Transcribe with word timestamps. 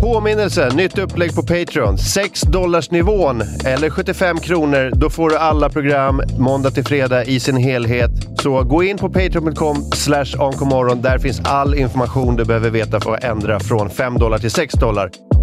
Påminnelse, 0.00 0.68
nytt 0.74 0.98
upplägg 0.98 1.34
på 1.34 1.42
Patreon. 1.42 1.98
6 1.98 2.44
nivån 2.90 3.42
eller 3.64 3.90
75 3.90 4.40
kronor. 4.40 4.90
Då 4.94 5.10
får 5.10 5.30
du 5.30 5.36
alla 5.36 5.68
program 5.68 6.22
måndag 6.38 6.70
till 6.70 6.84
fredag 6.84 7.24
i 7.24 7.40
sin 7.40 7.56
helhet. 7.56 8.10
Så 8.42 8.62
gå 8.62 8.82
in 8.82 8.98
på 8.98 9.08
patreon.com 9.08 9.76
slash. 9.76 10.24
Där 10.96 11.18
finns 11.18 11.40
all 11.44 11.74
information 11.74 12.36
du 12.36 12.44
behöver 12.44 12.70
veta 12.70 13.00
för 13.00 13.14
att 13.14 13.24
ändra 13.24 13.60
från 13.60 13.90
5 13.90 14.18
dollar 14.18 14.38
till 14.38 14.50
6 14.50 14.74
dollar. 14.74 15.10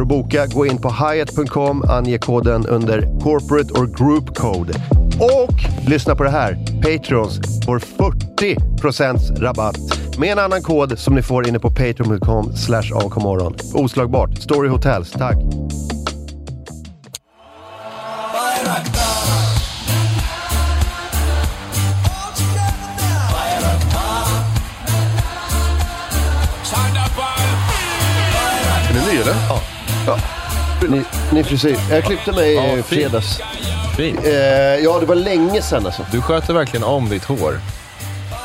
För 0.00 0.02
att 0.02 0.08
boka, 0.08 0.46
gå 0.46 0.66
in 0.66 0.78
på 0.78 0.88
hyatt.com, 0.88 1.82
ange 1.90 2.18
koden 2.18 2.66
under 2.66 3.20
corporate 3.20 3.72
or 3.72 3.86
group 3.86 4.36
code. 4.36 4.72
Och 5.20 5.88
lyssna 5.88 6.16
på 6.16 6.22
det 6.22 6.30
här! 6.30 6.58
Patreons 6.82 7.40
får 7.66 7.78
40% 7.78 9.40
rabatt 9.40 9.76
med 10.18 10.32
en 10.32 10.38
annan 10.38 10.62
kod 10.62 10.98
som 10.98 11.14
ni 11.14 11.22
får 11.22 11.48
inne 11.48 11.58
på 11.58 11.70
patreon.com 11.70 12.56
slash 12.56 12.92
avkomorgon. 12.94 13.54
Oslagbart. 13.74 14.38
Story 14.38 14.68
Hotels, 14.68 15.10
tack! 15.10 15.36
Ja. 30.06 30.18
Ja. 30.82 30.88
Ny, 30.88 31.02
ny 31.32 31.44
frisyr. 31.44 31.76
Jag 31.90 32.04
klippte 32.04 32.32
mig 32.32 32.54
Ja, 32.54 32.76
i 32.76 32.82
fredags. 32.82 33.40
Fint. 33.96 34.26
Eh, 34.26 34.32
ja, 34.84 35.00
det 35.00 35.06
var 35.06 35.14
länge 35.14 35.62
sedan 35.62 35.86
alltså. 35.86 36.06
Du 36.12 36.20
sköter 36.22 36.54
verkligen 36.54 36.84
om 36.84 37.08
ditt 37.08 37.24
hår. 37.24 37.60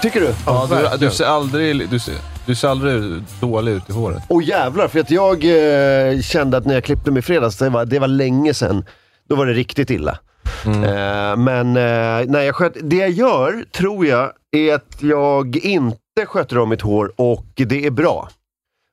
Tycker 0.01 0.21
du? 0.21 0.33
Ja, 0.45 0.67
du, 0.69 0.75
du, 0.75 0.81
verkligen. 0.81 1.11
ser 1.13 1.25
aldrig, 1.25 1.89
du, 1.89 1.99
ser, 1.99 2.13
du 2.45 2.55
ser 2.55 2.67
aldrig 2.67 3.23
dålig 3.39 3.71
ut 3.71 3.89
i 3.89 3.93
håret. 3.93 4.23
Åh 4.27 4.43
jävlar, 4.43 4.87
för 4.87 4.99
att 4.99 5.11
jag 5.11 5.43
eh, 5.43 6.21
kände 6.21 6.57
att 6.57 6.65
när 6.65 6.73
jag 6.73 6.83
klippte 6.83 7.11
mig 7.11 7.19
i 7.19 7.21
fredags, 7.21 7.57
det 7.57 7.69
var, 7.69 7.85
det 7.85 7.99
var 7.99 8.07
länge 8.07 8.53
sedan. 8.53 8.85
Då 9.29 9.35
var 9.35 9.45
det 9.45 9.53
riktigt 9.53 9.89
illa. 9.89 10.17
Mm. 10.65 10.83
Eh, 10.83 11.37
men 11.37 11.67
eh, 11.67 12.31
när 12.31 12.41
jag 12.41 12.55
sköt, 12.55 12.73
det 12.81 12.95
jag 12.95 13.09
gör, 13.09 13.65
tror 13.77 14.05
jag, 14.05 14.31
är 14.51 14.73
att 14.75 14.97
jag 15.01 15.57
inte 15.57 16.25
sköter 16.25 16.57
om 16.57 16.69
mitt 16.69 16.81
hår 16.81 17.11
och 17.15 17.45
det 17.55 17.85
är 17.85 17.91
bra. 17.91 18.29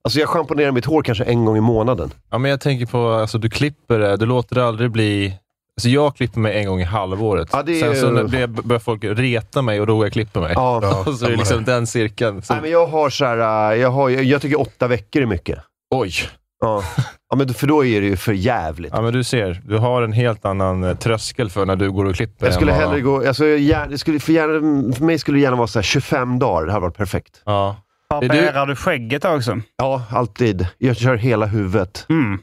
Alltså 0.04 0.20
jag 0.20 0.28
schamponerar 0.28 0.70
mitt 0.72 0.84
hår 0.84 1.02
kanske 1.02 1.24
en 1.24 1.44
gång 1.44 1.56
i 1.56 1.60
månaden. 1.60 2.10
Ja, 2.30 2.38
men 2.38 2.50
jag 2.50 2.60
tänker 2.60 2.86
på, 2.86 3.08
alltså 3.10 3.38
du 3.38 3.50
klipper 3.50 3.98
det, 3.98 4.16
du 4.16 4.26
låter 4.26 4.54
det 4.54 4.64
aldrig 4.66 4.90
bli... 4.90 5.38
Alltså 5.76 5.88
jag 5.88 6.16
klipper 6.16 6.40
mig 6.40 6.58
en 6.58 6.66
gång 6.66 6.80
i 6.80 6.84
halvåret. 6.84 7.48
Ja, 7.52 7.62
det 7.62 7.80
är 7.80 7.92
Sen 7.92 8.00
så 8.00 8.10
när- 8.10 8.24
blir- 8.24 8.46
börjar 8.46 8.80
folk 8.80 9.04
reta 9.04 9.62
mig 9.62 9.80
och 9.80 9.86
då 9.86 9.94
går 9.96 10.04
jag 10.04 10.08
och 10.10 10.12
klipper 10.12 10.40
mig. 10.40 10.52
Ja. 10.54 11.02
och 11.06 11.14
så 11.18 11.24
är 11.26 11.30
det 11.30 11.36
liksom 11.36 11.64
den 11.64 11.86
cirkeln. 11.86 12.42
Så, 12.42 12.52
Nej, 12.52 12.62
men 12.62 12.70
jag 12.70 12.86
har 12.86 13.10
så 13.10 13.24
här, 13.24 13.72
eh, 13.72 13.80
jag, 13.80 13.90
har, 13.90 14.10
jag 14.10 14.42
tycker 14.42 14.60
åtta 14.60 14.88
veckor 14.88 15.22
är 15.22 15.26
mycket. 15.26 15.58
oj! 15.94 16.12
Ja. 16.60 16.82
ja, 17.30 17.36
men 17.36 17.54
för 17.54 17.66
då 17.66 17.84
är 17.84 18.00
det 18.00 18.06
ju 18.06 18.16
för 18.16 18.32
jävligt. 18.32 18.92
Ja, 18.94 19.00
men 19.02 19.12
du 19.12 19.24
ser, 19.24 19.62
du 19.64 19.78
har 19.78 20.02
en 20.02 20.12
helt 20.12 20.44
annan 20.44 20.84
eh, 20.84 20.96
tröskel 20.96 21.50
för 21.50 21.66
när 21.66 21.76
du 21.76 21.90
går 21.90 22.04
och 22.04 22.14
klipper. 22.14 22.46
Jag 22.46 22.54
skulle 22.54 22.72
vad- 22.72 22.80
hellre 22.80 23.00
gå, 23.00 23.26
alltså, 23.28 23.44
gärna, 23.46 23.86
det 23.86 23.98
skulle, 23.98 24.20
för, 24.20 24.32
gärna, 24.32 24.92
för 24.94 25.04
mig 25.04 25.18
skulle 25.18 25.38
det 25.38 25.42
gärna 25.42 25.56
vara 25.56 25.66
så 25.66 25.78
här 25.78 25.82
25 25.84 26.38
dagar, 26.38 26.66
det 26.66 26.72
hade 26.72 26.82
varit 26.82 26.96
perfekt. 26.96 27.42
Ja. 27.44 27.76
Barberar 28.20 28.66
du 28.66 28.76
skägget 28.76 29.24
också? 29.24 29.60
Ja, 29.76 30.02
alltid. 30.10 30.66
Jag 30.78 30.96
kör 30.96 31.16
hela 31.16 31.46
huvudet. 31.46 32.06
Mm. 32.08 32.38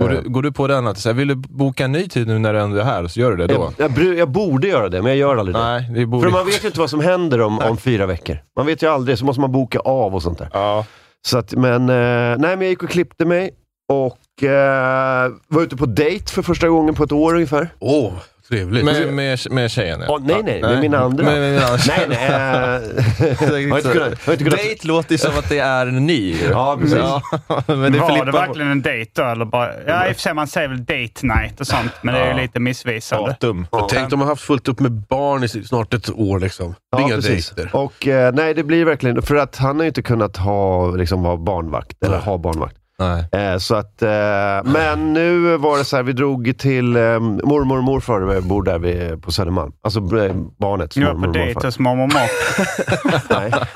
Går, 0.00 0.08
du, 0.08 0.28
går 0.28 0.42
du 0.42 0.52
på 0.52 0.66
den 0.66 0.86
att, 0.86 1.06
vill 1.06 1.28
du 1.28 1.34
boka 1.34 1.84
en 1.84 1.92
ny 1.92 2.08
tid 2.08 2.26
nu 2.26 2.38
när 2.38 2.52
du 2.52 2.60
ändå 2.60 2.76
är 2.76 2.84
här, 2.84 3.06
så 3.06 3.20
gör 3.20 3.30
du 3.30 3.36
det 3.36 3.54
då? 3.54 3.72
Jag, 3.76 3.98
jag, 3.98 4.14
jag 4.18 4.30
borde 4.30 4.68
göra 4.68 4.88
det, 4.88 5.02
men 5.02 5.10
jag 5.10 5.18
gör 5.18 5.36
aldrig 5.36 5.54
det. 5.56 5.62
Nej, 5.62 5.90
det 5.94 6.06
borde... 6.06 6.22
För 6.24 6.30
man 6.30 6.46
vet 6.46 6.64
ju 6.64 6.66
inte 6.66 6.80
vad 6.80 6.90
som 6.90 7.00
händer 7.00 7.40
om, 7.40 7.58
om 7.58 7.76
fyra 7.76 8.06
veckor. 8.06 8.38
Man 8.56 8.66
vet 8.66 8.82
ju 8.82 8.86
aldrig, 8.86 9.18
så 9.18 9.24
måste 9.24 9.40
man 9.40 9.52
boka 9.52 9.78
av 9.78 10.14
och 10.14 10.22
sånt 10.22 10.38
där. 10.38 10.48
Ja. 10.52 10.86
Så 11.26 11.38
att, 11.38 11.52
men, 11.52 11.88
eh, 11.88 12.38
nej, 12.38 12.38
men 12.38 12.60
jag 12.60 12.68
gick 12.68 12.82
och 12.82 12.90
klippte 12.90 13.24
mig 13.24 13.50
och 13.88 14.42
eh, 14.42 15.30
var 15.48 15.62
ute 15.62 15.76
på 15.76 15.86
dejt 15.86 16.32
för 16.32 16.42
första 16.42 16.68
gången 16.68 16.94
på 16.94 17.04
ett 17.04 17.12
år 17.12 17.34
ungefär. 17.34 17.68
Åh, 17.78 18.12
trevligt. 18.48 18.84
Med, 18.84 19.12
med, 19.12 19.38
med 19.50 19.70
tjejen 19.70 20.00
ja. 20.00 20.06
Åh, 20.08 20.20
nej, 20.24 20.42
nej, 20.44 20.60
med 20.62 20.80
min 20.80 20.94
andra. 20.94 21.24
Med, 21.24 21.40
med 21.40 21.52
min 21.52 21.62
andra 21.62 21.78
Nej, 21.88 22.06
nej. 22.08 22.26
eh, 22.26 23.38
har 23.70 23.76
inte 23.76 23.92
kunnat... 23.92 24.08
Jag 24.08 24.26
har 24.26 24.32
inte 24.32 24.44
kunnat 24.44 24.58
Date 24.58 24.86
låter 24.86 25.12
ju 25.12 25.18
som 25.18 25.38
att 25.38 25.48
det 25.48 25.58
är 25.58 25.86
ny. 25.86 26.36
Ja, 26.50 26.76
precis. 26.80 26.98
men 27.66 27.92
det 27.92 27.98
var 27.98 28.08
Filippa- 28.10 28.24
det 28.24 28.32
verkligen 28.32 28.70
en 28.70 28.82
dejt 28.82 29.10
då? 29.14 29.22
Eller 29.28 29.44
bara, 29.44 29.70
ja, 29.86 30.06
i 30.08 30.10
och 30.12 30.14
för 30.16 30.20
sig 30.22 30.34
man 30.34 30.46
säger 30.46 30.68
väl 30.68 30.84
date 30.84 31.26
night 31.26 31.60
och 31.60 31.66
sånt, 31.66 31.92
men 32.02 32.14
det 32.14 32.20
är 32.20 32.34
ju 32.34 32.42
lite 32.42 32.60
missvisande. 32.60 33.30
Datum. 33.30 33.66
Tänk 33.90 34.10
de 34.10 34.20
har 34.20 34.26
haft 34.28 34.42
fullt 34.42 34.68
upp 34.68 34.80
med 34.80 34.92
barn 34.92 35.44
i 35.44 35.48
snart 35.48 35.94
ett 35.94 36.10
år 36.10 36.38
liksom. 36.38 36.74
Ja, 36.92 37.00
Inga 37.00 37.14
precis. 37.14 37.50
dejter. 37.50 37.76
Och 37.76 38.06
eh, 38.06 38.34
nej, 38.34 38.54
det 38.54 38.64
blir 38.64 38.84
verkligen, 38.84 39.22
för 39.22 39.36
att 39.36 39.56
han 39.56 39.76
har 39.76 39.82
ju 39.84 39.88
inte 39.88 40.02
kunnat 40.02 40.36
ha, 40.36 40.90
liksom, 40.90 41.22
vara 41.22 41.36
barnvakt, 41.36 42.04
eller 42.04 42.18
ha 42.18 42.38
barnvakt. 42.38 42.76
Nej. 43.02 43.28
Eh, 43.52 43.58
så 43.58 43.74
att, 43.74 44.02
eh, 44.02 44.08
men 44.72 45.12
nu 45.12 45.56
var 45.56 45.78
det 45.78 45.84
så 45.84 45.96
här, 45.96 46.02
vi 46.02 46.12
drog 46.12 46.58
till 46.58 46.96
eh, 46.96 47.02
mormor 47.20 47.78
och 47.78 47.84
morfar, 47.84 48.40
bor 48.40 48.62
där 48.62 48.78
vi, 48.78 49.16
på 49.16 49.32
Södermalm. 49.32 49.72
Alltså 49.82 49.98
eh, 50.00 50.34
barnets 50.58 50.96
Jag 50.96 51.06
var 51.06 51.14
mormor 51.14 51.24
på 51.24 51.28
och 51.28 51.34
dejt 51.34 51.54
morfar. 51.54 51.68
hos 51.68 51.78
mormor 51.78 52.02
och 52.04 52.12
morfar. 52.12 53.68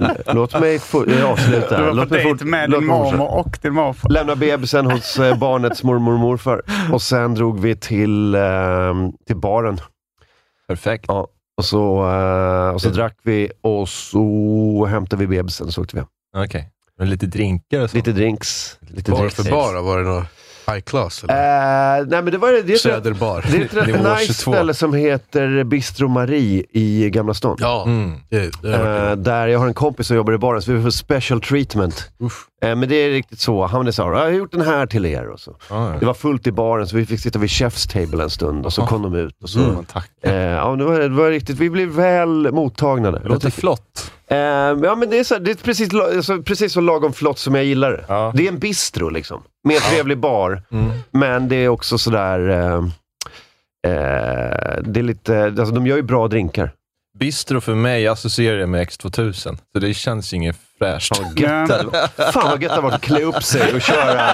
Nej. 0.00 0.16
Låt 0.26 0.60
mig 0.60 0.80
avsluta. 1.24 1.76
Du 1.78 1.84
var 1.84 1.92
Låt 1.92 2.08
på 2.08 2.14
dejt 2.14 2.44
med 2.44 2.70
din 2.70 2.86
mormor 2.86 3.38
och 3.38 3.58
din 3.62 3.72
morfar. 3.74 4.08
Lämna 4.10 4.36
bebisen 4.36 4.86
hos 4.86 5.18
barnets 5.40 5.82
mormor 5.82 6.12
och 6.12 6.18
morfar. 6.18 6.62
Och 6.92 7.02
sen 7.02 7.34
drog 7.34 7.60
vi 7.60 7.76
till, 7.76 8.34
eh, 8.34 8.40
till 9.26 9.36
baren. 9.36 9.80
Perfekt. 10.68 11.04
Ja. 11.08 11.28
Och 11.56 11.64
så, 11.64 11.84
och 12.74 12.80
så 12.80 12.88
drack 12.88 13.16
vi 13.22 13.50
och 13.62 13.88
så 13.88 14.86
hämtade 14.90 15.26
vi 15.26 15.36
bebisen 15.36 15.72
så 15.72 15.82
åkte 15.82 15.96
vi 15.96 16.00
hem. 16.00 16.08
Okej. 16.44 16.71
Men 17.02 17.10
lite 17.10 17.26
drinkar 17.26 17.80
och 17.80 17.90
så. 17.90 17.96
Lite 17.96 18.12
drinks. 18.12 18.78
Lite 18.80 19.10
Bara 19.10 19.20
drinks. 19.20 19.34
för 19.36 19.50
bara, 19.50 19.82
var 19.82 19.98
det 19.98 20.04
någon 20.04 20.24
high 20.66 20.80
class? 20.80 21.24
Eller? 21.24 21.98
Eh, 22.00 22.06
nej 22.06 22.22
men 22.22 22.32
det 22.32 22.38
var 22.38 22.52
det. 22.52 22.62
är 22.72 22.74
ett- 22.74 22.80
Söderbar. 22.80 23.44
Det 23.50 23.56
är 23.56 23.64
ett 23.64 23.74
rätt 23.74 23.86
nice 24.20 24.32
22. 24.34 24.52
ställe 24.52 24.74
som 24.74 24.94
heter 24.94 25.64
Bistro 25.64 26.08
Marie 26.08 26.64
i 26.72 27.10
Gamla 27.10 27.34
stan. 27.34 27.56
Ja, 27.60 27.84
Mm. 27.86 28.12
det, 28.28 28.62
det 28.62 28.74
Eh, 29.10 29.16
där 29.16 29.46
jag 29.46 29.58
har 29.58 29.66
en 29.66 29.74
kompis 29.74 30.06
som 30.06 30.16
jobbar 30.16 30.32
i 30.32 30.38
baren, 30.38 30.62
så 30.62 30.72
vi 30.72 30.82
får 30.82 30.90
special 30.90 31.40
treatment. 31.40 32.10
Uff. 32.18 32.46
Eh, 32.62 32.76
men 32.76 32.88
det 32.88 32.94
är 32.96 33.10
riktigt 33.10 33.40
så. 33.40 33.66
Han 33.66 33.86
här, 34.18 34.24
jag 34.24 34.30
har 34.32 34.38
gjort 34.38 34.52
den 34.52 34.60
här 34.66 34.86
till 34.86 35.06
er. 35.06 35.28
Och 35.28 35.40
så. 35.40 35.56
Ja, 35.70 35.76
Det 35.76 35.98
ja. 36.00 36.06
var 36.06 36.14
fullt 36.14 36.46
i 36.46 36.52
baren, 36.52 36.86
så 36.88 36.96
vi 36.96 37.06
fick 37.06 37.20
sitta 37.20 37.38
vid 37.38 37.50
chef's 37.50 37.92
table 37.92 38.22
en 38.24 38.30
stund 38.30 38.66
och 38.66 38.72
så 38.72 38.80
Aha. 38.80 38.88
kom 38.88 39.02
de 39.02 39.14
ut. 39.14 39.42
Och 39.42 39.48
så. 39.50 39.60
Mm. 39.60 39.84
Tack. 39.84 40.10
Eh, 40.22 40.32
ja, 40.34 40.76
det 40.76 40.84
var, 40.84 41.00
det 41.00 41.08
var 41.08 41.30
riktigt, 41.30 41.58
vi 41.58 41.70
blev 41.70 41.88
väl 41.88 42.52
mottagna. 42.52 43.10
där. 43.10 43.20
Det 43.20 43.28
låter 43.28 43.50
flott. 43.50 44.12
Eh, 44.32 44.78
ja, 44.82 44.94
men 44.94 45.10
det 45.10 45.18
är, 45.18 45.24
så, 45.24 45.38
det 45.38 45.50
är 45.50 45.54
precis, 45.54 45.94
alltså, 45.94 46.42
precis 46.42 46.72
så 46.72 46.80
lagom 46.80 47.12
flott 47.12 47.38
som 47.38 47.54
jag 47.54 47.64
gillar 47.64 47.92
det. 47.92 48.04
Ja. 48.08 48.32
Det 48.34 48.44
är 48.44 48.48
en 48.48 48.58
bistro 48.58 49.08
liksom, 49.08 49.42
med 49.64 49.76
en 49.76 49.82
trevlig 49.82 50.18
bar. 50.18 50.62
Mm. 50.70 50.90
Men 51.10 51.48
det 51.48 51.56
är 51.56 51.68
också 51.68 51.98
sådär, 51.98 52.48
eh, 52.48 52.82
Eh, 53.86 54.82
det 54.82 55.00
är 55.00 55.02
lite, 55.02 55.44
alltså 55.44 55.74
de 55.74 55.86
gör 55.86 55.96
ju 55.96 56.02
bra 56.02 56.28
drinkar. 56.28 56.72
Bistro 57.18 57.60
för 57.60 57.74
mig 57.74 58.08
associerar 58.08 58.58
jag 58.58 58.68
med 58.68 58.88
X2000, 58.88 59.58
så 59.72 59.78
det 59.78 59.94
känns 59.94 60.32
inget 60.32 60.56
fräscht. 60.82 61.12
Ja. 61.36 61.66
Fan 62.32 62.50
vad 62.50 62.62
gött 62.62 62.70
det 62.70 62.74
har 62.74 62.82
varit 62.82 62.94
att 62.94 63.00
klä 63.00 63.20
upp 63.22 63.42
sig 63.42 63.74
och 63.74 63.80
köra 63.82 64.30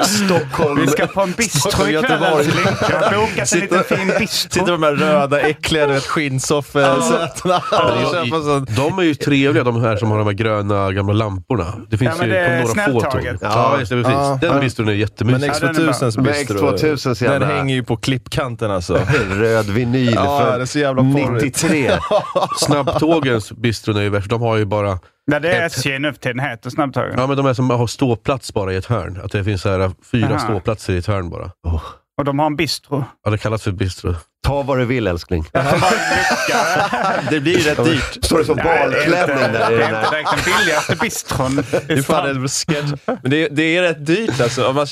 Stockholm. 0.00 0.80
Vi 0.80 0.86
ska 0.86 1.06
på 1.06 1.20
en 1.20 1.32
bistro 1.32 1.88
ikväll 1.88 2.22
älskling. 2.22 2.64
Jag 2.90 3.00
har 3.00 3.16
bokat 3.26 3.52
en 3.52 3.60
liten 3.60 3.84
fin 3.84 3.98
Sitter 3.98 4.18
bistro. 4.18 4.64
de 4.66 4.82
här 4.82 4.92
röda, 4.92 5.40
äckliga. 5.40 5.86
Ja, 5.86 6.00
sån- 8.42 8.66
De 8.76 8.98
är 8.98 9.02
ju 9.02 9.14
trevliga, 9.14 9.64
de 9.64 9.82
här 9.82 9.96
som 9.96 10.10
har 10.10 10.18
de 10.18 10.26
här 10.26 10.34
gröna 10.34 10.92
gamla 10.92 11.12
lamporna. 11.14 11.74
Det 11.90 11.98
finns 11.98 12.10
Ja, 12.10 12.16
men 12.18 12.28
ju 12.28 12.34
det 12.34 12.48
några 12.48 12.66
få 12.66 12.72
tåg. 12.92 13.00
snälltaget. 13.02 13.36
Ja, 13.42 13.76
just 13.78 13.90
det, 13.90 13.96
precis. 14.02 14.12
Ja. 14.18 14.38
Den 14.40 14.60
bistron 14.60 14.86
är 14.88 14.92
Men 14.92 15.00
jättemysig. 15.00 15.48
Ja, 15.48 15.66
den 15.72 15.76
är 15.88 15.92
X2000s 15.92 16.14
bra. 16.22 16.32
bistro, 16.32 16.64
Men 16.64 16.74
X2000 16.74 17.14
så 17.14 17.24
den 17.24 17.32
jävla- 17.32 17.46
hänger 17.46 17.74
ju 17.74 17.84
på 17.84 17.96
klippkanten 17.96 18.70
alltså. 18.70 19.00
Röd 19.30 19.66
vinyl 19.66 20.12
Ja, 20.14 20.56
porrigt. 20.96 21.42
93. 21.42 21.90
Snabbtågens 22.58 23.52
bistron 23.52 23.96
är 23.96 24.02
ju 24.02 24.08
värst. 24.08 24.30
De 24.30 24.42
har 24.42 24.56
ju 24.56 24.64
bara... 24.64 24.98
Ja, 25.32 25.40
det 25.40 25.52
är 25.56 25.66
SJ 25.66 25.98
nu 25.98 26.12
för 26.12 26.20
tiden 26.20 26.40
heter 26.40 26.70
snabbtågen. 26.70 27.14
Ja, 27.16 27.26
men 27.26 27.36
de 27.36 27.46
är 27.46 27.54
som 27.54 27.70
har 27.70 27.86
ståplats 27.86 28.54
bara 28.54 28.72
i 28.72 28.76
ett 28.76 28.86
hörn. 28.86 29.20
Att 29.24 29.32
det 29.32 29.44
finns 29.44 29.62
så 29.62 29.68
här 29.68 29.90
fyra 30.12 30.28
Aha. 30.28 30.38
ståplatser 30.38 30.92
i 30.92 30.96
ett 30.96 31.06
hörn 31.06 31.30
bara. 31.30 31.50
Och 32.18 32.24
de 32.24 32.38
har 32.38 32.46
en 32.46 32.56
bistro. 32.56 33.04
Ja, 33.24 33.30
det 33.30 33.38
kallas 33.38 33.62
för 33.62 33.72
bistro. 33.72 34.14
Ta 34.46 34.62
vad 34.62 34.78
du 34.78 34.84
vill 34.84 35.06
älskling. 35.06 35.44
Det 37.30 37.40
blir 37.40 37.58
rätt 37.58 37.84
dyrt. 37.84 38.24
Står 38.24 38.38
det 38.38 38.44
som 38.44 38.56
balklänning 38.56 39.52
där 39.52 39.70
Det 39.70 39.84
är 39.84 39.98
inte 39.98 40.10
direkt 40.10 40.30
den 40.30 40.54
billigaste 40.58 40.96
bistron. 40.96 41.56
Det 41.86 41.92
är 41.92 42.02
fan 42.02 42.30
en 42.30 42.48
sketch. 42.48 42.92
Men 43.06 43.30
det, 43.30 43.48
det 43.48 43.62
är 43.76 43.82
rätt 43.82 44.06
dyrt 44.06 44.40
alltså. 44.40 44.86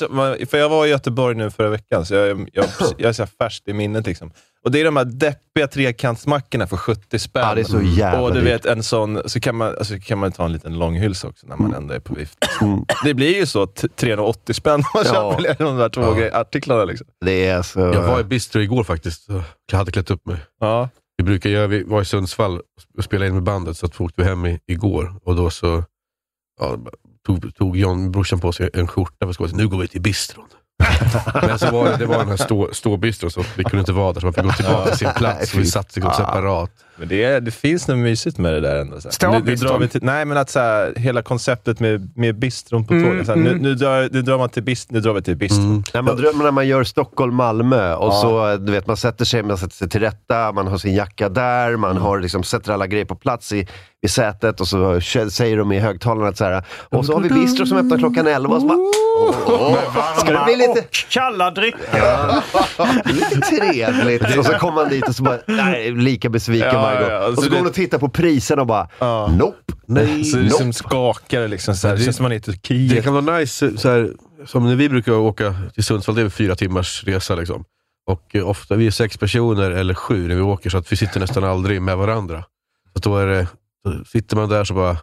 För 0.49 0.57
jag 0.57 0.69
var 0.69 0.85
i 0.85 0.89
Göteborg 0.89 1.35
nu 1.35 1.51
förra 1.51 1.69
veckan, 1.69 2.05
så 2.05 2.13
jag, 2.13 2.49
jag, 2.53 2.65
jag 2.97 3.09
är 3.09 3.13
så 3.13 3.27
färskt 3.27 3.67
i 3.67 3.73
minnet. 3.73 4.05
Liksom. 4.05 4.31
Och 4.65 4.71
det 4.71 4.79
är 4.81 4.85
de 4.85 4.97
här 4.97 5.05
deppiga 5.05 5.67
trekantsmackorna 5.67 6.67
för 6.67 6.77
70 6.77 7.19
spänn. 7.19 7.43
Ja, 7.47 7.55
det 7.55 7.61
är 7.61 7.65
så 7.65 7.81
jävla 7.81 8.21
Och 8.21 8.33
du 8.33 8.41
vet, 8.41 8.65
en 8.65 8.83
sån, 8.83 9.21
så 9.29 9.39
kan 9.39 9.55
man, 9.55 9.67
alltså, 9.67 9.99
kan 9.99 10.17
man 10.17 10.31
ta 10.31 10.45
en 10.45 10.51
liten 10.53 10.79
långhylsa 10.79 11.27
också 11.27 11.47
när 11.47 11.55
man 11.55 11.73
ändå 11.73 11.93
är 11.93 11.99
på 11.99 12.13
vift. 12.15 12.37
Mm. 12.61 12.85
Det 13.03 13.13
blir 13.13 13.35
ju 13.35 13.45
så, 13.45 13.67
t- 13.67 13.87
380 13.95 14.53
spänn 14.53 14.73
om 14.75 14.83
man 14.93 15.03
Ja. 15.05 15.37
köper 15.39 15.63
de 15.65 15.77
där 15.77 15.89
två 15.89 16.01
Ja. 16.01 16.39
artiklarna. 16.39 16.85
Liksom. 16.85 17.07
Det 17.25 17.45
är 17.47 17.61
så... 17.61 17.79
Jag 17.79 18.01
var 18.01 18.19
i 18.19 18.23
bistro 18.23 18.61
igår 18.61 18.83
faktiskt. 18.83 19.27
Jag 19.71 19.77
hade 19.77 19.91
klätt 19.91 20.11
upp 20.11 20.25
mig. 20.25 20.37
Ja. 20.59 20.89
Vi 21.17 21.23
brukar 21.23 21.49
göra, 21.49 21.67
vi 21.67 21.83
var 21.83 22.01
i 22.01 22.05
Sundsvall 22.05 22.61
och 22.97 23.03
spelade 23.03 23.27
in 23.27 23.33
med 23.33 23.43
bandet, 23.43 23.77
så 23.77 23.85
att 23.85 24.01
åkte 24.01 24.21
vi 24.21 24.27
hem 24.27 24.45
i, 24.45 24.59
igår. 24.67 25.13
Och 25.23 25.35
då 25.35 25.49
så 25.49 25.83
ja, 26.59 26.77
tog, 27.25 27.55
tog 27.55 27.77
John, 27.77 28.11
brorsan, 28.11 28.39
på 28.39 28.51
sig 28.51 28.69
en 28.73 28.87
skjorta 28.87 29.25
för 29.25 29.33
skådespel. 29.33 29.61
Nu 29.61 29.67
går 29.67 29.77
vi 29.77 29.87
till 29.87 30.01
bistron. 30.01 30.45
Men 31.47 31.59
så 31.59 31.71
var 31.71 31.85
det, 31.85 31.97
det 31.97 32.05
var 32.05 32.17
den 32.17 32.27
här 32.27 32.37
stå, 32.37 32.69
ståbistron, 32.71 33.31
så 33.31 33.43
vi 33.57 33.63
kunde 33.63 33.79
inte 33.79 33.91
vara 33.91 34.13
där, 34.13 34.19
så 34.21 34.25
man 34.25 34.33
fick 34.33 34.43
gå 34.43 34.51
tillbaka 34.51 34.89
till 34.89 34.97
sin 34.97 35.09
plats. 35.15 35.53
Och 35.53 35.59
vi 35.59 35.65
satt 35.65 35.95
liksom 35.95 36.13
separat. 36.13 36.71
Men 36.97 37.07
det, 37.07 37.23
är, 37.23 37.41
det 37.41 37.51
finns 37.51 37.87
något 37.87 37.97
mysigt 37.97 38.37
med 38.37 38.53
det 38.53 38.59
där 38.59 38.75
ändå. 38.75 39.01
Så 39.01 39.09
Nu, 39.21 39.31
nu 39.31 39.41
bistron? 39.41 39.71
drar 39.71 39.79
vi 39.79 39.87
till, 39.87 40.03
nej, 40.03 40.25
men 40.25 40.37
att 40.37 40.49
så 40.49 40.59
här, 40.59 40.93
hela 40.95 41.21
konceptet 41.21 41.79
med, 41.79 42.17
med 42.17 42.39
bistron 42.39 42.85
på 42.85 42.93
tåget. 42.93 43.07
Mm, 43.07 43.25
så 43.25 43.31
här, 43.31 43.39
nu, 43.39 43.49
mm. 43.49 43.61
nu, 43.61 43.75
drar, 43.75 44.09
nu 44.11 44.21
drar 44.21 44.37
man 44.37 44.49
till 44.49 44.63
bist, 44.63 44.91
nu 44.91 44.99
drar 44.99 45.13
vi 45.13 45.21
till 45.21 45.35
bistron. 45.35 45.65
Mm. 45.65 45.83
När 45.93 46.01
man, 46.01 46.17
drömmer 46.17 46.43
när 46.43 46.51
man 46.51 46.67
gör 46.67 46.83
Stockholm-Malmö 46.83 47.93
och 47.93 48.07
Ja. 48.07 48.21
så, 48.21 48.57
du 48.57 48.71
vet, 48.71 48.87
man 48.87 48.97
sätter 48.97 49.25
sig, 49.25 49.43
man 49.43 49.57
sätter 49.57 49.75
sig 49.75 49.89
till 49.89 49.99
rätta, 50.01 50.51
man 50.51 50.67
har 50.67 50.77
sin 50.77 50.95
jacka 50.95 51.29
där, 51.29 51.77
man 51.77 51.97
har 51.97 52.19
liksom, 52.19 52.43
sätter 52.43 52.73
alla 52.73 52.87
grejer 52.87 53.05
på 53.05 53.15
plats 53.15 53.51
i, 53.51 53.67
i 54.05 54.07
sätet 54.07 54.61
och 54.61 54.67
så 54.67 55.01
säger 55.31 55.57
de 55.57 55.71
i 55.71 55.79
högtalarna 55.79 56.27
att 56.29 56.37
så 56.37 56.43
här, 56.45 56.63
och 56.89 57.05
så 57.05 57.13
har 57.13 57.21
vi 57.21 57.29
bistro 57.29 57.65
som 57.65 57.77
öppnar 57.77 57.97
klockan 57.97 58.27
11 58.27 58.55
och 58.55 58.61
så 58.61 58.67
bara, 58.67 58.77
ska 60.17 60.31
det 60.31 60.43
bli 60.45 60.55
lite, 60.55 60.79
Och 60.79 60.95
kalla 61.09 61.51
drycker. 61.51 62.33
lite 63.13 63.39
trevligt? 63.41 64.37
Och 64.37 64.45
så 64.45 64.53
kommer 64.53 64.75
man 64.75 64.89
dit 64.89 65.07
och 65.07 65.15
så 65.15 65.23
bara, 65.23 65.37
nej, 65.47 65.91
lika 65.91 66.29
besviken 66.29 66.67
Ja, 66.73 66.81
varje 66.81 66.99
gång. 67.01 67.09
ja, 67.11 67.27
och 67.27 67.35
så 67.35 67.41
så 67.41 67.49
går 67.49 67.55
det- 67.55 67.61
man 67.61 67.67
och 67.69 67.73
tittar 67.73 67.97
på 67.97 68.09
priserna 68.09 68.61
och 68.61 68.67
bara, 68.67 68.89
Ja. 68.99 69.27
nope. 69.39 69.57
Nej, 69.87 70.23
Så 70.23 70.37
det 70.37 70.43
nope. 70.43 70.49
liksom 70.49 70.73
skakar 70.73 71.47
liksom. 71.47 71.75
Så 71.75 71.87
här. 71.87 71.95
Det 71.95 72.01
Det- 72.01 72.05
känns 72.05 72.15
som 72.17 72.23
man 72.23 72.31
är 72.31 72.35
i 72.35 72.39
Det 72.39 72.45
Turkiet. 72.45 73.03
kan 73.03 73.13
vara 73.25 73.37
nice, 73.37 73.77
så 73.77 73.89
här, 73.89 74.11
som 74.45 74.65
när 74.65 74.75
vi 74.75 74.89
brukar 74.89 75.11
åka 75.11 75.55
till 75.73 75.83
Sundsvall, 75.83 76.15
det 76.15 76.21
är 76.21 76.29
fyra 76.29 76.55
timmars 76.55 77.03
resa. 77.03 77.35
Liksom. 77.35 77.63
Och 78.07 78.35
eh, 78.35 78.49
ofta, 78.49 78.75
vi 78.75 78.87
är 78.87 78.91
sex 78.91 79.17
personer 79.17 79.71
eller 79.71 79.93
sju 79.93 80.27
när 80.27 80.35
vi 80.35 80.41
åker, 80.41 80.69
så 80.69 80.77
att 80.77 80.91
vi 80.91 80.95
sitter 80.95 81.19
nästan 81.19 81.43
aldrig 81.43 81.81
med 81.81 81.97
varandra. 81.97 82.43
Så 82.93 82.99
då, 83.09 83.17
är 83.17 83.27
det, 83.27 83.47
då 83.85 84.05
sitter 84.05 84.35
man 84.35 84.49
där 84.49 84.63
så 84.63 84.73
bara, 84.73 84.97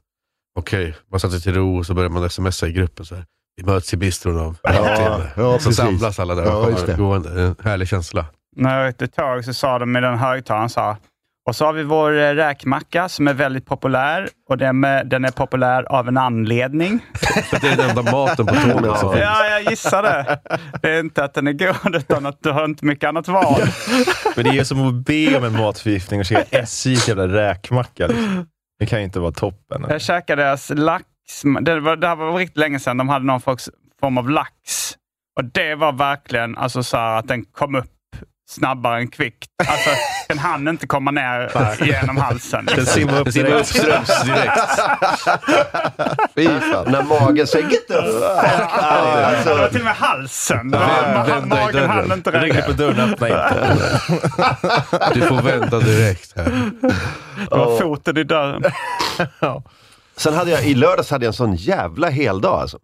okej, 0.58 0.94
man 1.11 1.20
sätter 1.20 1.32
sig 1.34 1.43
till 1.43 1.55
ro 1.55 1.79
och 1.79 1.87
så 1.87 1.94
börjar 1.94 2.11
man 2.11 2.31
smsa 2.31 2.69
i 2.69 2.73
gruppen. 2.73 3.06
Så 3.06 3.14
här, 3.14 3.25
vi 3.56 3.64
möts 3.64 3.94
i 3.94 3.96
bistron 3.96 4.38
om 4.38 4.56
en 4.62 4.75
Ja, 4.75 4.96
timme. 4.96 5.31
ja, 5.37 5.58
så 5.58 5.73
samlas 5.73 6.19
alla 6.19 6.34
där 6.34 6.43
Ja, 6.44 6.52
och 6.56 6.64
har 6.73 6.96
gående. 6.96 7.34
Det 7.34 7.40
är 7.43 7.46
en 7.46 7.56
härlig 7.64 7.88
känsla. 7.88 8.26
När 8.56 8.79
jag 8.84 9.02
ett 9.02 9.14
tag 9.14 9.44
så 9.44 9.55
sa 9.55 9.79
de 9.79 9.96
i 9.96 10.00
den 10.00 10.19
högtalaren 10.19 10.69
så 10.69 10.81
här, 10.81 10.96
och 11.49 11.56
så 11.56 11.64
har 11.67 11.73
vi 11.73 11.82
vår 11.82 12.19
eh, 12.19 12.31
räkmacka 12.34 13.08
som 13.08 13.29
är 13.29 13.34
väldigt 13.34 13.67
populär 13.67 14.29
och 14.49 14.58
den, 14.58 14.81
med, 14.81 15.06
den 15.08 15.25
är 15.25 15.31
populär 15.31 15.82
av 15.82 16.08
en 16.08 16.17
anledning. 16.17 17.00
Det 17.61 17.67
är 17.69 17.76
den 17.76 17.90
enda 17.90 18.02
maten 18.12 18.46
på 18.46 18.55
tåget 18.55 18.99
som 18.99 19.12
finns. 19.12 19.23
Ja, 19.23 19.46
jag 19.46 19.70
gissar 19.70 20.02
det. 20.02 20.40
Det 20.82 20.90
är 20.90 21.00
inte 21.00 21.25
att 21.25 21.34
den 21.34 21.46
är 21.46 21.52
god, 21.52 21.94
utan 21.96 22.26
att 22.26 22.38
du 22.43 22.50
har 22.50 22.64
inte 22.64 22.84
mycket 22.84 23.08
annat 23.08 23.29
val. 23.29 23.62
Men 24.37 24.44
det 24.44 24.50
är 24.50 24.55
ju 24.55 24.64
som 24.64 24.88
att 24.88 24.94
be 25.06 25.37
om 25.38 25.44
en 25.44 25.52
matförgiftning 25.52 26.20
och 26.20 26.26
käka 26.26 26.58
SJs 26.58 27.08
jävla 27.08 27.29
räkmacka. 27.29 28.06
Liksom. 28.06 28.46
Det 28.82 28.87
kan 28.87 28.99
ju 28.99 29.05
inte 29.05 29.20
vara 29.20 29.32
toppen. 29.32 29.87
Jag 29.88 30.00
käkade 30.00 30.43
deras 30.43 30.70
lax. 30.70 31.05
Det, 31.61 31.81
var, 31.81 31.96
det 31.96 32.06
här 32.06 32.17
var 32.17 32.38
riktigt 32.38 32.56
länge 32.56 32.79
sedan 32.79 32.96
de 32.96 33.08
hade 33.08 33.25
någon 33.25 33.40
form 34.00 34.19
av 34.19 34.31
lax. 34.31 34.93
Och 35.37 35.44
det 35.44 35.75
var 35.75 35.93
verkligen 35.93 36.56
alltså 36.56 36.82
så 36.82 36.96
här 36.96 37.19
att 37.19 37.29
den 37.29 37.44
kom 37.44 37.75
upp 37.75 37.91
snabbare 38.52 38.96
än 38.99 39.08
kvickt. 39.08 39.49
Alltså, 39.69 39.90
den 40.28 40.38
hann 40.38 40.69
inte 40.69 40.87
komma 40.87 41.10
ner 41.10 41.50
genom 41.84 42.16
halsen. 42.16 42.64
Den 42.76 42.87
simmar 42.87 43.20
upp 43.20 43.32
direkt. 43.32 43.54
uppströms 43.56 44.22
direkt. 44.25 44.60
Fy 46.34 46.46
fan. 46.46 46.93
När 46.93 47.02
magen 47.02 47.46
säger 47.46 47.69
get 47.70 47.88
the 47.88 47.94
fuck 47.94 48.04
out. 48.04 48.22
Alltså, 48.84 49.54
det 49.54 49.60
var 49.60 49.69
till 49.69 49.78
och 49.78 49.84
med 49.84 49.94
halsen. 49.94 50.70
Vänd- 50.75 51.26
i 51.26 51.49
Magen 51.49 51.72
dörren. 51.72 51.90
hann 51.90 52.12
inte 52.12 52.31
Ringde 52.31 52.62
på 52.62 52.72
dörren, 52.72 53.00
öppna 53.12 53.28
inte. 53.28 54.00
Du 55.14 55.20
får 55.20 55.43
vända 55.43 55.78
direkt 55.81 56.32
här. 56.37 56.44
Det 57.50 57.56
var 57.56 57.81
foten 57.81 58.16
i 58.16 58.25
dörren. 58.25 58.62
Sen 60.22 60.34
hade 60.34 60.50
jag, 60.50 60.64
i 60.64 60.74
lördags 60.74 61.10
hade 61.10 61.24
jag 61.24 61.30
en 61.30 61.36
sån 61.36 61.54
jävla 61.54 62.10
heldag 62.10 62.60
alltså. 62.60 62.78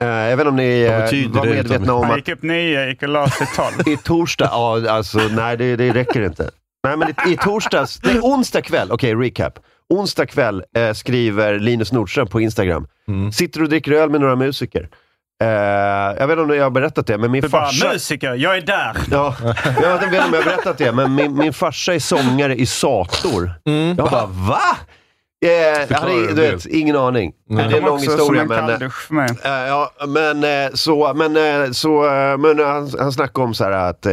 Eh, 0.00 0.06
jag 0.08 0.36
vet 0.36 0.46
inte 0.46 0.48
om 0.48 0.56
ni 0.56 0.88
betyder 0.88 1.38
var 1.38 1.46
medvetna 1.46 1.94
om 1.94 2.10
att 2.10 2.16
gick 2.16 2.28
upp 2.28 2.42
nio, 2.42 2.88
gick 2.88 3.02
och 3.02 3.08
la 3.08 3.30
sig 3.30 3.46
tolv. 3.56 3.88
i 3.88 3.96
torsdag, 3.96 4.48
ja 4.52 4.90
alltså 4.90 5.18
nej 5.18 5.56
det, 5.56 5.76
det 5.76 5.92
räcker 5.92 6.22
inte. 6.22 6.50
Nej 6.86 6.96
men 6.96 7.08
i, 7.08 7.32
i 7.32 7.36
torsdags, 7.36 8.00
nej 8.02 8.20
onsdag 8.20 8.62
kväll, 8.62 8.92
okej 8.92 9.14
recap. 9.14 9.58
Onsdag 9.88 10.26
kväll 10.26 10.62
eh, 10.76 10.92
skriver 10.92 11.58
Linus 11.58 11.92
Nordström 11.92 12.26
på 12.26 12.40
Instagram. 12.40 12.86
Sitter 13.32 13.62
och 13.62 13.68
dricker 13.68 13.92
öl 13.92 14.10
med 14.10 14.20
några 14.20 14.36
musiker. 14.36 14.88
Eh, 15.42 15.48
jag 15.48 16.26
vet 16.26 16.38
inte 16.38 16.42
om 16.42 16.56
jag 16.56 16.64
har 16.64 16.70
berättat 16.70 17.06
det, 17.06 17.18
men 17.18 17.30
min 17.30 17.42
Du 17.42 17.48
bara, 17.48 17.66
farsa... 17.66 17.92
musiker, 17.92 18.34
jag 18.34 18.56
är 18.56 18.60
där. 18.60 18.96
Ja, 19.10 19.36
jag 19.82 19.92
vet 19.92 20.02
inte 20.02 20.06
om 20.06 20.14
jag 20.14 20.22
har 20.22 20.44
berättat 20.44 20.78
det, 20.78 20.92
men 20.92 21.14
min, 21.14 21.36
min 21.36 21.52
farsa 21.52 21.94
är 21.94 21.98
sångare 21.98 22.56
i 22.56 22.66
Sator. 22.66 23.52
Jag 23.96 24.10
bara, 24.10 24.26
va? 24.26 24.76
Eh, 25.44 25.50
jag 25.88 25.98
hade, 25.98 26.26
du 26.26 26.34
vet, 26.34 26.66
ingen 26.66 26.96
aning. 26.96 27.32
Det 27.48 27.62
är 27.62 27.76
en 27.76 27.84
lång 27.84 27.98
historia, 27.98 28.24
som 28.24 28.38
en 28.38 28.46
men... 28.48 28.68
kalldusch 28.68 29.06
för 29.06 29.14
mig. 29.14 29.28
Eh, 29.44 29.50
ja, 29.50 29.90
men 30.08 30.44
eh, 30.44 30.70
så, 30.74 31.14
men, 31.14 31.36
eh, 31.36 31.70
så, 31.72 32.06
eh, 32.06 32.38
men 32.38 32.58
han, 32.58 32.90
han 32.98 33.12
snackade 33.12 33.44
om 33.46 33.54
så 33.54 33.64
här 33.64 33.72
att 33.72 34.06
eh, 34.06 34.12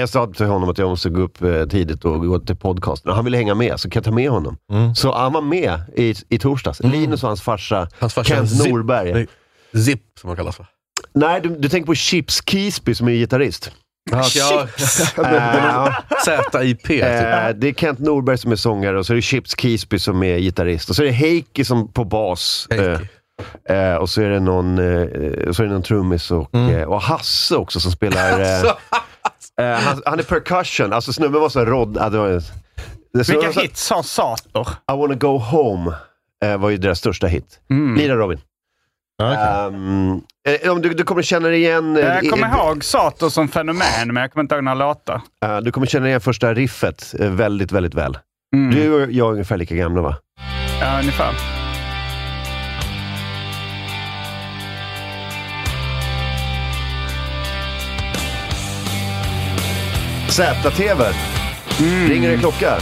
jag 0.00 0.08
sa 0.08 0.26
till 0.26 0.46
honom 0.46 0.68
att 0.68 0.78
jag 0.78 0.88
måste 0.88 1.10
gå 1.10 1.20
upp 1.22 1.42
eh, 1.42 1.64
tidigt 1.64 2.04
och 2.04 2.26
gå 2.26 2.38
till 2.38 2.56
podcasten. 2.56 3.12
Han 3.12 3.24
ville 3.24 3.36
hänga 3.36 3.54
med, 3.54 3.80
så 3.80 3.90
kan 3.90 4.00
jag 4.00 4.04
ta 4.04 4.10
med 4.10 4.30
honom. 4.30 4.56
Så 4.96 5.12
han 5.12 5.32
var 5.32 5.40
med 5.42 5.80
i, 5.96 6.14
i 6.28 6.38
torsdags. 6.38 6.80
Linus 6.80 7.22
och 7.22 7.28
hans 7.28 7.42
farsa, 7.42 7.88
Hans 7.98 8.14
farsa 8.14 8.34
Kent 8.34 8.50
Zip. 8.50 8.72
Norberg. 8.72 9.12
Nej, 9.12 9.26
Zip, 9.84 10.00
som 10.20 10.28
han 10.28 10.36
kallas 10.36 10.58
va? 10.58 10.66
Nej, 11.14 11.40
du, 11.40 11.48
du 11.48 11.68
tänker 11.68 11.86
på 11.86 11.94
Chips 11.94 12.42
Keesby 12.46 12.94
som 12.94 13.08
är 13.08 13.12
gitarrist. 13.12 13.70
Ja. 14.10 14.66
ZIP. 16.54 16.82
Typ. 16.86 17.02
Eh, 17.02 17.48
det 17.54 17.68
är 17.68 17.74
Kent 17.74 17.98
Norberg 17.98 18.38
som 18.38 18.52
är 18.52 18.56
sångare 18.56 18.98
och 18.98 19.06
så 19.06 19.12
är 19.12 19.14
det 19.16 19.22
Chips 19.22 19.54
Keesby 19.60 19.98
som 19.98 20.22
är 20.22 20.38
gitarrist. 20.38 20.90
Och 20.90 20.96
så 20.96 21.02
är 21.02 21.06
det 21.06 21.12
Heikki 21.12 21.64
som 21.64 21.92
på 21.92 22.04
bas. 22.04 22.68
Eh, 22.70 23.00
eh, 23.76 23.94
och 23.94 24.10
så 24.10 24.22
är 24.22 24.28
det 24.30 24.40
någon, 24.40 24.78
eh, 24.78 25.52
så 25.52 25.62
är 25.62 25.66
det 25.66 25.72
någon 25.72 25.82
trummis 25.82 26.30
och, 26.30 26.54
eh, 26.54 26.88
och 26.88 27.02
Hasse 27.02 27.56
också 27.56 27.80
som 27.80 27.92
spelar... 27.92 28.40
Han, 29.84 30.02
han 30.06 30.18
är 30.18 30.22
percussion, 30.22 30.92
alltså 30.92 31.12
snubben 31.12 31.40
var 31.40 31.48
så 31.48 31.64
rodd... 31.64 31.94
Var, 32.12 32.42
Vilka 33.12 33.60
hits 33.60 33.90
har 33.90 34.02
Sator? 34.02 34.68
I 34.92 34.96
wanna 34.96 35.14
go 35.14 35.38
home 35.38 35.92
var 36.58 36.70
ju 36.70 36.76
deras 36.76 36.98
största 36.98 37.26
hit. 37.26 37.60
Lira 37.96 38.16
Robin. 38.16 38.40
Ehm, 39.22 40.20
eh, 40.62 40.70
om 40.72 40.82
du, 40.82 40.88
du 40.94 41.04
kommer 41.04 41.22
känna 41.22 41.50
igen... 41.52 41.96
eh, 41.96 42.02
Jag 42.04 42.30
kommer 42.30 42.46
eh, 42.48 42.54
ihåg 42.54 42.84
Sator 42.84 43.28
som 43.28 43.48
fenomen, 43.48 43.82
men 44.06 44.16
jag 44.16 44.32
kommer 44.32 44.42
inte 44.42 44.54
ihåg 44.54 44.64
några 44.64 44.74
låtar. 44.88 45.20
eh, 45.44 45.56
du 45.58 45.72
kommer 45.72 45.86
känna 45.86 46.08
igen 46.08 46.20
första 46.20 46.54
riffet 46.54 47.14
väldigt, 47.18 47.72
väldigt 47.72 47.94
väl. 47.94 48.18
Du 48.72 48.92
och 49.04 49.12
jag 49.12 49.26
är 49.28 49.32
ungefär 49.32 49.56
lika 49.56 49.74
gamla 49.74 50.02
va? 50.02 50.16
Ja, 50.80 50.98
ungefär. 51.00 51.32
ZTV. 60.28 61.02
Ringer 62.08 62.30
det 62.30 62.38
klocka? 62.38 62.76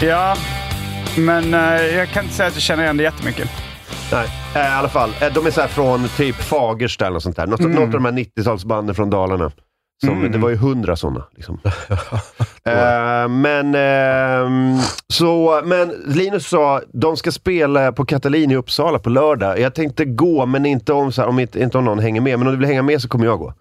Ja, 0.00 0.36
men 1.18 1.54
eh, 1.54 1.82
jag 1.96 2.08
kan 2.08 2.22
inte 2.24 2.34
säga 2.36 2.48
att 2.48 2.54
jag 2.54 2.62
känner 2.62 2.82
igen 2.82 2.96
det 2.96 3.02
jättemycket. 3.02 3.48
Nej, 4.12 4.28
eh, 4.54 4.62
i 4.62 4.74
alla 4.74 4.88
fall. 4.88 5.10
Eh, 5.20 5.32
De 5.32 5.46
är 5.46 5.50
så 5.50 5.60
här 5.60 5.68
från 5.68 6.08
typ 6.16 6.36
Fagersta 6.36 7.06
eller 7.06 7.14
något 7.14 7.22
sånt 7.22 7.36
där. 7.36 7.46
Något, 7.46 7.60
något 7.60 7.82
av 7.82 7.90
de 7.90 8.04
här 8.04 8.12
90-talsbanden 8.12 8.94
från 8.94 9.10
Dalarna. 9.10 9.52
Som, 10.04 10.32
Det 10.32 10.38
var 10.38 10.48
ju 10.50 10.56
hundra 10.56 10.96
sådana. 10.96 11.24
Liksom. 11.36 11.58
Eh, 12.64 13.28
men, 13.28 13.74
ehm, 13.74 14.78
så, 15.08 15.60
men 15.64 15.88
Linus 16.06 16.46
sa 16.48 16.80
de 16.92 17.16
ska 17.16 17.32
spela 17.32 17.92
på 17.92 18.04
Katalin 18.04 18.50
i 18.50 18.56
Uppsala 18.56 18.98
på 18.98 19.10
lördag. 19.10 19.60
Jag 19.60 19.74
tänkte 19.74 20.04
gå, 20.04 20.46
men 20.46 20.66
inte 20.66 20.92
om, 20.92 21.12
så 21.12 21.22
här, 21.22 21.28
om, 21.28 21.38
inte, 21.38 21.62
inte 21.62 21.78
om 21.78 21.84
någon 21.84 21.98
hänger 21.98 22.20
med. 22.20 22.38
Men 22.38 22.48
om 22.48 22.54
du 22.54 22.58
vill 22.58 22.68
hänga 22.68 22.82
med 22.82 23.02
så 23.02 23.08
kommer 23.08 23.24
jag 23.24 23.38
gå. 23.38 23.54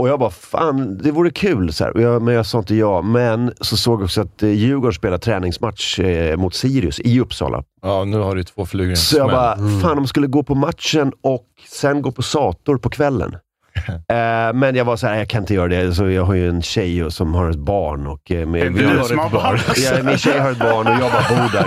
Och 0.00 0.08
jag 0.08 0.18
bara, 0.18 0.30
fan 0.30 0.98
det 1.02 1.10
vore 1.10 1.30
kul. 1.30 1.72
Så 1.72 1.90
jag, 1.94 2.22
men 2.22 2.34
jag 2.34 2.46
sa 2.46 2.58
inte 2.58 2.74
ja. 2.74 3.02
Men 3.02 3.52
så 3.60 3.76
såg 3.76 4.00
jag 4.00 4.04
också 4.04 4.20
att 4.20 4.42
eh, 4.42 4.48
Djurgården 4.50 4.92
spelar 4.92 5.18
träningsmatch 5.18 5.98
eh, 5.98 6.36
mot 6.36 6.54
Sirius 6.54 7.00
i 7.00 7.20
Uppsala. 7.20 7.62
Ja, 7.82 8.04
nu 8.04 8.18
har 8.18 8.34
du 8.36 8.44
två 8.44 8.66
flugor 8.66 8.94
Så 8.94 9.16
jag 9.16 9.30
bara, 9.30 9.56
fan 9.82 9.96
de 9.96 10.06
skulle 10.06 10.26
gå 10.26 10.42
på 10.42 10.54
matchen 10.54 11.12
och 11.22 11.46
sen 11.68 12.02
gå 12.02 12.12
på 12.12 12.22
Sator 12.22 12.78
på 12.78 12.90
kvällen. 12.90 13.36
Eh, 13.88 14.52
men 14.54 14.74
jag 14.76 14.84
var 14.84 14.96
så 14.96 15.06
här, 15.06 15.18
jag 15.18 15.28
kan 15.28 15.42
inte 15.42 15.54
göra 15.54 15.68
det. 15.68 15.94
Så 15.94 16.10
jag 16.10 16.24
har 16.24 16.34
ju 16.34 16.48
en 16.48 16.62
tjej 16.62 17.04
och- 17.04 17.12
som 17.12 17.34
har 17.34 17.50
ett 17.50 17.58
barn. 17.58 18.06
Och, 18.06 18.30
eh, 18.30 18.46
med, 18.46 18.60
Det 18.60 18.66
är 18.66 18.70
inte 18.82 18.82
du 18.98 19.04
som 19.04 19.18
har 19.18 19.30
barn. 19.30 19.58
Ja, 19.76 20.02
min 20.02 20.18
tjej 20.18 20.38
har 20.38 20.50
ett 20.52 20.58
barn 20.58 20.86
och 20.86 20.92
jag 20.92 21.12
bara 21.12 21.28
bor 21.28 21.52
där. 21.52 21.66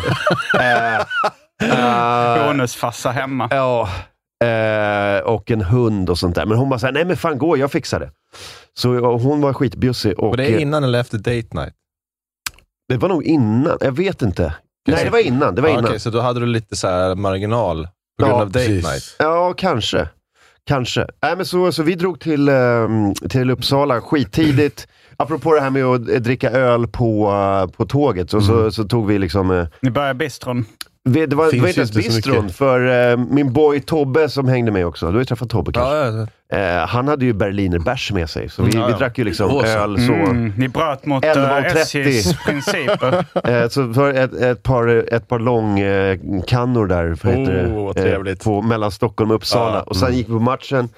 Eh, 1.63 2.39
eh, 2.39 2.47
Bonusfarsa 2.47 3.11
hemma. 3.11 3.47
Ja, 3.51 3.89
eh, 4.43 5.19
och 5.23 5.51
en 5.51 5.62
hund 5.62 6.09
och 6.09 6.19
sånt 6.19 6.35
där. 6.35 6.45
Men 6.45 6.57
hon 6.57 6.69
bara 6.69 6.79
såhär, 6.79 6.93
nej 6.93 7.05
men 7.05 7.17
fan 7.17 7.38
gå, 7.38 7.57
jag 7.57 7.71
fixar 7.71 8.00
det. 8.00 8.12
Så 8.73 9.00
hon 9.17 9.41
var 9.41 9.53
skitbjussig. 9.53 10.19
Och, 10.19 10.29
Och 10.29 10.38
det 10.38 10.45
är 10.53 10.59
innan 10.59 10.83
eller 10.83 11.00
efter 11.00 11.17
date 11.17 11.47
night? 11.51 11.73
det 12.89 12.97
var 12.97 13.09
nog 13.09 13.23
innan, 13.23 13.77
jag 13.81 13.91
vet 13.91 14.21
inte. 14.21 14.53
Nej, 14.88 15.03
det 15.05 15.09
var 15.09 15.19
innan. 15.19 15.55
Det 15.55 15.62
var 15.62 15.69
Ja, 15.69 15.73
innan. 15.73 15.85
Okej, 15.85 16.00
så 16.00 16.09
då 16.09 16.19
hade 16.19 16.39
du 16.39 16.45
lite 16.45 16.75
så 16.75 16.88
här 16.88 17.15
marginal 17.15 17.88
på 18.19 18.25
grund 18.25 18.31
Ja, 18.38 18.41
av 18.41 18.47
date 18.51 18.65
precis. 18.67 18.83
night? 18.85 19.15
Ja, 19.19 19.53
kanske. 19.57 20.07
Kanske. 20.65 21.07
Nej, 21.21 21.35
men 21.38 21.45
så, 21.45 21.71
så 21.71 21.83
vi 21.83 21.95
drog 21.95 22.19
till, 22.19 22.50
ehm, 22.50 23.13
till 23.13 23.50
Uppsala 23.51 24.01
skittidigt. 24.01 24.88
Apropå 25.17 25.53
det 25.53 25.62
här 25.62 25.69
med 25.69 25.83
att 25.85 26.05
dricka 26.05 26.51
öl 26.51 26.88
på, 26.88 27.31
eh, 27.31 27.75
på 27.77 27.85
tåget, 27.85 28.33
och 28.33 28.43
så, 28.43 28.71
så 28.71 28.83
tog 28.83 29.07
vi 29.07 29.19
liksom... 29.19 29.51
eh, 29.51 29.67
Ni 29.81 29.91
börjar 29.91 30.13
bistron. 30.13 30.65
Det 31.10 31.19
var, 31.19 31.27
det 31.27 31.36
var 31.36 31.48
ju 31.51 31.55
inte 31.67 31.79
ens 31.79 31.91
bistron, 31.91 32.50
för 32.50 33.12
eh, 33.12 33.17
min 33.17 33.53
boy 33.53 33.79
Tobbe 33.79 34.29
som 34.29 34.48
hängde 34.48 34.72
med 34.72 34.86
också, 34.86 35.05
du 35.05 35.12
har 35.12 35.19
ju 35.19 35.25
träffat 35.25 35.50
Tobbe 35.50 35.72
kanske? 35.72 35.95
Ja, 35.95 36.05
ja, 36.05 36.27
Eh, 36.53 36.88
han 36.88 37.07
hade 37.07 37.25
ju 37.25 37.33
berliner 37.33 37.79
bärs 37.79 38.12
med 38.12 38.29
sig, 38.29 38.50
så 38.50 38.63
vi, 38.63 38.69
Mm, 38.69 38.81
ja, 38.81 38.88
vi 38.88 38.91
ja. 38.93 38.98
drack 38.98 39.17
ju 39.17 39.24
liksom 39.24 39.51
Åh, 39.51 39.62
så. 39.62 39.67
öl 39.67 40.07
så. 40.07 40.13
Mm, 40.13 40.53
ni 40.57 40.67
bröt 40.67 41.05
mot 41.05 41.24
11.30. 41.24 41.75
uh, 41.75 41.81
SJs 41.81 42.36
principer. 42.45 43.25
Eh, 43.50 43.69
så 43.69 43.93
för 43.93 44.13
ett, 44.13 44.33
ett 44.33 44.63
par, 44.63 45.13
ett 45.13 45.27
par 45.27 45.39
lång 45.39 45.79
eh, 45.79 46.17
kannor 46.48 46.88
där 46.88 47.17
vad 47.24 47.33
heter 47.33 47.53
det? 47.53 47.67
Oh, 47.67 47.93
trevligt. 47.93 48.43
på, 48.43 48.62
mellan 48.62 48.91
Stockholm 48.91 49.31
och 49.31 49.36
Uppsala. 49.36 49.75
Ja, 49.77 49.81
och 49.81 49.95
sen 49.95 50.13
gick 50.13 50.27
vi 50.29 50.33
på 50.33 50.39
matchen. 50.39 50.89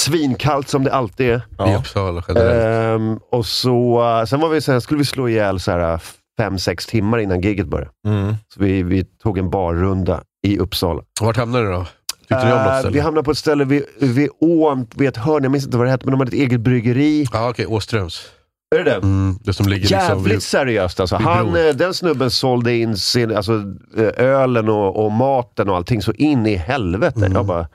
Svinkallt 0.00 0.68
som 0.68 0.84
det 0.84 0.92
alltid 0.92 1.30
är. 1.30 1.36
I 1.36 1.40
ja. 1.58 1.76
Uppsala 1.78 2.22
generellt. 2.28 3.00
Ehm, 3.00 3.18
och 3.30 3.46
så, 3.46 4.02
eh, 4.20 4.24
sen 4.24 4.40
var 4.40 4.48
vi, 4.48 4.60
sen 4.60 4.80
skulle 4.80 4.98
vi 4.98 5.04
slå 5.04 5.28
ihjäl 5.28 5.60
så 5.60 5.70
här, 5.70 6.00
fem, 6.42 6.58
sex 6.58 6.86
timmar 6.86 7.18
innan 7.18 7.40
giget 7.40 7.66
började. 7.66 7.90
Mm. 8.06 8.34
Så 8.54 8.60
vi, 8.60 8.82
vi 8.82 9.04
tog 9.04 9.38
en 9.38 9.50
barrunda 9.50 10.22
i 10.46 10.58
Uppsala. 10.58 11.02
Vart 11.20 11.36
hamnade 11.36 11.64
du 11.64 11.72
då? 11.72 11.86
Ställe? 12.24 12.90
vi 12.92 13.00
hamnade 13.00 13.24
på 13.24 13.30
ett 13.30 13.38
ställe 13.38 13.64
vid, 13.64 13.84
vid 14.00 14.28
ån, 14.40 14.86
vid 14.96 15.08
ett 15.08 15.16
hörn, 15.16 15.42
jag 15.42 15.52
minns 15.52 15.64
inte 15.64 15.76
vad 15.76 15.86
det 15.86 15.90
hette, 15.90 16.04
men 16.04 16.12
de 16.12 16.20
hade 16.20 16.28
ett 16.36 16.42
eget 16.42 16.60
bryggeri. 16.60 17.26
Ja, 17.32 17.50
okej. 17.50 17.66
Åströms. 17.66 18.26
Är 18.74 18.78
det 18.78 18.84
det? 18.84 18.96
Mm, 18.96 19.38
det 19.44 19.52
som 19.52 19.68
ligger 19.68 19.90
Jävligt 19.90 20.24
liksom... 20.24 20.40
seriöst 20.40 21.00
alltså. 21.00 21.16
vid 21.16 21.26
Han, 21.26 21.56
eh, 21.56 21.74
den 21.74 21.94
snubben 21.94 22.30
sålde 22.30 22.76
in 22.76 22.96
sin, 22.96 23.36
alltså, 23.36 23.52
eh, 23.96 24.24
ölen 24.24 24.68
och, 24.68 25.04
och 25.04 25.12
maten 25.12 25.68
och 25.68 25.76
allting 25.76 26.02
så 26.02 26.12
in 26.12 26.46
i 26.46 26.56
helvete. 26.56 27.18
Mm. 27.18 27.32
Jag 27.32 27.46
bara, 27.46 27.68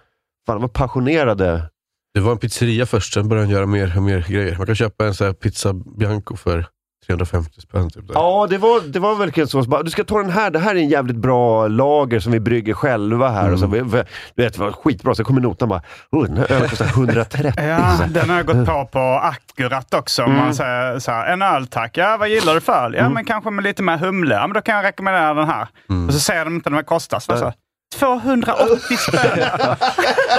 fan 0.46 0.56
de 0.56 0.62
var 0.62 0.68
passionerade. 0.68 1.70
Det 2.14 2.20
var 2.20 2.32
en 2.32 2.38
pizzeria 2.38 2.86
först, 2.86 3.14
sen 3.14 3.30
började 3.30 3.48
han 3.48 3.54
göra 3.54 3.66
mer 3.66 3.98
och 3.98 4.04
mer 4.04 4.26
grejer. 4.30 4.58
Man 4.58 4.66
kan 4.66 4.76
köpa 4.76 5.06
en 5.06 5.14
sån 5.14 5.28
här 5.28 5.34
pizza 5.34 5.74
bianco 5.74 6.36
för 6.36 6.68
350 7.08 7.62
spänn. 7.62 7.90
Typ 7.90 8.08
där. 8.08 8.14
Ja, 8.14 8.48
det 8.50 8.58
var, 8.58 8.82
det 8.82 9.00
var 9.00 9.16
verkligen 9.16 9.48
så. 9.48 9.62
Du 9.84 9.92
ska 9.92 10.04
ta 10.04 10.18
den 10.18 10.30
här, 10.32 10.52
det 10.52 10.60
här 10.60 10.76
är 10.76 10.80
en 10.80 10.90
jävligt 10.90 11.16
bra 11.18 11.68
lager 11.68 12.20
som 12.20 12.32
vi 12.32 12.40
brygger 12.40 12.74
själva 12.74 13.30
här. 13.30 13.54
Och 13.54 13.60
så, 13.60 13.66
Mm. 13.66 13.90
vi- 13.90 13.98
vi- 13.98 14.04
du 14.36 14.44
vet, 14.44 14.54
det 14.54 14.60
var 14.60 14.72
skitbra. 14.72 15.16
Så 15.16 15.24
kommer 15.24 15.42
notan 15.42 15.70
bara, 15.70 15.82
oh, 16.12 16.26
den 16.26 16.38
här 16.38 16.52
ölen 16.52 16.70
kostar 16.70 16.86
130. 16.96 17.52
Ja, 17.58 18.00
den 18.10 18.30
har 18.30 18.38
jag 18.38 18.46
gått 18.46 18.66
på 18.66 18.86
på 18.92 19.00
Akkurat 19.00 19.94
också. 19.94 20.24
Om 20.24 20.34
Man 20.36 20.56
säger 20.56 21.00
så 21.00 21.12
här, 21.12 21.34
en 21.34 21.42
öl 21.42 21.68
tack. 21.68 21.98
Ja, 21.98 22.18
vad 22.20 22.30
gillar 22.30 22.54
du 22.54 22.62
för 22.62 22.74
öl? 22.86 22.94
Ja, 22.98 23.10
men 23.10 23.26
kanske 23.26 23.50
med 23.50 23.64
lite 23.64 23.84
mer 23.84 23.98
humle. 23.98 24.36
Ja, 24.36 24.48
men 24.48 24.54
då 24.54 24.62
kan 24.62 24.76
jag 24.76 24.86
rekommendera 24.86 25.34
den 25.34 25.48
här. 25.48 25.68
Och 26.08 26.14
så 26.14 26.20
säger 26.20 26.46
de 26.46 26.56
inte 26.56 26.70
vad 26.70 26.78
den 26.78 26.86
kostar. 26.86 27.20
Så 27.20 27.38
så, 27.38 27.54
280 27.96 28.98
spänn. 28.98 29.40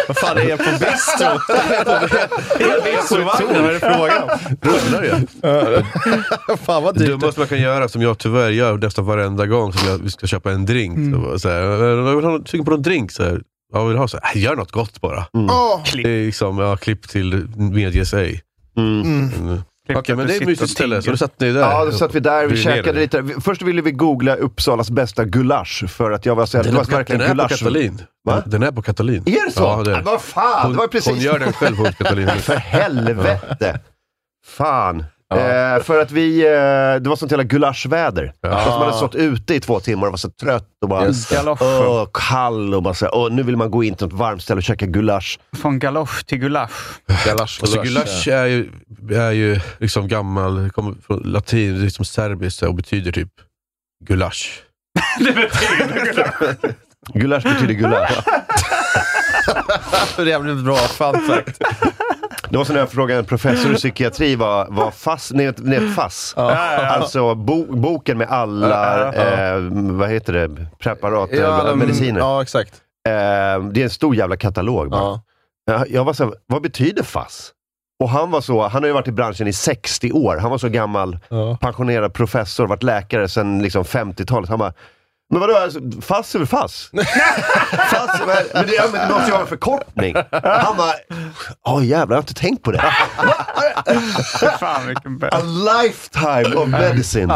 Vad 0.09 0.17
fan 0.19 0.38
är 0.38 0.49
jag 0.49 0.59
på 0.59 0.64
bistro? 0.71 1.38
Bistrovagnen? 2.85 3.62
Vad 3.62 3.71
är 3.71 3.73
det 3.73 3.81
frågan 3.81 4.23
om? 4.23 4.28
Rullar 4.62 5.02
det? 5.02 6.57
Fan 6.64 6.83
vad 6.83 6.95
Det 6.95 7.00
dyrt. 7.00 7.09
dummaste 7.21 7.40
man 7.40 7.49
kan 7.49 7.61
göra, 7.61 7.88
som 7.88 8.02
jag 8.02 8.19
tyvärr 8.19 8.50
gör 8.50 8.78
nästan 8.78 9.05
varenda 9.05 9.47
gång 9.47 9.73
som 9.73 9.88
jag, 9.88 9.99
vi 9.99 10.11
ska 10.11 10.26
köpa 10.26 10.52
en 10.52 10.67
drink. 10.67 10.97
Mm. 10.97 11.38
Så 11.38 11.49
här, 11.49 11.61
jag 11.61 12.17
vill 12.17 12.25
ha 12.25 12.40
sugen 12.47 12.64
på 12.64 12.71
någon 12.71 12.83
drink. 12.83 13.12
Så 13.12 13.25
här, 13.25 13.40
jag 13.73 13.87
vill 13.87 13.97
ha 13.97 14.09
så 14.09 14.19
här, 14.23 14.37
"Äh, 14.37 14.43
gör 14.43 14.57
något 14.57 14.73
gott 14.73 15.00
bara. 15.00 15.25
Klipp. 15.85 16.05
Det 16.07 16.11
är 16.11 16.26
liksom, 16.26 16.59
ja, 16.59 16.76
klipp 16.76 17.09
till 17.09 17.49
medges 17.57 18.14
ej. 18.14 18.43
Mm. 18.76 19.00
Mm. 19.02 19.62
Okej, 19.97 20.16
men 20.16 20.23
att 20.25 20.28
det 20.28 20.37
är 20.37 20.40
ett 20.40 20.47
mysigt 20.47 20.71
ställe. 20.71 21.02
Så 21.02 21.11
du 21.11 21.16
satt 21.16 21.40
ni 21.40 21.52
där? 21.52 21.61
Ja, 21.61 21.85
då 21.85 21.92
satt 21.92 22.14
vi 22.14 22.21
där, 22.21 22.47
vi 22.47 22.57
käkade 22.57 23.00
lite. 23.00 23.25
Först 23.40 23.62
ville 23.62 23.83
vi 23.83 23.90
googla 23.92 24.35
Uppsalas 24.37 24.90
bästa 24.90 25.25
gulasch, 25.25 25.85
för 25.88 26.11
att 26.11 26.26
jag 26.26 26.35
var 26.35 26.47
så 26.47 26.57
Den 26.62 26.66
det 26.66 26.73
var 26.73 26.85
på, 26.85 26.90
den 26.90 26.99
verkligen 26.99 27.21
är 27.21 27.26
på 27.28 27.33
gulasch. 27.35 27.50
Katalin. 27.50 28.02
Va? 28.25 28.42
Den 28.47 28.62
är 28.62 28.73
på 28.73 28.83
Katalin. 28.83 29.23
Är 29.26 29.47
det 29.47 29.52
så? 29.52 29.62
Ja, 29.62 29.83
det 29.85 29.95
är 29.95 30.02
vad 30.02 30.21
fan, 30.23 30.62
Hon, 30.62 30.73
det 30.73 30.78
var 30.78 30.87
precis... 30.87 31.12
hon 31.12 31.18
gör 31.21 31.38
den 31.38 31.52
själv 31.52 31.76
på 31.76 31.85
Katalin. 31.85 32.28
För 32.38 32.57
helvete! 32.57 33.80
Fan. 34.47 35.04
Eh, 35.35 35.82
för 35.82 36.02
att 36.02 36.11
vi, 36.11 36.40
eh, 36.47 37.02
det 37.02 37.08
var 37.08 37.16
sånt 37.16 37.32
jävla 37.32 37.44
gulaschväder. 37.44 38.32
Ja. 38.40 38.50
Fast 38.50 38.68
man 38.68 38.80
hade 38.82 38.97
stått 38.97 39.14
ute 39.14 39.54
i 39.54 39.61
två 39.61 39.80
timmar 39.80 40.06
och 40.06 40.12
var 40.12 40.16
så 40.18 40.30
trött 40.30 40.68
och 40.82 40.88
bara 40.88 41.12
åh, 41.61 42.06
kall 42.12 42.75
och 42.75 42.82
bara 42.82 42.94
så, 42.94 43.08
åh, 43.08 43.30
nu 43.30 43.42
vill 43.42 43.56
man 43.56 43.70
gå 43.70 43.85
in 43.85 43.94
till 43.94 44.06
något 44.06 44.18
varmt 44.18 44.42
ställe 44.42 44.58
och 44.58 44.62
käka 44.62 44.87
gulasch. 44.87 45.38
Från 45.56 45.78
galosch 45.78 46.26
till 46.26 46.38
gulasch. 46.38 47.00
Gulasch, 47.25 47.58
Alltså 47.62 47.82
gulasch 47.82 48.28
är 48.28 48.47
ju, 48.47 48.70
är 49.12 49.30
ju 49.32 49.61
liksom 49.78 50.08
gammal, 50.08 50.70
kommer 50.70 50.94
från 51.06 51.18
latin, 51.18 51.85
liksom 51.85 52.04
serbiskt 52.04 52.62
och 52.62 52.75
betyder 52.75 53.12
typ 53.12 53.32
gulasch. 54.04 54.62
Det 55.18 55.32
betyder 55.32 56.04
gulasch. 56.04 56.75
Gulasch 57.14 57.42
betyder 57.42 57.75
gulasch. 57.75 58.18
Det 60.16 60.23
är 60.23 60.26
jävligt 60.26 60.64
bra 60.64 60.76
fun 60.76 61.20
fact. 61.20 61.62
Det 62.50 62.57
var 62.57 62.64
som 62.64 62.75
när 62.75 62.81
jag 62.81 62.90
frågade 62.90 63.19
en 63.19 63.25
professor 63.25 63.73
i 63.73 63.75
psykiatri 63.76 64.37
vad, 64.37 64.75
vad 64.75 64.95
FASS, 64.95 65.33
ni 65.33 65.47
vet, 65.47 65.59
ni 65.59 65.78
vet 65.78 65.95
FASS? 65.95 66.35
Alltså 66.37 67.35
bo, 67.35 67.76
boken 67.76 68.19
med 68.19 68.28
alla, 68.31 69.12
eh, 69.55 69.61
vad 69.73 70.09
heter 70.11 70.33
det, 70.33 70.67
preparat, 70.78 71.31
de- 71.31 71.78
mediciner. 71.78 72.21
Ja, 72.21 72.43
exakt. 72.43 72.73
Eh, 73.09 73.12
det 73.12 73.81
är 73.81 73.85
en 73.85 73.90
stor 73.90 74.14
jävla 74.17 74.37
katalog 74.37 74.90
bara. 74.90 75.21
Ja. 75.67 75.85
Jag- 75.88 76.05
var 76.05 76.12
så 76.12 76.25
här, 76.25 76.33
vad 76.47 76.62
betyder 76.62 77.02
FASS? 77.02 77.52
Och 78.02 78.09
han 78.11 78.31
var 78.31 78.40
så, 78.40 78.62
han 78.69 78.83
har 78.83 78.87
ju 78.87 78.93
varit 78.93 79.09
i 79.09 79.12
branschen 79.12 79.47
i 79.47 79.52
60 79.52 80.12
år. 80.12 80.37
Han 80.37 80.50
var 80.50 80.59
så 80.59 80.69
gammal, 80.69 81.19
Ja. 81.28 81.59
pensionerad 81.61 82.12
professor, 82.14 82.67
varit 82.67 82.83
läkare 82.83 83.28
sedan 83.28 83.62
liksom 83.62 83.85
50-talet. 83.85 84.49
Han 84.50 84.59
bara, 84.59 84.73
men 85.30 85.40
vadå, 85.40 85.56
alltså, 85.56 85.80
FASS 86.02 86.35
är 86.35 86.38
väl 86.38 86.49
FASS? 86.49 86.90
FASS 87.90 88.20
väl, 88.26 88.47
men, 88.54 88.66
det, 88.66 88.92
men 88.92 89.12
måste 89.12 89.26
ju 89.26 89.30
vara 89.30 89.40
en 89.40 89.47
förkortning. 89.47 90.14
Han 90.42 90.76
bara, 90.76 90.92
åh 91.66 91.87
jävlar, 91.87 92.16
jag 92.16 92.23
har 92.23 92.23
inte 92.23 92.35
tänkt 92.35 92.62
på 92.62 92.73
det. 92.73 92.78
Fan 94.61 94.97
A 95.32 95.40
lifetime 95.42 96.54
of 96.56 96.68
medicine. 96.68 97.32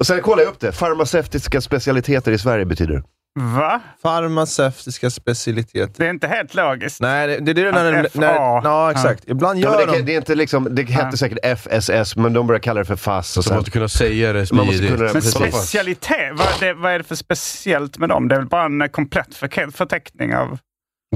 Och 0.00 0.06
sen 0.06 0.22
kollade 0.22 0.42
jag 0.42 0.50
upp 0.50 0.60
det. 0.60 0.72
Farmaceutiska 0.72 1.60
specialiteter 1.60 2.32
i 2.32 2.38
Sverige 2.38 2.64
betyder 2.64 2.94
det. 2.94 3.02
Va? 3.40 3.80
Farmaceutiska 4.02 5.10
specialiteter. 5.10 5.94
Det 5.96 6.06
är 6.06 6.10
inte 6.10 6.26
helt 6.28 6.54
logiskt. 6.54 7.00
Nej, 7.00 7.26
det, 7.28 7.52
det 7.52 7.60
är 7.62 7.64
det 7.64 7.72
när, 7.72 7.92
när, 7.92 8.08
FA. 8.08 8.60
Ja, 8.64 8.90
exakt. 8.90 9.24
Ibland 9.28 9.58
Ja, 9.58 9.70
gör 9.70 9.78
men 9.78 9.86
det, 9.86 9.98
de... 9.98 10.02
det, 10.04 10.12
är 10.12 10.16
inte 10.16 10.34
liksom, 10.34 10.68
det 10.74 10.82
hette 10.82 11.08
Ja. 11.10 11.16
säkert 11.16 11.38
FSS, 11.58 12.16
men 12.16 12.32
de 12.32 12.46
börjar 12.46 12.60
kalla 12.60 12.78
det 12.80 12.84
för 12.84 12.96
FASS. 12.96 13.36
Och 13.36 13.44
Så 13.44 13.48
man 13.50 13.54
sen, 13.54 13.56
måste 13.56 13.70
kunna 13.70 13.88
säga 13.88 14.32
det 14.32 14.52
Man 14.52 14.66
måste 14.66 14.78
smidigt. 14.78 14.96
kunna- 14.98 15.12
Men 15.12 15.22
specialitet, 15.22 16.32
vad 16.34 16.46
är, 16.46 16.66
det, 16.66 16.74
vad 16.74 16.92
är 16.92 16.98
det 16.98 17.04
för 17.04 17.14
speciellt 17.14 17.98
med 17.98 18.08
dem? 18.08 18.28
Det 18.28 18.34
är 18.34 18.38
väl 18.38 18.48
bara 18.48 18.64
en 18.64 18.88
komplett 18.88 19.34
för, 19.34 19.70
förteckning 19.70 20.36
av... 20.36 20.58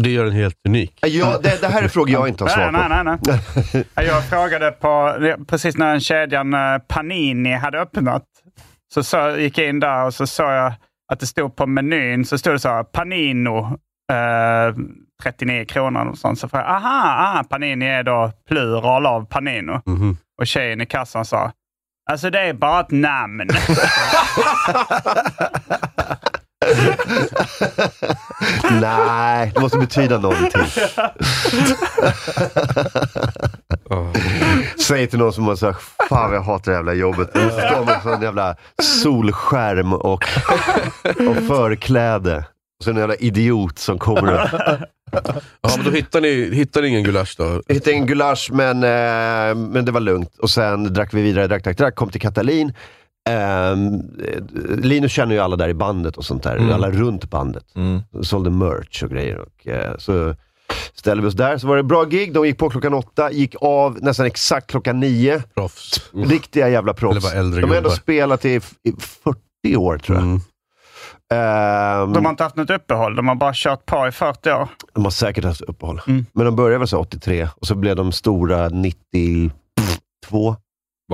Det 0.01 0.11
gör 0.11 0.25
den 0.25 0.33
helt 0.35 0.57
unik. 0.69 0.99
ja, 1.07 1.39
det, 1.43 1.61
det 1.61 1.67
här 1.69 1.83
är 1.83 1.89
frågor 1.89 2.11
jag 2.11 2.29
inte 2.29 2.45
har 2.45 2.49
svar 2.49 2.67
på. 2.73 2.89
nej, 2.89 3.05
nej. 3.05 3.19
nej. 3.95 4.07
Jag 4.07 4.25
frågade 4.29 4.71
på, 4.71 5.15
precis 5.49 5.77
när 5.77 5.91
den 5.91 6.01
kedjan 6.01 6.55
eh, 6.55 6.61
Panini 6.89 7.53
hade 7.55 7.81
öppnat, 7.81 8.23
så, 8.95 9.03
så 9.05 9.37
gick 9.39 9.59
jag 9.59 9.69
in 9.69 9.81
där 9.81 10.05
och 10.05 10.15
så 10.15 10.27
såg 10.27 10.51
jag 10.51 10.73
att 11.13 11.21
det 11.21 11.27
stod 11.27 11.57
på 11.57 11.67
menyn, 11.67 12.25
så 12.25 12.39
stod 12.39 12.55
det 12.55 12.59
så 12.59 12.69
här, 12.69 12.83
Panino, 12.85 13.79
eh, 14.13 14.75
39 15.23 15.65
kronor. 15.65 16.07
Och 16.07 16.19
sånt. 16.19 16.39
Så 16.39 16.49
frågade 16.49 16.69
jag, 16.69 16.77
aha, 16.77 17.09
aha, 17.09 17.45
Panini 17.45 17.87
är 17.87 18.03
då 18.03 18.33
plural 18.49 19.07
av 19.07 19.27
Panino. 19.27 19.81
Mhm. 19.87 20.17
Och 20.41 20.47
tjejen 20.47 20.81
i 20.81 20.87
kassan 20.87 21.25
sa, 21.25 21.53
Alltså 22.11 22.31
det 22.31 22.41
är 22.41 22.53
bara 22.53 22.81
ett 22.81 22.91
namn. 22.91 23.49
Nej, 28.81 29.53
det 29.55 29.61
måste 29.61 29.79
betyda 29.79 30.19
någonting. 30.19 30.63
Säg 34.87 35.07
till 35.07 35.19
någon 35.19 35.33
som 35.33 35.47
har 35.47 35.57
sagt, 35.57 35.83
fan 36.09 36.33
jag 36.33 36.43
hatar 36.43 36.73
det 36.73 36.77
jävla 36.77 36.95
jobbet. 36.95 37.35
Nu 37.35 37.51
står 37.51 37.85
man 37.85 38.01
på 38.03 38.09
en 38.09 38.23
jävla 38.23 38.57
solskärm 38.83 39.93
och, 39.93 40.25
och 41.29 41.47
förkläde. 41.49 42.37
Och 42.79 42.85
så 42.85 42.91
en 42.91 42.97
jävla 42.97 43.15
idiot 43.15 43.79
som 43.79 43.99
kommer 43.99 44.43
och 44.43 44.49
Ja, 45.61 45.71
men 45.77 45.85
då 45.85 45.91
hittar 45.91 46.21
ni, 46.21 46.55
hittar 46.55 46.83
ni 46.83 46.89
ingen 46.89 47.05
gulasch 47.05 47.35
då? 47.39 47.63
Jag 47.67 47.75
hittade 47.75 47.97
en 47.97 48.07
gulasch, 48.07 48.51
men, 48.53 48.77
eh, 48.77 49.55
men 49.55 49.85
det 49.85 49.93
var 49.93 50.01
lugnt. 50.01 50.39
Och 50.39 50.51
sen 50.51 50.93
drack 50.95 51.15
vi 51.15 51.23
vidare, 51.23 51.47
drack, 51.47 51.65
drack, 51.65 51.79
drack. 51.79 51.95
Kom 51.95 52.11
till 52.11 52.21
Katalin. 52.21 52.73
Ehm, 53.31 54.03
Linus 54.79 55.13
känner 55.13 55.35
ju 55.35 55.41
alla 55.41 55.57
där 55.57 55.69
i 55.69 55.75
bandet 55.75 56.17
och 56.17 56.25
sånt 56.25 56.43
där. 56.43 56.57
Mm. 56.57 56.73
Alla 56.73 56.91
runt 56.91 57.31
bandet. 57.31 57.77
Mm. 57.77 58.01
Sålde 58.23 58.51
merch 58.51 59.03
och 59.03 59.11
grejer. 59.11 59.39
Och, 59.39 59.67
eh, 59.67 59.97
så 59.99 60.35
ställde 60.95 61.23
vi 61.23 61.29
oss 61.29 61.35
där. 61.35 61.59
Så 61.59 61.67
var 61.67 61.77
det 61.77 61.83
bra 61.83 62.05
gig. 62.05 62.33
De 62.33 62.47
gick 62.47 62.59
på 62.59 62.71
klockan 62.71 62.95
åtta, 62.95 63.33
gick 63.33 63.55
av 63.61 63.99
nästan 64.03 64.27
exakt 64.27 64.67
klockan 64.71 65.01
nio. 65.01 65.43
Proffs. 65.55 66.11
Riktiga 66.15 66.69
jävla 66.69 66.95
proffs. 66.95 67.17
Eller 67.17 67.21
bara 67.21 67.41
äldre 67.41 67.61
De 67.61 67.71
har 67.71 67.77
ändå 67.77 67.91
spelat 67.91 68.45
i, 68.45 68.55
i 68.83 68.93
40 69.63 69.77
år 69.77 69.99
tror 69.99 70.19
jag. 70.19 70.25
Mm. 70.25 70.41
Ehm, 71.33 72.13
De 72.13 72.25
har 72.25 72.31
inte 72.31 72.43
haft 72.43 72.57
något 72.57 72.71
uppehåll. 72.71 73.17
De 73.17 73.29
har 73.29 73.35
bara 73.35 73.53
kört 73.55 73.87
på 73.87 74.09
i 74.09 74.13
40 74.13 74.53
år. 74.53 74.69
De 74.93 75.05
har 75.05 75.11
säkert 75.11 75.45
haft 75.45 75.61
uppehåll. 75.61 76.01
Mm. 76.07 76.27
Men 76.33 76.45
de 76.47 76.57
började 76.57 76.79
väl 76.79 76.89
så 76.89 76.99
83 76.99 77.49
och 77.57 77.67
så 77.67 77.75
blev 77.75 77.97
de 77.97 78.13
stora 78.13 78.69
92. 78.69 79.51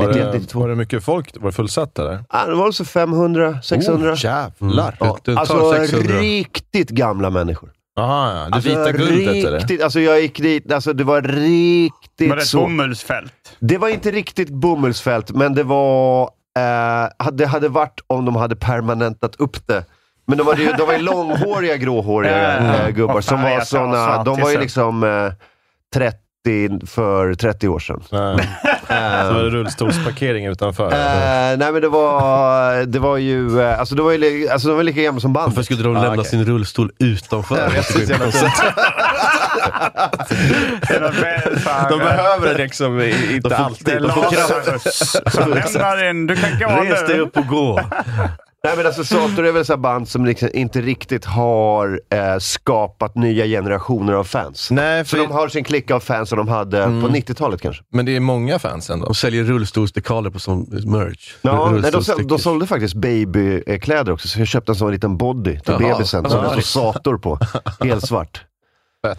Var 0.02 0.08
91, 0.08 0.32
det, 0.32 0.38
92. 0.38 0.60
var 0.60 0.68
det 0.68 0.74
mycket 0.74 1.04
folk? 1.04 1.30
Var 1.40 1.46
det 1.50 1.52
fullsatt 1.56 1.98
eller? 1.98 2.24
Ah, 2.28 2.46
det 2.46 2.54
var 2.54 2.64
väl 2.64 2.72
så 2.72 2.84
500, 2.84 3.62
600. 3.62 4.12
Oh, 4.12 4.24
jävlar! 4.24 4.96
Ja, 5.00 5.18
Det 5.24 5.34
tar 5.34 5.40
alltså 5.40 5.72
600. 5.72 6.14
riktigt 6.18 6.90
gamla 6.90 7.30
människor. 7.30 7.70
Aha, 7.98 8.32
ja. 8.32 8.34
Det 8.48 8.54
Alltså, 8.54 8.68
vita 8.70 8.92
guldet 8.92 9.44
eller? 9.44 9.58
riktigt, 9.58 9.82
Alltså 9.82 10.00
jag 10.00 10.20
gick 10.20 10.38
dit, 10.40 10.72
alltså 10.72 10.92
det 10.92 11.04
var 11.04 11.22
riktigt 11.22 12.28
Var 12.28 12.36
det 12.36 12.42
ett 12.42 12.48
så. 12.48 12.60
bomullsfält? 12.60 13.32
Det 13.60 13.78
var 13.78 13.88
inte 13.88 14.10
riktigt 14.10 14.48
bomullsfält, 14.50 15.30
men 15.30 15.54
det 15.54 15.62
var... 15.62 16.22
Eh, 16.58 17.28
det 17.32 17.46
hade 17.46 17.68
varit 17.68 18.00
om 18.06 18.24
de 18.24 18.36
hade 18.36 18.56
permanentat 18.56 19.36
upp 19.36 19.66
det. 19.66 19.84
Men 20.26 20.38
de 20.38 20.46
var 20.46 20.56
ju, 20.56 20.72
de 20.72 20.86
var 20.86 20.92
ju 20.94 20.98
långhåriga, 21.02 21.76
gråhåriga 21.76 22.38
Ja, 22.42 22.64
ja, 22.66 22.76
ja. 22.78 22.88
eh, 22.88 22.94
gubbar 22.94 23.20
som 23.20 23.42
var 23.42 23.60
såna, 23.60 24.24
De 24.24 24.40
var 24.40 24.50
ju 24.50 24.60
liksom 24.60 25.04
eh, 25.04 25.32
30 25.94 26.16
för 26.86 27.34
30 27.34 27.68
år 27.68 27.78
sedan. 27.78 28.02
Nej. 28.10 28.48
Så 29.28 29.34
var 29.34 29.42
det 29.42 29.50
rullstolsparkering 29.50 30.46
utanför? 30.46 30.92
Eh, 30.92 31.56
nej 31.58 31.72
men 31.72 31.80
det 31.82 31.88
var, 31.88 32.84
det 32.84 32.98
var 32.98 33.16
ju, 33.16 33.60
eh, 33.60 33.80
alltså, 33.80 33.94
det 33.94 34.02
var 34.02 34.12
ju 34.12 34.48
alltså, 34.48 34.68
de 34.68 34.76
var 34.76 34.82
lika 34.84 35.02
gamla 35.02 35.20
som 35.20 35.32
bandet. 35.32 35.56
Varför 35.56 35.62
skulle 35.64 35.82
de 35.82 35.96
Ah, 35.96 36.02
lämna 36.02 36.20
okej. 36.20 36.30
sin 36.30 36.44
rullstol 36.44 36.90
utanför? 36.98 37.56
De 41.90 41.98
behöver 41.98 42.48
det 42.48 42.54
liksom 42.58 43.00
i- 43.00 43.34
inte 43.34 43.48
De 43.48 43.56
får- 43.56 43.64
alltid. 43.64 43.86
Det 43.86 43.92
är 43.92 44.00
De 44.00 44.10
får 44.10 44.30
kraft. 44.30 44.66
Du 46.28 46.36
kan 46.36 46.58
gå 46.76 46.82
Res 46.82 47.06
dig 47.06 47.20
upp 47.20 47.36
och 47.36 47.46
gå. 47.46 47.80
Nej 48.68 48.76
men 48.76 48.86
alltså 48.86 49.04
Sator 49.04 49.46
är 49.46 49.52
väl 49.52 49.64
så 49.64 49.76
band 49.76 50.08
som 50.08 50.24
liksom 50.26 50.48
inte 50.54 50.80
riktigt 50.80 51.24
har 51.24 52.00
eh, 52.12 52.38
skapat 52.38 53.14
nya 53.14 53.44
generationer 53.46 54.12
av 54.12 54.24
fans. 54.24 54.70
Nej, 54.70 55.04
Så 55.04 55.08
för, 55.16 55.16
de 55.18 55.30
har 55.32 55.48
sin 55.48 55.64
klick 55.64 55.90
av 55.90 56.00
fans 56.00 56.28
som 56.28 56.38
de 56.38 56.48
hade 56.48 56.82
Mm. 56.84 57.02
på 57.02 57.08
90-talet 57.08 57.60
kanske. 57.60 57.82
men 57.92 58.06
det 58.06 58.16
är 58.16 58.20
många 58.20 58.58
fans 58.58 58.90
ändå. 58.90 59.06
De 59.06 59.14
säljer 59.14 59.44
rullstolsdekaler 59.44 60.30
på 60.30 60.38
som 60.38 60.60
merch. 60.70 61.34
Ja, 61.42 61.52
nej, 61.52 61.60
de, 61.60 61.68
sål- 61.68 61.82
Rullstolsstickers. 61.82 62.26
de 62.28 62.38
sålde 62.38 62.66
faktiskt 62.66 62.94
babykläder 62.94 64.12
också, 64.12 64.28
så 64.28 64.38
jag 64.40 64.48
köpte 64.48 64.72
en 64.72 64.76
sån 64.76 64.90
liten 64.92 65.16
body 65.16 65.52
till 65.60 65.62
Jaha. 65.66 65.78
bebisen 65.78 66.30
som 66.30 66.42
det 66.42 66.62
står 66.62 66.92
Sator 66.92 67.18
på. 67.18 67.38
Helt 67.84 68.06
svart. 68.06 68.44
Fett. 69.06 69.18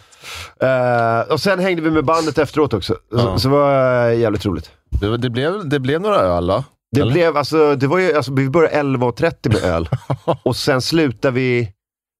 Eh, 0.64 1.34
och 1.34 1.40
sen 1.42 1.60
hängde 1.60 1.82
vi 1.82 1.92
med 1.92 2.06
bandet 2.06 2.38
efteråt 2.38 2.74
också, 2.74 2.94
så, 2.94 3.18
Ja. 3.18 3.38
så 3.38 3.48
det 3.48 3.54
var 3.56 4.10
eh, 4.10 4.20
jävligt 4.20 4.46
roligt. 4.46 4.72
Det, 4.90 5.18
det, 5.18 5.30
blev, 5.30 5.70
det 5.70 5.80
blev 5.80 6.02
några 6.02 6.16
öl 6.20 6.48
då? 6.48 6.64
Det 6.96 7.02
Eller? 7.02 7.12
blev, 7.14 7.38
alltså, 7.38 7.76
det 7.76 7.88
var 7.88 7.98
ju, 8.00 8.14
alltså, 8.16 8.34
vi 8.34 8.50
började 8.50 8.76
11.30 8.76 9.54
med 9.54 9.64
öl 9.64 9.90
och 10.44 10.56
sen 10.56 10.82
slutade 10.82 11.34
vi, 11.34 11.72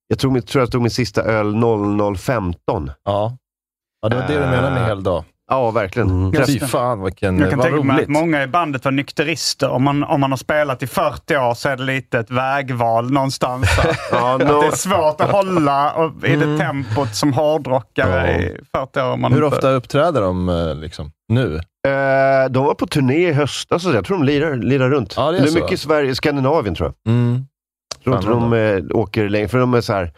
jag 0.08 0.20
tror, 0.20 0.32
min- 0.32 0.42
tror 0.44 0.62
jag 0.62 0.72
tog 0.72 0.82
min 0.82 0.92
sista 0.92 1.22
öl 1.24 1.56
00.15. 1.56 2.92
Ja. 3.06 3.38
Ja, 4.02 4.10
det 4.10 4.16
var 4.16 4.28
det 4.28 4.34
du 4.34 4.40
menade 4.40 4.72
med 4.72 4.86
hel 4.86 5.04
dag. 5.04 5.24
Ja, 5.52 5.72
verkligen. 5.72 6.10
Mm. 6.10 6.46
Fy 6.46 6.60
fan 6.60 7.04
vilken, 7.04 7.40
Jag 7.40 7.50
kan 7.50 7.60
vad 7.60 7.68
tänka 7.68 7.84
mig 7.84 7.96
roligt. 7.96 8.04
att 8.04 8.10
många 8.14 8.44
i 8.44 8.48
bandet 8.48 8.86
var 8.86 8.92
nykterister. 8.92 9.70
Om 9.70 9.84
man, 9.84 10.04
om 10.04 10.20
man 10.22 10.32
har 10.32 10.38
spelat 10.38 10.84
i 10.84 10.88
40 10.88 11.38
år 11.38 11.54
så 11.54 11.70
är 11.70 11.78
det 11.78 11.84
lite 11.84 12.20
ett 12.20 12.32
vägval 12.32 13.12
någonstans. 13.12 13.68
Ja, 14.12 14.36
Att 14.36 14.48
nå- 14.48 14.62
det 14.62 14.68
är 14.68 14.72
svårt 14.72 15.22
att 15.22 15.32
hålla 15.32 15.92
och 15.94 16.26
i 16.28 16.36
det 16.36 16.58
tempot 16.58 17.16
som 17.16 17.34
hårdrockare 17.34 18.32
Ja. 18.32 18.40
i 18.40 18.58
40 18.76 19.00
år. 19.02 19.18
Man 19.18 19.34
Hur 19.34 19.44
inte- 19.46 19.56
ofta 19.56 19.70
uppträder 19.72 20.22
de 20.22 20.50
eh, 20.50 20.76
liksom, 20.76 21.12
nu? 21.28 21.60
Eh, 21.90 22.50
de 22.50 22.66
var 22.66 22.74
på 22.74 22.88
turné 22.88 23.28
i 23.30 23.32
höstas, 23.32 23.84
så 23.84 23.92
jag 23.94 24.06
tror 24.06 24.18
de 24.18 24.24
lirar, 24.26 24.56
lirar 24.56 24.90
runt. 24.90 25.14
Ja, 25.18 25.32
det 25.32 25.38
är 25.38 25.42
är 25.42 25.48
så. 25.48 25.54
mycket 25.56 25.72
i 25.72 25.78
Sverige, 25.78 26.16
Skandinavien 26.16 26.76
tror 26.76 26.94
jag. 27.04 27.14
Mm. 27.14 27.46
Jag 28.04 28.04
tror 28.04 28.16
inte 28.16 28.30
de 28.30 28.54
eh, 28.94 28.98
åker 29.00 29.30
längre, 29.30 29.48
för 29.48 29.58
de 29.60 29.74
är 29.74 29.82
så 29.82 29.94
här. 29.94 30.12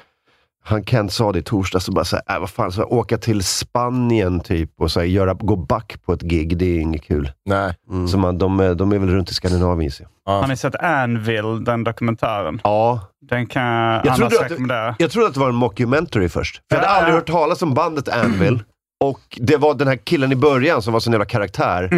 Han 0.63 0.83
Kent 0.83 1.11
sa 1.13 1.31
det 1.31 1.39
i 1.39 1.43
torsdags, 1.43 1.85
så 1.85 1.91
bara 1.91 2.05
så 2.05 2.17
här, 2.27 2.35
äh, 2.35 2.39
vad 2.39 2.49
fan, 2.49 2.71
så 2.71 2.81
här, 2.81 2.93
åka 2.93 3.17
till 3.17 3.43
Spanien 3.43 4.39
typ 4.39 4.71
och 4.79 4.91
så 4.91 4.99
här, 4.99 5.07
göra, 5.07 5.33
gå 5.33 5.55
back 5.55 5.95
på 6.05 6.13
ett 6.13 6.21
gig, 6.21 6.57
det 6.57 6.65
är 6.65 6.79
inget 6.79 7.03
kul. 7.03 7.31
Nej. 7.45 7.73
Mm. 7.89 8.07
Så 8.07 8.17
man, 8.17 8.37
de, 8.37 8.59
är- 8.59 8.75
de 8.75 8.91
är 8.91 8.99
väl 8.99 9.09
runt 9.09 9.31
i 9.31 9.33
Skandinavien 9.33 9.83
gissar 9.85 10.05
jag. 10.25 10.33
Har 10.33 10.47
ni 10.47 10.57
sett 10.57 10.75
Anvil, 10.75 11.63
den 11.63 11.83
dokumentären? 11.83 12.59
Ja, 12.63 12.99
Den 13.29 13.45
kan 13.47 13.63
jag, 13.63 14.19
du- 14.19 14.25
rekommendera. 14.37 14.95
jag 14.99 15.11
trodde 15.11 15.27
att 15.27 15.33
det 15.33 15.39
var 15.39 15.49
en 15.49 15.55
mockumentary 15.55 16.29
först. 16.29 16.55
För 16.71 16.75
jag 16.77 16.83
hade 16.83 16.93
Ja, 16.93 16.97
aldrig 16.97 17.13
ja. 17.13 17.17
hört 17.17 17.27
talas 17.27 17.61
om 17.61 17.73
bandet 17.73 18.09
Anvil. 18.09 18.63
Och 19.01 19.21
det 19.41 19.57
var 19.57 19.73
den 19.73 19.87
här 19.87 19.95
killen 19.95 20.31
i 20.31 20.35
början 20.35 20.81
som 20.81 20.93
var 20.93 20.99
sån 20.99 21.13
jävla 21.13 21.25
karaktär. 21.25 21.89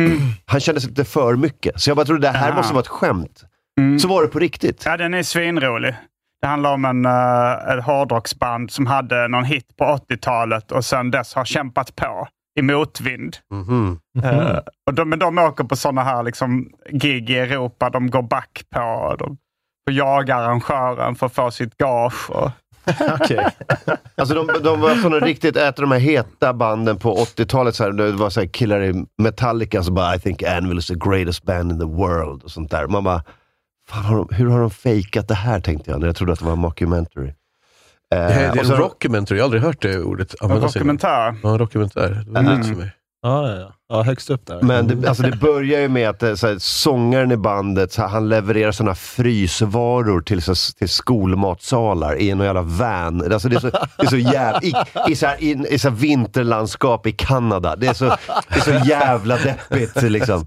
Han 0.45 0.59
kändes 0.59 0.85
lite 0.87 1.05
för 1.05 1.35
mycket. 1.35 1.81
Så 1.81 1.89
jag 1.89 1.97
bara 1.97 2.05
trodde 2.05 2.21
det 2.21 2.37
här 2.37 2.49
Ja. 2.49 2.55
måste 2.55 2.73
vara 2.73 2.81
ett 2.81 2.87
skämt. 2.87 3.43
Mm. 3.79 3.99
Så 3.99 4.07
var 4.07 4.21
det 4.21 4.27
på 4.27 4.39
riktigt. 4.39 4.83
Ja, 4.85 4.97
den 4.97 5.13
är 5.13 5.23
svinrolig. 5.23 5.95
Det 6.41 6.47
handlar 6.47 6.73
om 6.73 6.85
en, 6.85 7.05
uh, 7.05 7.77
ett 7.77 7.85
hårdrocksband 7.85 8.71
som 8.71 8.87
hade 8.87 9.27
någon 9.27 9.43
hit 9.43 9.77
på 9.77 9.85
80-talet 9.85 10.71
och 10.71 10.85
sen 10.85 11.11
dess 11.11 11.33
har 11.35 11.45
kämpat 11.45 11.95
på 11.95 12.27
i 12.59 12.61
motvind. 12.61 13.37
Mhm. 13.53 13.99
Eh, 14.23 14.57
och 14.87 14.93
de, 14.93 15.09
men 15.09 15.19
de 15.19 15.37
åker 15.37 15.63
på 15.63 15.75
sådana 15.75 16.03
här 16.03 16.23
liksom, 16.23 16.69
gig 16.91 17.29
i 17.29 17.37
Europa. 17.37 17.89
De 17.89 18.09
går 18.09 18.21
back 18.21 18.63
på. 18.75 19.15
De 19.19 19.37
får 19.87 19.93
jaga 19.97 20.35
arrangören 20.35 21.15
för 21.15 21.25
att 21.25 21.35
få 21.35 21.51
sitt 21.51 21.77
gage. 21.77 22.29
Och, 22.29 22.51
Okej. 23.21 23.47
Alltså 24.15 24.35
de, 24.35 24.47
de 24.63 24.79
var 24.81 24.95
såna 24.95 25.19
riktigt, 25.19 25.57
av 25.57 25.73
de 25.75 25.91
här 25.91 25.99
heta 25.99 26.53
banden 26.53 26.97
på 26.97 27.15
80-talet, 27.15 27.75
så 27.75 27.83
här, 27.83 27.91
det 27.91 28.11
var 28.11 28.29
så 28.29 28.39
här 28.39 28.47
killar 28.47 28.83
i 28.83 29.05
Metallica 29.17 29.83
som 29.83 29.93
bara 29.95 30.15
I 30.15 30.19
think 30.19 30.43
Anvil 30.43 30.77
is 30.77 30.87
the 30.87 30.95
greatest 30.95 31.43
band 31.43 31.71
in 31.71 31.79
the 31.79 31.85
world 31.85 32.43
och 32.43 32.51
sånt 32.51 32.71
där. 32.71 32.87
Man 32.87 33.03
bara, 33.03 33.23
fan, 33.89 34.03
har 34.03 34.15
de, 34.17 34.27
hur 34.35 34.47
har 34.49 34.59
de 34.59 34.69
fejkat 34.69 35.27
det 35.27 35.35
här 35.35 35.59
tänkte 35.59 35.91
jag 35.91 35.99
när 35.99 36.07
jag 36.07 36.15
trodde 36.15 36.33
att 36.33 36.39
det 36.39 36.45
var 36.45 36.51
en 36.53 36.59
mockumentary. 36.59 37.27
Eh, 37.27 37.33
Det 38.09 38.17
här- 38.17 38.39
det 38.41 38.45
är 38.45 38.51
och 38.51 38.57
en 38.57 38.65
så- 38.65 38.75
rockumentary, 38.75 39.37
jag 39.37 39.43
har 39.43 39.45
aldrig 39.47 39.61
hört 39.63 39.81
det 39.81 39.99
ordet 40.03 40.35
användas. 40.41 40.75
innan. 40.75 40.83
dokumentär. 40.83 41.35
Ja, 41.43 41.49
en 41.51 41.57
rockumentär. 41.57 42.23
Det 42.25 42.31
var 42.31 42.39
Mm. 42.41 42.57
nytt 42.57 42.67
för 42.67 42.75
mig. 42.75 42.91
Ja, 43.25 43.49
ja, 43.49 43.55
ja. 43.55 43.71
ja, 43.89 44.03
högst 44.03 44.29
upp 44.29 44.45
där. 44.45 44.61
Men 44.61 44.87
det, 44.87 45.07
alltså 45.07 45.23
det 45.23 45.37
börjar 45.37 45.79
ju 45.79 45.87
med 45.89 46.09
att 46.09 46.23
eh, 46.23 46.35
så 46.35 46.47
här, 46.47 46.55
sångaren 46.59 47.31
i 47.31 47.37
bandet, 47.37 47.91
så 47.91 48.01
här, 48.01 48.09
han 48.09 48.29
levererar 48.29 48.71
såna 48.71 48.95
frysvaror 48.95 50.21
till, 50.21 50.41
så, 50.41 50.55
till 50.77 50.89
skolmatsalar 50.89 52.15
i 52.15 52.29
en 52.29 52.39
jävla 52.39 52.61
van. 52.61 53.33
Alltså 53.33 53.49
det 53.49 53.55
är 53.55 53.59
så, 53.59 53.69
det 53.69 54.03
är 54.03 54.07
så 54.07 54.17
jävla... 54.17 54.61
I, 54.61 54.73
i, 55.07 55.15
så 55.15 55.25
här, 55.27 55.43
i, 55.43 55.65
i 55.69 55.79
så 55.79 55.89
här 55.89 55.95
vinterlandskap 55.95 57.07
i 57.07 57.11
Kanada. 57.11 57.75
Det 57.75 57.87
är 57.87 57.93
så, 57.93 58.05
det 58.49 58.55
är 58.55 58.59
så 58.79 58.89
jävla 58.89 59.37
deppigt 59.37 60.01
liksom. 60.01 60.45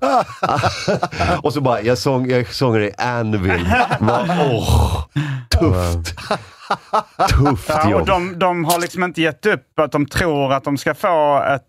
Och 1.43 1.53
så 1.53 1.61
bara, 1.61 1.83
jag, 1.83 1.99
sång, 1.99 2.31
jag 2.31 2.55
sånger 2.55 2.81
i 2.81 2.93
Anvil. 2.99 3.69
Bara, 4.01 4.27
Åh, 4.53 5.05
tufft. 5.51 6.17
Tufft 7.31 7.69
Ja, 7.69 7.85
och 7.85 7.91
jobb. 7.91 8.07
de, 8.07 8.39
de 8.39 8.65
har 8.65 8.81
liksom 8.81 9.03
inte 9.05 9.23
gett 9.23 9.47
upp. 9.47 9.79
Att 9.81 9.93
de 9.93 10.07
tror 10.07 10.53
att 10.53 10.65
de 10.65 10.77
ska 10.79 10.95
få 10.95 11.43
ett, 11.55 11.62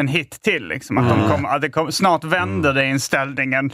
en 0.00 0.08
hit 0.08 0.38
till. 0.42 0.68
Liksom. 0.68 0.98
Att 0.98 1.08
de 1.08 1.28
kommer, 1.28 1.48
att 1.48 1.62
det 1.62 1.70
kommer, 1.70 1.90
snart 1.90 2.24
vänder 2.24 2.72
det 2.72 2.86
inställningen. 2.86 3.70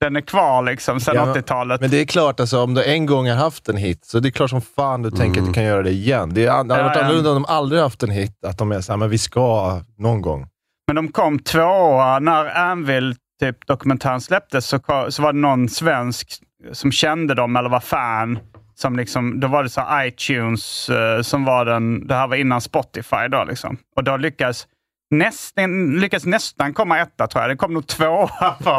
Den 0.00 0.16
är 0.16 0.20
kvar 0.20 0.62
liksom 0.62 1.00
sedan 1.00 1.14
Ja, 1.16 1.24
men- 1.24 1.34
80-talet. 1.34 1.80
Men 1.80 1.90
det 1.90 2.00
är 2.00 2.04
klart, 2.04 2.40
alltså, 2.40 2.62
om 2.62 2.74
du 2.74 2.84
en 2.84 3.06
gång 3.06 3.28
har 3.28 3.36
haft 3.36 3.68
en 3.68 3.76
hit, 3.76 4.04
så 4.04 4.20
det 4.20 4.28
är 4.28 4.30
klart 4.30 4.50
som 4.50 4.60
fan 4.60 5.02
du 5.02 5.10
tänker 5.10 5.40
att 5.40 5.46
du 5.46 5.52
kan 5.52 5.64
göra 5.64 5.82
det 5.82 5.90
igen. 5.90 6.30
Det, 6.34 6.46
hade 6.46 6.76
Ja, 6.76 6.82
varit 6.82 6.96
ja. 6.96 7.02
annorlunda 7.02 7.30
om 7.30 7.34
de 7.42 7.44
aldrig 7.48 7.82
haft 7.82 8.02
en 8.02 8.10
hit, 8.10 8.44
att 8.46 8.58
de 8.58 8.72
är 8.72 8.80
såhär, 8.80 8.96
men 8.96 9.10
vi 9.10 9.18
ska 9.18 9.80
någon 9.98 10.22
gång. 10.22 10.46
Men 10.86 10.96
de 10.96 11.08
kom 11.08 11.38
tvåa 11.38 12.18
när 12.18 12.56
Anvil 12.58 13.14
typ, 13.40 13.66
dokumentären 13.66 14.20
släpptes. 14.20 14.66
Så, 14.66 14.78
så 15.08 15.22
var 15.22 15.32
det 15.32 15.38
någon 15.38 15.68
svensk 15.68 16.32
som 16.72 16.92
kände 16.92 17.34
dem 17.34 17.56
eller 17.56 17.68
var 17.68 17.80
fan. 17.80 18.38
Som 18.74 18.96
liksom, 18.96 19.40
då 19.40 19.48
var 19.48 19.62
det 19.62 19.68
så 19.68 19.82
iTunes 20.06 20.88
eh, 20.88 21.22
som 21.22 21.44
var 21.44 21.64
den, 21.64 22.06
det 22.06 22.14
här 22.14 22.26
var 22.28 22.36
innan 22.36 22.60
Spotify 22.60 23.28
då 23.30 23.44
liksom. 23.44 23.76
Och 23.96 24.04
då 24.04 24.16
lyckades 24.16 24.66
nästan, 25.10 25.90
lyckades 26.00 26.26
nästan 26.26 26.74
komma 26.74 26.98
etta 26.98 27.26
tror 27.26 27.42
jag. 27.42 27.50
Det 27.50 27.56
kom 27.56 27.74
nog 27.74 27.86
tvåa. 27.86 28.28
För, 28.60 28.78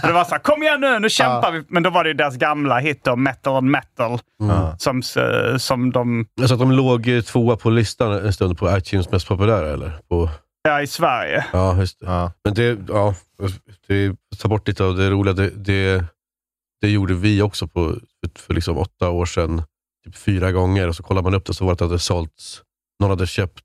för 0.00 0.06
det 0.06 0.12
var 0.12 0.24
så 0.24 0.30
här, 0.30 0.38
kom 0.38 0.62
igen 0.62 0.80
nu, 0.80 0.98
nu 0.98 1.10
kämpar 1.10 1.52
vi. 1.52 1.64
Men 1.68 1.82
då 1.82 1.90
var 1.90 2.04
det 2.04 2.08
ju 2.10 2.14
deras 2.14 2.36
gamla 2.36 2.78
hit 2.78 3.04
då, 3.04 3.16
Metal 3.16 3.56
on 3.56 3.70
Metal. 3.70 4.18
Som, 4.78 5.02
eh, 5.16 5.56
som 5.56 5.92
de, 5.92 6.26
Alltså 6.40 6.54
att 6.54 6.60
de 6.60 6.72
låg 6.72 7.08
tvåa 7.26 7.56
på 7.56 7.70
listan 7.70 8.12
en 8.12 8.32
stund 8.32 8.58
på 8.58 8.76
iTunes 8.78 9.10
mest 9.10 9.28
populära, 9.28 9.68
eller? 9.72 9.98
På, 10.08 10.30
ja, 10.68 10.82
i 10.82 10.86
Sverige. 10.86 11.44
ja, 11.52 11.76
just 11.76 12.00
det. 12.00 12.06
Ja. 12.06 12.32
Men 12.44 12.54
det, 12.54 12.78
ja, 12.88 13.14
det 13.88 14.16
tar 14.38 14.48
bort 14.48 14.68
lite 14.68 14.84
av 14.84 14.96
det 14.96 15.10
roliga. 15.10 15.34
Det, 15.34 15.50
det, 15.50 16.04
det 16.80 16.88
gjorde 16.90 17.14
vi 17.14 17.42
också 17.42 17.68
på, 17.68 17.94
för, 18.20 18.40
för 18.46 18.54
liksom 18.54 18.78
åtta 18.78 19.10
år 19.10 19.26
sedan, 19.26 19.62
typ 20.04 20.16
fyra 20.16 20.52
gånger. 20.52 20.88
Och 20.88 20.96
så 20.96 21.02
kollar 21.02 21.22
man 21.22 21.34
upp 21.34 21.46
det 21.46 21.54
så 21.54 21.64
var 21.64 21.70
det 21.70 21.72
att 21.72 21.78
det 21.78 21.84
hade 21.84 21.98
sålts, 21.98 22.62
någon 23.00 23.10
hade 23.10 23.26
köpt, 23.26 23.64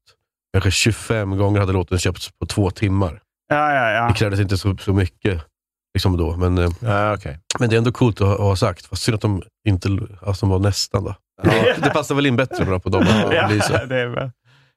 kanske 0.53 0.71
25 0.71 1.37
gånger 1.37 1.59
hade 1.59 1.73
låten 1.73 1.99
köpts 1.99 2.29
på 2.39 2.45
två 2.45 2.69
timmar. 2.71 3.21
Ja, 3.49 3.73
ja, 3.73 3.91
ja. 3.91 4.07
Det 4.07 4.13
krävdes 4.13 4.39
inte 4.39 4.57
så, 4.57 4.77
så 4.77 4.93
mycket 4.93 5.41
liksom 5.93 6.17
då, 6.17 6.35
men, 6.35 6.57
eh, 6.57 6.69
Ja, 6.79 7.13
okej. 7.13 7.39
men 7.59 7.69
det 7.69 7.75
är 7.75 7.77
ändå 7.77 7.91
coolt 7.91 8.21
att 8.21 8.27
ha, 8.27 8.37
ha 8.37 8.55
sagt. 8.55 8.85
Fast 8.85 9.01
synd 9.03 9.15
att 9.15 9.21
de 9.21 9.43
inte 9.67 9.89
alltså, 10.21 10.45
de 10.45 10.49
var 10.49 10.59
nästan. 10.59 11.03
Då. 11.03 11.15
Ja, 11.43 11.73
det 11.83 11.89
passar 11.89 12.15
väl 12.15 12.25
in 12.25 12.35
bättre 12.35 12.65
bara 12.65 12.79
på 12.79 12.89
dem 12.89 13.05
Ja, 13.09 13.47
det 13.87 13.95
är 13.95 14.07
väl, 14.07 14.31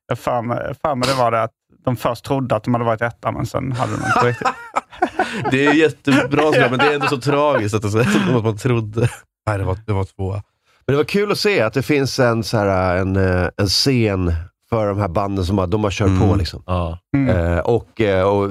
jag 0.08 0.18
för 0.18 0.42
mig, 0.42 0.74
för 0.82 0.94
mig 0.94 1.08
det 1.08 1.14
var 1.14 1.30
det 1.30 1.42
att 1.42 1.52
de 1.85 1.96
först 1.96 2.24
trodde 2.24 2.56
att 2.56 2.64
de 2.64 2.74
hade 2.74 2.87
varit 2.87 3.02
etta, 3.02 3.32
men 3.32 3.46
sen 3.46 3.72
hade 3.72 3.92
de 3.92 4.06
inte 4.06 4.26
riktigt. 4.28 4.48
Det 5.50 5.66
är 5.66 5.72
jättebra 5.72 6.50
men 6.70 6.78
det 6.78 6.85
är 6.85 6.94
ändå 6.94 7.06
så 7.06 7.20
tragiskt 7.20 7.74
att, 7.74 7.92
det, 7.92 8.00
att 8.37 8.44
man 8.44 8.58
trodde. 8.58 9.08
Nej, 9.46 9.58
det 9.58 9.64
var, 9.64 9.78
det 9.87 9.92
var 9.92 10.04
tvåa. 10.04 10.42
Men 10.87 10.92
det 10.92 10.96
var 10.96 11.04
kul 11.04 11.32
att 11.32 11.38
se 11.38 11.61
att 11.61 11.74
det 11.74 11.82
finns 11.82 12.18
en, 12.18 12.44
så 12.44 12.58
här, 12.58 12.96
en, 12.96 13.16
eh, 13.16 13.48
en 13.56 13.66
scen 13.66 14.32
för 14.72 14.87
de 14.88 14.98
här 14.98 15.08
banden 15.08 15.44
som 15.44 15.56
bara, 15.56 15.66
de 15.66 15.85
har 15.85 15.90
kört 15.90 16.18
på. 16.18 16.24
Mm. 16.24 16.38
Liksom. 16.38 16.62
Ja. 16.66 16.98
Eh, 17.28 17.58
och, 17.58 18.00
eh, 18.00 18.24
och 18.28 18.50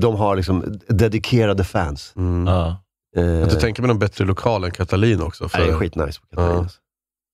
de 0.00 0.14
har 0.16 0.36
liksom 0.36 0.78
dedikerade 0.88 1.64
fans. 1.64 2.12
Mm. 2.16 2.46
Ja. 2.46 2.76
Eh, 3.16 3.24
Jag 3.24 3.60
tänker 3.60 3.82
mig 3.82 3.88
någon 3.88 3.98
bättre 3.98 4.24
lokal 4.24 4.64
än 4.64 4.70
Katalin 4.70 5.22
också. 5.22 5.48
För, 5.48 5.58
nej, 5.58 5.66
det 5.66 5.72
är 5.72 5.76
skitnice 5.78 6.20
på 6.20 6.26
Katarinas. 6.36 6.78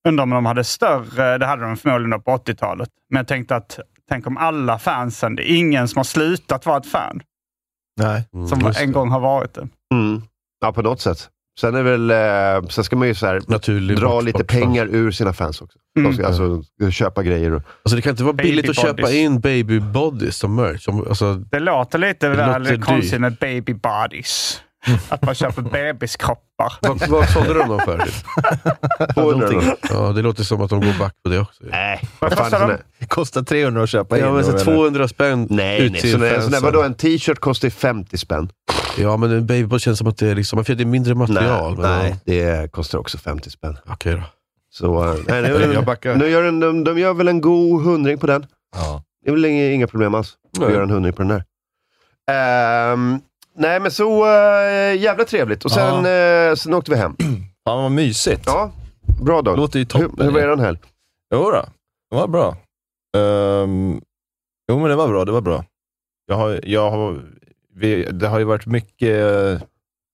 Undrar 0.07 0.23
om 0.23 0.29
de 0.29 0.45
hade 0.45 0.63
större, 0.63 1.37
det 1.37 1.45
hade 1.45 1.61
de 1.65 1.77
förmodligen 1.77 2.21
på 2.21 2.31
80-talet. 2.31 2.89
Men 3.09 3.17
jag 3.17 3.27
tänkte 3.27 3.55
att, 3.55 3.79
tänk 4.09 4.27
om 4.27 4.37
alla 4.37 4.79
fansen, 4.79 5.35
det 5.35 5.51
är 5.51 5.55
ingen 5.57 5.87
som 5.87 5.99
har 5.99 6.03
slutat 6.03 6.65
vara 6.65 6.77
ett 6.77 6.85
fan. 6.91 7.21
Nej. 8.01 8.27
Mm, 8.33 8.47
Som 8.47 8.59
just 8.61 8.79
en 8.79 8.87
det. 8.87 8.93
gång 8.93 9.09
har 9.11 9.19
varit 9.19 9.53
det. 9.53 9.67
Mm. 9.93 10.21
Ja, 10.61 10.71
på 10.73 10.81
något 10.81 11.01
sätt. 11.01 11.29
Sen, 11.59 11.75
är 11.75 11.83
väl, 11.83 12.11
eh, 12.11 12.67
sen 12.69 12.83
ska 12.83 12.95
man 12.95 13.07
ju 13.07 13.15
så 13.15 13.25
här, 13.25 13.41
Naturlig 13.47 13.97
dra 13.97 14.09
bort- 14.09 14.23
lite 14.23 14.37
bortfall. 14.37 14.61
pengar 14.61 14.85
ur 14.91 15.11
sina 15.11 15.33
fans 15.33 15.61
också. 15.61 15.77
Mm. 15.97 16.11
De 16.11 16.17
ska 16.17 16.27
alltså 16.27 16.63
köpa 16.91 17.23
grejer. 17.23 17.51
Och, 17.53 17.61
Alltså, 17.83 17.95
det 17.95 18.01
kan 18.01 18.09
inte 18.11 18.23
vara 18.23 18.33
Baby 18.33 18.49
billigt 18.49 18.69
att 18.69 18.75
köpa 18.75 19.11
in 19.11 19.39
baby 19.39 19.79
bodies 19.79 20.37
som 20.37 20.55
merch. 20.55 20.83
Som, 20.83 21.07
alltså, 21.07 21.33
Det 21.35 21.59
låter 21.59 21.99
lite 21.99 22.27
Det 22.29 22.35
väl 22.35 22.61
låter 22.61 22.77
konstigt 22.77 23.11
dyrt. 23.11 23.19
med 23.21 23.37
baby 23.41 23.73
bodies. 23.73 24.61
Att 25.09 25.21
man 25.21 25.35
köper 25.35 25.61
bebiskroppar. 25.61 26.73
vad, 26.81 27.07
vad 27.09 27.29
sålde 27.29 27.53
de 27.53 27.69
dem 27.69 27.79
för? 27.85 27.97
Typ? 28.05 29.13
200 29.15 29.49
då? 29.49 29.61
Ja, 29.89 30.11
det 30.11 30.21
låter 30.21 30.43
som 30.43 30.61
att 30.61 30.69
de 30.69 30.81
går 30.81 30.99
back 30.99 31.13
på 31.23 31.29
det 31.29 31.39
också. 31.39 31.63
Nej, 31.71 32.01
Vad 32.19 32.37
kostar 32.37 32.67
de? 32.99 33.07
kostar 33.07 33.41
300 33.43 33.83
att 33.83 33.89
köpa 33.89 34.17
in. 34.17 34.23
Ja, 34.23 34.31
men 34.31 34.41
då, 34.41 34.43
så 34.43 34.51
eller? 34.51 34.63
200 34.63 35.07
spänn 35.07 35.47
Nej, 35.49 35.81
ut 35.81 35.91
nej. 35.91 36.01
till 36.01 36.19
fansen. 36.19 36.63
vadå, 36.63 36.83
en 36.83 36.93
t-shirt 36.93 37.39
kostar 37.39 37.65
ju 37.67 37.71
50 37.71 38.17
spänn. 38.17 38.49
Ja, 38.97 39.17
men 39.17 39.31
en 39.31 39.45
babybody 39.45 39.79
känns 39.79 39.97
som 39.97 40.07
att 40.07 40.17
det 40.17 40.27
är, 40.29 40.35
liksom, 40.35 40.65
för 40.65 40.75
det 40.75 40.83
är 40.83 40.85
mindre 40.85 41.15
material. 41.15 41.77
nej, 41.79 41.81
men, 42.01 42.17
nej, 42.25 42.51
det 42.61 42.71
kostar 42.71 42.97
också 42.97 43.17
50 43.17 43.49
spänn. 43.49 43.77
Okej 43.87 44.13
då. 44.13 44.21
Så, 44.71 45.03
eh, 45.03 45.15
nej, 45.27 45.41
nu, 45.41 46.15
nu 46.15 46.29
gör 46.29 46.43
en, 46.43 46.59
de, 46.59 46.83
de 46.83 46.99
gör 46.99 47.13
väl 47.13 47.27
en 47.27 47.41
god 47.41 47.83
hundring 47.83 48.17
på 48.17 48.27
den. 48.27 48.45
Ja. 48.75 49.03
Det 49.23 49.29
är 49.29 49.33
väl 49.33 49.45
inga, 49.45 49.71
inga 49.71 49.87
problem 49.87 50.15
alls 50.15 50.33
att 50.53 50.59
Nej. 50.61 50.71
göra 50.71 50.83
en 50.83 50.89
hundring 50.89 51.13
på 51.13 51.21
den 51.21 51.27
där. 51.29 51.43
Ehm, 52.31 53.19
nej, 53.55 53.79
men 53.79 53.91
så 53.91 54.25
uh, 54.25 54.97
jävla 54.97 55.23
trevligt. 55.25 55.65
Och 55.65 55.71
sen, 55.71 56.05
eh, 56.05 56.55
sen 56.55 56.73
åkte 56.73 56.91
vi 56.91 56.97
hem. 56.97 57.15
Fan 57.65 57.83
vad 57.83 57.91
mysigt. 57.91 58.43
Ja, 58.45 58.71
bra 59.21 59.41
dag. 59.41 59.57
Låter 59.57 59.79
ju 59.79 59.85
toppen. 59.85 60.09
hur, 60.17 60.23
hur 60.23 60.31
var 60.31 60.39
eran 60.39 60.59
helg? 60.59 60.77
Jo 61.35 61.51
då, 61.51 61.65
det 62.11 62.15
var 62.15 62.27
bra. 62.27 62.57
Ehm, 63.17 64.01
jo, 64.71 64.79
men 64.79 64.89
det 64.89 64.95
var 64.95 65.07
bra. 65.07 65.25
Det 65.25 65.31
var 65.31 65.41
bra. 65.41 65.65
Jag 66.25 66.35
har, 66.35 66.59
jag 66.63 66.91
har, 66.91 67.21
vi, 67.75 68.03
det 68.03 68.27
har 68.27 68.39
ju 68.39 68.45
varit 68.45 68.65
mycket 68.65 69.09
uh, 69.09 69.59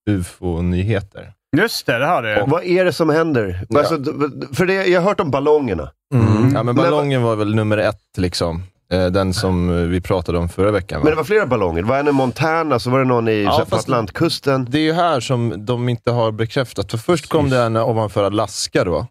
ufo-nyheter. 0.09 1.33
Just 1.57 1.85
det, 1.85 1.97
det 1.97 2.05
har 2.05 2.23
du. 2.23 2.43
Vad 2.47 2.63
är 2.63 2.85
det 2.85 2.93
som 2.93 3.09
händer? 3.09 3.65
Ja. 3.69 3.79
Alltså, 3.79 3.95
för 4.53 4.65
det, 4.65 4.73
jag 4.73 5.01
har 5.01 5.09
hört 5.09 5.19
om 5.19 5.31
ballongerna. 5.31 5.91
Mm. 6.13 6.55
Ja, 6.55 6.63
men 6.63 6.75
ballongen 6.75 7.23
var 7.23 7.35
väl 7.35 7.55
nummer 7.55 7.77
ett, 7.77 8.17
liksom. 8.17 8.63
Eh, 8.91 9.05
den 9.05 9.33
som 9.33 9.69
eh, 9.69 9.75
vi 9.75 10.01
pratade 10.01 10.37
om 10.37 10.49
förra 10.49 10.71
veckan. 10.71 10.99
Va? 10.99 11.03
Men 11.03 11.11
det 11.11 11.17
var 11.17 11.23
flera 11.23 11.45
ballonger. 11.45 11.81
Det 11.81 11.87
var 11.87 11.99
en 11.99 12.07
i 12.07 12.11
Montana, 12.11 12.79
så 12.79 12.89
var 12.89 12.99
det 12.99 13.05
någon 13.05 13.27
i 13.27 13.43
Ja, 13.43 13.65
Atlantkusten. 13.71 14.65
Det 14.69 14.77
är 14.77 14.81
ju 14.83 14.93
här 14.93 15.19
som 15.19 15.65
de 15.65 15.89
inte 15.89 16.11
har 16.11 16.31
bekräftat. 16.31 16.91
För 16.91 16.97
först 16.97 17.29
kom 17.29 17.43
Precis. 17.45 17.57
det 17.57 17.63
en 17.65 17.77
ovanför 17.77 18.23
Alaska 18.23 18.83
då, 18.83 19.05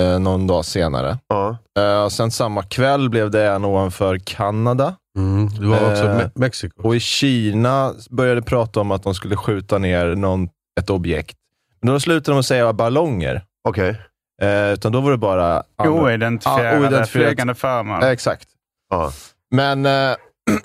eh, 0.00 0.18
någon 0.18 0.46
dag 0.46 0.64
senare. 0.64 1.18
Ja. 1.28 1.56
Eh, 1.78 2.04
och 2.04 2.12
sen 2.12 2.30
samma 2.30 2.62
kväll 2.62 3.10
blev 3.10 3.30
det 3.30 3.46
en 3.50 3.64
ovanför 3.64 4.18
Kanada. 4.18 4.94
Mm. 5.18 5.48
Det 5.60 5.66
var 5.66 5.90
också 5.90 6.04
Eh, 6.04 6.16
Me- 6.18 6.30
Mexiko. 6.34 6.82
Och 6.88 6.96
i 6.96 7.00
Kina 7.00 7.92
började 8.10 8.42
prata 8.42 8.80
om 8.80 8.90
att 8.90 9.02
de 9.02 9.14
skulle 9.14 9.36
skjuta 9.36 9.78
ner 9.78 10.14
någon, 10.14 10.48
ett 10.80 10.90
objekt. 10.90 11.36
Men 11.82 11.92
då 11.94 12.00
slutade 12.00 12.34
de 12.36 12.38
att 12.40 12.46
säga 12.46 12.72
ballonger. 12.72 13.42
Okej. 13.68 13.96
Eh, 14.42 14.72
utan 14.72 14.92
då 14.92 15.00
var 15.00 15.10
det 15.10 15.16
bara... 15.16 15.62
Oidentifierade 15.78 16.68
Ja, 16.68 16.78
oidentifierat. 16.80 17.08
flygande 17.10 17.54
föremål. 17.54 18.02
Eh, 18.02 18.08
exakt. 18.08 18.48
Ja. 18.94 19.12
Men 19.50 19.86
eh, 19.86 20.16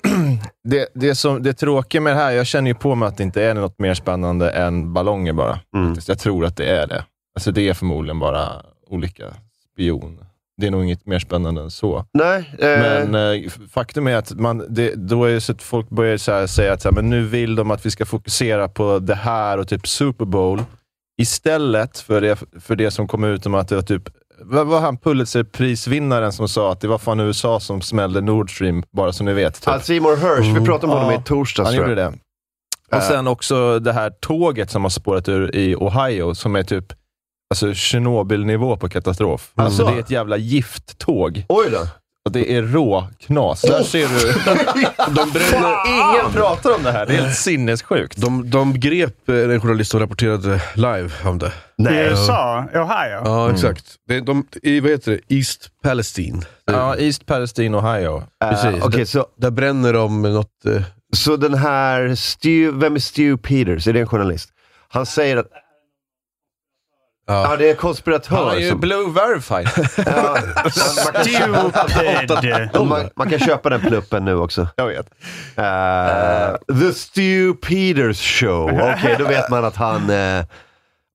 det, 0.64 0.88
det, 0.94 1.16
som, 1.16 1.44
det 1.44 1.54
tråkiga 1.54 2.02
med 2.02 2.14
det 2.14 2.18
här, 2.18 2.32
jag 2.32 2.46
känner 2.46 2.70
ju 2.70 2.76
på 2.76 2.96
mig 2.96 3.08
att 3.08 3.18
det 3.18 3.24
inte 3.24 3.44
är 3.44 3.54
något 3.54 3.80
mer 3.80 3.94
spännande 3.94 4.50
än 4.50 4.94
ballonger 4.94 5.34
bara. 5.34 5.60
Mm. 5.76 5.96
Jag 6.08 6.20
tror 6.20 6.46
att 6.46 6.58
det 6.58 6.66
är 6.66 6.88
det. 6.88 7.06
Alltså 7.36 7.52
det 7.52 7.70
är 7.70 7.74
förmodligen 7.74 8.20
bara 8.20 8.50
olika 8.88 9.24
spion. 9.74 10.20
Det 10.58 10.68
är 10.68 10.72
nog 10.72 10.84
inget 10.84 11.06
mer 11.06 11.20
spännande 11.20 11.62
än 11.62 11.72
så. 11.72 12.06
Nej. 12.14 12.56
Eh, 12.60 12.68
Men 12.68 13.16
eh, 13.16 13.50
faktum 13.72 14.08
är 14.08 14.16
att 14.16 14.32
man, 14.32 14.66
det, 14.70 14.96
då 14.96 15.24
är 15.24 15.40
så 15.40 15.52
att 15.52 15.62
folk 15.62 15.90
börjar 15.90 16.18
så 16.18 16.48
säga 16.48 16.74
att 16.74 16.82
så 16.82 16.90
här, 16.90 16.96
men 16.96 17.10
nu 17.10 17.26
vill 17.26 17.56
de 17.56 17.72
att 17.72 17.86
vi 17.86 17.92
ska 17.92 18.06
fokusera 18.06 18.68
på 18.68 19.00
det 19.00 19.16
här 19.16 19.58
och 19.58 19.68
typ 19.68 19.88
Super 19.88 20.26
Bowl 20.26 20.64
istället 21.18 22.00
för 22.00 22.22
det, 22.22 22.44
för 22.60 22.76
det 22.76 22.92
som 22.92 23.08
kom 23.08 23.24
ut 23.24 23.46
om 23.46 23.56
att 23.56 23.68
det 23.68 23.76
var 23.76 23.82
typ 23.82 24.10
var 24.44 24.80
han 24.82 24.98
Pulitzer-prisvinnaren 24.98 26.32
som 26.32 26.48
sa 26.50 26.72
att 26.72 26.82
det 26.82 26.88
var 26.88 26.98
fan 26.98 27.20
USA 27.20 27.60
som 27.60 27.82
smällde 27.82 28.22
Nord 28.22 28.56
Stream, 28.56 28.84
bara 28.92 29.14
så 29.14 29.24
ni 29.24 29.34
vet. 29.34 29.56
Typ. 29.62 29.68
Al 29.68 29.82
Seymour 29.82 30.16
Hirsch, 30.16 30.60
vi 30.60 30.66
pratade 30.66 30.94
om 30.94 31.00
honom 31.00 31.14
Ja, 31.14 31.20
i 31.20 31.24
torsdags 31.24 31.68
Han 31.70 31.76
gjorde 31.78 31.96
det. 31.96 32.08
Och 32.92 32.98
Eh. 32.98 33.02
sen 33.08 33.28
också 33.28 33.80
det 33.80 33.94
här 33.94 34.10
tåget 34.10 34.72
som 34.72 34.84
har 34.84 34.90
spårat 34.90 35.30
ur 35.30 35.56
i 35.56 35.76
Ohio, 35.76 36.36
som 36.36 36.56
är 36.56 36.64
typ 36.64 36.86
alltså 37.54 37.74
Tjernobyl-nivå 37.74 38.78
på 38.78 38.90
katastrof. 38.90 39.52
Alltså 39.56 39.84
Asså? 39.84 39.92
det 39.92 39.98
är 39.98 40.02
ett 40.04 40.12
jävla 40.12 40.38
gifttåg. 40.38 41.46
Oj 41.50 41.68
då. 41.72 41.88
Och 42.26 42.32
det 42.32 42.56
är 42.56 42.62
rå 42.62 43.08
knas. 43.20 43.62
Där 43.62 43.84
ser 43.84 44.08
du. 44.08 44.34
De, 45.16 45.30
bränner, 45.32 45.76
Ingen 45.88 46.32
pratar 46.34 46.76
om 46.76 46.84
det 46.84 46.92
här. 46.92 47.06
Det 47.06 47.14
är 47.14 47.22
helt 47.22 47.36
sinnessjukt. 47.38 48.18
de, 48.18 48.50
de 48.50 48.80
grep 48.80 49.30
eh, 49.30 49.36
en 49.36 49.62
journalist 49.62 49.92
som 49.92 50.00
rapporterade 50.00 50.62
live 50.76 51.10
om 51.26 51.40
det. 51.40 51.48
I 51.48 51.52
Nej. 51.78 52.08
USA, 52.10 52.66
Ohio. 52.74 53.22
Ja, 53.26 53.52
exakt. 53.52 53.86
Det, 54.08 54.20
de, 54.20 54.46
I, 54.64 54.80
vad 54.80 54.92
heter 54.92 55.12
det? 55.12 55.36
East 55.36 55.70
Palestine. 55.84 56.42
Ja, 56.66 56.96
East 56.98 57.26
Palestine, 57.26 57.78
Ohio. 57.78 58.24
Eh, 58.44 58.50
precis. 58.50 58.84
Okej, 58.84 59.06
så, 59.06 59.26
Där 59.38 59.52
bränner 59.52 59.94
de 59.94 60.22
något... 60.22 60.66
Eh, 60.66 60.82
så 61.16 61.36
den 61.38 61.54
här 61.54 62.16
Stu, 62.16 62.72
vem 62.72 62.96
är 62.96 63.00
Stu 63.00 63.38
Peters? 63.38 63.88
Är 63.88 63.94
det 63.94 64.00
en 64.00 64.08
journalist? 64.08 64.50
Han 64.90 65.06
säger 65.06 65.38
att, 65.38 65.48
ja 67.34 67.50
ja. 67.52 67.56
det 67.58 67.64
är 67.66 67.70
en 67.70 67.76
Han 67.76 67.76
konspiratör. 67.78 68.52
är 68.54 68.60
ju 68.60 68.70
som, 68.70 68.80
blue 68.80 69.12
verified. 69.12 69.68
ja, 70.06 70.38
man, 71.06 71.14
kan 71.14 71.24
köpa, 71.24 72.38
Stupid. 72.38 72.88
man, 72.88 73.10
man 73.16 73.30
kan 73.30 73.40
köpa 73.40 73.70
den 73.70 73.82
pluppen 73.82 74.26
nu 74.26 74.36
också. 74.36 74.68
Jag 74.76 74.88
vet. 74.88 75.10
Eh, 75.56 76.76
the 76.80 76.94
Stu 76.94 77.54
Peters 77.54 78.40
show. 78.40 78.70
Okej, 78.70 79.16
då 79.20 79.26
vet 79.26 79.50
man 79.50 79.66
att 79.66 79.76
han... 79.76 80.10
eh, 80.10 80.46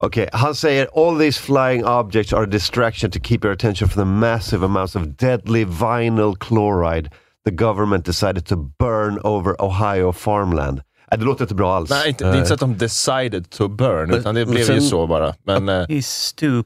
Okej, 0.04 0.28
han 0.32 0.54
säger 0.54 0.88
“All 1.08 1.18
these 1.18 1.40
flying 1.40 1.84
objects 1.84 2.32
are 2.32 2.42
a 2.42 2.46
distraction 2.46 3.10
to 3.10 3.18
keep 3.22 3.44
your 3.44 3.54
attention 3.54 3.88
from 3.88 4.02
the 4.02 4.26
massive 4.26 4.64
amounts 4.64 4.96
of 4.96 5.02
deadly 5.02 5.64
vinyl 5.64 6.36
chloride 6.36 7.10
the 7.46 7.50
government 7.50 8.04
decided 8.06 8.46
to 8.46 8.56
burn 8.56 9.18
over 9.22 9.62
Ohio 9.62 10.12
farmland”. 10.12 10.80
Äh, 11.14 11.18
det 11.18 11.24
låter 11.24 11.44
inte 11.44 11.54
bra 11.54 11.76
alls. 11.76 11.90
Nej, 11.90 12.08
inte, 12.08 12.24
det 12.24 12.30
är 12.30 12.36
inte 12.36 12.48
så 12.48 12.54
att 12.54 12.60
de 12.60 12.78
decided 12.78 13.50
to 13.50 13.68
burn, 13.68 14.14
utan 14.14 14.34
det 14.34 14.44
men 14.44 14.54
blev 14.54 14.64
sen- 14.64 14.74
ju 14.74 14.80
så 14.80 15.06
bara. 15.06 15.34
Men 15.44 15.68
eh. 15.68 15.86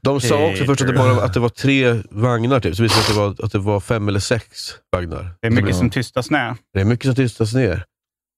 De 0.02 0.20
sa 0.20 0.50
också 0.50 0.64
först 0.64 0.80
att 0.80 0.86
det, 0.88 0.94
bara, 0.94 1.24
att 1.24 1.34
det 1.34 1.40
var 1.40 1.48
tre 1.48 2.02
vagnar, 2.10 2.60
typ. 2.60 2.76
så 2.76 2.82
visade 2.82 3.00
det 3.00 3.04
sig 3.04 3.10
att 3.10 3.36
det 3.36 3.42
var, 3.42 3.46
att 3.46 3.52
det 3.52 3.58
var 3.58 3.80
fem 3.80 4.08
eller 4.08 4.20
sex 4.20 4.74
vagnar. 4.92 5.34
Det 5.40 5.46
är 5.46 5.50
mycket 5.50 5.76
som 5.76 5.90
tystas 5.90 6.30
ner. 6.30 6.56
Det 6.74 6.80
är 6.80 6.84
mycket 6.84 7.06
som 7.06 7.14
tystas 7.14 7.54
ner. 7.54 7.84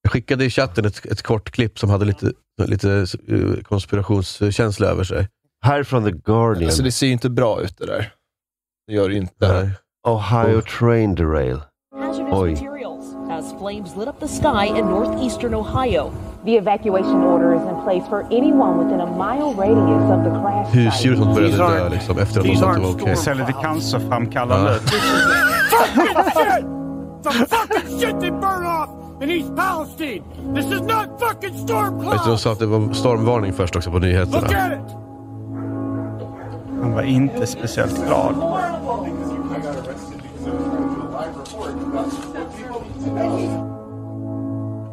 Jag 0.02 0.12
skickade 0.12 0.44
i 0.44 0.50
chatten 0.50 0.84
ett, 0.84 1.06
ett 1.06 1.22
kort 1.22 1.50
klipp 1.50 1.78
som 1.78 1.90
hade 1.90 2.04
lite, 2.04 2.32
lite 2.66 3.06
eh, 3.28 3.62
konspirationskänsla 3.62 4.86
över 4.86 5.04
sig. 5.04 5.28
Här 5.64 5.82
från 5.82 6.04
The 6.04 6.10
Guardian. 6.10 6.64
alltså, 6.64 6.82
det 6.82 6.92
ser 6.92 7.06
ju 7.06 7.12
inte 7.12 7.30
bra 7.30 7.62
ut 7.62 7.78
det 7.78 7.86
där. 7.86 8.12
Det 8.86 8.94
gör 8.94 9.08
det 9.08 9.14
ju 9.14 9.20
inte. 9.20 9.52
Nej. 9.62 9.70
Ohio 10.08 10.60
train 10.78 11.14
derail. 11.14 11.60
Oj. 12.32 12.79
Materials. 13.30 13.52
as 13.52 13.58
flames 13.60 13.96
lit 13.96 14.08
up 14.08 14.20
the 14.20 14.28
sky 14.28 14.66
in 14.66 14.86
northeastern 14.86 15.54
Ohio. 15.54 16.10
The 16.44 16.56
evacuation 16.56 17.22
order 17.22 17.54
is 17.54 17.62
in 17.62 17.76
place 17.84 18.08
for 18.08 18.22
anyone 18.30 18.78
within 18.78 19.00
a 19.00 19.06
mile 19.06 19.52
radius 19.54 20.10
of 20.10 20.24
the 20.24 20.30
crash 20.40 20.72
Husdjur 20.74 21.16
som 21.16 21.34
började 21.34 21.48
These 21.50 21.58
dö 21.58 21.64
aren't- 21.64 21.90
liksom, 21.90 22.18
efter 22.18 22.40
att 22.40 22.44
de 22.46 22.50
these 22.50 22.60
sa 22.60 22.70
att 22.70 22.74
det 22.76 22.80
aren't 22.80 22.84
var 22.84 22.92
okej. 22.94 23.06
Det 23.10 23.16
ser 23.16 23.34
lite 23.34 23.52
cancerframkallande 23.52 24.70
ut. 24.76 24.80
fucking 24.90 26.24
shit! 26.24 26.66
The 27.22 27.30
fucking 27.30 28.00
shit 28.00 28.20
they 28.20 28.30
burn 28.30 28.66
off 28.66 28.88
in 29.22 29.30
East 29.30 29.56
Palestine! 29.56 30.22
This 30.54 30.66
is 30.66 30.80
not 30.80 31.06
fucking 31.20 31.58
storm 31.58 31.98
Vet 31.98 32.10
du, 32.10 32.16
de 32.16 32.18
clouds! 32.24 32.42
sa 32.42 32.52
att 32.52 32.58
det 32.58 32.66
var 32.66 32.92
stormvarning 32.92 33.52
först 33.52 33.76
också 33.76 33.90
på 33.90 33.98
nyheterna. 33.98 34.40
Look 34.40 34.52
at 34.54 34.72
it! 34.72 34.96
Han 36.82 36.92
var 36.92 37.02
inte 37.02 37.46
speciellt 37.46 38.06
glad. 38.06 38.34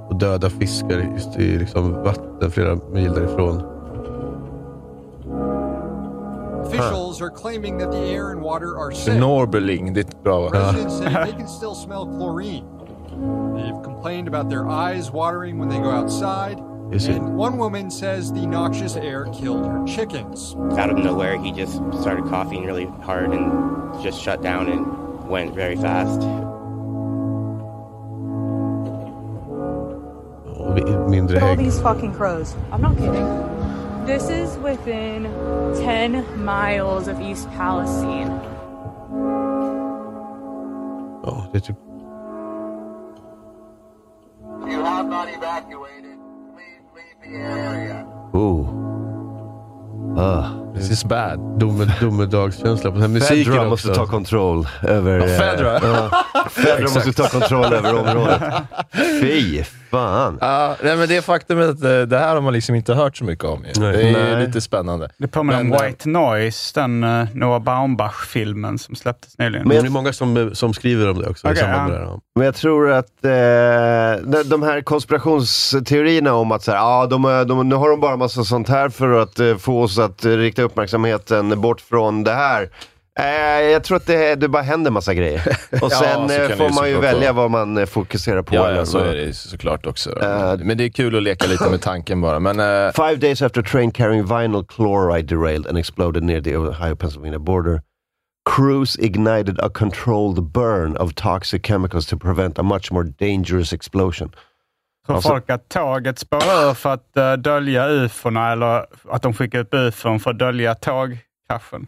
Och 0.09 0.15
döda 0.15 0.49
fiskar 0.49 1.11
just 1.15 1.39
i 1.39 1.57
liksom 1.57 2.03
vatten 2.03 2.51
flera 2.51 2.77
mil 2.93 3.13
därifrån. 3.13 3.61
Officials 6.65 7.21
are 7.21 7.29
claiming 7.29 7.77
that 7.79 7.91
the 7.91 7.97
air 8.13 8.31
and 8.31 8.41
water 8.41 8.77
are 8.77 8.91
safe. 8.91 9.19
Norberling, 9.19 9.93
det 9.93 9.99
är 10.01 10.23
bra 10.23 10.39
va? 10.41 10.49
Residents 10.53 10.97
say 10.97 11.05
they 11.09 11.31
can 11.31 11.47
still 11.47 11.75
smell 11.75 12.05
chlorine. 12.05 12.65
They've 13.55 13.83
complained 13.83 14.27
about 14.27 14.49
their 14.49 14.67
eyes 14.67 15.11
watering 15.11 15.59
when 15.59 15.69
they 15.69 15.79
go 15.79 15.89
outside. 15.91 16.57
Is 16.91 17.07
it- 17.07 17.15
And 17.17 17.37
one 17.39 17.57
woman 17.57 17.91
says 17.91 18.31
the 18.33 18.47
noxious 18.47 18.95
air 18.97 19.25
killed 19.33 19.65
her 19.65 19.85
chickens. 19.87 20.55
out 20.77 20.89
of 20.89 20.97
nowhere, 20.97 21.37
he 21.37 21.51
just 21.51 21.81
started 22.01 22.25
coughing 22.29 22.65
really 22.65 22.87
hard 23.01 23.31
and 23.33 23.51
just 24.03 24.21
shut 24.21 24.41
down 24.43 24.67
and 24.67 24.85
went 25.29 25.55
very 25.55 25.75
fast. 25.75 26.21
Mindre 30.85 31.33
Look 31.35 31.43
at 31.43 31.49
all 31.49 31.55
hägg. 31.55 31.65
these 31.65 31.81
fucking 31.81 32.13
crows. 32.13 32.55
I'm 32.71 32.81
not 32.81 32.97
kidding. 32.97 33.27
This 34.05 34.29
is 34.29 34.57
within 34.63 35.27
10 35.83 36.23
miles 36.45 37.07
of 37.07 37.19
East 37.21 37.47
Palestine. 37.57 38.31
Ja, 41.23 41.45
det 41.51 41.57
är 41.57 41.61
typ... 41.61 41.75
You 44.69 44.83
have 44.83 45.07
not 45.09 45.27
evacuated. 45.29 46.17
Please 46.55 46.83
leave 46.95 47.17
the 47.23 47.29
area. 47.43 48.05
Oh. 48.33 48.67
Ah. 50.17 50.45
This 50.75 50.89
is 50.91 51.03
bad. 51.05 51.39
Dome, 51.59 51.85
domedagskänsla 52.01 52.89
på 52.91 52.93
den 52.93 53.01
här 53.01 53.07
musiken 53.09 53.45
Fedra 53.45 53.59
också. 53.59 53.69
måste 53.69 53.93
ta 53.93 54.05
kontroll 54.05 54.67
över... 54.83 55.19
Ja, 55.19 55.27
Fedra. 55.27 55.77
eh, 55.77 55.83
ja. 56.33 56.49
Fedra 56.49 56.81
måste 56.83 57.13
ta 57.13 57.27
kontroll 57.27 57.73
över 57.73 57.93
området. 57.99 58.41
Fy 59.21 59.63
fan. 59.91 60.37
Ja, 60.41 60.75
nej, 60.83 60.97
men 60.97 61.07
det 61.07 61.21
faktumet 61.21 61.69
att 61.69 61.83
eh, 61.83 62.01
det 62.01 62.19
här 62.19 62.33
har 62.33 62.41
man 62.41 62.53
liksom 62.53 62.75
inte 62.75 62.93
hört 62.93 63.17
så 63.17 63.23
mycket 63.23 63.45
om. 63.45 63.65
Ju. 63.65 63.81
Nej. 63.81 63.97
Det 63.97 64.09
är 64.09 64.35
Nej. 64.35 64.45
lite 64.45 64.61
spännande. 64.61 65.09
Det 65.17 65.27
påminner 65.27 65.61
om 65.61 65.73
eh, 65.73 65.81
White 65.81 66.09
Noise, 66.09 66.79
den 66.79 67.03
uh, 67.03 67.27
Noah 67.33 67.59
Baumbach-filmen 67.59 68.77
som 68.77 68.95
släpptes 68.95 69.37
nyligen. 69.37 69.67
Men 69.67 69.81
det 69.81 69.87
är 69.87 69.89
många 69.89 70.13
som, 70.13 70.55
som 70.55 70.73
skriver 70.73 71.09
om 71.09 71.21
det 71.21 71.29
också 71.29 71.47
med 71.47 71.57
ja. 71.57 71.61
det 71.61 71.67
här. 71.67 72.19
Men 72.35 72.45
jag 72.45 72.55
tror 72.55 72.91
att 72.91 73.25
eh, 73.25 73.29
de- 74.45 74.63
här 74.63 74.81
konspirationsteorierna 74.81 76.33
om 76.33 76.51
att 76.51 76.63
så 76.63 76.71
här, 76.71 76.79
ah, 76.81 77.05
de, 77.05 77.45
de, 77.47 77.69
nu 77.69 77.75
har 77.75 77.89
de 77.89 77.99
bara 77.99 78.17
massa 78.17 78.43
sånt 78.43 78.69
här 78.69 78.89
för 78.89 79.21
att 79.21 79.39
eh, 79.39 79.57
få 79.57 79.81
oss 79.81 79.99
att 79.99 80.25
rikta 80.25 80.61
uppmärksamheten 80.61 81.61
bort 81.61 81.81
från 81.81 82.23
det 82.23 82.33
här. 82.33 82.69
Eh, 83.19 83.25
jag 83.71 83.83
tror 83.83 83.97
att 83.97 84.05
det, 84.05 84.35
det 84.35 84.47
bara 84.47 84.61
händer 84.63 84.91
massa 84.91 85.13
grejer. 85.13 85.41
Och 85.71 85.77
Ja, 85.81 85.89
sen 85.89 86.29
så 86.29 86.41
eh, 86.41 86.57
får 86.57 86.75
man 86.75 86.89
ju 86.89 86.99
välja 86.99 87.33
vad 87.33 87.51
man 87.51 87.77
eh, 87.77 87.85
fokuserar 87.85 88.41
på. 88.41 88.55
Ja, 88.55 88.71
ja, 88.71 88.85
så 88.85 88.97
är 88.97 89.15
det 89.15 89.21
ju 89.21 89.33
såklart 89.33 89.85
också. 89.85 90.23
Eh, 90.23 90.55
men 90.57 90.77
det 90.77 90.83
är 90.83 90.89
kul 90.89 91.17
att 91.17 91.23
leka 91.23 91.47
lite 91.47 91.69
med 91.69 91.81
tanken 91.81 92.21
bara. 92.21 92.39
Men, 92.39 92.59
eh, 92.59 92.91
Five 92.91 93.15
days 93.15 93.41
after 93.41 93.61
a 93.61 93.63
train 93.71 93.91
carrying 93.91 94.25
vinyl 94.25 94.65
chloride 94.75 95.35
derailed 95.35 95.67
and 95.67 95.77
exploded 95.77 96.23
near 96.23 96.41
the 96.41 96.57
Ohio-Pennsylvania 96.57 97.39
border, 97.39 97.81
crews 98.55 98.95
ignited 98.99 99.59
a 99.59 99.69
controlled 99.73 100.43
burn 100.51 100.97
of 100.97 101.13
toxic 101.15 101.65
chemicals 101.65 102.05
to 102.07 102.17
prevent 102.17 102.59
a 102.59 102.63
much 102.63 102.91
more 102.91 103.03
dangerous 103.19 103.73
explosion. 103.73 104.31
Tror 105.05 105.15
Alltså- 105.15 105.29
folk 105.29 105.49
att 105.49 105.69
tåget 105.69 106.19
spårar 106.19 106.69
ur 106.69 106.73
för 106.73 106.93
att 106.93 107.11
uh, 107.17 107.33
dölja 107.33 107.87
ufona 107.87 108.51
eller 108.51 108.85
att 109.09 109.21
de 109.21 109.33
skickar 109.33 109.59
upp 109.59 109.73
ufon 109.73 110.19
för 110.19 110.31
att 110.31 110.39
dölja 110.39 110.75
tågkraschen? 110.75 111.87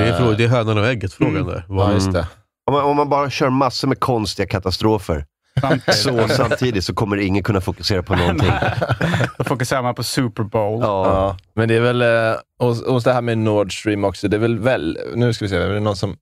Det 0.00 0.08
är, 0.08 0.34
det 0.36 0.44
är 0.44 0.48
hönan 0.48 0.78
och 0.78 0.86
ägget-frågan 0.86 1.36
Mm. 1.36 1.46
där. 1.46 1.64
ja, 1.68 1.92
just 1.92 2.12
det. 2.12 2.26
Om 2.66 2.74
man, 2.74 2.84
om 2.84 2.96
man 2.96 3.08
bara 3.08 3.30
kör 3.30 3.50
massor 3.50 3.88
med 3.88 4.00
konstiga 4.00 4.46
katastrofer 4.48 5.24
Samtidigt. 5.60 5.94
så 5.94 6.28
samtidigt 6.36 6.84
så 6.84 6.94
kommer 6.94 7.16
ingen 7.16 7.42
kunna 7.42 7.60
fokusera 7.60 8.02
på 8.02 8.16
någonting. 8.16 8.52
Då 9.38 9.44
fokuserar 9.44 9.82
man 9.82 9.94
på 9.94 10.02
Super 10.02 10.42
Bowl. 10.42 10.80
Ja. 10.82 11.06
Ja, 11.06 11.36
men 11.54 11.68
det 11.68 11.74
är 11.74 11.80
väl, 11.80 12.02
eh, 12.02 12.40
och, 12.58 12.82
och 12.94 13.02
det 13.02 13.12
här 13.12 13.22
med 13.22 13.38
Nord 13.38 13.80
Stream 13.80 14.04
också, 14.04 14.28
det 14.28 14.36
är 14.36 14.40
väl, 14.40 14.58
väl 14.58 14.98
nu 15.14 15.32
ska 15.32 15.44
vi 15.44 15.48
se, 15.48 15.56
är 15.56 15.68
det 15.68 15.80
någon 15.80 15.96
som... 15.96 16.16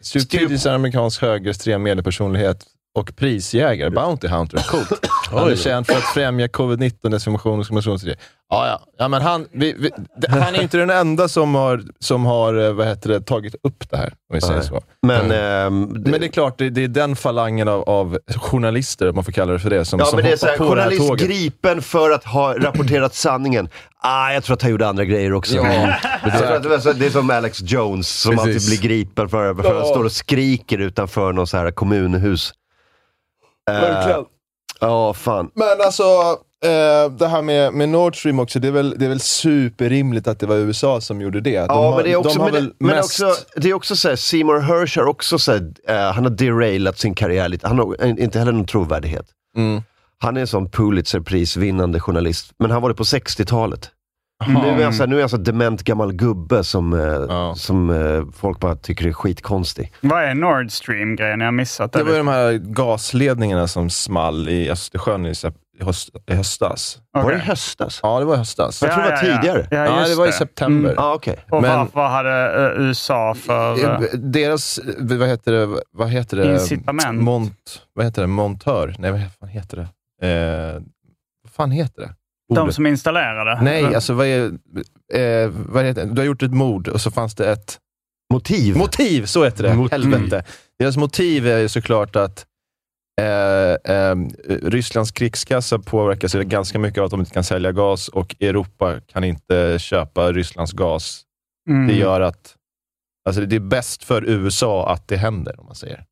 Subsidies 0.00 0.66
är 0.66 0.72
amerikansk 0.74 1.22
högerextrem 1.22 1.82
mediepersonlighet 1.82 2.64
och 2.98 3.16
prisjägare, 3.16 3.90
Bounty 3.90 4.28
Hunter, 4.28 4.64
coolt. 4.70 5.06
Han 5.30 5.50
är 5.50 5.56
känd 5.56 5.86
för 5.86 5.94
att 5.94 6.04
främja 6.14 6.46
covid-19, 6.46 7.08
desinformation 7.10 7.60
och 7.60 7.66
kommunikationsidé. 7.66 8.14
Ja, 8.50 8.66
ja. 8.66 8.80
ja 8.98 9.08
men 9.08 9.22
han, 9.22 9.46
vi, 9.52 9.74
vi, 9.78 9.90
det- 10.16 10.30
han 10.30 10.54
är 10.54 10.62
inte 10.62 10.76
den 10.78 10.90
enda 10.90 11.28
som 11.28 11.54
har, 11.54 11.82
som 12.00 12.26
har 12.26 12.66
eh, 12.66 12.72
vad 12.72 12.86
heter 12.86 13.08
det, 13.08 13.20
tagit 13.20 13.54
upp 13.62 13.90
det 13.90 13.96
här, 13.96 14.06
om 14.06 14.34
vi 14.34 14.40
säger 14.40 14.60
så. 14.60 14.80
Men, 15.06 15.30
ehm, 15.32 15.82
Men 15.82 16.20
det 16.20 16.26
är 16.26 16.28
klart, 16.28 16.58
det, 16.58 16.70
det 16.70 16.84
är 16.84 16.88
den 16.88 17.16
falangen 17.16 17.68
av, 17.68 17.82
av 17.82 18.18
journalister, 18.36 19.08
om 19.08 19.14
man 19.14 19.24
får 19.24 19.32
kalla 19.32 19.52
det 19.52 19.58
för 19.58 19.70
det, 19.70 19.84
som, 19.84 19.98
ja, 20.00 20.06
som 20.06 20.16
men 20.16 20.24
det 20.24 20.32
är 20.32 20.36
så 20.36 20.46
här, 20.46 20.56
på 20.56 20.74
det 20.74 20.82
här 20.82 20.90
journalist 20.90 21.08
tåget. 21.08 21.26
gripen 21.28 21.82
för 21.82 22.10
att 22.10 22.24
ha 22.24 22.54
rapporterat 22.58 23.14
sanningen. 23.14 23.68
Ah, 24.02 24.32
jag 24.32 24.44
tror 24.44 24.54
att 24.54 24.62
han 24.62 24.70
gjorde 24.70 24.88
andra 24.88 25.04
grejer 25.04 25.32
också. 25.32 25.56
Ja, 25.56 25.62
det, 25.62 26.30
är 26.30 26.94
det 26.94 27.10
som 27.10 27.30
Alex 27.30 27.60
Jones 27.62 28.20
som 28.20 28.36
Precis. 28.36 28.54
alltid 28.56 28.68
blir 28.80 28.88
gripen 28.90 29.28
för, 29.28 29.54
för 29.54 29.70
att 29.70 29.76
han 29.76 29.86
står 29.86 30.04
och 30.04 30.12
skriker 30.12 30.78
utanför 30.78 31.32
något 31.32 31.48
så 31.48 31.56
här 31.56 31.70
kommunhus. 31.70 32.52
Eh, 33.74 33.80
Verkligen. 33.80 34.24
Ja, 34.80 35.14
fan. 35.14 35.50
Men 35.54 35.68
alltså, 35.84 36.02
eh, 36.64 37.10
det 37.18 37.26
här 37.26 37.42
med, 37.42 37.74
med 37.74 37.88
Nord 37.88 38.18
Stream 38.18 38.38
också, 38.38 38.58
det 38.58 38.68
är, 38.68 38.72
väl, 38.72 38.94
det 38.98 39.04
är 39.04 39.08
väl 39.08 39.20
superrimligt 39.20 40.28
att 40.28 40.40
det 40.40 40.46
var 40.46 40.56
USA 40.56 41.00
som 41.00 41.20
gjorde 41.20 41.40
det. 41.40 41.50
De 41.58 41.66
Ja, 41.68 41.74
har, 41.90 41.96
men 41.96 42.04
det 42.04 42.12
är 42.12 42.16
också, 42.16 42.38
de 42.38 42.44
men, 42.44 42.52
väl 42.52 42.72
men 42.78 42.96
mest... 42.96 43.22
också, 43.22 43.44
det 43.56 43.68
är 43.70 43.74
också 43.74 43.96
så 43.96 44.08
här, 44.08 44.16
Seymour 44.16 44.60
Hersh 44.60 44.98
har 44.98 45.06
också 45.06 45.38
så 45.38 45.52
här, 45.52 45.72
eh, 45.88 46.12
han 46.12 46.24
har 46.24 46.30
derailat 46.30 46.98
sin 46.98 47.14
karriär 47.14 47.48
lite. 47.48 47.68
Han 47.68 47.78
har 47.78 48.04
inte 48.04 48.38
heller 48.38 48.52
någon 48.52 48.66
trovärdighet. 48.66 49.26
Mm. 49.56 49.82
Han 50.20 50.36
är 50.36 50.40
en 50.40 50.46
sån 50.46 50.70
Pulitzerprisvinnande 50.70 52.00
journalist, 52.00 52.50
men 52.58 52.70
han 52.70 52.82
var 52.82 52.88
det 52.88 52.94
på 52.94 53.02
60-talet. 53.04 53.90
Mm. 54.46 54.62
Nu 54.62 54.80
är 54.80 54.84
han 54.84 54.92
så 54.92 55.02
här, 55.02 55.08
nu 55.08 55.16
är 55.16 55.20
han 55.20 55.28
så 55.28 55.36
dement 55.36 55.82
gammal 55.82 56.12
gubbe 56.12 56.64
som, 56.64 56.92
eh, 56.92 57.00
Ja. 57.28 57.54
som 57.56 57.90
eh, 57.90 58.22
folk 58.36 58.60
bara 58.60 58.76
tycker 58.76 59.06
är 59.08 59.12
skitkonstig. 59.12 59.92
Vad 60.00 60.22
är 60.24 60.34
Nord 60.34 60.70
Stream-grejen? 60.72 61.40
Jag 61.40 61.46
har 61.46 61.52
missat 61.52 61.92
det. 61.92 61.98
Det 61.98 62.04
var 62.04 62.10
ju 62.12 62.18
de 62.18 62.28
här 62.28 62.52
gasledningarna 62.52 63.68
som 63.68 63.90
small 63.90 64.48
i 64.48 64.70
Östersjön 64.70 65.26
i, 65.26 65.34
höst, 65.80 66.10
i 66.30 66.34
höstas. 66.34 66.98
Var 67.12 67.30
det 67.30 67.36
i 67.36 67.40
höstas? 67.40 68.00
Ja, 68.02 68.18
det 68.18 68.24
var 68.24 68.34
i 68.34 68.38
höstas. 68.38 68.82
Jag 68.82 68.92
tror 68.94 69.02
det 69.04 69.10
var 69.10 69.16
tidigare. 69.16 69.68
Ja, 69.70 69.76
Ja, 69.84 69.98
just 70.00 70.10
det 70.12 70.18
var 70.18 70.28
i 70.28 70.32
september. 70.32 70.94
Ja, 70.96 71.14
okej. 71.14 71.36
Och 71.50 71.62
Men- 71.62 71.78
varför 71.78 72.06
hade 72.08 72.66
eh, 72.74 72.80
USA 72.86 73.34
för... 73.34 73.76
Deras, 74.16 74.80
vad 74.98 75.28
heter 75.28 75.52
det, 75.52 75.80
vad 75.92 76.08
heter 76.10 76.36
det? 76.36 76.52
Incitament. 76.52 77.22
Mont, 77.22 77.82
vad 77.92 78.04
heter 78.04 78.22
det? 78.22 78.28
Montör? 78.28 78.94
Nej, 78.98 79.10
vad 79.10 79.20
fan 79.40 79.48
heter 79.48 79.76
det? 79.76 79.88
Eh, 80.28 80.82
vad 81.42 81.52
fan 81.52 81.70
heter 81.70 82.02
det? 82.02 82.14
De 82.54 82.72
som 82.72 82.86
installerade? 82.86 83.58
Nej, 83.62 83.94
alltså 83.94 84.12
vad 84.12 84.26
är, 84.26 84.44
eh, 85.14 85.50
vad 85.68 85.84
heter 85.84 86.06
det? 86.06 86.14
Du 86.14 86.20
har 86.20 86.26
gjort 86.26 86.42
ett 86.42 86.54
mord 86.54 86.88
och 86.88 87.00
så 87.00 87.10
fanns 87.10 87.34
det 87.34 87.52
ett 87.52 87.78
Motiv. 88.32 88.76
motiv, 88.76 89.26
så 89.26 89.44
heter 89.44 89.62
det. 89.62 89.74
Motiv. 89.74 89.92
Helvete. 89.92 90.44
Deras 90.78 90.96
motiv 90.96 91.46
är 91.46 91.58
ju 91.58 91.68
såklart 91.68 92.16
att 92.16 92.46
eh, 93.20 93.94
eh, 93.94 94.16
Rysslands 94.62 95.10
krigskassa 95.10 95.78
påverkas 95.78 96.34
ganska 96.34 96.78
mycket 96.78 96.98
av 96.98 97.04
att 97.04 97.10
de 97.10 97.20
inte 97.20 97.32
kan 97.32 97.44
sälja 97.44 97.72
gas 97.72 98.08
och 98.08 98.36
Europa 98.40 99.00
kan 99.00 99.24
inte 99.24 99.76
köpa 99.78 100.32
Rysslands 100.32 100.72
gas. 100.72 101.22
Mm. 101.70 101.86
Det 101.86 101.94
gör 101.94 102.20
att 102.20 102.54
alltså 103.28 103.42
det 103.42 103.56
är 103.56 103.60
bäst 103.60 104.04
för 104.04 104.24
USA 104.28 104.92
att 104.92 105.08
det 105.08 105.16
händer, 105.16 105.60
om 105.60 105.66
man 105.66 105.74
säger. 105.74 106.04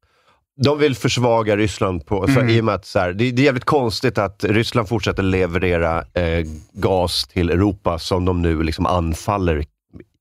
De 0.65 0.79
vill 0.79 0.95
försvaga 0.97 1.57
Ryssland 1.57 2.07
på, 2.07 2.27
för, 2.27 2.41
Mm. 2.41 2.49
i 2.49 2.61
och 2.61 2.65
med 2.65 2.75
att 2.75 2.85
så 2.87 2.99
här, 2.99 3.13
det, 3.13 3.31
det 3.31 3.43
är 3.43 3.45
jävligt 3.45 3.65
konstigt 3.65 4.19
att 4.19 4.45
Ryssland 4.45 4.89
fortsätter 4.89 5.23
leverera 5.23 5.99
eh, 5.99 6.47
gas 6.73 7.27
till 7.29 7.51
Europa 7.51 7.99
som 7.99 8.25
de 8.25 8.43
nu 8.43 8.63
liksom 8.63 8.87
anfaller 8.87 9.59
i 9.61 9.67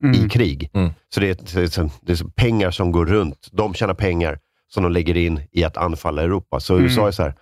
Mm. 0.04 0.30
krig. 0.30 0.70
Mm. 0.74 0.90
Så 1.14 1.20
det 1.20 1.30
är, 1.30 1.38
det, 1.56 1.78
är, 1.78 1.90
det 2.02 2.14
är 2.22 2.28
pengar 2.36 2.72
som 2.72 2.92
går 2.92 3.06
runt. 3.06 3.50
De 3.52 3.74
tjänar 3.74 3.94
pengar 3.94 4.40
som 4.74 4.84
de 4.84 4.92
lägger 4.92 5.18
in 5.18 5.42
i 5.52 5.64
att 5.64 5.78
anfalla 5.78 6.22
Europa. 6.24 6.60
Så 6.60 6.74
Mm. 6.74 6.86
USA 6.86 7.08
är 7.08 7.12
så 7.12 7.24
här, 7.24 7.34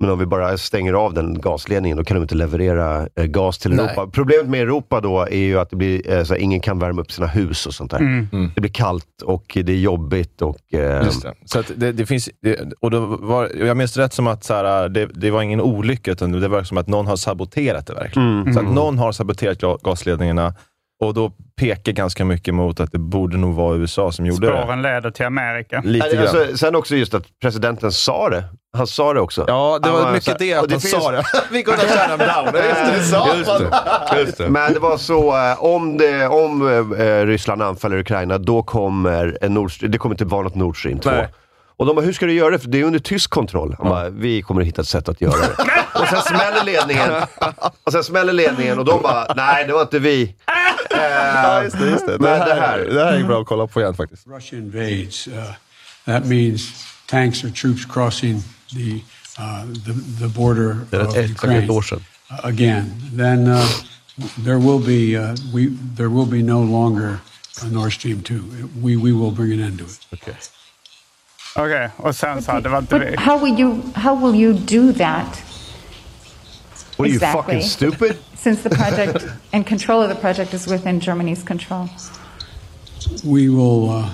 Men 0.00 0.10
om 0.10 0.18
vi 0.18 0.26
bara 0.26 0.58
stänger 0.58 0.92
av 0.92 1.14
den 1.14 1.40
gasledningen, 1.40 1.96
då 1.98 2.04
kan 2.04 2.14
de 2.16 2.22
inte 2.22 2.34
leverera 2.34 3.08
eh, 3.16 3.24
gas 3.24 3.58
till 3.58 3.70
Nej. 3.74 3.84
Europa. 3.86 4.06
Problemet 4.12 4.48
med 4.48 4.60
Europa 4.60 5.00
då 5.00 5.20
är 5.20 5.36
ju 5.36 5.58
att 5.58 5.70
det 5.70 5.76
blir, 5.76 6.10
eh, 6.12 6.24
så 6.24 6.34
här, 6.34 6.40
ingen 6.40 6.60
kan 6.60 6.78
värma 6.78 7.00
upp 7.00 7.12
sina 7.12 7.26
hus 7.26 7.66
och 7.66 7.74
sånt 7.74 7.90
där. 7.90 7.98
Mm. 7.98 8.52
Det 8.54 8.60
blir 8.60 8.70
kallt 8.72 9.22
och 9.24 9.58
det 9.64 9.72
är 9.72 9.76
jobbigt. 9.76 10.42
Och, 10.42 10.74
eh, 10.74 11.04
Just 11.04 11.22
det. 11.22 11.34
Så 11.44 11.58
att 11.58 11.72
det, 11.76 11.92
det 11.92 12.06
finns, 12.06 12.30
det, 12.42 12.72
och 12.80 12.90
då 12.90 13.00
var, 13.00 13.50
jag 13.58 13.76
minns 13.76 13.96
rätt 13.96 14.12
som 14.12 14.26
att 14.26 14.44
så 14.44 14.54
här, 14.54 14.88
det, 14.88 15.06
det 15.06 15.30
var 15.30 15.42
ingen 15.42 15.60
olycka, 15.60 16.10
utan 16.12 16.32
det 16.32 16.48
var 16.48 16.62
som 16.62 16.78
att 16.78 16.88
någon 16.88 17.06
har 17.06 17.16
saboterat 17.16 17.86
det 17.86 17.94
verkligen. 17.94 18.40
Mm. 18.40 18.54
Så 18.54 18.60
att 18.60 18.74
någon 18.74 18.98
har 18.98 19.12
saboterat 19.12 19.58
ga- 19.62 19.78
gasledningarna 19.82 20.54
och 21.00 21.14
då 21.14 21.32
pekar 21.60 21.92
ganska 21.92 22.24
mycket 22.24 22.54
mot 22.54 22.80
att 22.80 22.92
det 22.92 22.98
borde 22.98 23.36
nog 23.36 23.54
vara 23.54 23.76
USA 23.76 24.12
som 24.12 24.26
gjorde 24.26 24.46
det. 24.52 24.62
Spåren 24.62 24.82
leder 24.82 25.10
till 25.10 25.26
Amerika. 25.26 25.82
Lite 25.84 26.08
grann. 26.08 26.18
alltså, 26.22 26.56
sen 26.56 26.74
också 26.74 26.96
just 26.96 27.14
att 27.14 27.24
presidenten 27.42 27.92
sa 27.92 28.28
det. 28.30 28.44
Han 28.76 28.86
sa 28.86 29.12
det 29.14 29.20
också. 29.20 29.44
Ja, 29.48 29.78
det 29.82 29.90
var 29.90 30.12
mycket 30.12 30.38
det 30.38 30.54
att 30.54 30.64
och 30.64 30.70
han 30.70 30.80
finns- 30.80 30.92
sa 31.02 31.10
det. 31.10 31.24
Vi 31.50 31.62
kunde 31.62 31.80
shut 31.80 31.90
them 32.08 32.18
down. 32.18 32.44
Just 32.54 32.84
det, 32.84 32.96
det 32.98 33.04
sa 33.04 33.36
Just 33.36 33.50
det. 33.58 34.20
Just 34.20 34.38
det. 34.38 34.48
Men 34.48 34.72
det 34.72 34.78
var 34.78 34.96
så, 34.96 35.36
eh, 35.50 35.64
om, 35.64 35.96
det, 35.98 36.26
om 36.28 36.68
eh, 36.98 37.26
Ryssland 37.26 37.62
anfaller 37.62 37.98
Ukraina, 37.98 38.38
då 38.38 38.62
kommer 38.62 39.38
en 39.40 39.54
Nord, 39.54 39.70
Stream- 39.70 39.88
det 39.88 39.98
kommer 39.98 40.14
inte 40.14 40.24
vara 40.24 40.42
något 40.42 40.54
Nord 40.54 40.80
Stream 40.80 40.98
2. 40.98 41.10
Nej. 41.10 41.28
Och 41.80 41.86
de 41.86 41.96
bara, 41.96 42.04
hur 42.06 42.12
ska 42.12 42.26
du 42.26 42.32
göra 42.32 42.50
det? 42.50 42.58
För 42.58 42.68
det 42.68 42.80
är 42.80 42.84
under 42.84 42.98
tysk 42.98 43.30
kontroll. 43.30 43.74
Han 43.78 43.88
bara, 43.88 44.10
vi 44.10 44.42
kommer 44.42 44.60
att 44.60 44.66
hitta 44.66 44.82
ett 44.82 44.88
sätt 44.88 45.08
att 45.08 45.20
göra 45.20 45.36
det. 45.40 45.54
och 46.00 46.06
sen 46.08 46.22
smäller 46.22 46.64
ledningen. 46.64 47.10
Och 47.84 47.92
sen 47.92 48.04
smäller 48.04 48.32
ledningen 48.32 48.78
och 48.78 48.84
de 48.84 49.02
bara, 49.02 49.34
nej 49.36 49.66
det 49.66 49.72
var 49.72 49.82
inte 49.82 49.98
vi. 49.98 50.34
Ja, 50.90 51.62
just 51.62 51.78
det. 51.78 51.90
Just 51.90 52.06
det. 52.06 52.12
Det, 52.12 52.18
Men 52.18 52.38
här, 52.40 52.46
det 52.48 52.54
här- 52.60 52.78
det 52.78 53.04
här 53.04 53.12
är 53.12 53.24
bra 53.24 53.40
att 53.40 53.46
kolla 53.46 53.66
på 53.66 53.80
igen 53.80 53.94
faktiskt. 53.94 54.26
Russia 54.26 54.58
invades, 54.58 55.28
uh, 55.28 55.34
that 56.04 56.26
means 56.26 56.68
tanks 57.06 57.44
or 57.44 57.48
troops 57.50 57.84
crossing 57.86 58.42
the, 58.74 58.92
uh, 58.92 59.64
the, 59.86 60.20
the 60.22 60.28
border 60.38 60.76
Det 60.90 60.96
är 60.96 61.06
of 61.08 61.16
Ukraine 61.30 61.70
år 61.70 61.82
sedan. 61.82 62.04
uh, 62.30 62.46
again. 62.46 62.84
Then 63.18 63.48
uh, 63.48 63.60
there 64.44 64.58
will 64.58 64.80
be 64.86 65.18
uh, 65.18 65.34
we 65.54 65.68
there 65.96 66.08
will 66.08 66.26
be 66.26 66.42
no 66.52 66.64
longer 66.64 67.18
a 67.62 67.66
Nord 67.72 67.92
Stream 67.92 68.22
two. 68.22 68.40
We 68.82 68.96
we 68.96 69.12
will 69.12 69.30
bring 69.36 69.52
an 69.60 69.66
end 69.66 69.78
to 69.78 69.84
it. 69.84 70.22
Okay. 70.22 70.34
Okej, 71.64 71.88
och 71.96 72.16
sen 72.16 72.42
så, 72.42 72.60
det 72.60 72.68
var 72.68 72.78
inte 72.78 72.98
vi. 72.98 73.16
how 73.16 73.38
will 73.44 73.60
you 73.60 73.76
how 73.94 74.14
will 74.32 74.42
you 74.42 74.52
do 74.52 74.92
that 74.98 75.42
What 76.96 77.06
are 77.06 77.08
you 77.08 77.16
Exactly. 77.16 77.42
fucking 77.42 77.62
stupid? 77.62 78.16
since 78.36 78.68
the 78.68 78.76
project 78.76 79.26
and 79.52 79.66
control 79.68 80.02
of 80.04 80.08
the 80.08 80.14
project 80.20 80.54
is 80.54 80.68
within 80.68 81.00
Germany's 81.00 81.46
control? 81.46 81.88
We 83.24 83.48
will. 83.48 83.90
Uh, 83.90 84.04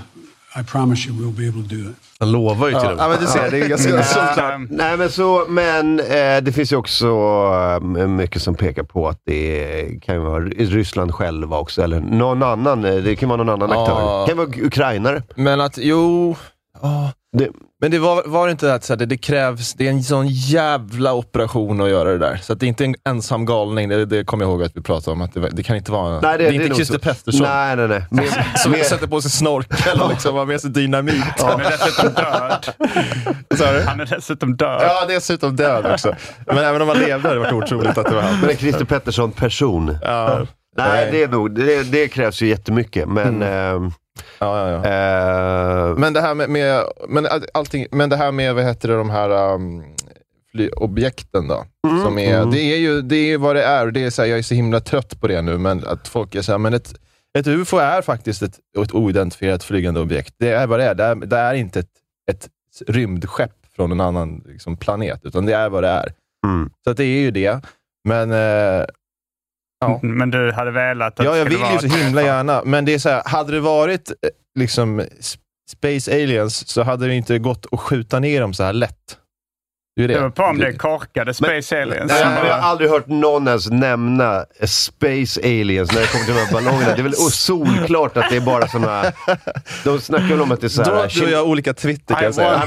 I 0.61 0.63
promise 0.63 1.09
you, 1.09 1.15
we'll 1.19 1.37
be 1.37 1.49
able 1.49 1.63
to 1.63 1.75
do 1.75 1.91
it. 1.91 1.97
Han 2.21 2.33
lovar 2.33 2.67
ju 2.69 2.73
till 2.75 2.83
Ja, 2.83 2.89
dem. 2.91 2.99
ja, 2.99 3.09
men 3.09 3.19
du 3.21 3.27
ser, 3.27 3.51
det 3.51 3.59
är 3.59 3.69
ganska 3.69 4.03
solklart. 4.03 4.61
Nej 4.71 4.97
men 4.97 5.11
så, 5.11 5.45
men 5.49 6.01
eh, 6.01 6.41
det 6.43 6.53
finns 6.55 6.73
ju 6.73 6.77
också 6.77 7.07
eh, 7.99 8.07
mycket 8.07 8.43
som 8.43 8.55
pekar 8.55 8.83
på 8.83 9.09
att 9.09 9.21
det 9.27 9.89
kan 10.03 10.15
ju 10.15 10.21
vara 10.21 10.45
Ryssland 10.45 11.15
själva 11.15 11.59
också, 11.59 11.83
eller 11.83 12.01
någon 12.01 12.43
annan. 12.43 12.85
eh, 12.85 12.95
Det 12.95 13.17
kan 13.17 13.29
vara 13.29 13.43
någon 13.43 13.49
annan 13.63 13.71
Ja. 13.71 13.83
aktör. 13.83 14.21
Det 14.21 14.29
kan 14.29 14.37
vara 14.39 14.67
ukrainare. 14.67 15.23
Men 15.35 15.61
att, 15.61 15.79
jo... 15.79 16.37
ja. 16.83 17.12
Det, 17.39 17.49
Men 17.81 17.91
det 17.91 17.99
var, 17.99 18.23
var 18.27 18.47
det 18.47 18.51
inte 18.51 18.75
att 18.75 18.85
så 18.85 18.95
det, 18.95 19.07
det 19.07 19.17
krävs, 19.17 19.75
det 19.75 19.87
är 19.87 19.91
en 19.91 20.03
sån 20.03 20.27
jävla 20.29 21.15
operation 21.15 21.81
att 21.81 21.91
göra 21.91 22.12
det 22.12 22.19
där. 22.19 22.37
Så 22.37 22.53
att 22.53 22.61
det 22.61 22.67
är 22.67 22.69
inte 22.69 22.85
en 22.85 22.95
ensam 23.09 23.47
galning, 23.47 23.89
det, 23.89 24.07
det 24.07 24.25
kommer 24.25 24.45
jag 24.45 24.51
ihåg 24.51 24.62
att 24.62 24.77
vi 24.77 24.81
pratade 24.81 25.12
om. 25.12 25.21
Att 25.21 25.35
det, 25.35 25.49
det 25.53 25.62
kan 25.62 25.77
inte 25.77 25.93
vara, 25.93 26.21
Nej, 26.21 26.39
det, 26.39 26.47
är 26.47 26.53
nog 26.53 26.62
inte 26.62 26.75
Christer. 26.75 26.99
Pettersson 26.99 27.47
Nej, 27.47 27.77
nej, 27.77 27.89
nej. 27.89 28.07
Mer, 28.11 28.53
som 28.57 28.73
mer, 28.73 28.83
sätter 28.83 29.07
på 29.07 29.21
sig 29.21 29.31
snorkel 29.31 30.01
och 30.01 30.11
liksom 30.11 30.35
har 30.35 30.47
med 30.47 30.61
sig 30.61 30.71
dynamit. 30.71 31.25
Han 31.39 31.61
är 31.61 31.71
dessutom 31.71 32.12
död. 32.15 32.67
Du? 33.49 33.83
Han 33.87 34.01
är 34.01 34.07
dessutom 34.07 34.57
död. 34.57 34.83
Ja, 34.83 35.07
dessutom 35.09 35.57
död 35.57 35.87
också. 35.87 36.15
Men 36.47 36.59
även 36.59 36.83
om 36.83 36.89
han 36.89 36.99
levde 36.99 37.29
hade 37.29 37.35
det 37.35 37.53
varit 37.53 37.53
otroligt 37.53 37.99
att 37.99 38.07
det 38.07 38.15
var 38.15 38.23
han. 38.23 38.41
men 38.41 38.51
en 38.51 38.57
Christer 38.57 38.85
Pettersson-person. 38.85 39.99
Ja. 40.03 40.47
Nej, 40.77 41.09
det, 41.12 41.23
är 41.23 41.29
nog, 41.29 41.55
det, 41.55 41.83
det 41.83 42.09
krävs 42.09 42.43
ju 42.43 42.47
jättemycket, 42.47 43.09
men... 43.09 43.43
ehm, 43.43 43.93
Ja, 44.38 44.70
ja, 44.70 44.70
ja. 44.70 45.90
eh, 45.90 45.96
Men 45.99 46.12
det 46.12 46.20
här 46.20 46.35
med, 46.35 46.51
med, 46.51 46.85
men 47.09 47.27
all- 47.27 47.46
allting, 47.55 47.87
men 47.90 48.09
det 48.11 48.16
här 48.16 48.33
med 48.33 48.55
vad 48.55 48.64
heter 48.64 48.88
det, 48.88 48.96
de 48.96 49.11
här 49.11 49.55
um, 49.55 49.85
objekten 50.77 51.49
då. 51.49 51.64
Mm. 51.88 52.03
Som 52.05 52.18
är, 52.18 52.44
Det 52.53 52.61
är 52.61 52.77
ju 52.77 53.03
det 53.03 53.16
är 53.16 53.38
vad 53.38 53.57
det 53.57 53.64
är. 53.64 53.87
Det 53.90 54.05
är 54.05 54.11
så 54.11 54.22
här, 54.22 54.29
jag 54.29 54.38
är 54.38 54.42
så 54.42 54.55
himla 54.55 54.81
trött 54.81 55.20
på 55.20 55.27
det 55.27 55.42
nu, 55.42 55.59
men 55.59 55.85
att 55.87 56.09
folk 56.09 56.35
är 56.35 56.42
så 56.42 56.53
här, 56.53 56.59
men 56.59 56.75
ett, 56.75 56.94
ett 57.38 57.46
UFO 57.46 57.77
är 57.79 58.03
faktiskt 58.03 58.42
ett, 58.42 58.59
ett 58.83 58.94
oidentifierat 58.94 59.64
flygande 59.64 60.01
objekt. 60.01 60.35
Det 60.38 60.49
är 60.51 60.66
vad 60.66 60.79
det 60.81 60.85
är. 60.85 60.94
Det 60.94 61.05
är, 61.05 61.14
det 61.14 61.37
är 61.37 61.55
inte 61.55 61.81
ett, 61.81 61.90
ett 62.31 62.49
rymdskepp 62.87 63.53
från 63.77 63.92
en 63.92 64.01
annan 64.01 64.42
liksom, 64.46 64.77
planet, 64.77 65.20
utan 65.25 65.46
det 65.46 65.53
är 65.55 65.68
vad 65.68 65.83
det 65.83 65.88
är. 65.88 66.12
mm. 66.46 66.70
Så 66.85 66.90
att 66.90 66.96
det 66.96 67.05
är 67.05 67.20
ju 67.20 67.31
det. 67.31 67.61
Men 68.05 68.33
eh, 68.33 68.85
Ja. 69.81 70.01
Men 70.03 70.31
du 70.31 70.53
hade 70.53 70.71
velat 70.71 71.21
att 71.21 71.27
Ja, 71.27 71.37
jag 71.37 71.45
vill 71.45 71.59
ju 71.83 71.89
så 71.89 71.97
himla 71.97 72.23
gärna. 72.23 72.62
Men 72.65 72.85
det 72.85 72.95
är 72.95 72.99
så 72.99 73.09
här, 73.09 73.23
hade 73.27 73.53
det 73.53 73.61
varit 73.61 74.11
eh, 74.11 74.15
liksom 74.59 75.05
Space 75.71 76.12
Aliens 76.12 76.69
så 76.69 76.83
hade 76.83 77.07
det 77.07 77.15
inte 77.15 77.39
gått 77.39 77.67
att 77.73 77.81
skjuta 77.81 78.21
ner 78.21 78.41
dem 78.41 78.55
så 78.55 78.62
här 78.62 78.73
lätt. 78.73 79.19
Det 79.97 80.05
är 80.05 80.09
Det 80.09 80.15
det. 80.15 80.21
var 80.21 80.31
på 80.31 80.43
om 80.43 80.59
det 80.59 80.67
är 80.67 80.73
korkade 80.73 81.35
Space 81.35 81.83
Aliens. 81.83 82.13
Nej, 82.13 82.25
men 82.25 82.35
jag 82.35 82.41
har 82.43 82.45
bara- 82.49 82.55
aldrig 82.63 82.91
hört 82.91 83.07
någon 83.07 83.49
ens 83.49 83.71
nämna 83.71 84.45
Space 84.67 85.41
Aliens 85.45 85.93
när 85.93 86.01
det 86.01 86.07
kommer 86.07 86.25
till 86.25 86.35
de 86.35 86.41
här 86.41 86.53
ballongerna. 86.53 86.93
Det 86.95 87.01
är 87.01 87.03
väl 87.03 87.15
solklart 87.15 88.17
att 88.17 88.31
det 88.31 88.37
är 88.37 88.41
bara 88.41 88.69
såna... 88.69 89.05
De 89.85 90.01
snackar 90.01 90.27
väl 90.27 90.41
om 90.41 90.53
att 90.53 90.61
det 90.61 90.67
är 90.67 90.69
så 90.69 90.83
Då 90.83 90.91
här... 90.91 90.97
har 90.97 91.09
du 91.15 91.25
och 91.25 91.31
jag 91.31 91.47
olika 91.49 91.75
Twitter 91.75 92.15
kan 92.15 92.23
I 92.23 92.27
jag 92.27 92.35
säga. 92.35 92.63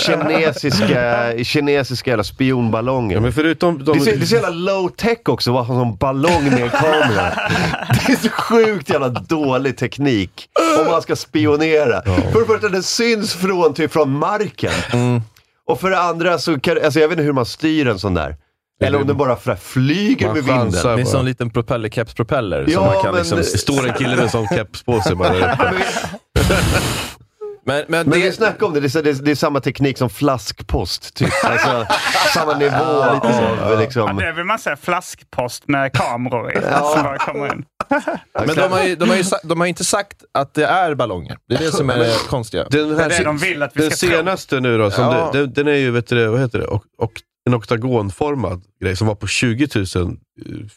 kinesiska, 0.00 1.32
kinesiska 1.44 2.10
jävla 2.10 2.24
spionballonger. 2.24 3.16
Ja, 3.16 3.20
men 3.20 3.32
förutom 3.32 3.84
de, 3.84 3.98
Det 3.98 3.98
är, 3.98 4.12
så, 4.12 4.18
det 4.18 4.24
är 4.24 4.26
så 4.26 4.34
jävla 4.34 4.50
low 4.50 4.88
tech 4.88 5.18
också, 5.24 5.58
att 5.58 5.66
ha 5.66 5.82
en 5.82 5.96
ballong 5.96 6.44
med 6.44 6.62
en 6.62 6.70
kamera. 6.70 7.30
Det 8.06 8.12
är 8.12 8.16
så 8.22 8.28
sjukt 8.28 8.90
jävla 8.90 9.08
dålig 9.08 9.76
teknik 9.78 10.48
om 10.80 10.86
man 10.90 11.02
ska 11.02 11.16
spionera. 11.16 12.02
För 12.32 12.40
det 12.40 12.46
första, 12.46 12.68
den 12.68 12.82
syns 12.82 13.34
från, 13.34 13.74
typ 13.74 13.92
från 13.92 14.10
marken. 14.18 14.72
Mm. 14.92 15.22
Och 15.68 15.80
för 15.80 15.90
det 15.90 15.98
andra 16.00 16.38
så 16.38 16.60
kan, 16.60 16.76
alltså 16.84 17.00
jag 17.00 17.08
vet 17.08 17.12
inte 17.18 17.24
hur 17.24 17.32
man 17.32 17.46
styr 17.46 17.86
en 17.86 17.98
sån 17.98 18.14
där. 18.14 18.36
Eller 18.80 19.00
om 19.00 19.06
den 19.06 19.16
bara 19.16 19.36
fra- 19.36 19.56
flyger 19.56 20.26
Man 20.26 20.34
med 20.34 20.44
vinden. 20.44 20.70
Det 20.82 20.88
är 20.88 20.98
en 20.98 21.06
sån 21.06 21.24
liten 21.24 21.50
propellerkeps-propeller. 21.50 22.64
Ja, 22.68 22.74
som 22.74 22.84
man 22.84 22.94
kan 23.02 23.04
men- 23.04 23.14
liksom, 23.20 23.38
det 23.38 23.44
står 23.44 23.88
en 23.88 23.94
kille 23.94 24.16
med 24.16 24.24
en 24.24 24.30
sån 24.30 24.48
keps 24.48 24.82
på 24.82 25.00
sig 25.00 25.14
bara 25.16 25.28
där 25.32 25.52
uppe. 25.52 25.74
men, 27.64 27.84
men, 27.88 28.08
Men 28.08 28.10
vi 28.20 28.26
det, 28.26 28.32
snackar 28.32 28.66
om 28.66 28.72
det, 28.74 28.80
det 28.80 28.94
är, 28.96 29.02
det, 29.02 29.10
är, 29.10 29.14
det 29.14 29.30
är 29.30 29.34
samma 29.34 29.60
teknik 29.60 29.98
som 29.98 30.10
flaskpost. 30.10 31.14
Typ. 31.14 31.28
Alltså, 31.44 31.86
samma 32.34 32.54
nivå 32.58 32.74
av 33.02 33.78
liksom... 33.80 34.06
Ja, 34.06 34.12
det 34.12 34.32
vill 34.32 34.44
man 34.44 34.58
säga 34.58 34.76
flaskpost 34.76 35.68
med 35.68 35.92
kameror 35.92 36.52
i. 36.52 36.60
Som 36.60 37.02
bara 37.02 37.18
kommer 37.18 37.46
in. 37.52 37.64
men 38.46 38.56
de, 38.56 38.60
har 38.72 38.84
ju, 38.84 38.96
de, 38.96 39.08
har 39.08 39.16
ju, 39.16 39.24
sa- 39.24 39.38
de 39.44 39.60
har 39.60 39.66
ju 39.66 39.68
inte 39.68 39.84
sagt 39.84 40.24
att 40.32 40.54
det 40.54 40.64
är 40.66 40.94
ballonger. 40.94 41.38
Det 41.48 41.54
är 41.54 41.58
det 41.58 41.72
som 41.72 41.90
är 41.90 41.98
det 41.98 42.14
konstiga. 42.28 42.66
Den, 42.70 42.88
Det 42.88 42.94
är 42.94 42.98
här, 42.98 43.08
det 43.18 43.24
de 43.24 43.38
vill 43.38 43.62
att 43.62 43.76
vi 43.76 43.80
den 43.80 43.90
ska 43.90 44.06
senaste 44.06 44.60
nu 44.60 44.78
då, 44.78 44.90
som 44.90 45.04
Ja. 45.04 45.30
det, 45.32 45.38
den, 45.38 45.52
den 45.52 45.68
är 45.68 45.72
ju, 45.76 45.90
vet 45.90 46.06
du, 46.06 46.26
vad 46.26 46.40
heter 46.40 46.58
det, 46.58 46.66
och, 46.66 46.84
och 46.98 47.12
en 47.48 47.54
oktagonformad 47.54 48.62
grej 48.80 48.96
som 48.96 49.06
var 49.06 49.14
på 49.14 49.26
20 49.26 49.68
000 49.96 50.16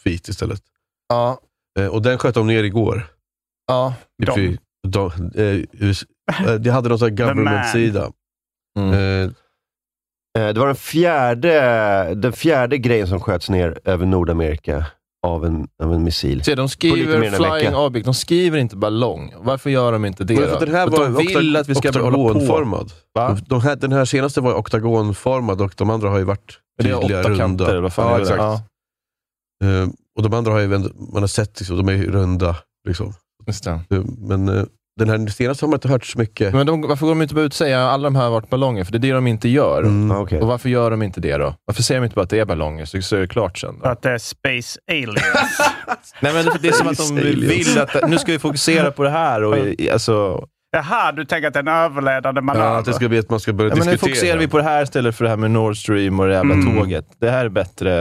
feet 0.03 0.27
istället. 0.27 0.61
Ja, 1.09 1.39
Eh, 1.79 1.87
och 1.87 2.01
den 2.01 2.17
sköt 2.17 2.35
de 2.35 2.47
ner 2.47 2.63
igår. 2.63 3.07
ja. 3.67 3.93
Typ 4.35 4.59
De. 4.83 5.11
de, 5.11 5.31
eh, 5.35 6.49
eh, 6.49 6.53
de 6.55 6.69
hade 6.69 6.89
någon 6.89 6.99
sån 6.99 7.09
här 7.09 7.15
government-sida. 7.15 8.11
Mm. 8.79 8.93
Eh, 9.25 9.31
Eh, 10.39 10.47
Det 10.53 10.59
var 10.59 10.67
den 10.67 10.75
fjärde, 10.75 12.13
den 12.15 12.33
fjärde 12.33 12.77
grejen 12.77 13.07
som 13.07 13.19
sköts 13.19 13.49
ner 13.49 13.79
över 13.85 14.05
Nordamerika 14.05 14.85
av 15.27 15.45
en, 15.45 15.67
av 15.84 15.93
en 15.93 16.03
missil. 16.03 16.43
Se, 16.43 16.55
de 16.55 16.69
skriver 16.69 17.19
flying 17.32 17.53
vecka. 17.53 17.77
object, 17.77 18.05
de 18.05 18.13
skriver 18.13 18.58
inte 18.58 18.75
ballong. 18.75 19.34
Varför 19.38 19.69
gör 19.69 19.91
de 19.91 20.05
inte 20.05 20.23
det 20.23 20.34
Men 20.34 20.43
då? 20.49 20.60
för 20.60 20.65
den 20.65 20.75
här 20.75 20.88
var 20.88 21.03
de 21.03 21.15
vill 21.27 21.55
att 21.55 21.69
vi 21.69 21.75
ska 21.75 21.91
hålla 22.01 22.17
på. 22.17 22.23
oktagonformad. 22.23 22.91
De, 23.47 23.62
här, 23.62 23.75
den 23.75 23.91
här 23.91 24.05
senaste 24.05 24.41
var 24.41 24.53
oktagonformad 24.53 25.62
och 25.62 25.73
de 25.77 25.89
andra 25.89 26.10
har 26.10 26.17
ju 26.17 26.23
varit 26.23 26.60
Det 26.77 26.89
är 26.89 26.99
tydliga 26.99 27.19
åtta 27.19 27.29
runda. 27.29 27.43
kanter, 27.43 27.77
vad 27.82 27.93
fan 27.93 28.05
ja, 28.08 28.13
är 28.13 28.17
det? 28.17 28.21
exakt. 28.23 28.39
Ja, 28.39 28.62
Eh, 29.63 29.88
och 30.17 30.23
de 30.23 30.34
andra 30.34 30.51
har 30.51 30.60
ju, 30.60 30.67
man 30.67 30.89
har 31.23 31.27
sett, 31.27 31.60
liksom, 31.60 31.77
de 31.77 31.88
är 31.89 31.93
ju 31.93 32.12
runda. 32.12 32.55
Liksom. 32.88 33.13
just 33.47 33.63
det. 33.63 33.71
Eh, 33.89 34.01
Men 34.17 34.49
eh, 34.49 34.63
den 34.99 35.09
här 35.09 35.27
senaste 35.27 35.65
har 35.65 35.69
man 35.69 35.77
inte 35.77 35.88
hört 35.88 36.05
så 36.05 36.19
mycket. 36.19 36.53
Men 36.53 36.67
de, 36.67 36.81
varför 36.81 37.05
går 37.05 37.12
de 37.15 37.21
inte 37.21 37.35
bara 37.35 37.45
ut 37.45 37.51
och 37.51 37.55
säger 37.57 37.77
att 37.77 37.93
alla 37.93 38.04
de 38.04 38.15
här 38.15 38.23
har 38.23 38.31
varit 38.31 38.50
ballonger? 38.50 38.83
För 38.83 38.91
det 38.91 38.97
är 38.97 39.00
det 39.00 39.12
de 39.12 39.27
inte 39.27 39.50
gör. 39.50 39.79
Mm. 39.83 40.12
Ah, 40.12 40.19
okej. 40.19 40.41
Och 40.41 40.47
varför 40.47 40.69
gör 40.69 40.91
de 40.91 41.02
inte 41.02 41.21
det 41.21 41.37
då? 41.37 41.56
Varför 41.65 41.83
säger 41.83 42.02
de 42.02 42.06
inte 42.06 42.15
bara 42.15 42.21
att 42.23 42.29
det 42.29 42.39
är 42.39 42.45
ballonger, 42.45 42.85
så, 42.85 43.02
så 43.02 43.15
är 43.15 43.19
det 43.19 43.27
klart 43.27 43.58
sen? 43.58 43.79
Då? 43.83 43.89
att 43.89 44.02
det 44.02 44.12
är 44.12 44.17
Space 44.17 44.79
Aliens. 44.91 45.60
Nej, 46.21 46.33
men 46.33 46.45
det 46.62 46.67
är 46.67 46.71
som 46.71 46.87
att 46.87 46.97
de 46.97 47.15
vill 47.15 47.79
att 47.79 48.10
nu 48.10 48.17
ska 48.17 48.31
vi 48.31 48.39
fokusera 48.39 48.91
på 48.91 49.04
det 49.04 49.10
här. 49.10 49.43
Och, 49.43 49.56
alltså, 49.93 50.45
Jaha, 50.71 51.12
du 51.12 51.25
tänker 51.25 51.47
att 51.47 51.54
det 51.54 51.60
är 51.60 51.62
en 51.62 51.67
överledande 51.67 52.41
manöver? 52.41 52.67
Ja, 52.67 52.77
att 52.79 52.85
det 52.85 52.93
ska 52.93 53.10
bli 53.10 53.19
att 53.19 53.29
man 53.29 53.39
ska 53.39 53.54
börja 53.54 53.69
ja, 53.69 53.75
men 53.75 53.85
nu 53.85 53.91
diskutera. 53.91 54.10
fokuserar 54.15 54.37
vi 54.37 54.47
på 54.47 54.58
det 54.58 54.63
här 54.63 54.83
istället 54.83 55.15
för 55.15 55.23
det 55.23 55.29
här 55.29 55.37
med 55.37 55.52
Nord 55.52 55.77
Stream 55.77 56.19
och 56.19 56.27
det 56.27 56.33
jävla 56.33 56.54
Mm. 56.54 56.75
tåget. 56.77 57.06
Det 57.19 57.29
här 57.29 57.45
är 57.45 57.50
bättre 57.50 57.91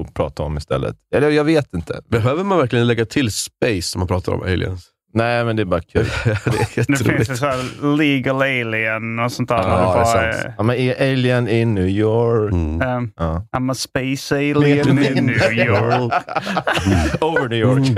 att 0.00 0.14
prata 0.14 0.42
om 0.42 0.56
istället. 0.56 0.96
Eller 1.14 1.30
jag 1.30 1.44
vet 1.44 1.74
inte. 1.74 2.00
Behöver 2.10 2.44
man 2.44 2.58
verkligen 2.58 2.86
lägga 2.86 3.04
till 3.04 3.32
space 3.32 3.96
när 3.96 3.98
man 3.98 4.06
pratar 4.08 4.32
om 4.32 4.42
aliens? 4.42 4.88
Nej, 5.14 5.44
men 5.44 5.56
det 5.56 5.62
är 5.62 5.64
bara 5.64 5.80
kul. 5.80 6.04
det 6.24 6.30
är 6.30 6.86
Det 6.86 7.04
finns 7.04 7.30
ju 7.30 7.36
så 7.36 7.46
här 7.46 7.96
legal 7.96 8.36
alien 8.42 9.18
och 9.18 9.32
sånt 9.32 9.48
där. 9.48 9.56
Ja, 9.56 9.94
det 9.94 10.00
är 10.00 10.04
sant. 10.04 10.44
är- 10.44 10.54
Ja, 10.56 10.62
men 10.62 10.76
Alien 11.00 11.48
in 11.48 11.74
New 11.74 11.88
York. 11.88 12.52
Um, 12.52 13.12
Ja. 13.16 13.46
I'm 13.56 13.70
a 13.70 13.74
space 13.74 14.34
alien 14.36 14.88
in 14.88 15.26
New 15.26 15.52
York. 15.52 16.12
Over 17.20 17.48
New 17.48 17.58
York. 17.58 17.96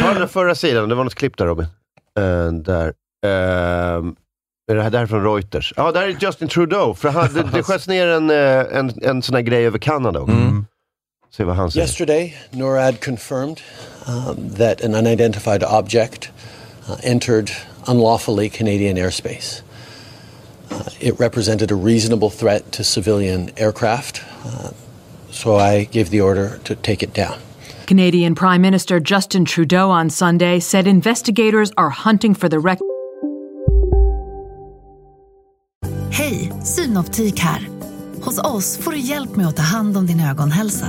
Ta 0.00 0.14
den 0.14 0.28
förra 0.28 0.54
sidan, 0.54 0.88
det 0.88 0.94
var 0.94 1.04
något 1.04 1.14
klipp 1.14 1.36
där 1.36 1.46
Robin. 1.46 1.66
Eh, 2.18 2.52
där. 2.52 2.86
Uh, 3.26 4.12
är 4.70 4.74
det 4.74 4.82
här, 4.82 4.90
det 4.90 4.96
här 4.98 5.02
är 5.02 5.06
från 5.06 5.24
Reuters. 5.24 5.72
Ja, 5.76 5.92
där 5.92 6.02
är 6.02 6.16
Justin 6.20 6.48
Trudeau. 6.48 6.94
För 6.94 7.08
han, 7.08 7.34
det, 7.34 7.42
det 7.52 7.62
sköts 7.62 7.88
ner 7.88 8.06
en, 8.06 8.30
eh, 8.30 8.78
en, 8.78 8.92
en 9.02 9.22
sån 9.22 9.34
här 9.34 9.42
grej 9.42 9.66
över 9.66 9.78
Kanada 9.78 10.20
också. 10.20 10.34
Se 10.34 10.38
vad 11.44 11.56
han 11.56 11.70
säger. 11.70 11.86
Yesterday, 11.86 12.34
NORAD 12.50 13.00
confirmed 13.00 13.60
um, 14.06 14.50
that 14.58 14.80
an 14.80 14.94
unidentified 14.94 15.62
object 15.62 16.30
uh, 16.88 16.96
entered 17.02 17.50
unlawfully 17.86 18.48
Canadian 18.48 18.96
airspace. 18.96 19.62
Uh, 20.70 20.82
it 21.00 21.20
represented 21.20 21.70
a 21.70 21.74
reasonable 21.74 22.30
threat 22.30 22.72
to 22.72 22.84
civilian 22.84 23.50
aircraft, 23.56 24.22
uh, 24.44 24.70
so 25.30 25.56
I 25.56 25.84
gave 25.84 26.10
the 26.10 26.20
order 26.20 26.58
to 26.64 26.74
take 26.74 27.02
it 27.02 27.14
down. 27.14 27.38
Canadian 27.86 28.34
Prime 28.34 28.60
Minister 28.60 28.98
Justin 28.98 29.44
Trudeau 29.44 29.90
on 29.90 30.10
Sunday 30.10 30.58
said 30.60 30.86
investigators 30.86 31.72
are 31.76 31.90
hunting 31.90 32.34
for 32.34 32.48
the 32.48 32.58
wreck. 32.58 32.78
Hej, 36.10 36.52
Synoptik 36.64 37.40
här. 37.40 37.68
Hos 38.22 38.38
oss 38.38 38.78
får 38.78 38.90
du 38.90 38.98
hjälp 38.98 39.36
med 39.36 39.46
att 39.46 39.56
ta 39.56 39.62
hand 39.62 39.96
om 39.96 40.06
din 40.06 40.20
ögonhälsa. 40.20 40.88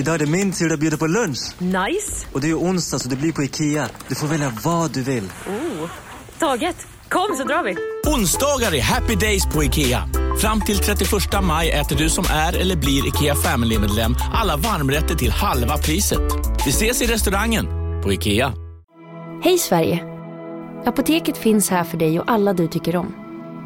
Idag 0.00 0.14
är 0.14 0.18
det 0.18 0.26
min 0.26 0.52
tur 0.52 0.72
att 0.72 0.80
bjuda 0.80 0.96
på 0.96 1.06
lunch. 1.06 1.38
Nice! 1.58 2.26
Och 2.32 2.40
det 2.40 2.50
är 2.50 2.54
onsdag 2.54 2.98
så 2.98 3.08
det 3.08 3.16
blir 3.16 3.32
på 3.32 3.42
Ikea. 3.42 3.88
Du 4.08 4.14
får 4.14 4.26
välja 4.26 4.52
vad 4.64 4.90
du 4.90 5.02
vill. 5.02 5.24
Oh. 5.24 5.90
Taget! 6.38 6.86
Kom 7.08 7.36
så 7.36 7.44
drar 7.44 7.64
vi! 7.64 7.76
Onsdagar 8.14 8.74
är 8.74 8.82
happy 8.82 9.14
days 9.14 9.46
på 9.46 9.64
IKEA. 9.64 10.02
Fram 10.40 10.60
till 10.60 10.78
31 10.78 11.10
maj 11.42 11.70
äter 11.70 11.96
du 11.96 12.10
som 12.10 12.24
är 12.30 12.56
eller 12.56 12.76
blir 12.76 13.08
IKEA 13.08 13.34
Family-medlem 13.34 14.16
alla 14.34 14.56
varmrätter 14.56 15.14
till 15.14 15.30
halva 15.30 15.78
priset. 15.78 16.20
Vi 16.66 16.70
ses 16.70 17.02
i 17.02 17.06
restaurangen 17.06 17.66
på 18.02 18.12
IKEA. 18.12 18.52
Hej 19.44 19.58
Sverige! 19.58 20.04
Apoteket 20.86 21.36
finns 21.36 21.70
här 21.70 21.84
för 21.84 21.96
dig 21.96 22.20
och 22.20 22.30
alla 22.30 22.52
du 22.52 22.68
tycker 22.68 22.96
om. 22.96 23.14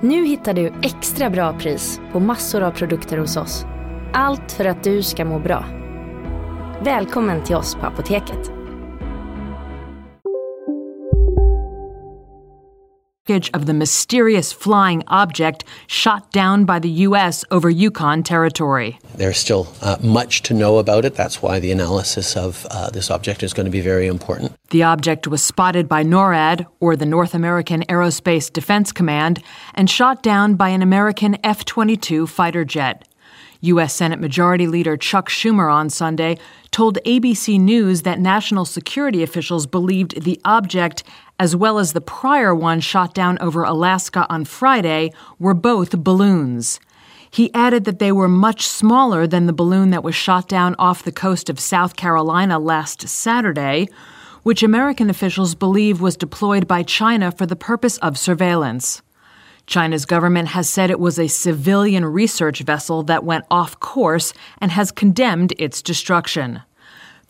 Nu 0.02 0.26
hittar 0.26 0.54
du 0.54 0.72
extra 0.82 1.30
bra 1.30 1.58
pris 1.58 2.00
på 2.12 2.20
massor 2.20 2.62
av 2.62 2.70
produkter 2.70 3.18
hos 3.18 3.36
oss. 3.36 3.64
Allt 4.12 4.52
för 4.52 4.64
att 4.64 4.84
du 4.84 5.02
ska 5.02 5.24
må 5.24 5.38
bra. 5.38 5.83
Välkommen 6.84 7.44
till 7.44 7.56
oss 7.56 7.74
på 7.74 7.86
Apoteket. 7.86 8.50
Of 13.54 13.66
the 13.66 13.72
mysterious 13.72 14.52
flying 14.52 15.02
object 15.06 15.64
shot 15.86 16.30
down 16.32 16.66
by 16.66 16.78
the 16.78 17.06
U.S. 17.06 17.44
over 17.50 17.70
Yukon 17.70 18.22
territory. 18.22 18.98
There's 19.16 19.38
still 19.38 19.66
uh, 19.82 19.96
much 20.02 20.42
to 20.42 20.54
know 20.54 20.78
about 20.78 21.04
it. 21.04 21.14
That's 21.14 21.42
why 21.42 21.60
the 21.60 21.72
analysis 21.72 22.36
of 22.36 22.66
uh, 22.70 22.90
this 22.90 23.10
object 23.10 23.42
is 23.42 23.54
going 23.54 23.66
to 23.66 23.72
be 23.72 23.80
very 23.80 24.06
important. 24.06 24.52
The 24.68 24.82
object 24.82 25.26
was 25.26 25.42
spotted 25.42 25.88
by 25.88 26.04
NORAD, 26.04 26.66
or 26.80 26.96
the 26.96 27.06
North 27.06 27.34
American 27.34 27.82
Aerospace 27.88 28.52
Defense 28.52 28.92
Command, 28.92 29.42
and 29.74 29.88
shot 29.88 30.22
down 30.22 30.56
by 30.56 30.68
an 30.68 30.82
American 30.82 31.38
F 31.42 31.64
22 31.64 32.26
fighter 32.26 32.66
jet. 32.66 33.04
U.S. 33.64 33.94
Senate 33.94 34.20
Majority 34.20 34.66
Leader 34.66 34.96
Chuck 34.96 35.28
Schumer 35.28 35.72
on 35.72 35.88
Sunday 35.90 36.38
told 36.70 36.98
ABC 37.06 37.58
News 37.58 38.02
that 38.02 38.20
national 38.20 38.64
security 38.64 39.22
officials 39.22 39.66
believed 39.66 40.22
the 40.22 40.40
object, 40.44 41.02
as 41.38 41.56
well 41.56 41.78
as 41.78 41.92
the 41.92 42.00
prior 42.00 42.54
one 42.54 42.80
shot 42.80 43.14
down 43.14 43.38
over 43.40 43.64
Alaska 43.64 44.26
on 44.28 44.44
Friday, 44.44 45.12
were 45.38 45.54
both 45.54 45.98
balloons. 45.98 46.78
He 47.30 47.52
added 47.54 47.84
that 47.84 47.98
they 47.98 48.12
were 48.12 48.28
much 48.28 48.66
smaller 48.66 49.26
than 49.26 49.46
the 49.46 49.52
balloon 49.52 49.90
that 49.90 50.04
was 50.04 50.14
shot 50.14 50.46
down 50.46 50.76
off 50.78 51.02
the 51.02 51.10
coast 51.10 51.50
of 51.50 51.58
South 51.58 51.96
Carolina 51.96 52.58
last 52.58 53.08
Saturday, 53.08 53.88
which 54.44 54.62
American 54.62 55.10
officials 55.10 55.54
believe 55.54 56.00
was 56.00 56.16
deployed 56.16 56.68
by 56.68 56.82
China 56.82 57.32
for 57.32 57.46
the 57.46 57.56
purpose 57.56 57.98
of 57.98 58.18
surveillance. 58.18 59.02
China's 59.66 60.04
government 60.04 60.48
has 60.48 60.68
said 60.68 60.90
it 60.90 61.00
was 61.00 61.18
a 61.18 61.28
civilian 61.28 62.04
research 62.04 62.60
vessel 62.60 63.02
that 63.04 63.24
went 63.24 63.44
off 63.50 63.80
course 63.80 64.32
and 64.58 64.70
has 64.70 64.90
condemned 64.90 65.54
its 65.58 65.82
destruction. 65.82 66.62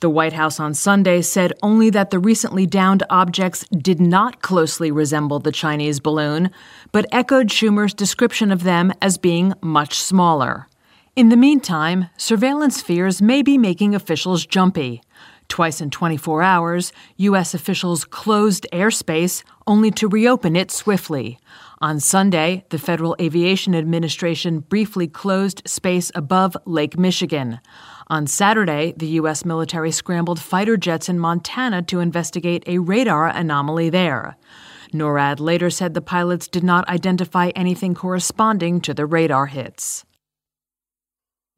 The 0.00 0.10
White 0.10 0.32
House 0.32 0.60
on 0.60 0.74
Sunday 0.74 1.22
said 1.22 1.52
only 1.62 1.88
that 1.90 2.10
the 2.10 2.18
recently 2.18 2.66
downed 2.66 3.04
objects 3.08 3.64
did 3.68 4.00
not 4.00 4.42
closely 4.42 4.90
resemble 4.90 5.38
the 5.38 5.52
Chinese 5.52 6.00
balloon, 6.00 6.50
but 6.92 7.06
echoed 7.12 7.48
Schumer's 7.48 7.94
description 7.94 8.52
of 8.52 8.64
them 8.64 8.92
as 9.00 9.16
being 9.16 9.54
much 9.62 9.98
smaller. 9.98 10.68
In 11.16 11.28
the 11.28 11.36
meantime, 11.36 12.10
surveillance 12.16 12.82
fears 12.82 13.22
may 13.22 13.40
be 13.40 13.56
making 13.56 13.94
officials 13.94 14.44
jumpy. 14.44 15.00
Twice 15.48 15.80
in 15.80 15.90
24 15.90 16.42
hours, 16.42 16.92
U.S. 17.18 17.54
officials 17.54 18.04
closed 18.04 18.66
airspace 18.72 19.44
only 19.66 19.90
to 19.92 20.08
reopen 20.08 20.56
it 20.56 20.70
swiftly. 20.70 21.38
On 21.84 22.00
Sunday, 22.00 22.64
the 22.70 22.78
Federal 22.78 23.14
Aviation 23.20 23.74
Administration 23.74 24.60
briefly 24.60 25.06
closed 25.06 25.60
space 25.66 26.10
above 26.14 26.56
Lake 26.64 26.96
Michigan. 26.96 27.60
On 28.06 28.26
Saturday, 28.26 28.94
the 28.96 29.20
U.S. 29.20 29.44
military 29.44 29.92
scrambled 29.92 30.40
fighter 30.40 30.78
jets 30.78 31.10
in 31.10 31.18
Montana 31.18 31.82
to 31.82 32.00
investigate 32.00 32.64
a 32.66 32.78
radar 32.78 33.28
anomaly 33.28 33.90
there. 33.90 34.38
NORAD 34.94 35.40
later 35.40 35.68
said 35.68 35.92
the 35.92 36.00
pilots 36.00 36.48
did 36.48 36.64
not 36.64 36.88
identify 36.88 37.50
anything 37.54 37.94
corresponding 37.94 38.80
to 38.80 38.94
the 38.94 39.04
radar 39.04 39.44
hits. 39.44 40.06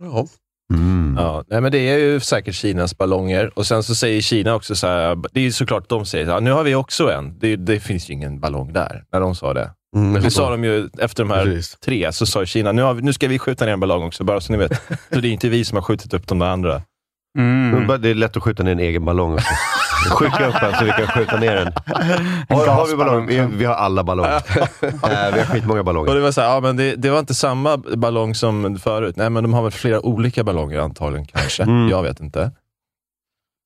Ja. 0.02 0.26
Mm. 0.74 1.14
Ja, 1.18 1.44
nej, 1.46 1.60
men 1.60 1.72
det 1.72 1.78
är 1.78 1.98
ju 1.98 2.20
säkert 2.20 2.54
Kinas 2.54 2.98
ballonger. 2.98 3.58
Och 3.58 3.66
sen 3.66 3.82
så 3.82 3.94
säger 3.94 4.20
Kina 4.20 4.54
också 4.54 4.74
så 4.74 4.86
här, 4.86 5.18
det 5.32 5.40
är 5.40 5.44
ju 5.44 5.52
såklart 5.52 5.88
de 5.88 6.06
säger, 6.06 6.26
ja, 6.26 6.40
nu 6.40 6.50
har 6.50 6.64
vi 6.64 6.74
också 6.74 7.12
en. 7.12 7.38
Det, 7.38 7.56
det 7.56 7.80
finns 7.80 8.10
ju 8.10 8.14
ingen 8.14 8.40
ballong 8.40 8.72
där, 8.72 9.04
när 9.12 9.20
de 9.20 9.34
sa 9.34 9.54
det. 9.54 9.70
Mm, 9.96 10.22
det 10.22 10.30
sa 10.30 10.50
de 10.50 10.64
ju 10.64 10.88
efter 10.98 11.24
de 11.24 11.30
här 11.30 11.44
Precis. 11.44 11.76
tre, 11.80 12.12
så 12.12 12.26
sa 12.26 12.44
Kina, 12.44 12.72
nu, 12.72 12.82
har 12.82 12.94
vi, 12.94 13.02
nu 13.02 13.12
ska 13.12 13.28
vi 13.28 13.38
skjuta 13.38 13.64
ner 13.64 13.72
en 13.72 13.80
ballong 13.80 14.02
också, 14.02 14.24
bara 14.24 14.40
så 14.40 14.52
ni 14.52 14.58
vet. 14.58 14.72
Så 15.12 15.20
det 15.20 15.28
är 15.28 15.32
inte 15.32 15.48
vi 15.48 15.64
som 15.64 15.76
har 15.76 15.82
skjutit 15.82 16.14
upp 16.14 16.26
de 16.26 16.38
där 16.38 16.46
andra. 16.46 16.82
Men 17.38 18.00
Det 18.02 18.08
är 18.08 18.14
lätt 18.14 18.36
att 18.36 18.42
skjuta 18.42 18.62
ner 18.62 18.72
en 18.72 18.80
egen 18.80 19.04
ballong 19.04 19.34
också. 19.34 19.46
Skicka 20.10 20.48
upp 20.48 20.54
den 20.60 20.74
så 20.74 20.84
vi 20.84 20.90
kan 20.90 21.06
skjuta 21.06 21.36
ner 21.36 21.54
den. 21.54 21.72
Har, 22.48 22.66
har 22.66 22.86
vi 22.86 22.96
ballong? 22.96 23.26
Vi, 23.26 23.46
vi 23.52 23.64
har 23.64 23.74
alla 23.74 24.04
ballonger. 24.04 24.42
Eh, 24.82 25.34
vi 25.34 25.38
har 25.40 25.44
skitmånga 25.44 25.82
ballonger. 25.82 26.08
Och 26.10 26.14
det 26.14 26.20
var 26.20 26.32
så 26.32 26.40
här, 26.40 26.48
ja, 26.48 26.60
men 26.60 26.76
det, 26.76 26.94
det 26.96 27.10
var 27.10 27.18
inte 27.18 27.34
samma 27.34 27.76
ballong 27.76 28.34
som 28.34 28.78
förut. 28.78 29.16
Nej, 29.16 29.30
men 29.30 29.42
de 29.44 29.54
har 29.54 29.62
väl 29.62 29.72
flera 29.72 30.06
olika 30.06 30.44
ballonger 30.44 30.78
antagligen, 30.78 31.26
kanske. 31.26 31.62
Mm. 31.62 31.88
Jag 31.88 32.02
vet 32.02 32.20
inte. 32.20 32.50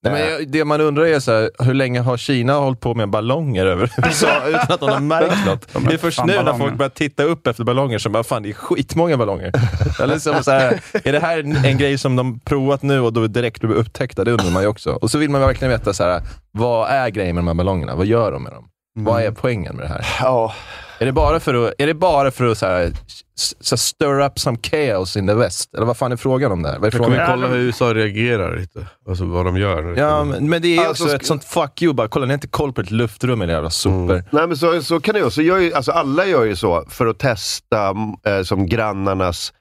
Nej, 0.02 0.12
men 0.12 0.22
jag- 0.32 0.48
det 0.48 0.64
man 0.64 0.80
undrar 0.80 1.04
är 1.04 1.20
så 1.20 1.32
här, 1.32 1.50
hur 1.58 1.74
länge 1.74 2.00
har 2.00 2.16
Kina 2.16 2.52
hållit 2.54 2.80
på 2.80 2.94
med 2.94 3.10
ballonger 3.10 3.66
över 3.66 3.90
USA 4.06 4.28
utan 4.46 4.60
att 4.68 4.80
de 4.80 4.90
har 4.90 5.00
märkt 5.00 5.34
något? 5.46 5.72
De 5.72 5.84
Det 5.84 5.94
är 5.94 5.98
först 5.98 6.24
nu 6.24 6.32
när 6.32 6.44
ballonger. 6.44 6.64
folk 6.66 6.78
börjar 6.78 6.90
titta 6.90 7.22
upp 7.22 7.46
efter 7.46 7.64
ballonger 7.64 7.98
som 7.98 8.12
bara, 8.12 8.22
fan 8.24 8.42
det 8.42 8.48
är 8.48 8.52
skitmånga 8.52 9.16
ballonger. 9.16 9.52
Eller 10.02 10.18
som 10.18 10.44
så 10.44 10.50
här, 10.50 10.80
är 11.04 11.12
det 11.12 11.20
här 11.20 11.38
en, 11.66 11.78
grej 11.78 11.98
som 11.98 12.16
de 12.16 12.40
provat 12.40 12.82
nu 12.82 13.00
och 13.00 13.12
då 13.12 13.26
direkt 13.26 13.60
blir 13.60 13.74
upptäckta? 13.74 14.24
Det 14.24 14.30
undrar 14.30 14.50
man 14.50 14.62
ju 14.62 14.68
också. 14.68 14.90
Och 14.90 15.10
så 15.10 15.18
vill 15.18 15.30
man 15.30 15.40
verkligen 15.40 15.70
veta, 15.72 15.92
så 15.92 16.04
här, 16.04 16.22
vad 16.52 16.88
är 16.90 17.08
grejen 17.08 17.34
med 17.34 17.42
de 17.44 17.48
här 17.48 17.54
ballongerna? 17.54 17.94
Vad 17.94 18.06
gör 18.06 18.32
de 18.32 18.42
med 18.42 18.52
dem? 18.52 18.64
Vad 19.00 19.22
är 19.22 19.30
poängen 19.30 19.76
med 19.76 19.84
det 19.84 19.88
här? 19.88 20.06
Ja. 20.20 20.54
Är 21.00 21.06
det 21.06 21.12
bara 21.12 21.40
för 21.40 21.54
att, 21.68 21.74
är 21.78 21.86
det 21.86 21.94
bara 21.94 22.30
för 22.30 22.46
att 22.46 22.58
så 22.58 22.66
här, 22.66 22.92
så 23.60 23.76
stir 23.76 24.20
up 24.20 24.38
some 24.38 24.58
chaos 24.62 25.16
in 25.16 25.26
the 25.26 25.34
west? 25.34 25.74
Eller 25.74 25.86
vad 25.86 25.96
fan 25.96 26.12
är 26.12 26.16
frågan 26.16 26.52
om 26.52 26.62
det 26.62 26.68
här? 26.68 26.78
Vad 26.78 26.88
är 26.94 26.98
Jag 26.98 27.04
kommer 27.04 27.16
frågan? 27.16 27.30
kolla 27.30 27.46
hur 27.46 27.56
USA 27.56 27.94
reagerar 27.94 28.56
lite. 28.56 28.86
Alltså 29.08 29.24
vad 29.24 29.44
de 29.44 29.56
gör. 29.56 29.94
Ja, 29.96 30.24
men, 30.24 30.48
men 30.50 30.62
det 30.62 30.76
är 30.76 30.86
Alltså, 30.88 31.04
också 31.04 31.16
ett 31.16 31.26
sånt 31.26 31.44
fuck 31.44 31.82
you. 31.82 31.92
Bara, 31.94 32.08
kolla, 32.08 32.26
ni 32.26 32.30
har 32.32 32.34
inte 32.34 32.48
koll 32.48 32.72
på 32.72 32.80
ett 32.80 32.90
luftrum, 32.90 33.42
era 33.42 33.50
jävla 33.52 33.70
sopor. 33.70 34.24
Nej, 34.30 34.46
men 34.46 34.56
så, 34.56 34.82
så 34.82 35.00
kan 35.00 35.14
det 35.14 35.20
ju. 35.20 35.30
Så 35.30 35.42
gör 35.42 35.58
ju 35.58 35.74
alltså, 35.74 35.92
alla 35.92 36.26
gör 36.26 36.44
ju 36.44 36.56
så 36.56 36.84
för 36.88 37.06
att 37.06 37.18
testa 37.18 37.94
eh, 38.26 38.42
som 38.42 38.66
grannarnas 38.66 39.52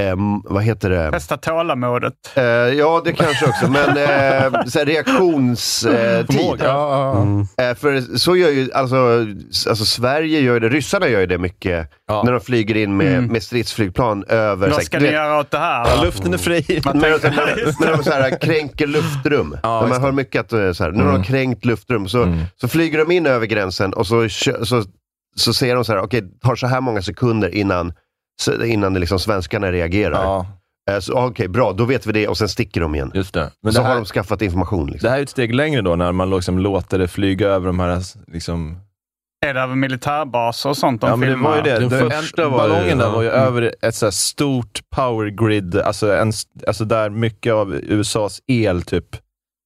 ehm, 0.00 0.40
vad 0.44 0.62
heter 0.62 0.90
det? 0.90 1.10
Testa 1.10 1.36
tålamodet. 1.36 2.14
Eh, 2.34 2.42
ja, 2.44 3.02
det 3.04 3.12
kanske 3.12 3.46
också, 3.46 3.70
men 3.70 3.88
eh, 3.88 4.64
så 4.66 4.78
här, 4.78 4.86
reaktionstid. 4.86 5.90
Ja, 6.40 6.56
ja, 7.58 7.64
Eh, 7.64 7.74
för 7.74 8.18
så 8.18 8.36
gör 8.36 8.50
ju, 8.50 8.72
alltså, 8.72 8.96
alltså 9.68 9.84
Sverige 9.84 10.40
gör 10.40 10.60
det, 10.60 10.68
ryssarna 10.68 11.08
gör 11.08 11.20
ju 11.20 11.26
det 11.26 11.38
mycket 11.38 11.90
när 12.24 12.32
de 12.32 12.40
flyger 12.40 12.76
in 12.76 12.96
med, 12.96 13.30
med 13.30 13.42
stridsflygplan 13.42 14.24
över... 14.28 14.68
så 14.70 14.74
Vad 14.74 14.84
ska 14.84 14.98
ni 14.98 15.08
göra 15.10 15.40
åt 15.40 15.50
det 15.50 15.58
här? 15.58 15.88
Ja, 15.96 16.02
luften 16.04 16.34
är 16.34 16.38
fri. 16.38 16.80
men, 16.84 16.98
men, 16.98 17.10
men 17.80 17.92
de 17.96 18.04
så 18.04 18.10
här, 18.10 18.38
kränker 18.40 18.86
luftrum. 18.86 19.56
Ja, 19.62 19.86
man 19.88 20.02
hör 20.02 20.12
mycket 20.12 20.40
att 20.40 20.52
är 20.52 20.72
så 20.72 20.84
här, 20.84 20.90
när 20.92 21.04
de 21.04 21.16
har 21.16 21.24
kränkt 21.24 21.64
luftrum 21.64 22.08
så, 22.08 22.36
så 22.60 22.68
flyger 22.68 22.98
de 22.98 23.10
in 23.10 23.26
över 23.26 23.46
gränsen 23.46 23.92
och 23.92 24.06
så, 24.06 24.28
kö- 24.28 24.64
så, 24.64 24.84
så 25.36 25.52
ser 25.54 25.74
de 25.74 25.84
så 25.84 25.92
här, 25.92 26.00
okej, 26.00 26.20
det 26.20 26.40
tar 26.48 26.56
så 26.56 26.66
här 26.66 26.80
många 26.80 27.02
sekunder 27.02 27.54
innan, 27.54 27.88
så- 27.90 27.94
innan 28.64 28.94
det 28.94 29.00
liksom 29.00 29.18
svenskarna 29.18 29.72
reagerar. 29.72 30.22
Ja. 30.24 30.46
Eh, 30.90 30.98
Så, 31.00 31.12
okej, 31.26 31.48
bra, 31.48 31.72
då 31.72 31.84
vet 31.84 32.06
vi 32.06 32.12
det 32.12 32.28
och 32.28 32.38
sen 32.38 32.48
sticker 32.48 32.80
de 32.80 32.94
igen. 32.94 33.10
Just 33.14 33.34
det. 33.34 33.50
Men 33.62 33.72
så 33.72 33.78
det 33.78 33.82
här- 33.86 33.94
har 33.94 34.00
de 34.00 34.06
skaffat 34.06 34.42
information. 34.42 34.86
Liksom. 34.86 35.06
Det 35.06 35.10
här 35.10 35.18
är 35.18 35.22
ett 35.22 35.28
steg 35.30 35.54
längre 35.54 35.82
då, 35.82 35.96
när 35.96 36.12
man 36.12 36.30
liksom 36.30 36.58
låter 36.58 36.98
det 36.98 37.08
flyga 37.08 37.48
över 37.48 37.66
de 37.66 37.78
här 37.80 38.02
liksom, 38.32 38.76
Är 39.46 39.54
det 39.54 39.60
över 39.60 39.74
militärbaser 39.74 40.68
och 40.70 40.76
sånt 40.76 41.00
de 41.00 41.10
Ja, 41.10 41.16
men 41.16 41.28
det 41.28 41.34
filmar? 41.34 41.50
var 41.50 41.56
ju 41.56 41.62
det. 41.62 41.78
Den 41.78 42.10
första 42.10 42.48
var 42.48 42.62
ju- 42.66 42.72
ballongen 42.72 42.98
där 42.98 43.10
var 43.10 43.22
ju 43.22 43.28
ja. 43.28 43.34
Mm. 43.34 43.46
över 43.48 43.74
ett 43.82 43.94
så 43.94 44.06
här 44.06 44.10
stort 44.10 44.80
power 44.96 45.26
grid, 45.30 45.76
alltså, 45.76 46.12
en, 46.16 46.32
alltså 46.66 46.84
där 46.84 47.10
mycket 47.10 47.52
av 47.52 47.74
USAs 47.74 48.40
el 48.46 48.82
typ 48.82 49.06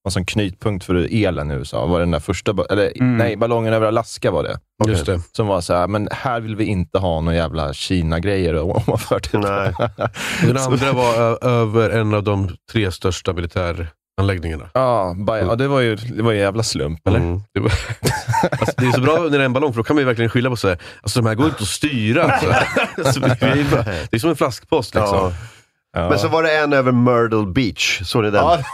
var 0.03 0.11
som 0.11 0.25
knutpunkt 0.25 0.85
för 0.85 1.09
elen 1.11 1.51
i 1.51 1.55
USA. 1.55 1.87
Var 1.87 2.01
den 2.01 2.11
där 2.11 2.21
första, 2.21 2.55
eller 2.71 2.93
Mm. 2.97 3.17
nej, 3.17 3.37
ballongen 3.37 3.73
över 3.73 3.87
Alaska 3.87 4.31
var 4.31 4.43
det. 4.43 4.59
Just 4.89 5.07
det. 5.07 5.21
Som 5.33 5.47
var 5.47 5.61
så 5.61 5.75
här, 5.75 5.87
men 5.89 6.09
här 6.13 6.41
vill 6.41 6.57
vi 6.57 6.65
inte 6.65 6.99
ha 6.99 7.21
några 7.21 7.37
jävla 7.37 7.73
Kina-grejer 7.73 8.59
ovanför. 8.59 9.19
Typ. 9.21 9.33
Nej. 9.43 9.73
Den 10.47 10.57
andra 10.57 10.93
var 10.93 11.45
över 11.49 11.91
en 11.91 12.15
av 12.15 12.23
de 12.23 12.57
tre 12.73 12.93
största 12.93 13.33
militäranläggningarna. 13.33 14.71
Ja, 14.75 15.15
by, 15.27 15.33
ja 15.33 15.55
det, 15.55 15.69
var 15.69 15.81
ju, 15.81 15.97
det 15.97 16.23
var 16.23 16.33
ju 16.33 16.39
en 16.39 16.45
jävla 16.45 16.63
slump, 16.63 17.07
eller? 17.07 17.19
Mm. 17.19 17.41
Det, 17.55 17.61
var, 17.61 17.73
alltså, 18.51 18.75
det 18.77 18.87
är 18.87 18.93
så 18.93 19.01
bra 19.01 19.19
när 19.19 19.29
det 19.31 19.37
är 19.37 19.41
en 19.41 19.53
ballong, 19.53 19.73
för 19.73 19.77
då 19.79 19.85
kan 19.85 19.97
man 19.97 20.01
ju 20.03 20.07
verkligen 20.07 20.31
skilja 20.31 20.51
på 20.51 20.57
sig. 20.57 20.77
Alltså 21.03 21.21
de 21.21 21.29
här 21.29 21.35
går 21.35 21.47
inte 21.47 21.63
att 21.63 21.69
styra. 21.69 22.23
Alltså. 22.23 22.47
Alltså, 23.05 23.21
det, 23.21 23.43
är 23.43 23.71
bara, 23.71 23.83
det 23.83 24.17
är 24.17 24.19
som 24.19 24.31
en 24.31 24.37
flaskpost 24.37 24.95
liksom. 24.95 25.17
Ja. 25.19 25.33
Ja. 25.93 26.09
Men 26.09 26.19
så 26.19 26.29
var 26.29 26.43
det 26.43 26.59
en 26.59 26.73
över 26.73 26.93
Myrtle 26.93 27.53
Beach, 27.53 28.01
såg 28.05 28.25
ni 28.25 28.31
den? 28.31 28.45
Ja. 28.45 28.59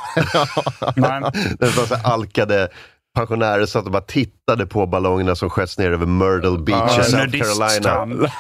Det 1.58 1.76
var 1.76 1.86
så 1.86 1.94
alkade 2.04 2.68
pensionärer 3.16 3.66
satt 3.66 3.84
och 3.84 3.90
bara 3.92 4.02
tittade 4.02 4.66
på 4.66 4.86
ballongerna 4.86 5.34
som 5.34 5.50
sköts 5.50 5.78
ner 5.78 5.90
över 5.90 6.06
Myrtle 6.06 6.58
Beach 6.58 6.96
Ja, 6.96 7.00
i 7.00 7.04
South. 7.04 7.58
Carolina. 7.58 8.04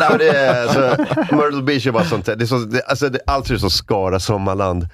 Nej, 0.00 0.08
men 0.10 0.18
det 0.18 0.28
är, 0.28 0.62
alltså, 0.62 1.04
Myrtle 1.34 1.62
Beach 1.62 1.86
är 1.86 1.90
bara 1.90 2.04
sånt. 2.04 2.26
Det 2.26 2.32
är 2.32 2.46
så, 2.46 2.58
det, 2.58 2.82
alltså, 2.82 3.08
det, 3.08 3.20
allt 3.26 3.46
ser 3.46 3.54
ut 3.54 3.60
som 3.60 3.70
Skara 3.70 4.20
sommarland. 4.20 4.88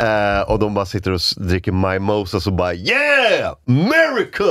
Eh, 0.00 0.50
och 0.50 0.58
de 0.58 0.74
bara 0.74 0.86
sitter 0.86 1.10
och 1.12 1.20
dricker 1.36 1.72
mimosas 1.72 2.46
och 2.46 2.52
bara 2.52 2.74
Yeah! 2.74 3.54
America! 3.68 4.44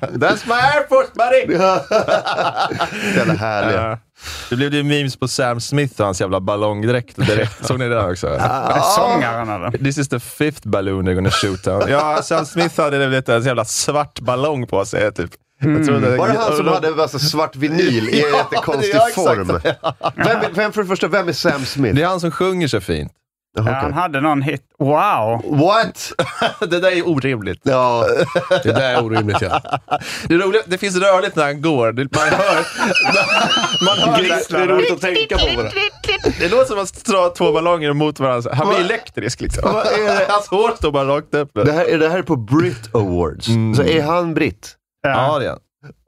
That's 0.00 0.46
my 0.46 0.54
air 0.54 0.88
force 0.88 1.10
buddy! 1.14 1.52
Jävla 3.16 3.34
härliga. 3.34 3.98
Det 4.50 4.56
blev 4.56 4.74
ju 4.74 4.82
memes 4.82 5.16
på 5.16 5.28
Sam 5.28 5.60
Smith 5.60 6.00
och 6.00 6.04
hans 6.06 6.20
jävla 6.20 6.40
ballongdräkt 6.40 7.16
direkt. 7.16 7.66
Såg 7.66 7.78
ni 7.78 7.88
det 7.88 8.04
också? 8.10 8.26
Sångaren 8.96 9.48
eller? 9.48 9.70
This 9.84 9.98
is 9.98 10.08
the 10.08 10.20
fifth 10.20 10.68
balloon 10.68 11.08
they're 11.08 11.14
gonna 11.14 11.30
shoot 11.30 11.66
on. 11.66 11.82
Ja, 11.88 12.22
Sam 12.22 12.46
Smith 12.46 12.80
hade 12.80 12.98
väl 12.98 13.22
en 13.26 13.42
jävla 13.42 13.64
svart 13.64 14.20
ballong 14.20 14.66
på 14.66 14.84
sig. 14.84 15.12
Typ. 15.12 15.30
Jag 15.62 15.86
tror 15.86 16.16
Var 16.16 16.28
det 16.28 16.38
han 16.38 16.56
som 16.56 16.68
hade 16.68 16.88
en 16.88 16.96
massa 16.96 17.18
svart 17.18 17.56
vinyl 17.56 18.08
i 18.08 18.22
en 18.24 18.34
jättekonstig 18.34 18.94
Ja, 18.94 19.08
exakt. 19.08 19.14
form? 19.14 19.60
Vem, 20.16 20.54
vem, 20.54 20.72
för 20.72 20.82
det 20.82 20.88
första, 20.88 21.08
vem 21.08 21.28
är 21.28 21.32
Sam 21.32 21.64
Smith? 21.64 21.94
Det 21.94 22.02
är 22.02 22.06
han 22.06 22.20
som 22.20 22.30
sjunger 22.30 22.68
så 22.68 22.80
fint. 22.80 23.12
Ja, 23.56 23.62
okej. 23.62 23.74
han 23.74 23.92
hade 23.92 24.20
någon 24.20 24.42
hit. 24.42 24.62
Wow! 24.78 25.42
What? 25.58 26.12
det 26.70 26.80
där 26.80 26.90
är 26.96 27.08
orimligt. 27.08 27.60
Ja. 27.62 28.06
Det 28.62 28.72
där 28.72 28.94
är 28.94 29.04
orimligt 29.04 29.40
ja. 29.40 29.60
Det, 30.28 30.34
är 30.34 30.38
roligt, 30.38 30.64
det 30.66 30.78
finns 30.78 30.96
rörligt 30.96 31.36
när 31.36 31.44
han 31.44 31.62
går. 31.62 31.92
Det- 31.92 32.16
Man 32.16 32.28
hör... 32.28 32.66
Man 33.84 34.14
hör 34.14 34.22
Det 34.22 34.62
är 34.62 34.66
roligt 34.68 34.92
att 34.92 35.00
tänka 35.00 35.38
på 35.38 35.46
bara. 35.56 35.70
Det 36.40 36.48
låter 36.50 36.64
som 36.64 36.78
att 36.78 37.04
dra 37.04 37.28
två 37.28 37.52
ballonger 37.52 37.92
mot 37.92 38.20
varandra. 38.20 38.50
Han 38.54 38.68
blir 38.68 38.78
elektrisk 38.80 39.40
liksom. 39.40 39.72
Vad 39.72 39.86
är 39.86 40.18
det? 40.18 40.26
Hans 40.28 40.48
hår 40.48 40.70
står 40.76 40.92
bara 40.92 41.04
rakt 41.16 41.34
upp. 41.34 41.50
Det 41.54 41.72
här, 41.72 41.84
är 41.84 41.98
det 41.98 42.08
här 42.08 42.22
på 42.22 42.36
Brit 42.36 42.94
Awards? 42.94 43.46
Så 43.76 43.82
är 43.82 44.02
han 44.02 44.34
britt? 44.34 44.76
Ja, 45.02 45.38
det 45.38 45.44
är 45.44 45.48
han. 45.50 45.58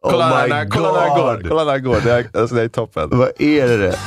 Kolla, 0.02 0.26
Oh 0.44 0.48
när, 0.48 0.68
kolla 0.70 0.92
när 0.92 1.00
han 1.08 1.18
går. 1.18 1.34
God. 1.36 1.48
Kolla 1.48 1.64
när 1.64 1.72
han 1.72 1.82
går. 1.82 2.00
Det 2.04 2.12
är, 2.12 2.40
alltså, 2.40 2.54
det 2.54 2.62
är 2.62 2.68
toppen. 2.68 3.08
Vad 3.12 3.30
är 3.40 3.78
det? 3.78 3.98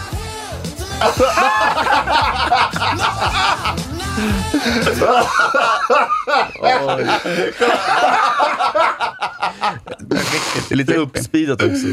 Det 10.70 10.74
är 10.74 10.76
lite 10.76 10.96
uppspeedat 10.96 11.64
också. 11.64 11.88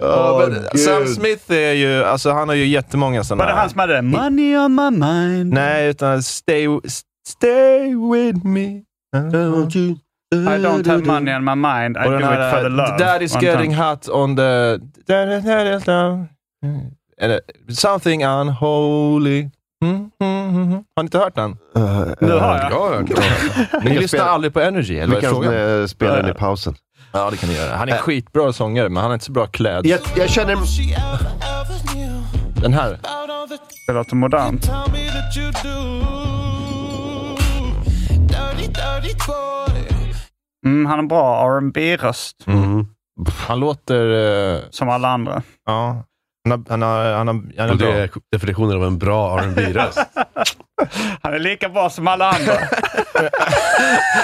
Ja, 0.00 0.48
men. 0.48 0.78
Sam 0.78 1.06
Smith 1.06 1.52
är 1.52 1.72
ju, 1.72 2.04
alltså 2.04 2.32
han 2.32 2.48
har 2.48 2.56
ju 2.56 2.66
jättemånga 2.66 3.24
sådana. 3.24 3.44
Var 3.44 3.52
det 3.52 3.58
han 3.58 3.70
som 3.70 3.78
hade 3.78 4.02
Money 4.02 4.56
on 4.56 4.74
my 4.74 4.90
mind? 4.90 5.52
Nej, 5.52 5.88
utan 5.88 6.22
stay, 6.22 6.66
stay 7.28 7.94
with 8.12 8.46
me. 8.46 8.82
I 10.30 10.58
don't 10.58 10.86
have 10.86 11.04
money 11.06 11.34
on 11.34 11.44
my 11.44 11.54
mind. 11.54 11.96
I 11.96 12.04
do 12.04 12.16
it 12.16 12.22
for 12.22 12.62
the 12.62 12.68
love. 12.68 12.98
Daddy's 12.98 13.34
Var 13.34 13.40
inte 13.40 13.46
getting 13.46 13.74
hot 13.74 14.08
on 14.08 14.36
the... 14.36 14.80
Eller, 17.20 17.40
something 17.68 18.22
unholy. 18.24 19.50
Mm, 19.84 20.10
mm, 20.22 20.48
mm. 20.56 20.70
Har 20.72 21.02
ni 21.02 21.06
inte 21.06 21.18
hört 21.18 21.34
den? 21.34 21.56
Nu 22.20 22.32
har 22.32 22.56
jag. 22.58 22.72
Ja, 22.72 22.94
ja, 22.94 23.00
Ni 23.02 23.08
kan 23.08 23.82
lyssnar 23.82 24.06
spela- 24.06 24.24
aldrig 24.24 24.52
på 24.52 24.60
Energy, 24.60 24.98
eller 24.98 25.06
Vi 25.06 25.14
vad 25.14 25.18
är 25.18 25.20
kan 25.20 25.30
frågan? 25.42 25.80
eh, 25.80 25.86
spela 25.86 26.16
den 26.16 26.30
i 26.30 26.34
pausen. 26.34 26.74
Ja, 27.12 27.30
det 27.30 27.36
kan 27.36 27.48
ni 27.48 27.54
göra. 27.56 27.76
Han 27.76 27.88
är 27.88 27.92
en 27.92 27.98
skitbra 27.98 28.52
sångare, 28.52 28.88
men 28.88 29.02
han 29.02 29.10
är 29.10 29.14
inte 29.14 29.26
så 29.26 29.32
bra 29.32 29.46
klädd. 29.46 29.86
Jag, 29.86 30.00
jag 30.16 30.30
känner... 30.30 30.56
Den 32.60 32.72
här. 32.72 32.98
Det 33.86 33.92
låter 33.92 34.16
modernt. 34.16 34.70
Mm, 40.66 40.86
han 40.86 40.92
har 40.92 40.98
en 40.98 41.08
bra 41.08 41.48
rb 41.60 41.76
röst 41.76 42.36
Han 43.48 43.60
låter... 43.60 44.10
eh, 44.56 44.60
som 44.70 44.88
alla 44.88 45.08
andra. 45.08 45.42
ja. 45.66 46.04
Han 46.44 46.50
har, 46.50 46.64
han 46.68 46.82
har, 46.82 47.12
han 47.12 47.28
har, 47.28 47.34
han 47.58 47.68
är 47.68 47.72
Och 47.72 47.78
det 47.78 47.92
är 47.92 48.10
definitionen 48.32 48.76
av 48.76 48.84
en 48.84 48.98
bra 48.98 49.40
rb 49.42 49.58
röst 49.58 49.98
Han 51.22 51.34
är 51.34 51.38
lika 51.38 51.68
bra 51.68 51.90
som 51.90 52.08
alla 52.08 52.30
andra. 52.30 52.52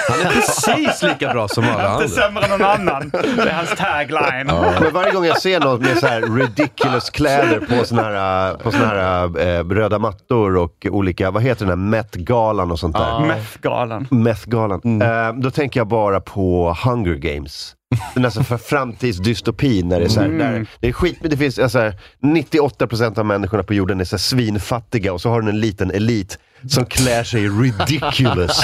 Han 0.09 0.19
är 0.19 0.33
precis 0.33 1.03
lika 1.03 1.33
bra 1.33 1.47
som 1.47 1.63
alla 1.63 1.73
Inte 1.73 1.87
andra. 1.87 2.07
sämre 2.07 2.43
än 2.43 2.49
någon 2.49 2.63
annan. 2.63 3.09
Det 3.09 3.49
är 3.49 3.53
hans 3.53 3.69
tagline. 3.69 4.45
Men 4.81 4.93
varje 4.93 5.11
gång 5.11 5.25
jag 5.25 5.41
ser 5.41 5.59
någon 5.59 5.81
med 5.81 5.97
så 5.97 6.07
här 6.07 6.21
ridiculous 6.21 7.09
kläder 7.09 7.59
på 7.59 7.85
såna 7.85 8.01
här, 8.03 8.53
på 8.53 8.71
såna 8.71 8.85
här 8.85 9.39
eh, 9.39 9.63
röda 9.69 9.99
mattor 9.99 10.57
och 10.57 10.87
olika, 10.91 11.31
vad 11.31 11.43
heter 11.43 11.65
den 11.65 11.69
här 11.69 12.01
Met-galan 12.01 12.71
och 12.71 12.79
sånt 12.79 12.95
där. 12.95 13.19
Meth-galan. 13.19 14.07
Meth-galan. 14.11 15.01
Eh, 15.01 15.33
då 15.33 15.51
tänker 15.51 15.79
jag 15.79 15.87
bara 15.87 16.21
på 16.21 16.77
Hunger 16.85 17.15
Games. 17.15 17.75
Den 18.13 18.23
där 18.23 18.29
så 18.29 18.43
för 18.43 18.57
framtidsdystopin 18.57 19.87
när 19.89 19.99
det 19.99 20.05
är 20.05 20.09
så 20.09 20.21
här, 20.21 20.27
där, 20.27 20.65
det 20.79 20.87
är 20.87 20.91
skit, 20.91 21.17
men 21.21 21.29
det 21.29 21.37
finns 21.37 21.59
alltså, 21.59 21.91
98% 22.23 23.19
av 23.19 23.25
människorna 23.25 23.63
på 23.63 23.73
jorden 23.73 23.99
är 24.01 24.05
så 24.05 24.17
svinfattiga 24.17 25.13
och 25.13 25.21
så 25.21 25.29
har 25.29 25.41
du 25.41 25.49
en 25.49 25.59
liten 25.59 25.91
elit 25.91 26.39
som 26.67 26.85
klär 26.85 27.23
sig 27.23 27.49
ridiculous. 27.49 28.63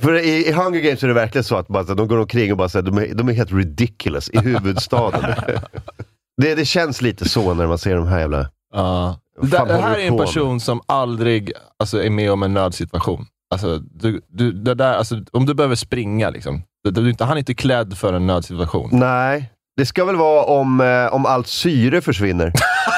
för 0.00 0.18
i, 0.18 0.46
i 0.48 0.52
Hunger 0.52 0.80
Games 0.80 1.02
är 1.02 1.08
det 1.08 1.14
verkligen 1.14 1.44
så 1.44 1.56
att 1.56 1.68
bara, 1.68 1.82
de 1.82 2.08
går 2.08 2.18
omkring 2.18 2.52
och 2.52 2.58
bara 2.58 2.68
här, 2.74 2.82
de, 2.82 2.98
är, 2.98 3.14
de 3.14 3.28
är 3.28 3.32
helt 3.32 3.52
ridiculous 3.52 4.30
i 4.30 4.38
huvudstaden. 4.38 5.22
det, 6.42 6.54
det 6.54 6.64
känns 6.64 7.02
lite 7.02 7.28
så 7.28 7.54
när 7.54 7.66
man 7.66 7.78
ser 7.78 7.96
de 7.96 8.06
här 8.06 8.18
jävla... 8.18 8.50
Ja. 8.74 9.20
Vad 9.38 9.50
Det, 9.50 9.64
det 9.74 9.82
här 9.82 9.98
är 9.98 10.02
en 10.02 10.08
på 10.08 10.16
med? 10.16 10.26
person 10.26 10.60
som 10.60 10.80
aldrig 10.86 11.52
alltså, 11.78 12.02
är 12.02 12.10
med 12.10 12.32
om 12.32 12.42
en 12.42 12.54
nödsituation. 12.54 13.26
Alltså, 13.50 13.78
du, 13.78 14.20
du, 14.28 14.52
det 14.52 14.74
där, 14.74 14.94
alltså, 14.94 15.20
om 15.32 15.46
du 15.46 15.54
behöver 15.54 15.74
springa, 15.74 16.30
liksom. 16.30 16.62
Du, 16.84 17.14
han 17.20 17.30
är 17.30 17.36
inte 17.38 17.54
klädd 17.54 17.98
för 17.98 18.12
en 18.12 18.26
nödsituation. 18.26 18.90
Nej, 18.92 19.50
det 19.76 19.86
ska 19.86 20.04
väl 20.04 20.16
vara 20.16 20.44
om, 20.44 20.80
eh, 20.80 21.14
om 21.14 21.26
allt 21.26 21.46
syre 21.46 22.00
försvinner. 22.00 22.52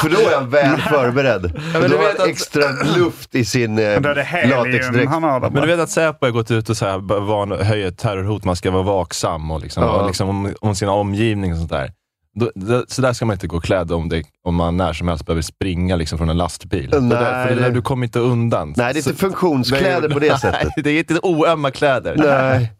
För 0.00 0.08
då 0.08 0.16
är 0.30 0.34
han 0.34 0.50
väl 0.50 0.80
förberedd. 0.80 1.52
men 1.72 1.82
då 1.82 1.88
du 1.88 1.96
har 1.96 2.02
vet 2.02 2.18
han 2.18 2.24
att- 2.24 2.28
extra 2.32 2.62
luft 2.96 3.34
i 3.34 3.44
sin 3.44 3.78
eh, 3.78 4.00
Då 4.00 4.08
är 4.08 4.14
det 4.14 4.22
helium 4.22 4.58
latexdräkt. 4.58 5.10
han 5.10 5.22
har 5.22 5.32
där 5.32 5.40
Men 5.40 5.52
du 5.54 5.60
bara. 5.60 5.66
vet 5.66 5.80
att 5.80 5.90
Säpo 5.90 6.26
har 6.26 6.30
gått 6.30 6.50
ut 6.50 6.70
och 6.70 6.76
så 6.76 6.86
här, 6.86 7.62
höjer 7.64 7.88
ett 7.88 7.98
terrorhot, 7.98 8.44
man 8.44 8.56
ska 8.56 8.70
vara 8.70 8.82
vaksam 8.82 9.50
och 9.50 9.60
liksom, 9.60 9.82
Ja. 9.82 9.90
och 10.00 10.06
liksom 10.06 10.28
om, 10.28 10.54
om 10.60 10.74
sin 10.74 10.88
omgivning 10.88 11.52
och 11.52 11.58
sånt 11.58 11.70
där. 11.70 11.92
Då, 12.34 12.50
det, 12.54 12.84
så 12.88 13.02
där 13.02 13.12
ska 13.12 13.24
man 13.26 13.34
inte 13.34 13.46
gå 13.46 13.60
klädd 13.60 13.92
om, 13.92 14.08
det, 14.08 14.22
om 14.44 14.54
man 14.54 14.76
när 14.76 14.92
som 14.92 15.08
helst 15.08 15.26
behöver 15.26 15.42
springa 15.42 15.96
liksom, 15.96 16.18
från 16.18 16.28
en 16.30 16.36
lastbil. 16.38 16.88
Nej, 16.92 17.00
det 17.00 17.08
där, 17.16 17.46
för 17.46 17.54
det 17.54 17.60
där, 17.60 17.68
det- 17.68 17.74
du 17.74 17.82
kommer 17.82 18.06
inte 18.06 18.18
undan. 18.18 18.74
Nej, 18.76 18.92
det 18.94 19.00
är 19.00 19.02
Så- 19.02 19.10
inte 19.10 19.20
funktionskläder 19.20 20.08
på 20.08 20.18
det 20.18 20.38
sättet. 20.40 20.60
Nej, 20.64 20.72
det 20.84 20.90
är 20.90 20.98
inte 20.98 21.18
oömma 21.22 21.70
kläder. 21.70 22.14
Nej. 22.18 22.72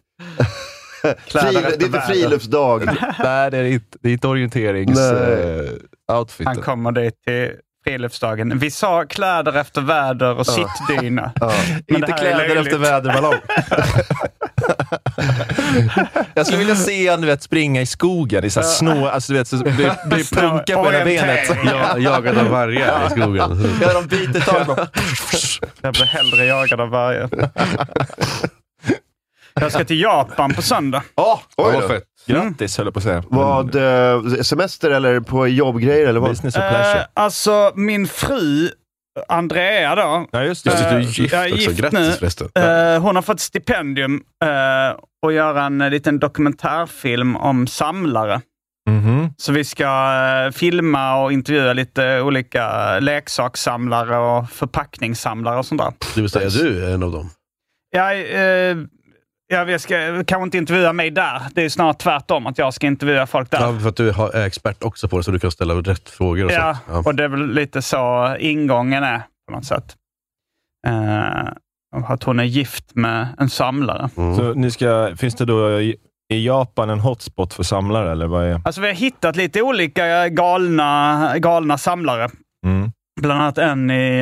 Kläder 1.26 1.50
Fri, 1.52 1.76
det 1.78 1.84
är 1.84 1.86
inte 1.86 2.00
friluftsdag. 2.00 2.84
Nej, 3.18 3.50
det 3.50 3.56
är 3.58 3.64
inte, 3.64 3.98
det 4.02 4.08
är 4.08 4.12
inte 4.12 4.28
orienterings... 4.28 4.98
Nej. 4.98 5.32
eh, 5.32 5.70
outfiten. 6.18 6.46
Han 6.46 6.56
kommer 6.62 6.92
dit 6.92 7.14
till 7.26 7.50
friluftsdagen. 7.84 8.58
Vi 8.58 8.70
sa 8.70 9.04
kläder 9.04 9.56
efter 9.56 9.80
väder 9.80 10.34
och 10.34 10.46
Ja. 10.48 10.68
sittdyna. 10.88 11.32
Ja. 11.40 11.52
Inte 11.88 12.12
kläder 12.12 12.56
efter 12.56 12.78
väderballong. 12.78 13.34
Jag 16.34 16.46
skulle 16.46 16.58
vilja 16.58 16.76
se 16.76 17.08
han 17.08 17.20
du 17.20 17.26
vet, 17.26 17.42
springa 17.42 17.80
i 17.80 17.86
skogen 17.86 18.44
i 18.44 18.50
så 18.50 18.60
här 18.60 18.66
snå, 18.68 19.08
alltså 19.08 19.32
du 19.32 19.38
vet, 19.38 19.48
så 19.48 19.56
blir, 19.56 20.08
blir 20.08 20.34
punka 20.40 20.76
på 20.82 20.92
ena 20.92 21.04
benet. 21.04 21.50
Ja, 21.64 21.98
jagad 21.98 22.38
av 22.38 22.46
vargar 22.48 23.06
i 23.06 23.10
skogen. 23.10 23.78
Ja, 23.82 23.92
de 23.92 24.06
biter 24.06 24.40
tag 24.40 24.66
på. 24.66 24.76
Jag 25.80 25.92
blir 25.94 26.04
hellre 26.04 26.44
jagad 26.44 26.80
av 26.80 26.88
varje. 26.88 27.28
Jag 29.54 29.72
ska 29.72 29.84
till 29.84 30.00
Japan 30.00 30.54
på 30.54 30.62
söndag. 30.62 31.02
Ja, 31.14 31.40
oj 31.56 31.72
vad 31.72 31.82
då. 31.82 31.88
fett. 31.88 32.04
Grattis 32.26 32.76
höll 32.78 32.86
jag 32.86 32.94
på 32.94 32.98
att 32.98 33.04
säga. 33.04 33.24
Vad, 33.28 33.74
eh, 33.74 34.42
semester 34.42 34.90
eller 34.90 35.20
på 35.20 35.46
jobbgrejer 35.48 36.06
eller 36.06 36.20
vad? 36.20 36.30
Business 36.30 36.56
or 36.56 36.60
pleasure. 36.60 37.00
Eh, 37.00 37.06
alltså, 37.14 37.72
min 37.74 38.06
fru 38.06 38.68
Andrea 39.28 39.94
då. 39.94 40.26
Ja, 40.30 40.42
just 40.44 40.66
Just 40.66 40.78
det, 40.78 40.90
du 40.90 40.96
är 40.96 41.00
Eh, 41.00 41.06
gift 41.06 41.32
jag 41.32 41.44
är 41.48 41.52
också. 41.52 41.56
gift 41.70 41.80
Grattis 41.80 41.98
nu. 42.00 42.12
förresten. 42.12 42.48
Eh, 42.54 43.00
hon 43.02 43.14
har 43.16 43.22
fått 43.22 43.40
stipendium 43.40 44.14
uh, 44.14 44.98
och 45.22 45.32
göra 45.32 45.64
en 45.64 45.80
eh, 45.80 45.90
liten 45.90 46.18
dokumentärfilm 46.18 47.36
om 47.36 47.66
samlare. 47.66 48.40
Mhm. 48.88 49.34
Så 49.36 49.52
vi 49.52 49.64
ska 49.64 49.84
eh, 50.46 50.52
filma 50.52 51.22
och 51.22 51.32
intervjua 51.32 51.72
lite 51.72 52.20
olika 52.20 52.98
leksakssamlare 52.98 54.16
och 54.18 54.50
förpackningssamlare 54.50 55.58
och 55.58 55.66
sånt 55.66 55.80
där. 55.80 55.92
Det 56.14 56.20
vill 56.20 56.30
säga, 56.30 56.48
du 56.48 56.84
är 56.84 56.94
en 56.94 57.02
av 57.02 57.12
dem. 57.12 57.30
Jag, 57.90 58.18
eh, 58.70 58.76
jag 59.50 59.80
ska 59.80 60.24
kanske 60.24 60.44
inte 60.44 60.58
intervjua 60.58 60.92
mig 60.92 61.10
där. 61.10 61.42
Det 61.54 61.62
är 61.62 61.68
snarare 61.68 61.94
tvärtom, 61.94 62.46
att 62.46 62.58
jag 62.58 62.74
ska 62.74 62.86
intervjua 62.86 63.26
folk 63.26 63.50
där. 63.50 63.60
Ja, 63.60 63.78
för 63.80 63.88
att 63.88 63.96
du 63.96 64.08
är 64.08 64.46
expert 64.46 64.82
också 64.82 65.08
på 65.08 65.16
det, 65.16 65.22
så 65.22 65.30
du 65.30 65.38
kan 65.38 65.50
ställa 65.50 65.74
rätt 65.74 66.08
frågor 66.08 66.44
och 66.44 66.52
Ja, 66.52 66.78
sånt. 66.86 67.06
och 67.06 67.14
det 67.14 67.24
är 67.24 67.28
väl 67.28 67.52
lite 67.54 67.82
så 67.82 68.36
ingången 68.38 69.02
är 69.04 69.22
på 69.48 69.54
något 69.54 69.64
sätt. 69.64 69.96
Eh, 70.86 71.48
och 71.96 72.10
att 72.10 72.22
hon 72.22 72.40
är 72.40 72.44
gift 72.44 72.94
med 72.94 73.28
en 73.38 73.50
samlare. 73.50 74.10
Mm. 74.16 74.36
Så 74.36 74.54
ni 74.54 74.70
ska, 74.70 75.12
finns 75.16 75.34
det 75.34 75.44
då 75.44 75.80
i, 75.80 75.96
i 76.32 76.46
Japan 76.46 76.90
en 76.90 77.00
hotspot 77.00 77.54
för 77.54 77.62
samlare, 77.62 78.12
eller 78.12 78.26
vad 78.26 78.44
är... 78.44 78.60
Alltså 78.64 78.80
vi 78.80 78.86
har 78.86 78.94
hittat 78.94 79.36
lite 79.36 79.62
olika 79.62 80.28
galna, 80.28 81.34
galna 81.38 81.78
samlare. 81.78 82.28
Mm. 82.66 82.92
Bland 83.20 83.40
annat 83.42 83.58
en 83.58 83.90
i 83.90 84.20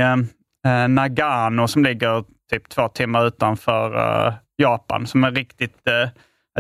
eh, 0.66 0.89
Nagano 0.89 1.68
som 1.68 1.85
ligger 1.85 2.24
typ 2.51 2.68
två 2.68 2.89
timmar 2.89 3.26
utanför 3.26 3.97
eh, 4.26 4.35
Japan, 4.62 5.06
som 5.06 5.24
är 5.24 5.30
riktigt, 5.30 5.86
eh, 5.88 6.09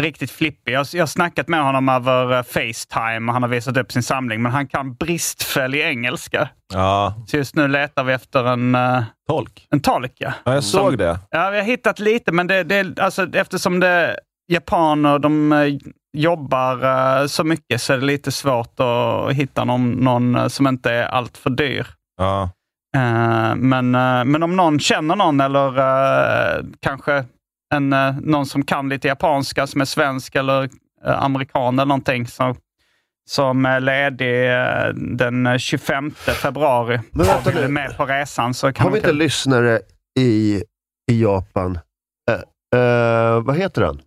riktigt 0.02 0.30
flippig. 0.30 0.72
Jag, 0.72 0.86
jag 0.92 1.02
har 1.02 1.06
snackat 1.06 1.48
med 1.48 1.62
honom 1.64 1.88
över 1.88 2.32
eh, 2.36 2.42
Facetime 2.42 3.28
och 3.28 3.32
han 3.32 3.42
har 3.42 3.48
visat 3.48 3.76
upp 3.76 3.92
sin 3.92 4.02
samling, 4.02 4.42
men 4.42 4.52
han 4.52 4.66
kan 4.68 4.94
bristfällig 4.94 5.80
engelska. 5.80 6.48
Ja, 6.74 7.14
Så 7.26 7.36
just 7.36 7.54
nu 7.56 7.68
letar 7.68 8.04
vi 8.04 8.12
efter 8.12 8.44
en, 8.44 8.74
eh, 8.74 9.02
tolk. 9.28 9.66
en 9.70 9.80
tolk. 9.80 10.12
Ja. 10.18 10.32
Ja, 10.44 10.54
jag 10.54 10.64
såg 10.64 10.86
Som- 10.86 10.96
det. 10.96 11.18
Ja, 11.30 11.50
vi 11.50 11.56
har 11.58 11.64
hittat 11.64 11.98
lite, 11.98 12.32
men 12.32 12.46
det, 12.46 12.62
det, 12.64 12.98
alltså, 13.00 13.26
eftersom 13.32 13.80
det 13.80 14.18
japaner 14.52 15.18
de 15.18 15.52
eh, 15.52 15.74
jobbar 16.16 16.84
eh, 17.20 17.26
så 17.26 17.44
mycket 17.44 17.82
så 17.82 17.92
är 17.92 17.98
det 17.98 18.04
lite 18.04 18.32
svårt 18.32 18.80
att 18.80 19.32
hitta 19.32 19.64
någon, 19.64 19.90
någon 19.92 20.50
som 20.50 20.66
inte 20.66 20.92
är 20.92 21.04
allt 21.06 21.36
för 21.38 21.50
dyr. 21.50 21.86
Ja. 22.16 22.50
Men, 23.56 23.90
men 24.30 24.42
om 24.42 24.56
någon 24.56 24.78
känner 24.80 25.16
någon 25.16 25.40
eller 25.40 25.72
kanske 26.80 27.24
en, 27.74 27.92
eh, 27.92 28.14
någon 28.20 28.46
som 28.46 28.64
kan 28.64 28.88
lite 28.88 29.08
japanska, 29.08 29.66
som 29.66 29.80
är 29.80 29.84
svensk 29.84 30.34
eller 30.34 30.62
eh, 31.04 31.22
amerikan 31.22 31.74
eller 31.78 31.86
någonting, 31.86 32.26
så, 32.26 32.56
som 33.28 33.66
är 33.66 33.80
ledig 33.80 34.50
eh, 34.50 34.88
den 34.94 35.58
25 35.58 36.10
februari 36.14 37.00
Men 37.10 37.26
vänta 37.26 37.50
nu. 37.50 37.68
med 37.68 37.96
på 37.96 38.06
resan 38.06 38.54
så 38.54 38.72
kan 38.72 38.84
Har 38.84 38.92
vi 38.92 38.98
inte 38.98 39.12
lyssnare 39.12 39.80
i, 40.18 40.62
i 41.10 41.22
Japan? 41.22 41.78
Eh, 42.30 42.80
eh, 42.80 43.40
vad 43.40 43.56
heter 43.56 43.82
han? 43.82 44.00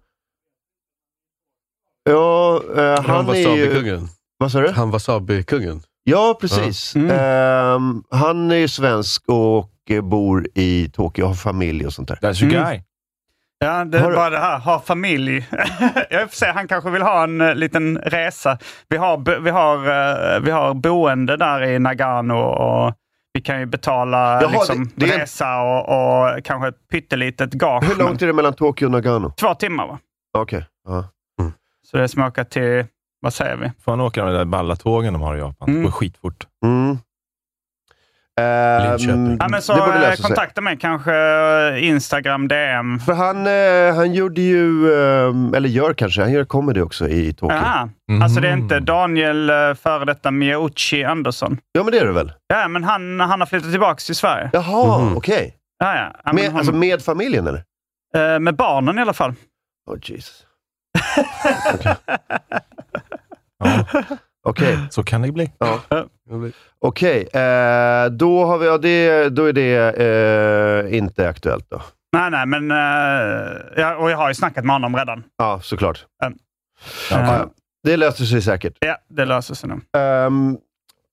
Ja, 2.09 2.61
eh, 2.77 3.03
han 3.03 3.29
är 3.29 3.35
ju... 3.35 3.99
Vad 4.37 4.51
sa 4.51 4.61
du? 4.61 4.69
Han 4.69 4.91
Wasabi-kungen. 4.91 5.81
Ja, 6.03 6.37
precis. 6.41 6.95
Ja. 6.95 7.01
Mm. 7.01 7.17
Ehm, 7.19 8.03
han 8.09 8.51
är 8.51 8.55
ju 8.55 8.67
svensk 8.67 9.23
och 9.27 9.71
bor 10.03 10.47
i 10.55 10.89
Tokyo 10.93 11.23
och 11.23 11.29
har 11.29 11.35
familj 11.35 11.85
och 11.85 11.93
sånt 11.93 12.07
där. 12.07 12.15
That's 12.15 12.43
your 12.43 12.55
Mm. 12.55 12.81
Ja, 13.63 13.85
det 13.85 13.97
är 13.99 14.11
bara 14.15 14.29
det 14.29 14.37
här, 14.37 14.59
ha 14.59 14.79
familj. 14.79 15.47
jag 16.09 16.21
får 16.29 16.35
se, 16.35 16.45
han 16.45 16.67
kanske 16.67 16.89
vill 16.89 17.01
ha 17.01 17.23
en 17.23 17.41
eh, 17.41 17.55
liten 17.55 17.97
resa. 17.97 18.57
Vi 18.89 18.97
har, 18.97 19.39
vi, 19.41 19.49
har, 19.49 19.75
eh, 19.77 20.39
vi 20.41 20.51
har 20.51 20.73
boende 20.73 21.37
där 21.37 21.63
i 21.63 21.79
Nagano 21.79 22.33
och 22.37 22.93
vi 23.33 23.41
kan 23.41 23.59
ju 23.59 23.65
betala 23.65 24.41
Jaha, 24.41 24.51
liksom, 24.51 24.91
det- 24.95 25.05
det 25.05 25.17
resa 25.17 25.61
och, 25.61 25.79
och 25.89 26.43
kanske 26.43 26.67
ett 26.67 26.87
pyttelitet 26.91 27.53
gage. 27.53 27.83
Hur 27.83 27.95
långt 27.95 28.21
är 28.21 28.27
det 28.27 28.33
mellan 28.33 28.53
Tokyo 28.53 28.85
och 28.85 28.91
Nagano? 28.91 29.33
Två 29.39 29.53
timmar 29.55 29.87
va? 29.87 29.99
Okej. 30.37 30.65
ja. 30.87 31.05
Så 31.91 31.97
det 31.97 32.03
är 32.03 32.07
som 32.07 32.21
att 32.23 32.29
åka 32.29 32.45
till, 32.45 32.85
vad 33.21 33.33
säger 33.33 33.55
vi? 33.55 33.71
Får 33.85 33.91
han 33.91 34.01
åka 34.01 34.25
de 34.25 34.33
där 34.33 34.45
balla 34.45 34.75
tågen 34.75 35.13
de 35.13 35.21
har 35.21 35.35
i 35.35 35.39
Japan? 35.39 35.69
Mm. 35.69 35.81
Det 35.81 35.85
går 35.85 35.91
skitfort. 35.91 36.47
Mm. 36.65 36.97
Ehm, 38.41 38.83
Linköping. 38.89 39.37
Ja, 39.39 39.47
men 39.47 39.61
så 39.61 39.73
det 39.73 39.79
borde 39.79 40.07
eh, 40.11 40.15
kontakta 40.15 40.61
mig, 40.61 40.77
kanske 40.77 41.13
eh, 41.15 41.87
Instagram, 41.87 42.47
DM. 42.47 42.99
För 42.99 43.13
han, 43.13 43.47
eh, 43.47 43.95
han 43.95 44.13
gjorde 44.13 44.41
ju, 44.41 44.93
ehm, 44.93 45.53
eller 45.53 45.69
gör 45.69 45.93
kanske, 45.93 46.21
han 46.21 46.31
gör 46.31 46.45
comedy 46.45 46.81
också 46.81 47.07
i 47.09 47.33
Tokyo. 47.33 47.55
Aha. 47.57 47.89
Mm. 48.09 48.21
Alltså 48.21 48.39
det 48.41 48.49
är 48.49 48.53
inte 48.57 48.79
Daniel, 48.79 49.47
före 49.75 50.05
detta 50.05 50.31
Miyauchi 50.31 51.03
Andersson. 51.03 51.57
Ja, 51.71 51.83
men 51.83 51.91
det 51.91 51.99
är 51.99 52.05
det 52.05 52.11
väl? 52.11 52.31
Ja, 52.47 52.67
men 52.67 52.83
han, 52.83 53.19
han 53.19 53.39
har 53.39 53.47
flyttat 53.47 53.71
tillbaka 53.71 53.99
till 54.05 54.15
Sverige. 54.15 54.49
Jaha, 54.53 54.99
Mhm. 54.99 55.17
okej. 55.17 55.55
Ja, 55.79 55.95
ja. 55.95 56.11
Ja, 56.13 56.19
men 56.25 56.35
Med, 56.35 56.45
hon- 56.51 56.57
alltså 56.57 56.73
med 56.73 57.01
familjen 57.01 57.47
eller? 57.47 57.63
med 58.39 58.55
barnen 58.55 58.97
i 58.97 59.01
alla 59.01 59.13
fall. 59.13 59.33
Oh 59.91 59.97
Jesus. 60.01 60.45
Ja, 63.63 63.85
Okej. 64.43 64.77
så 64.89 65.03
kan 65.03 65.21
det 65.21 65.31
bli. 65.31 65.51
Ja. 65.59 65.79
Okej, 66.79 67.21
eh, 67.33 68.05
då, 68.11 68.45
har 68.45 68.57
vi, 68.57 68.65
ja, 68.65 68.77
det, 68.77 69.29
då 69.29 69.45
är 69.45 69.53
det 69.53 69.75
eh, 70.89 70.97
inte 70.97 71.29
aktuellt 71.29 71.69
då. 71.69 71.81
Nej, 72.13 72.31
nej, 72.31 72.45
men... 72.45 72.71
eh, 72.71 73.57
ja, 73.77 73.95
och 73.95 74.11
jag 74.11 74.17
har 74.17 74.27
ju 74.27 74.33
snackat 74.35 74.65
med 74.65 74.75
honom 74.75 74.95
redan. 74.95 75.23
Ja, 75.37 75.59
såklart. 75.63 76.05
Mm. 76.23 76.37
Ja, 77.11 77.35
ja. 77.37 77.49
Det 77.83 77.97
löser 77.97 78.25
sig 78.25 78.41
säkert. 78.41 78.77
Ja, 78.79 78.97
det 79.09 79.25
löser 79.25 79.55
sig 79.55 79.69
nog. 79.69 79.79
Ehm, 79.97 80.57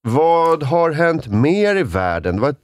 vad 0.03 0.63
har 0.63 0.91
hänt 0.91 1.27
mer 1.27 1.77
i 1.77 1.83
världen? 1.83 2.37
Det 2.37 2.43
var 2.43 2.49
ett, 2.51 2.59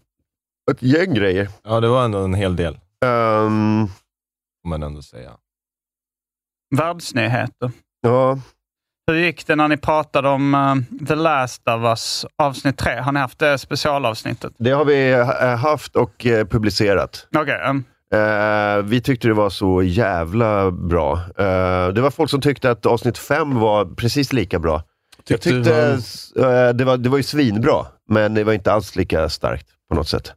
ett 0.70 0.82
gäng 0.82 1.14
grejer. 1.14 1.48
Ja, 1.64 1.80
det 1.80 1.88
var 1.88 2.04
ändå 2.04 2.18
en 2.18 2.34
hel 2.34 2.56
del, 2.56 2.74
Ehm, 3.04 3.86
får 4.62 4.68
man 4.68 4.82
ändå 4.82 5.02
säga. 5.02 5.30
Världsnyheter. 6.76 7.70
ja, 8.00 8.38
Hur 9.06 9.14
gick 9.18 9.46
det 9.46 9.56
när 9.56 9.68
ni 9.68 9.76
pratade 9.76 10.28
om 10.28 10.54
eh, 10.54 11.06
The 11.06 11.14
Last 11.14 11.68
of 11.68 11.82
Us 11.84 12.26
avsnitt 12.38 12.78
3? 12.78 13.00
Har 13.00 13.12
ni 13.12 13.20
haft 13.20 13.38
det 13.38 13.58
specialavsnittet? 13.58 14.52
det 14.58 14.70
har 14.70 14.84
vi 14.84 15.12
eh, 15.12 15.56
haft 15.56 15.96
och 15.96 16.26
eh, 16.26 16.46
publicerat. 16.46 17.26
Mm. 17.36 17.84
Eh, 18.12 18.82
vi 18.84 19.00
tyckte 19.00 19.28
det 19.28 19.34
var 19.34 19.50
så 19.50 19.82
jävla 19.82 20.70
bra. 20.70 21.12
Eh, 21.38 21.88
det 21.88 22.00
var 22.00 22.10
folk 22.10 22.30
som 22.30 22.40
tyckte 22.40 22.70
att 22.70 22.86
avsnitt 22.86 23.18
fem 23.18 23.54
var 23.60 23.84
precis 23.84 24.32
lika 24.32 24.58
bra. 24.58 24.82
Jag 25.28 25.40
Tyckte 25.40 25.50
tyckte 25.50 25.74
han- 26.42 26.66
eh, 26.68 26.74
det, 26.74 26.84
var, 26.84 26.96
det 26.96 27.08
var 27.08 27.16
ju 27.16 27.22
svinbra, 27.22 27.86
men 28.08 28.34
det 28.34 28.44
var 28.44 28.52
inte 28.52 28.72
alls 28.72 28.96
lika 28.96 29.28
starkt 29.28 29.66
på 29.88 29.94
något 29.94 30.08
sätt. 30.08 30.32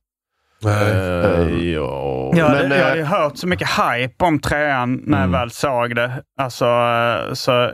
Nej. 0.62 1.72
Ja. 1.74 2.32
Ja, 2.36 2.50
Men, 2.50 2.70
det, 2.70 2.78
jag 2.78 2.90
har 2.90 2.96
ju 2.96 3.04
hört 3.04 3.38
så 3.38 3.48
mycket 3.48 3.68
hype 3.70 4.26
om 4.26 4.40
trean 4.40 5.02
när 5.06 5.18
jag 5.18 5.28
Mm. 5.28 5.40
väl 5.40 5.52
såg 5.52 5.96
det. 5.96 6.12
Alltså, 6.40 6.66
så 7.34 7.72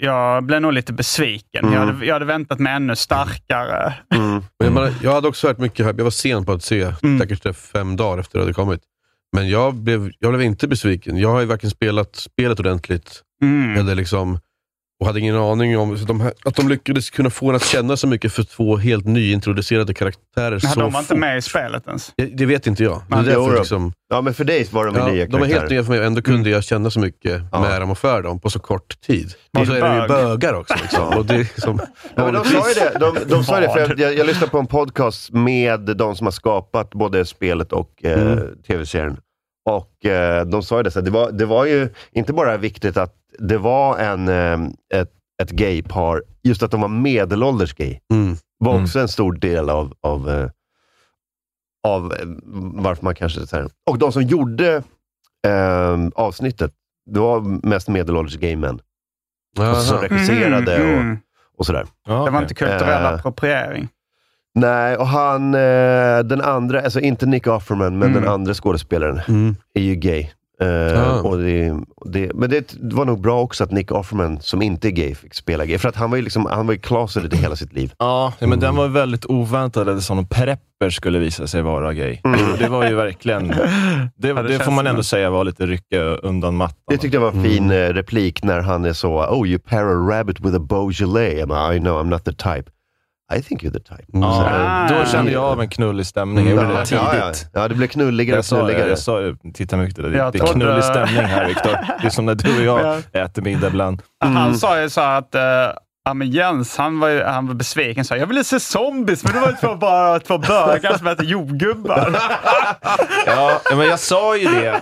jag 0.00 0.44
blev 0.44 0.60
nog 0.60 0.72
lite 0.72 0.92
besviken. 0.92 1.64
Mm. 1.64 1.74
Jag, 1.74 1.86
hade, 1.86 2.06
jag 2.06 2.12
hade 2.14 2.24
väntat 2.24 2.58
mig 2.58 2.72
ännu 2.72 2.96
starkare. 2.96 3.94
Mm. 4.14 4.42
Jag, 4.58 4.72
menar, 4.72 4.92
jag 5.02 5.12
hade 5.12 5.28
också 5.28 5.46
hört 5.48 5.58
mycket 5.58 5.86
hype. 5.86 5.96
Jag 5.98 6.04
var 6.04 6.10
sen 6.10 6.44
på 6.44 6.52
att 6.52 6.62
se, 6.62 6.92
Mm. 7.02 7.18
säkert 7.18 7.56
fem 7.56 7.96
dagar 7.96 8.18
efter 8.18 8.38
det 8.38 8.44
hade 8.44 8.54
kommit. 8.54 8.80
Men 9.32 9.48
jag 9.48 9.74
blev, 9.74 10.10
jag 10.18 10.30
blev 10.32 10.42
inte 10.42 10.68
besviken. 10.68 11.16
Jag 11.16 11.28
har 11.28 11.40
ju 11.40 11.46
varken 11.46 11.70
spelat 11.70 12.16
spelet 12.16 12.60
ordentligt, 12.60 13.22
Mm. 13.42 13.76
eller 13.80 13.94
liksom, 13.94 14.38
och 15.00 15.06
hade 15.06 15.20
ingen 15.20 15.36
aning 15.36 15.78
om 15.78 15.96
de 16.06 16.20
här, 16.20 16.32
att 16.44 16.54
de 16.56 16.68
lyckades 16.68 17.10
kunna 17.10 17.30
få 17.30 17.48
en 17.50 17.56
att 17.56 17.64
känna 17.64 17.96
så 17.96 18.06
mycket 18.06 18.32
för 18.32 18.42
två 18.42 18.76
helt 18.76 19.04
nyintroducerade 19.06 19.94
karaktärer 19.94 20.50
Men 20.50 20.60
så 20.60 20.80
de 20.80 20.92
var 20.92 21.00
inte 21.00 21.08
fort. 21.08 21.18
med 21.18 21.38
i 21.38 21.42
spelet 21.42 21.86
ens. 21.86 22.12
Det, 22.16 22.24
det 22.26 22.46
vet 22.46 22.66
inte 22.66 22.82
jag. 22.84 23.02
Det 23.08 23.14
är 23.14 23.16
Nej, 23.16 23.24
därför 23.26 23.52
jo, 23.52 23.58
liksom, 23.58 23.92
Ja, 24.10 24.20
men 24.20 24.34
för 24.34 24.44
dig 24.44 24.68
var 24.72 24.86
de 24.86 24.94
ju 24.94 25.00
ja, 25.00 25.06
nya 25.06 25.26
de 25.26 25.34
är 25.36 25.38
helt 25.38 25.50
karaktärer. 25.52 25.70
nya 25.70 25.82
för 25.84 25.90
mig 25.90 26.00
och 26.00 26.06
ändå 26.06 26.22
kunde 26.22 26.50
jag 26.50 26.64
känna 26.64 26.90
så 26.90 27.00
mycket 27.00 27.42
Ja. 27.52 27.60
med 27.60 27.80
dem 27.80 27.90
och 27.90 27.98
för 27.98 28.22
dem 28.22 28.40
på 28.40 28.50
så 28.50 28.58
kort 28.58 29.00
tid. 29.00 29.32
Var 29.52 29.60
Och 29.62 29.66
så 29.66 29.72
är 29.74 29.80
de 29.80 29.94
ju 29.94 30.00
bög? 30.00 30.08
bögar 30.08 30.54
också. 30.54 30.74
Liksom. 30.82 31.26
Det 31.26 31.34
är 31.34 31.38
liksom, 31.38 31.80
Ja, 32.14 32.24
men 32.24 32.34
de 32.34 32.44
sa 32.44 32.68
ju 32.68 32.74
det, 32.74 32.96
de, 33.00 33.16
de 33.28 33.44
sa 33.44 33.60
det 33.60 33.68
för 33.72 33.94
jag, 34.00 34.14
jag, 34.14 34.26
lyssnade 34.26 34.50
på 34.50 34.58
en 34.58 34.66
podcast 34.66 35.32
med 35.32 35.80
de 35.96 36.16
som 36.16 36.26
har 36.26 36.32
skapat 36.32 36.90
både 36.90 37.24
spelet 37.24 37.72
och 37.72 38.04
eh, 38.04 38.22
Mm. 38.22 38.44
tv-serien. 38.66 39.16
Och 39.70 40.06
eh, 40.06 40.46
de 40.46 40.62
sa 40.62 40.76
ju 40.76 40.82
det, 40.82 40.90
så 40.90 41.00
det, 41.00 41.10
var, 41.10 41.30
det 41.32 41.46
var 41.46 41.64
ju 41.64 41.88
inte 42.12 42.32
bara 42.32 42.56
viktigt 42.56 42.96
att 42.96 43.14
det 43.38 43.58
var 43.58 43.98
en, 43.98 44.28
eh, 44.28 44.68
ett, 45.00 45.10
ett 45.42 45.50
gaypar, 45.50 46.22
just 46.42 46.62
att 46.62 46.70
de 46.70 46.80
var 46.80 46.88
medelålders 46.88 47.74
gay, 47.74 47.98
var 48.58 48.82
också 48.82 49.00
en 49.00 49.08
stor 49.08 49.32
del 49.32 49.70
av, 49.70 49.94
av, 50.00 50.30
eh, 50.30 50.50
av 51.88 52.12
eh, 52.12 52.18
varför 52.74 53.04
man 53.04 53.14
kanske... 53.14 53.46
Så 53.46 53.56
här. 53.56 53.68
Och 53.90 53.98
de 53.98 54.12
som 54.12 54.22
gjorde 54.22 54.82
eh, 55.46 55.96
avsnittet, 56.14 56.72
det 57.10 57.20
var 57.20 57.66
mest 57.66 57.88
medelålders 57.88 58.36
gay 58.36 58.56
män. 58.56 58.80
Och 59.58 59.76
som 59.76 59.98
regisserade 59.98 60.76
Mm. 60.76 61.12
och, 61.12 61.18
och 61.58 61.66
sådär. 61.66 61.86
Det 62.04 62.12
var 62.30 62.42
inte 62.42 62.54
kulturell 62.54 63.04
Eh, 63.04 63.14
appropriering. 63.14 63.88
Nej, 64.54 64.96
och 64.96 65.06
han, 65.06 65.54
eh, 65.54 66.18
den 66.18 66.40
andra, 66.40 66.80
alltså 66.80 67.00
inte 67.00 67.26
Nick 67.26 67.46
Offerman, 67.46 67.98
men 67.98 68.08
Mm. 68.10 68.22
den 68.22 68.32
andra 68.32 68.54
skådespelaren 68.54 69.20
är 69.74 69.80
ju 69.82 69.94
gay. 69.94 70.30
Ah. 70.60 71.20
och 71.20 71.38
det, 71.38 71.72
det, 72.04 72.30
men 72.34 72.50
det 72.50 72.74
var 72.80 73.04
nog 73.04 73.20
bra 73.20 73.40
också 73.40 73.64
att 73.64 73.70
Nick 73.70 73.92
Offerman, 73.92 74.40
som 74.40 74.62
inte 74.62 74.88
är 74.88 74.90
gay, 74.90 75.14
fick 75.14 75.34
spela 75.34 75.66
gay. 75.66 75.78
För 75.78 75.88
att 75.88 75.96
han 75.96 76.10
var 76.10 76.16
ju, 76.16 76.22
liksom, 76.22 76.46
han 76.46 76.66
var 76.66 76.74
ju 76.74 76.80
closeted 76.80 77.34
i 77.34 77.36
hela 77.36 77.56
sitt 77.56 77.72
liv. 77.72 77.92
Ja, 77.98 78.32
ja, 78.38 78.46
men 78.46 78.60
den 78.60 78.76
var 78.76 78.88
väldigt 78.88 79.24
oväntad, 79.26 79.88
att 79.88 80.02
som 80.02 80.26
Prepper 80.26 80.90
skulle 80.90 81.18
visa 81.18 81.46
sig 81.46 81.62
vara 81.62 81.94
gay. 81.94 82.18
Det 82.58 82.68
var 82.68 82.88
ju 82.88 82.94
verkligen... 82.94 83.48
Det, 84.16 84.32
det 84.32 84.42
det, 84.42 84.58
får 84.58 84.72
man 84.72 84.86
ändå 84.86 85.02
säga 85.02 85.30
var 85.30 85.44
lite 85.44 85.66
rycka 85.66 86.00
undan 86.00 86.56
mattan. 86.56 86.76
Det 86.88 86.96
tyckte 86.96 87.16
jag 87.16 87.22
var 87.22 87.32
en 87.32 87.42
fin 87.42 87.70
eh, 87.70 87.74
replik 87.74 88.42
när 88.42 88.60
han 88.60 88.84
är 88.84 88.92
så, 88.92 89.26
oh 89.26 89.48
you 89.48 89.58
pair 89.58 89.84
a 89.84 90.08
rabbit 90.10 90.40
with 90.40 90.56
a 90.56 90.58
Beaujolais. 90.58 91.44
I'm, 91.44 91.74
I 91.74 91.78
know 91.78 92.02
I'm 92.02 92.08
not 92.08 92.24
the 92.24 92.32
type. 92.32 92.70
I 93.36 93.42
think 93.42 93.62
you're 93.62 93.72
the 93.72 93.80
type. 93.80 94.04
Så, 94.12 94.46
eh, 94.46 94.98
då 94.98 95.10
kände 95.10 95.32
jag 95.32 95.44
av 95.44 95.60
en 95.60 95.68
knullig 95.68 96.06
stämning. 96.06 96.48
Jag 96.48 96.56
gjorde 96.56 96.78
det 96.78 96.86
tidigt. 96.86 97.02
Ja, 97.02 97.16
ja. 97.16 97.32
ja, 97.52 97.68
det 97.68 97.74
blev 97.74 97.88
knulligare 97.88 98.38
och 98.38 98.44
det, 98.44 98.48
knulligare. 98.48 98.88
jag 98.88 98.98
sa 98.98 99.20
det, 99.20 99.36
titta 99.54 99.76
mycket, 99.76 99.96
det, 99.96 100.10
det 100.10 100.16
Jag 100.16 100.34
är 100.36 100.52
knullig 100.52 100.84
stämning 100.84 101.24
här 101.24 101.48
Viktor. 101.48 101.70
Det 102.00 102.06
är 102.06 102.10
som 102.10 102.26
när 102.26 102.34
du 102.34 102.68
och 102.68 102.82
jag 102.82 103.02
äter 103.12 103.42
middag 103.42 103.66
ibland. 103.66 104.02
Han 104.20 104.54
sa 104.54 104.80
ju 104.80 104.90
så 104.90 105.00
att 105.00 105.34
uh, 105.34 105.40
ja, 106.08 106.14
men 106.14 106.30
Jens 106.30 106.76
han 106.76 107.00
var, 107.00 107.24
han 107.24 107.46
var 107.46 107.54
besviken. 107.54 108.04
Så 108.04 108.16
jag 108.16 108.26
ville 108.26 108.44
se 108.44 108.60
zombies, 108.60 109.24
men 109.24 109.32
det 109.32 109.40
var 109.40 109.56
två, 109.60 109.74
bara 109.74 110.20
två 110.20 110.38
bögar 110.38 110.98
som 110.98 111.06
äter 111.06 111.26
jordgubbar. 111.26 112.20
Ja, 113.26 113.60
men 113.76 113.86
jag 113.86 113.98
sa 114.00 114.36
ju 114.36 114.44
det. 114.44 114.80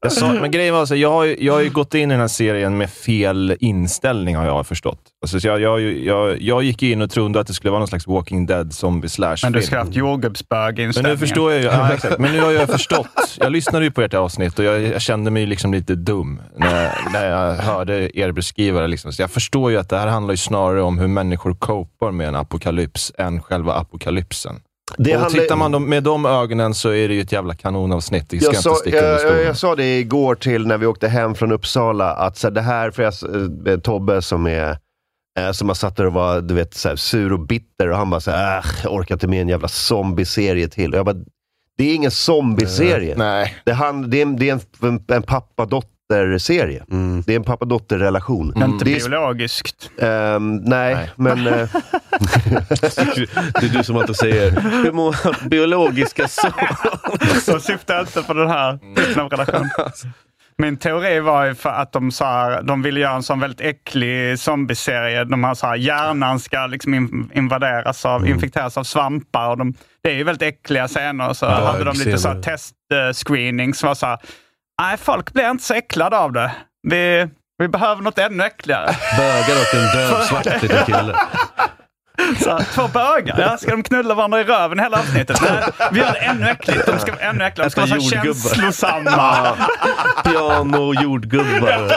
Jag 0.00 0.12
sa, 0.12 0.32
men 0.32 0.50
grejen 0.50 0.74
var 0.74 0.86
så, 0.86 0.96
jag 0.96 1.10
har, 1.10 1.24
ju, 1.24 1.36
jag 1.40 1.52
har 1.52 1.60
ju 1.60 1.70
gått 1.70 1.94
in 1.94 2.10
i 2.10 2.14
den 2.14 2.20
här 2.20 2.28
serien 2.28 2.76
med 2.76 2.90
fel 2.90 3.56
inställning 3.60 4.36
har 4.36 4.44
jag 4.46 4.66
förstått. 4.66 4.98
Alltså, 5.22 5.40
så 5.40 5.48
jag, 5.48 5.60
jag, 5.60 5.80
jag, 5.82 6.40
jag 6.40 6.62
gick 6.62 6.82
in 6.82 7.02
och 7.02 7.10
trodde 7.10 7.40
att 7.40 7.46
det 7.46 7.54
skulle 7.54 7.70
vara 7.70 7.78
någon 7.78 7.88
slags 7.88 8.06
Walking 8.06 8.46
Dead 8.46 8.72
zombie 8.72 9.08
slash 9.08 9.36
Men 9.42 9.52
du 9.52 9.62
ska 9.62 9.76
ha 9.76 9.84
haft 9.84 9.96
jordgubbsbög 9.96 10.78
Men 10.94 11.04
nu 11.04 11.18
förstår 11.18 11.52
jag 11.52 11.60
ju, 11.60 11.66
ja, 11.66 11.92
exakt. 11.92 12.18
Men 12.18 12.32
nu 12.32 12.40
har 12.40 12.50
jag 12.52 12.68
förstått. 12.68 13.36
Jag 13.40 13.52
lyssnade 13.52 13.84
ju 13.84 13.90
på 13.90 14.02
ert 14.02 14.14
avsnitt 14.14 14.58
och 14.58 14.64
jag, 14.64 14.82
jag 14.82 15.02
kände 15.02 15.30
mig 15.30 15.46
liksom 15.46 15.72
lite 15.72 15.94
dum 15.94 16.42
när, 16.56 16.92
när 17.12 17.30
jag 17.30 17.54
hörde 17.54 18.18
er 18.18 18.32
beskriva 18.32 18.80
det. 18.80 18.86
Liksom. 18.86 19.12
Så 19.12 19.22
jag 19.22 19.30
förstår 19.30 19.70
ju 19.70 19.78
att 19.78 19.88
det 19.88 19.98
här 19.98 20.06
handlar 20.06 20.32
ju 20.32 20.36
snarare 20.36 20.63
om 20.72 20.98
hur 20.98 21.08
människor 21.08 21.54
copar 21.54 22.10
med 22.10 22.28
en 22.28 22.34
apokalyps 22.34 23.12
än 23.18 23.42
själva 23.42 23.74
apokalypsen. 23.74 24.60
Det 24.98 25.14
och 25.16 25.20
handlar- 25.22 25.40
tittar 25.40 25.56
man 25.56 25.72
de, 25.72 25.88
med 25.90 26.02
de 26.02 26.26
ögonen 26.26 26.74
så 26.74 26.88
är 26.92 27.08
det 27.08 27.14
ju 27.14 27.20
ett 27.20 27.32
jävla 27.32 27.54
kanonavsnitt. 27.54 28.30
Det 28.30 28.36
Jag 28.36 28.54
jag 28.54 28.62
sa, 28.62 28.76
jag, 28.86 29.44
jag, 29.44 29.56
sa 29.56 29.76
det 29.76 29.98
igår 29.98 30.34
till 30.34 30.66
när 30.66 30.78
vi 30.78 30.86
åkte 30.86 31.08
hem 31.08 31.34
från 31.34 31.52
Uppsala, 31.52 32.10
att 32.12 32.36
så 32.36 32.46
här, 32.46 32.52
det 32.54 32.60
här, 32.60 32.90
för 32.90 33.02
jag, 33.02 33.12
eh, 33.74 33.80
Tobbe 33.80 34.22
som 34.22 34.46
är 34.46 34.78
eh, 35.38 35.50
som 35.52 35.68
har 35.68 35.74
satt 35.74 35.96
där 35.96 36.06
och 36.06 36.12
var 36.12 36.40
du 36.40 36.54
vet, 36.54 36.74
så 36.74 36.88
här, 36.88 36.96
sur 36.96 37.32
och 37.32 37.40
bitter 37.40 37.90
och 37.90 37.96
han 37.96 38.10
bara 38.10 38.20
så 38.20 38.30
här, 38.30 38.58
"Äh, 38.58 38.64
jag 38.82 38.92
orkar 38.94 39.14
inte 39.14 39.26
med 39.28 39.40
en 39.42 39.48
jävla 39.48 39.68
zombieserie 39.68 40.68
till. 40.68 40.92
Och 40.92 40.98
jag 40.98 41.06
bara, 41.06 41.16
det 41.78 41.84
är 41.90 41.94
ingen 41.94 42.10
zombieserie. 42.10 43.14
Nej. 43.16 43.54
Det, 43.64 43.72
han, 43.72 44.10
det 44.10 44.20
är 44.20 44.26
det 44.26 44.48
är 44.50 44.52
en, 44.52 44.60
en, 44.88 45.04
en 45.16 45.22
pappa-dotter-serie. 46.08 46.84
Det 47.26 47.32
är 47.32 47.36
en 47.36 47.44
pappa-dotter-relation. 47.44 48.52
Inte 48.56 48.84
Det 48.84 48.90
är- 48.96 49.08
biologiskt. 49.08 49.90
Ehm, 49.98 50.56
nej, 50.56 51.10
men... 51.16 51.46
eh, 51.46 51.68
Det 53.60 53.66
är 53.66 53.76
du 53.76 53.84
som 53.84 53.96
alltid 53.96 54.16
säger, 54.16 54.50
hur 54.82 54.92
mår 54.92 55.48
biologiska 55.48 56.28
så? 56.28 56.48
Så 57.42 57.60
syftar 57.60 57.94
jag 57.94 58.02
inte 58.02 58.22
på 58.22 58.34
den 58.34 58.48
här 58.48 58.78
typen 58.96 59.22
av 59.22 59.28
relation. 59.30 59.70
Min 60.58 60.76
teori 60.76 61.20
var 61.20 61.44
ju 61.44 61.54
för 61.54 61.70
att 61.70 61.92
de, 61.92 62.10
så 62.12 62.24
här, 62.24 62.62
de 62.62 62.82
ville 62.82 63.00
göra 63.00 63.14
en 63.14 63.22
sån 63.22 63.40
väldigt 63.40 63.60
äcklig 63.60 64.38
zombieserie. 64.38 65.24
De 65.24 65.44
har 65.44 65.54
så 65.54 65.66
här, 65.66 65.76
hjärnan 65.76 66.40
ska 66.40 66.66
liksom 66.66 66.94
in, 66.94 67.30
invaderas 67.34 68.04
av, 68.04 68.28
infekteras 68.28 68.76
av 68.78 68.84
svampar. 68.84 69.48
Och 69.50 69.58
de, 69.58 69.74
det 70.02 70.10
är 70.10 70.14
ju 70.14 70.24
väldigt 70.24 70.42
äckliga 70.54 70.88
scener. 70.88 71.32
Så 71.32 71.44
Ja, 71.46 71.50
hade 71.72 71.84
de 71.84 71.96
lite 71.98 72.18
så 72.18 72.28
här 72.28 72.42
scener. 72.42 72.56
testscreening 73.12 73.74
som 73.74 73.86
var 73.86 73.94
så 73.94 74.06
här, 74.06 74.18
nej 74.82 74.96
folk 74.96 75.32
blir 75.32 75.50
inte 75.50 75.64
så 75.64 75.74
äcklade 75.74 76.18
av 76.18 76.32
det. 76.32 76.52
Vi, 76.88 77.28
vi 77.58 77.68
behöver 77.68 78.02
något 78.02 78.18
ännu 78.18 78.44
äckligare. 78.44 78.96
Bögar 79.16 79.60
och 79.60 79.74
en 79.74 80.10
döv 80.10 80.20
svart 80.20 80.62
liten 80.62 80.84
kille. 80.86 81.16
Så 82.44 82.60
två 82.74 82.88
bögar, 82.88 83.40
ja, 83.40 83.56
ska 83.58 83.70
de 83.70 83.82
knulla 83.82 84.14
varandra 84.14 84.40
i 84.40 84.44
röven 84.44 84.78
hela 84.78 84.98
avsnittet? 84.98 85.38
Nej, 85.42 85.62
vi 85.92 85.98
gör 86.00 86.12
det 86.12 86.18
ännu 86.18 86.48
äckligt. 86.48 86.86
De 86.86 86.98
ska 86.98 87.12
vara 87.12 87.22
ännu 87.22 87.44
äckligare. 87.44 87.68
De 87.68 87.70
ska 87.70 87.80
vara 87.80 88.00
så 88.00 88.10
känslosamma. 88.10 89.56
Piano 90.24 90.76
och 90.88 90.94
jordgubbar. 90.94 91.92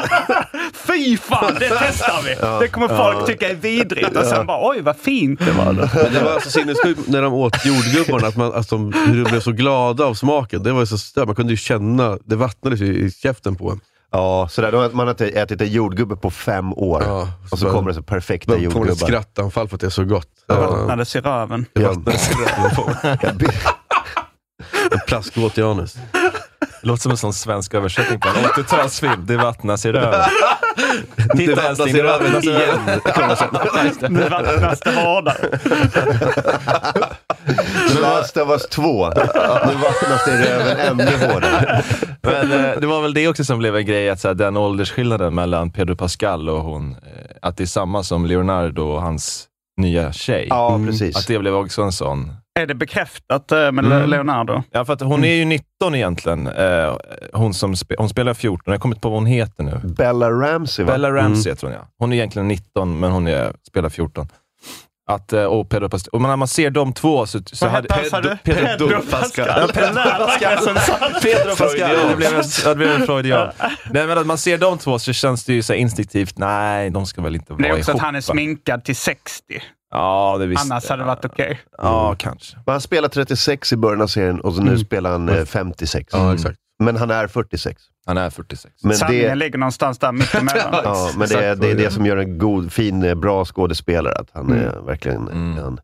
Fy 0.73 1.17
fan, 1.17 1.55
det 1.59 1.71
testar 1.79 2.21
vi! 2.25 2.35
Ja. 2.41 2.59
Det 2.59 2.67
kommer 2.67 2.87
folk 2.87 3.17
Ja. 3.21 3.25
tycka 3.25 3.49
är 3.49 3.55
vidrigt 3.55 4.15
och 4.17 4.25
sen 4.25 4.45
bara 4.45 4.69
oj 4.69 4.81
vad 4.81 4.97
fint 4.97 5.39
det 5.45 5.51
var. 5.51 5.65
Men 5.73 6.13
det 6.13 6.19
var 6.23 6.31
alltså 6.33 6.49
sinnessjukt 6.49 7.07
när 7.07 7.21
de 7.21 7.33
åt 7.33 7.65
jordgubbarna, 7.65 8.27
att, 8.27 8.35
man, 8.35 8.53
att 8.53 8.69
de, 8.69 8.93
hur 8.93 9.23
de 9.23 9.29
blev 9.31 9.39
så 9.41 9.51
glada 9.51 10.05
av 10.05 10.13
smaken. 10.13 10.63
Det 10.63 10.71
var 10.71 10.85
så 10.85 10.97
stört. 10.97 11.25
Man 11.25 11.35
kunde 11.35 11.53
ju 11.53 11.57
känna, 11.57 12.17
det 12.25 12.35
vattnades 12.35 12.79
ju 12.81 12.85
i 13.05 13.11
käften 13.11 13.55
på 13.55 13.71
en. 13.71 13.79
Ja, 14.11 14.47
sådär. 14.51 14.71
Då 14.71 14.77
har 14.81 14.89
man 14.89 15.07
har 15.07 15.11
inte 15.11 15.27
ätit 15.27 15.61
en 15.61 15.67
jordgubbe 15.67 16.15
på 16.15 16.31
fem 16.31 16.73
år. 16.73 17.27
och 17.51 17.59
så 17.59 17.71
kommer 17.71 17.89
det 17.89 17.93
så 17.95 18.03
perfekta 18.03 18.51
Då 18.51 18.57
kommer 18.57 18.67
det 18.67 18.69
ett 18.69 18.73
jordgubbar. 19.01 19.07
skrattanfall 19.07 19.67
för 19.67 19.75
att 19.75 19.81
det 19.81 19.87
är 19.87 19.91
så 19.91 20.03
gott. 20.03 20.27
Det 20.47 20.55
vattnades 20.55 21.15
i 21.15 21.19
röven. 21.19 21.65
Det 21.73 21.81
på. 22.75 22.91
En 24.91 24.99
plaskvåt 25.07 25.57
i 25.57 25.63
anus. 25.63 25.97
Det 26.81 26.87
låter 26.87 27.01
som 27.01 27.11
en 27.11 27.17
sån 27.17 27.33
svensk 27.33 27.73
översättning 27.73 28.19
på 28.19 28.27
en 28.27 28.35
80-talsfilm. 28.35 29.25
Det 29.25 29.37
vattnas 29.37 29.85
i 29.85 29.91
röven. 29.91 30.29
Det 31.33 31.55
vattnas 31.55 31.87
i 31.89 31.91
det 31.91 32.03
röven 32.03 32.43
igen. 32.43 32.79
Nu 34.09 34.29
vattnas 34.29 34.79
det 34.79 34.91
hårdare. 34.91 35.59
The 37.93 37.99
Last 38.01 38.37
of 38.37 38.49
Us 38.49 38.67
2. 38.69 39.07
Nu 39.09 39.73
vattnas 39.73 40.25
det 40.25 40.31
i 40.31 40.37
röven 40.49 40.77
ännu 40.77 41.11
hårdare. 41.27 41.83
Men 42.21 42.51
eh, 42.51 42.79
det 42.79 42.87
var 42.87 43.01
väl 43.01 43.13
det 43.13 43.27
också 43.27 43.43
som 43.43 43.59
blev 43.59 43.75
en 43.75 43.85
grej, 43.85 44.09
att 44.09 44.19
så 44.19 44.27
här, 44.27 44.35
den 44.35 44.57
åldersskillnaden 44.57 45.35
mellan 45.35 45.71
Pedro 45.71 45.95
Pascal 45.95 46.49
och 46.49 46.61
hon, 46.63 46.91
eh, 46.91 46.97
att 47.41 47.57
det 47.57 47.63
är 47.63 47.67
samma 47.67 48.03
som 48.03 48.25
Leonardo 48.25 48.81
och 48.83 49.01
hans 49.01 49.47
nya 49.77 50.11
tjej. 50.13 50.47
Ja, 50.49 50.79
precis. 50.87 51.17
Att 51.17 51.27
det 51.27 51.39
blev 51.39 51.55
också 51.55 51.81
en 51.81 51.91
sån. 51.91 52.31
Är 52.59 52.65
det 52.65 52.75
bekräftat 52.75 53.51
eh, 53.51 53.71
med 53.71 53.85
Mm. 53.85 54.09
Leonardo? 54.09 54.63
Ja, 54.71 54.85
för 54.85 54.93
att 54.93 55.01
hon 55.01 55.23
är 55.23 55.33
ju 55.35 55.45
19 55.45 55.95
egentligen. 55.95 56.47
Eh, 56.47 56.95
hon, 57.33 57.53
som 57.53 57.75
spe, 57.75 57.95
hon 57.97 58.09
spelar 58.09 58.33
14, 58.33 58.61
jag 58.65 58.73
har 58.73 58.79
kommit 58.79 59.01
på 59.01 59.09
vad 59.09 59.17
hon 59.19 59.25
heter 59.25 59.63
nu. 59.63 59.79
Bella 59.83 60.31
Ramsey 60.31 60.85
va? 60.85 60.91
Bella 60.91 61.11
Ramsey 61.11 61.25
Mm. 61.51 61.55
heter 61.55 61.67
hon 61.67 61.71
ja. 61.73 61.87
Hon 61.99 62.11
är 62.13 62.17
egentligen 62.17 62.47
19, 62.47 62.99
men 62.99 63.11
hon 63.11 63.27
är, 63.27 63.53
spelar 63.67 63.89
14. 63.89 64.27
Att, 65.09 65.33
eh, 65.33 65.43
och 65.43 65.69
Pedro 65.69 65.89
Pascal. 65.89 66.09
Och 66.13 66.21
när 66.21 66.35
man 66.35 66.47
ser 66.47 66.69
de 66.69 66.93
två 66.93 67.25
så... 67.25 67.39
så 67.51 67.65
Vad 67.65 67.73
hette 67.75 67.93
han, 67.93 68.05
sa 68.05 68.21
du? 68.21 68.37
Pedro 68.43 69.01
Pascal. 69.11 69.47
Ja, 69.47 69.67
Pedro 69.73 69.93
Pascal. 69.93 71.21
Pedro 71.21 71.55
Pascal. 71.55 72.09
Det 72.09 72.15
blev 72.15 72.33
en, 72.33 72.43
ja, 72.63 72.69
det 72.69 72.75
blev 72.75 72.91
en 72.91 73.05
Freudian. 73.05 73.49
Nej, 73.91 74.07
men 74.07 74.17
att 74.17 74.25
man 74.27 74.37
ser 74.37 74.57
de 74.57 74.77
två 74.77 74.99
så 74.99 75.13
känns 75.13 75.45
det 75.45 75.53
ju 75.53 75.63
så 75.63 75.73
instinktivt, 75.73 76.37
nej, 76.37 76.89
de 76.89 77.05
ska 77.05 77.21
väl 77.21 77.35
inte 77.35 77.53
vara 77.53 77.61
Det 77.61 77.67
är 77.69 77.73
också 77.79 77.91
ihop. 77.91 77.99
att 78.01 78.05
han 78.05 78.15
är 78.15 78.21
sminkad 78.21 78.83
till 78.83 78.95
60. 78.95 79.61
Ja, 79.91 80.35
det 80.39 80.45
visste 80.45 80.61
Annars 80.73 80.89
hade 80.89 81.01
det 81.01 81.07
varit 81.07 81.25
okej. 81.25 81.59
Ja, 81.77 82.15
kanske. 82.19 82.55
Men 82.65 82.71
han 82.73 82.81
spelar 82.81 83.09
36 83.09 83.73
i 83.73 83.77
början 83.77 84.01
av 84.01 84.07
serien 84.07 84.39
och 84.41 84.53
så 84.53 84.61
nu 84.61 84.77
spelar 84.79 85.11
han 85.11 85.29
eh, 85.29 85.45
56. 85.45 86.09
Ja, 86.11 86.33
exakt. 86.33 86.57
Men 86.83 86.97
han 86.97 87.11
är 87.11 87.27
46. 87.27 87.81
Han 88.07 88.17
är 88.17 88.29
46. 88.29 88.73
Men 88.83 88.97
Sanningen 88.97 89.29
det, 89.29 89.35
ligger 89.35 89.57
någonstans 89.57 89.99
där 89.99 90.11
mittemellan. 90.11 90.69
ja, 90.83 91.11
men 91.17 91.27
det, 91.29 91.45
är, 91.45 91.55
det 91.55 91.71
är 91.71 91.75
det 91.75 91.91
som 91.91 92.05
gör 92.05 92.17
en 92.17 92.37
god, 92.37 92.71
fin, 92.73 93.03
eh, 93.03 93.15
bra 93.15 93.45
skådespelare. 93.45 94.13
Att 94.15 94.27
han 94.33 94.45
Mm. 94.45 94.59
är 94.59 94.79
verkligen... 94.85 95.27
Han, 95.57 95.79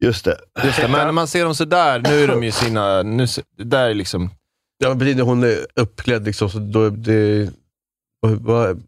just 0.00 0.24
det. 0.24 0.38
Just 0.64 0.80
det, 0.80 0.88
men 0.88 1.06
när 1.06 1.12
man 1.12 1.26
ser 1.28 1.44
dem 1.44 1.54
så 1.54 1.64
där, 1.64 1.98
nu 1.98 2.24
är 2.24 2.28
de 2.28 2.42
ju 2.44 2.50
sina... 2.52 3.02
Nu, 3.02 3.26
där 3.56 3.88
är 3.88 3.94
liksom... 3.94 4.30
Ja, 4.78 4.88
men 4.88 4.98
precis 4.98 5.20
hon 5.22 5.44
är 5.44 5.66
uppklädd 5.74 6.24
liksom, 6.24 6.50
så 6.50 6.58
då 6.58 6.84
är 6.84 6.90
det... 6.90 7.50
Vad, 8.40 8.82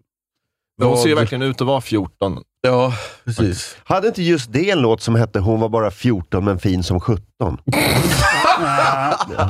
Hon 0.82 0.98
ser 0.98 1.08
ju 1.08 1.14
verkligen 1.14 1.42
ut 1.42 1.60
att 1.60 1.66
vara 1.66 1.80
14. 1.80 2.42
Ja, 2.60 2.94
precis. 3.24 3.76
Hade 3.84 4.08
inte 4.08 4.22
just 4.22 4.52
det 4.52 4.70
en 4.70 4.78
låt 4.80 5.02
som 5.02 5.14
hette 5.14 5.38
Hon 5.40 5.60
var 5.60 5.68
bara 5.68 5.90
14 5.90 6.44
men 6.44 6.58
fin 6.58 6.82
som 6.82 7.00
17? 7.00 7.22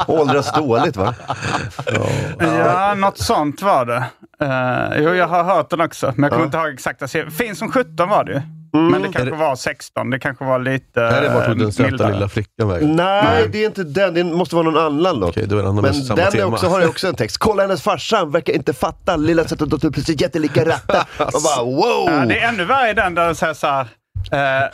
Åldras 0.07 0.53
dåligt 0.53 0.97
va? 0.97 1.15
Ja, 2.41 2.95
något 2.97 3.19
sånt 3.19 3.63
var 3.63 3.85
det. 3.87 4.05
Uh, 4.43 5.03
jo, 5.05 5.15
jag 5.15 5.29
har 5.29 5.45
hört 5.45 5.71
den 5.71 5.81
också, 5.81 6.13
men 6.17 6.23
jag 6.23 6.31
kommer 6.31 6.43
Ja. 6.43 6.47
inte 6.47 6.57
ihåg 6.59 6.69
exakt. 6.75 7.35
Fin 7.39 7.57
som 7.57 7.73
17 7.73 8.09
var 8.09 8.25
det 8.25 8.33
ju. 8.33 8.41
Men 8.75 9.03
det 9.03 9.09
kanske 9.13 9.35
var 9.35 9.57
16. 9.57 10.11
Det 10.11 10.19
kanske 10.19 10.45
var 10.45 10.59
lite 10.59 11.01
Här 11.01 11.23
är 11.23 11.35
vart 11.35 11.59
den 11.59 11.73
söta 11.73 11.91
mildare. 11.91 12.13
lilla 12.13 12.29
flickan 12.29 12.69
vägen? 12.69 12.97
Nej, 12.97 13.49
det 13.53 13.63
är 13.63 13.67
inte 13.67 13.85
den. 13.85 14.15
Det 14.15 14.25
måste 14.25 14.55
vara 14.57 14.71
någon 14.71 14.85
annan 14.87 15.21
låt. 15.21 15.31
Okej, 15.31 15.47
då 15.47 15.55
är 15.59 15.63
det 15.63 15.69
en 15.69 15.79
annan 15.79 15.83
Men 15.83 16.07
den 16.17 16.19
är 16.27 16.31
tema. 16.31 16.47
också, 16.55 16.67
har 16.69 16.81
jag 16.81 16.91
också 16.91 17.09
en 17.09 17.15
text. 17.15 17.39
Kolla 17.39 17.63
hennes 17.63 17.83
farsa, 17.83 18.25
verkar 18.25 18.53
inte 18.53 18.73
fatta. 18.73 19.17
Lilla 19.17 19.43
att 19.43 19.59
de 19.81 19.93
precis 19.93 20.21
jättelika 20.21 20.65
rattar. 20.65 21.01
Och 21.19 21.43
bara 21.43 21.65
wow! 21.65 22.05
Ja, 22.11 22.25
det 22.27 22.41
är 22.41 22.49
ännu 22.49 22.65
värre 22.65 22.91
i 22.91 22.95
den 22.95 23.15
där 23.15 23.27
den 23.27 23.35
säger 23.35 23.55
så 23.55 23.67
här. 23.67 23.87
Eh, 24.33 24.69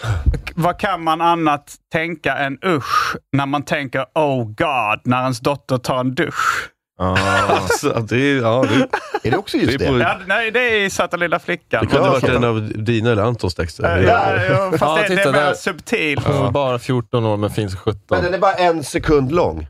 vad 0.58 0.78
kan 0.78 1.04
man 1.04 1.20
annat 1.20 1.74
tänka 1.92 2.36
än 2.36 2.58
usch 2.64 3.16
när 3.32 3.46
man 3.46 3.62
tänker 3.62 4.06
oh 4.14 4.44
god 4.44 5.00
när 5.04 5.22
ens 5.22 5.40
dotter 5.40 5.78
tar 5.78 6.00
en 6.00 6.14
dusch? 6.14 6.70
Alltså, 7.00 8.00
det 8.08 8.16
är, 8.16 8.36
ja, 8.42 8.64
det, 8.68 9.28
är 9.28 9.30
det 9.30 9.36
också 9.36 9.56
just 9.56 9.78
det? 9.78 9.86
På, 9.86 9.98
Ja, 9.98 10.18
nej, 10.26 10.50
det 10.50 10.60
är 10.60 10.80
i 10.84 10.90
Söta 10.90 11.16
lilla 11.16 11.38
flickan. 11.38 11.80
det 11.84 11.90
kunde 11.90 12.06
ha 12.08 12.12
varit 12.14 12.24
en 12.24 12.44
av 12.44 12.62
dina 12.84 13.10
eller 13.10 13.22
Antons 13.22 13.54
texter. 13.54 14.02
Ja, 14.02 14.42
ja, 14.44 14.78
fast 14.78 15.08
det, 15.08 15.14
det 15.14 15.22
är 15.22 15.32
mer 15.32 15.54
subtilt. 15.54 16.26
Hon 16.26 16.52
bara 16.52 16.78
14 16.78 17.24
år 17.24 17.36
men 17.36 17.50
finns 17.50 17.76
17. 17.76 18.00
Men 18.10 18.24
den 18.24 18.34
är 18.34 18.38
bara 18.38 18.54
en 18.54 18.84
sekund 18.84 19.32
lång. 19.32 19.66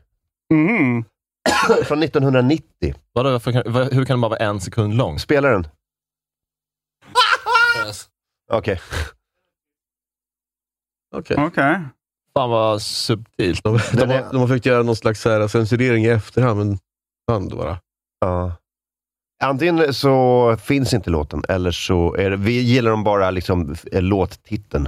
Mm. 0.53 1.03
Från 1.85 2.03
1990. 2.03 2.63
Vadå, 3.13 3.31
varför 3.31 3.51
kan, 3.51 3.63
vad- 3.65 3.93
hur 3.93 4.05
kan 4.05 4.13
den 4.13 4.21
bara 4.21 4.29
vara 4.29 4.39
en 4.39 4.61
sekund 4.61 4.93
lång? 4.93 5.19
Spelar 5.19 5.51
den? 5.51 5.67
Okej. 8.51 8.81
Okej. 11.15 11.37
Okej. 11.39 11.79
Fan 12.33 12.49
vad 12.49 12.81
subtilt. 12.81 13.63
De, 13.63 13.79
de, 13.93 14.09
har, 14.09 14.31
de 14.31 14.37
har 14.39 14.47
försökt 14.47 14.65
göra 14.65 14.83
någon 14.83 14.95
slags 14.95 15.25
här, 15.25 15.47
censurering 15.47 16.05
i 16.05 16.09
efterhand, 16.09 16.57
men 16.59 16.79
fan 17.29 17.47
bara. 17.49 17.77
Ja. 18.19 18.55
Antingen 19.43 19.93
så 19.93 20.57
finns 20.57 20.93
inte 20.93 21.09
låten, 21.09 21.43
eller 21.49 21.71
så 21.71 22.15
är 22.15 22.29
det, 22.29 22.37
vi 22.37 22.61
gillar 22.61 22.91
dem 22.91 23.03
bara 23.03 23.31
liksom 23.31 23.75
eh, 23.91 24.01
låttiteln. 24.01 24.87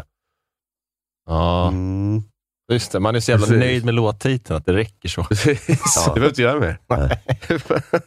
Ja, 1.27 1.67
Mm. 1.67 2.23
just 2.71 2.91
det. 2.91 2.99
Man 2.99 3.15
är 3.15 3.19
så 3.19 3.31
jävla 3.31 3.45
Precis. 3.47 3.59
nöjd 3.59 3.85
med 3.85 3.93
låttiteln 3.93 4.57
att 4.57 4.65
det 4.65 4.73
räcker 4.73 5.09
så. 5.09 5.23
Precis. 5.23 5.81
Ja. 5.95 6.05
Det 6.05 6.13
behöver 6.13 6.27
inte 6.29 6.41
göra 6.41 6.59
mer. 6.59 6.77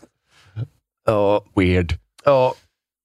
Ja. 1.06 1.44
Weird. 1.54 1.98
ja. 2.24 2.54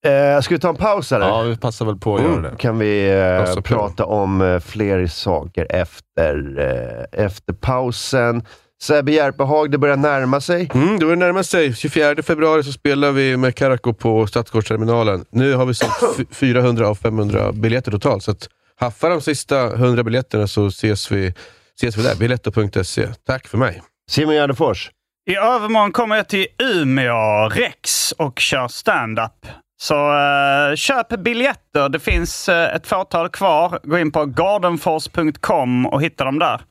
Eh, 0.06 0.42
ska 0.42 0.56
vi 0.56 0.60
ta 0.60 0.70
en 0.70 0.76
paus 0.76 1.12
eller? 1.12 1.28
Ja, 1.28 1.42
vi 1.42 1.58
passar 1.58 1.86
väl 1.86 1.96
på 1.98 2.16
att 2.16 2.22
göra 2.22 2.32
Mm. 2.34 2.44
det. 2.52 2.58
Kan 2.58 2.80
vi 2.80 3.10
eh, 3.56 3.62
prata 3.62 4.06
om 4.06 4.42
eh, 4.42 4.60
fler 4.60 5.08
saker 5.08 5.68
efter, 5.70 6.60
eh, 6.60 7.26
efter 7.26 7.54
pausen. 7.54 8.44
Sebbe 8.82 9.12
Järpehag, 9.12 9.72
det 9.72 9.78
börjar 9.78 9.98
närma 9.98 10.42
sig. 10.42 10.70
Mm, 10.74 11.00
det 11.00 11.06
börjar 11.06 11.16
närma 11.18 11.44
sig. 11.44 11.74
24 11.76 12.24
februari 12.24 12.64
så 12.64 12.72
spelar 12.72 13.12
vi 13.12 13.38
med 13.38 13.56
Karakou 13.56 13.94
på 13.94 14.28
Stadsgårdsterminalen. 14.28 15.26
Nu 15.32 15.54
har 15.54 15.66
vi 15.66 15.74
sålt 15.74 15.92
f- 16.20 16.26
400 16.32 16.88
av 16.88 16.96
500 16.96 17.52
biljetter 17.52 17.92
totalt, 17.92 18.24
så 18.24 18.32
att 18.32 18.50
haffa 18.80 19.10
de 19.10 19.22
sista 19.22 19.66
100 19.74 20.04
biljetterna 20.04 20.48
så 20.48 20.68
ses 20.68 21.12
vi, 21.12 21.34
ses 21.82 21.98
vi 21.98 22.04
där. 22.04 22.16
Biletto.se. 22.16 23.08
Tack 23.28 23.48
för 23.48 23.58
mig. 23.58 23.82
Simon 24.10 24.34
Gärdenfors. 24.36 24.92
I 25.30 25.36
övermorgon 25.36 25.92
kommer 25.92 26.16
jag 26.16 26.28
till 26.30 26.48
Umeå, 26.64 27.50
Rex 27.50 28.12
och 28.12 28.40
kör 28.40 28.68
stand-up. 28.68 29.46
Så 29.82 29.96
uh, 29.96 30.76
köp 30.76 31.08
biljetter. 31.10 31.90
Det 31.90 32.00
finns 32.00 32.50
uh, 32.50 32.56
ett 32.56 32.88
fåtal 32.88 33.30
kvar. 33.30 33.80
Gå 33.84 33.98
in 33.98 34.12
på 34.12 34.26
gardenfors.com 34.26 35.86
och 35.86 36.02
hitta 36.02 36.24
dem 36.26 36.40
där. 36.40 36.62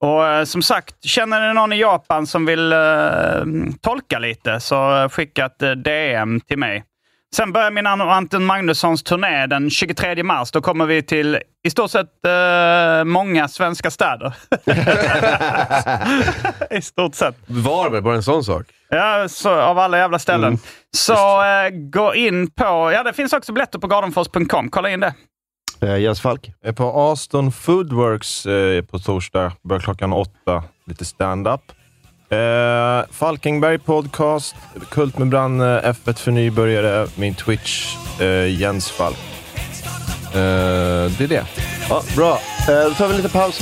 Och 0.00 0.22
uh, 0.22 0.44
som 0.44 0.62
sagt, 0.62 1.04
känner 1.04 1.48
ni 1.48 1.54
någon 1.54 1.72
i 1.72 1.80
Japan 1.80 2.26
som 2.26 2.46
vill 2.46 2.74
tolka 3.80 4.18
lite 4.18 4.60
så 4.60 5.08
skicka 5.08 5.46
ett 5.46 5.84
DM 5.84 6.40
till 6.40 6.58
mig. 6.58 6.84
Sen 7.36 7.52
börjar 7.52 7.70
min 7.70 7.86
och 7.86 8.14
Anton 8.14 8.44
Magnussons 8.44 9.02
turné 9.02 9.46
den 9.46 9.70
23 9.70 10.22
mars. 10.22 10.50
Då 10.50 10.60
kommer 10.60 10.86
vi 10.86 11.02
till 11.02 11.38
i 11.64 11.70
stort 11.70 11.90
sett 11.90 12.26
eh, 12.26 13.04
många 13.04 13.48
svenska 13.48 13.90
städer. 13.90 14.34
I 16.78 16.82
stort 16.82 17.14
sett. 17.14 17.36
Varberg, 17.46 18.00
bara 18.00 18.14
en 18.14 18.22
sån 18.22 18.44
sak. 18.44 18.66
Ja, 18.88 19.28
så, 19.28 19.50
av 19.50 19.78
alla 19.78 19.98
jävla 19.98 20.18
ställen. 20.18 20.58
Så 20.96 21.42
eh, 21.44 21.70
gå 21.70 22.14
in 22.14 22.50
på... 22.50 22.92
Ja, 22.94 23.02
det 23.02 23.12
finns 23.12 23.32
också 23.32 23.52
biljetter 23.52 23.78
på 23.78 23.86
gardenfors.com. 23.86 24.68
Kolla 24.70 24.90
in 24.90 25.00
det. 25.00 25.14
Eh, 25.82 25.96
Jens 25.96 26.20
Falk. 26.20 26.52
Jag 26.60 26.68
är 26.68 26.72
på 26.72 27.10
Aston 27.12 27.52
Foodworks 27.52 28.46
eh, 28.46 28.82
på 28.84 28.98
torsdag. 28.98 29.52
Börjar 29.68 29.80
klockan 29.80 30.12
åtta. 30.12 30.64
Lite 30.86 31.04
stand-up. 31.04 31.60
Eh, 32.32 33.04
Falkenberg 33.10 33.78
podcast. 33.78 34.54
Kult 34.90 35.18
med 35.18 35.28
Branne. 35.28 35.80
F1 35.80 36.18
för 36.18 36.30
nybörjare. 36.30 37.06
Min 37.14 37.34
Twitch. 37.34 37.96
Eh, 38.20 38.60
Jens 38.60 38.90
Falk. 38.90 39.16
Eh, 40.26 40.32
det 40.32 41.20
är 41.20 41.28
det. 41.28 41.44
Ja, 41.88 42.02
bra. 42.16 42.40
Eh, 42.68 42.84
då 42.88 42.94
tar 42.94 43.06
vi 43.06 43.10
en 43.10 43.16
liten 43.16 43.30
paus. 43.30 43.60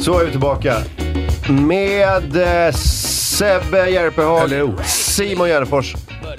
Så 0.00 0.18
är 0.18 0.24
vi 0.24 0.30
tillbaka 0.30 0.76
med 1.48 2.36
eh, 2.36 2.72
Sebbe 2.74 3.90
Järpehag. 3.90 4.50
Simon 4.86 5.48
Gärdenfors 5.48 5.94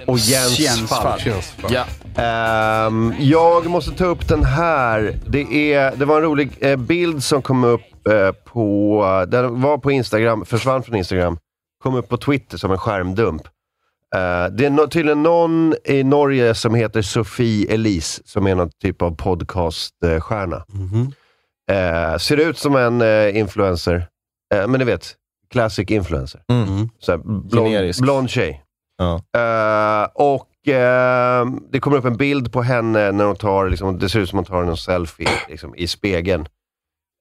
och 0.07 0.17
Jens, 0.17 0.59
Jens 0.59 0.89
Falk. 0.89 1.01
Falk. 1.01 1.25
Jens 1.25 1.51
Falk. 1.51 1.73
Ja. 1.73 1.85
Ehm, 2.15 3.13
jag 3.19 3.65
måste 3.65 3.91
ta 3.91 4.05
upp 4.05 4.27
den 4.27 4.43
här. 4.43 5.19
Det, 5.27 5.73
är, 5.73 5.95
det 5.95 6.05
var 6.05 6.15
en 6.15 6.23
rolig 6.23 6.49
eh, 6.59 6.75
bild 6.75 7.23
som 7.23 7.41
kom 7.41 7.63
upp 7.63 8.07
eh, 8.09 8.31
på... 8.31 9.25
Den 9.27 9.61
var 9.61 9.77
på 9.77 9.91
Instagram, 9.91 10.45
försvann 10.45 10.83
från 10.83 10.95
Instagram. 10.95 11.37
Kom 11.83 11.95
upp 11.95 12.09
på 12.09 12.17
Twitter 12.17 12.57
som 12.57 12.71
en 12.71 12.77
skärmdump. 12.77 13.41
Eh, 14.15 14.45
det 14.51 14.65
är 14.65 14.69
no, 14.69 14.87
tydligen 14.87 15.23
någon 15.23 15.75
i 15.85 16.03
Norge 16.03 16.55
som 16.55 16.75
heter 16.75 17.01
Sofie 17.01 17.73
Elise, 17.73 18.21
som 18.25 18.47
är 18.47 18.55
någon 18.55 18.69
typ 18.81 19.01
av 19.01 19.15
podcaststjärna. 19.15 20.65
Mhm. 20.67 21.13
Eh, 21.71 22.17
ser 22.17 22.37
ut 22.37 22.57
som 22.57 22.75
en 22.75 23.01
influencer, 23.35 24.07
men 24.67 24.71
ni 24.71 24.83
vet, 24.83 25.15
classic 25.51 25.91
influencer. 25.91 26.41
Mm. 26.51 26.89
Så 26.99 27.11
här, 27.11 27.17
blond, 27.49 27.93
blond 28.01 28.29
tjej. 28.29 28.63
Ja. 28.97 29.15
Eh, 29.39 30.09
och 30.13 30.67
eh, 30.67 31.45
det 31.71 31.79
kommer 31.79 31.97
upp 31.97 32.05
en 32.05 32.17
bild 32.17 32.53
på 32.53 32.61
henne 32.61 33.11
när 33.11 33.25
hon 33.25 33.35
tar, 33.35 33.69
liksom, 33.69 33.99
det 33.99 34.09
ser 34.09 34.19
ut 34.19 34.29
som 34.29 34.37
hon 34.37 34.45
tar 34.45 34.63
en 34.63 34.77
selfie 34.77 35.29
liksom, 35.49 35.75
i 35.75 35.87
spegeln 35.87 36.47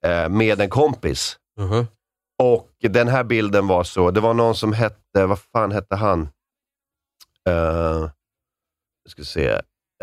eh, 0.05 0.29
med 0.29 0.61
en 0.61 0.69
kompis. 0.69 1.37
Mhm. 1.59 1.87
Och 2.43 2.69
den 2.81 3.07
här 3.07 3.23
bilden 3.23 3.67
var 3.67 3.83
så, 3.83 4.11
det 4.11 4.19
var 4.19 4.33
någon 4.33 4.55
som 4.55 4.73
hette, 4.73 5.25
vad 5.25 5.39
fan 5.39 5.71
hette 5.71 5.95
han? 5.95 6.21
Uh, 7.49 8.09
jag 9.03 9.11
ska 9.11 9.23
se. 9.23 9.51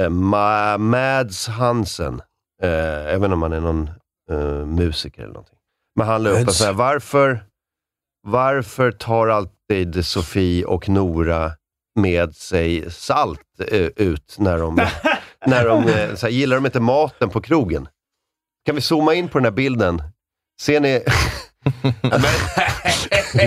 Uh, 0.00 0.08
Ma- 0.08 0.78
Mads 0.78 1.48
Hansen. 1.48 2.22
Jag 2.62 3.04
vet 3.04 3.14
inte 3.14 3.34
om 3.34 3.42
han 3.42 3.52
är 3.52 3.60
någon 3.60 3.90
musiker 4.76 5.22
eller 5.22 5.32
någonting. 5.32 5.58
Men 5.96 6.06
han 6.06 6.22
la 6.22 6.30
upp 6.30 6.50
sån 6.50 6.66
här, 6.66 6.72
varför, 6.74 7.44
varför 8.26 8.92
tar 8.92 9.28
alltid 9.28 10.06
Sofie 10.06 10.64
och 10.64 10.88
Nora 10.88 11.52
med 12.00 12.34
sig 12.34 12.90
salt 12.90 13.40
eh, 13.68 13.86
ut 13.96 14.36
när 14.38 14.58
de, 14.58 14.74
när 15.46 15.68
de 15.68 15.88
eh, 15.88 16.14
så 16.14 16.26
här, 16.26 16.32
gillar 16.32 16.56
de 16.56 16.66
inte 16.66 16.80
maten 16.80 17.30
på 17.30 17.40
krogen? 17.40 17.88
Kan 18.66 18.74
vi 18.74 18.80
zooma 18.80 19.14
in 19.14 19.28
på 19.28 19.38
den 19.38 19.44
här 19.44 19.52
bilden? 19.52 20.02
Ser 20.60 20.80
ni? 20.80 21.04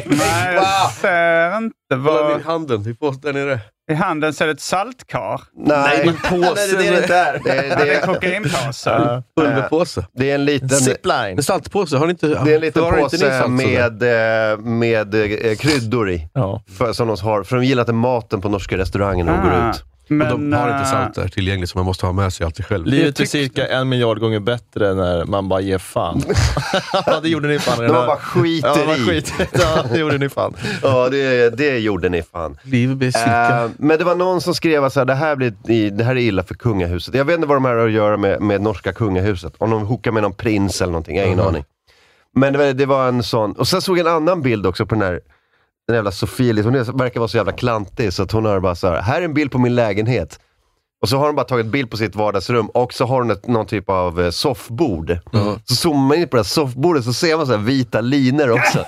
Nej, 0.07 0.53
jag 0.53 0.91
ser 0.91 1.57
inte 1.57 1.75
Kolla 1.89 2.03
vad... 2.03 2.37
vid 2.37 2.45
handen, 2.45 2.87
i 2.87 2.93
påsen 2.93 3.21
där 3.21 3.33
nere. 3.33 3.59
I 3.91 3.93
handen 3.93 4.33
ser 4.33 4.45
det 4.45 4.51
ett 4.51 4.59
saltkar. 4.61 5.41
Nej, 5.55 5.77
Nej, 6.05 6.15
det 6.29 6.37
är 6.37 6.77
det 6.77 6.97
inte 7.01 7.15
är. 7.15 7.33
Det, 7.33 7.39
Det 7.43 7.51
är 7.59 7.85
det, 7.85 7.93
en 7.95 8.07
kokainpåse. 8.13 9.23
Pulverpåse. 9.37 10.05
det 10.13 10.31
är 10.31 10.35
en 10.35 10.45
liten... 10.45 10.69
Zipline. 10.69 11.37
En 11.37 11.43
saltpåse, 11.43 11.97
har 11.97 12.05
ni 12.05 12.11
inte... 12.11 12.27
Det 12.27 12.33
är 12.51 12.55
en 12.55 12.61
liten 12.61 12.83
förvarar 12.83 13.03
inte 13.03 13.17
ni 13.17 13.23
påse 13.23 13.47
med, 13.47 14.51
eh, 14.51 14.57
med 14.59 15.15
eh, 15.15 15.55
kryddor 15.55 16.09
i. 16.09 16.29
Ja. 16.33 16.63
För, 16.77 16.93
som 16.93 17.07
de 17.07 17.17
har, 17.21 17.43
för 17.43 17.55
de 17.55 17.65
gillar 17.65 17.81
inte 17.83 17.93
maten 17.93 18.41
på 18.41 18.49
norska 18.49 18.77
restauranger 18.77 19.23
när 19.23 19.31
de 19.31 19.41
går 19.41 19.51
Ah, 19.55 19.69
ut. 19.69 19.83
Men, 20.07 20.31
Och 20.31 20.39
de 20.39 20.53
har 20.53 20.67
inte 20.69 20.79
eh, 20.81 20.85
salt 20.91 21.15
där 21.15 21.27
tillgängligt 21.27 21.69
som 21.69 21.79
man 21.79 21.85
måste 21.85 22.05
ha 22.05 22.13
med 22.13 22.33
sig 22.33 22.45
alltid 22.45 22.65
själv. 22.65 22.85
Livet 22.85 23.19
är 23.19 23.25
cirka 23.25 23.67
en 23.67 23.89
miljard 23.89 24.19
gånger 24.19 24.39
bättre 24.39 24.93
när 24.93 25.25
man 25.25 25.49
bara 25.49 25.61
ger 25.61 25.77
fan. 25.77 26.21
det 27.23 27.29
gjorde 27.29 27.47
ni 27.47 27.59
fan 27.59 27.77
När 27.85 27.93
man 27.93 28.07
bara 28.07 28.17
skiter 28.17 28.67
ja, 28.67 28.85
man 28.87 28.95
i. 29.15 29.23
ja, 29.53 29.83
det 29.91 29.99
gjorde 29.99 30.17
ni 30.17 30.29
fan. 30.29 30.53
Ja, 30.83 31.09
det, 31.09 31.49
det 31.57 31.79
gjorde 31.79 32.09
ni 32.09 32.23
fan. 32.23 32.57
Livet 32.63 32.97
blir 32.97 33.11
cirka... 33.11 33.63
Eh, 33.63 33.69
men 33.77 33.97
det 33.97 34.03
var 34.03 34.15
någon 34.15 34.41
som 34.41 34.55
skrev 34.55 34.83
att 34.83 34.93
så 34.93 35.03
det, 35.05 35.13
här 35.15 35.35
blir, 35.35 35.91
det 35.91 36.03
här 36.03 36.11
är 36.15 36.19
illa 36.19 36.43
för 36.43 36.55
kungahuset. 36.55 37.15
Jag 37.15 37.25
vet 37.25 37.35
inte 37.35 37.47
vad 37.47 37.57
de 37.57 37.65
här 37.65 37.75
har 37.75 37.85
att 37.87 37.91
göra 37.93 38.17
med, 38.17 38.41
med 38.41 38.61
norska 38.61 38.93
kungahuset. 38.93 39.53
Om 39.57 39.69
de 39.69 39.85
hookar 39.87 40.11
med 40.11 40.23
någon 40.23 40.33
prins 40.33 40.81
eller 40.81 40.91
någonting, 40.91 41.15
jag 41.17 41.23
har 41.23 41.27
ingen 41.27 41.39
Mhm. 41.39 41.47
aning. 41.47 41.63
Men 42.35 42.53
det 42.53 42.59
var, 42.59 42.65
det 42.73 42.85
var 42.85 43.07
en 43.07 43.23
sån. 43.23 43.51
Och 43.51 43.67
sen 43.67 43.81
såg 43.81 43.97
jag 43.99 44.07
en 44.07 44.13
annan 44.13 44.41
bild 44.41 44.65
också 44.65 44.85
på 44.85 44.95
den 44.95 45.01
här 45.03 45.19
den 45.87 45.95
jävla 45.95 46.11
Sofie, 46.11 46.53
liksom, 46.53 46.73
hon 46.73 46.81
är, 46.81 46.97
verkar 46.97 47.19
vara 47.19 47.27
så 47.27 47.37
jävla 47.37 47.51
klantig 47.51 48.13
så 48.13 48.23
att 48.23 48.31
hon 48.31 48.45
har 48.45 48.59
bara 48.59 48.75
så 48.75 48.87
här, 48.87 49.01
här 49.01 49.21
är 49.21 49.25
en 49.25 49.33
bild 49.33 49.51
på 49.51 49.57
min 49.57 49.75
lägenhet. 49.75 50.39
Och 51.01 51.09
så 51.09 51.17
har 51.17 51.25
hon 51.25 51.35
bara 51.35 51.45
tagit 51.45 51.65
bild 51.65 51.91
på 51.91 51.97
sitt 51.97 52.15
vardagsrum 52.15 52.67
och 52.67 52.93
så 52.93 53.05
har 53.05 53.17
hon 53.17 53.31
ett, 53.31 53.47
någon 53.47 53.65
typ 53.65 53.89
av 53.89 54.21
eh, 54.21 54.29
soffbord. 54.29 55.17
Så 55.65 55.75
zoomar 55.75 56.07
man 56.07 56.17
in 56.17 56.27
på 56.27 56.35
det 56.35 56.39
här 56.39 56.43
soffbordet 56.43 57.03
så 57.03 57.13
ser 57.13 57.37
man 57.37 57.45
så 57.45 57.51
här 57.51 57.59
vita 57.59 58.01
linor 58.01 58.49
också. 58.51 58.77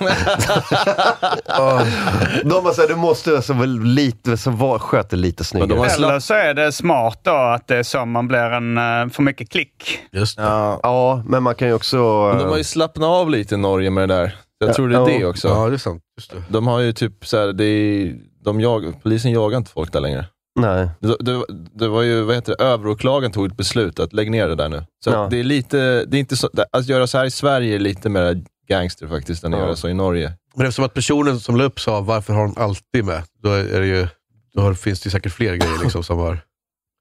De 2.44 2.64
bara 2.64 2.74
såhär, 2.74 2.88
du 2.88 2.96
måste 2.96 3.30
vara 3.30 3.42
så 3.42 3.52
väl 3.52 3.80
lite, 3.82 4.36
så 4.36 4.50
var, 4.50 4.78
sköt 4.78 5.10
det 5.10 5.16
lite 5.16 5.44
snyggare. 5.44 5.90
Eller 5.90 6.20
så 6.20 6.34
är 6.34 6.54
det 6.54 6.72
smart 6.72 7.18
då 7.22 7.36
att 7.36 7.68
det 7.68 7.76
är 7.76 7.82
så 7.82 8.04
man 8.04 8.28
blir 8.28 8.38
en 8.38 8.78
eh, 8.78 9.08
för 9.08 9.22
mycket 9.22 9.50
klick. 9.50 9.98
Just 10.12 10.38
Ja. 10.38 10.80
Ja, 10.82 11.22
men 11.26 11.42
man 11.42 11.54
kan 11.54 11.68
ju 11.68 11.74
också... 11.74 11.96
Men 12.28 12.38
de 12.38 12.48
har 12.50 12.58
ju 12.58 12.64
slappnat 12.64 13.08
av 13.08 13.30
lite 13.30 13.54
i 13.54 13.58
Norge 13.58 13.90
med 13.90 14.08
det 14.08 14.14
där. 14.14 14.36
Jag 14.58 14.74
tror 14.74 14.88
det 14.88 14.94
är 14.96 14.98
Ja. 15.00 15.06
det 15.18 15.24
också. 15.26 15.48
Ja, 15.48 15.68
det 15.68 15.74
är 15.74 15.78
sant. 15.78 16.02
Just 16.18 16.30
det. 16.30 16.42
De 16.48 16.66
har 16.66 16.80
ju 16.80 16.92
typ 16.92 17.26
så 17.26 17.36
här, 17.38 17.52
det 17.52 17.64
är, 17.64 18.16
de 18.44 18.60
jag, 18.60 19.02
polisen 19.02 19.32
jagar 19.32 19.58
inte 19.58 19.70
folk 19.70 19.92
där 19.92 20.00
längre. 20.00 20.26
Nej. 20.60 20.88
Det, 21.00 21.16
det, 21.20 21.44
det 21.74 21.88
var 21.88 22.02
ju, 22.02 22.22
vad 22.22 22.34
heter 22.34 22.54
det, 22.58 22.64
överåklagaren 22.64 23.32
tog 23.32 23.46
ett 23.46 23.56
beslut 23.56 24.00
att 24.00 24.12
lägga 24.12 24.30
ner 24.30 24.48
det 24.48 24.54
där 24.54 24.68
nu. 24.68 24.84
Så 25.04 25.10
Ja. 25.10 25.28
det 25.30 25.40
är 25.40 25.44
lite, 25.44 26.04
det 26.04 26.16
är 26.16 26.18
inte 26.20 26.36
så, 26.36 26.50
att 26.72 26.86
göra 26.88 27.06
så 27.06 27.18
här 27.18 27.24
i 27.24 27.30
Sverige 27.30 27.74
är 27.74 27.78
lite 27.78 28.08
mer 28.08 28.44
gangster 28.68 29.06
faktiskt 29.08 29.44
än 29.44 29.54
att 29.54 29.60
Ja. 29.60 29.66
göra 29.66 29.76
så 29.76 29.88
i 29.88 29.94
Norge. 29.94 30.32
Men 30.54 30.66
eftersom 30.66 30.84
att 30.84 30.94
personen 30.94 31.40
som 31.40 31.56
la 31.56 31.64
upp 31.64 31.80
sa 31.80 32.00
varför 32.00 32.32
har 32.32 32.40
hon 32.46 32.58
alltid 32.58 33.04
med, 33.04 33.22
då, 33.42 33.50
är 33.50 33.80
det 33.80 33.86
ju, 33.86 34.06
då 34.54 34.74
finns 34.74 35.00
det 35.00 35.06
ju 35.06 35.10
säkert 35.10 35.32
fler 35.32 35.54
grejer 35.54 35.78
liksom 35.82 36.04
som 36.04 36.18
har... 36.18 36.38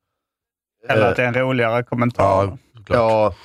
Eller 0.89 1.09
att 1.09 1.15
det 1.15 1.23
är 1.23 1.27
en 1.27 1.33
roligare 1.33 1.83
kommentar. 1.83 2.57
Ja, 2.87 3.35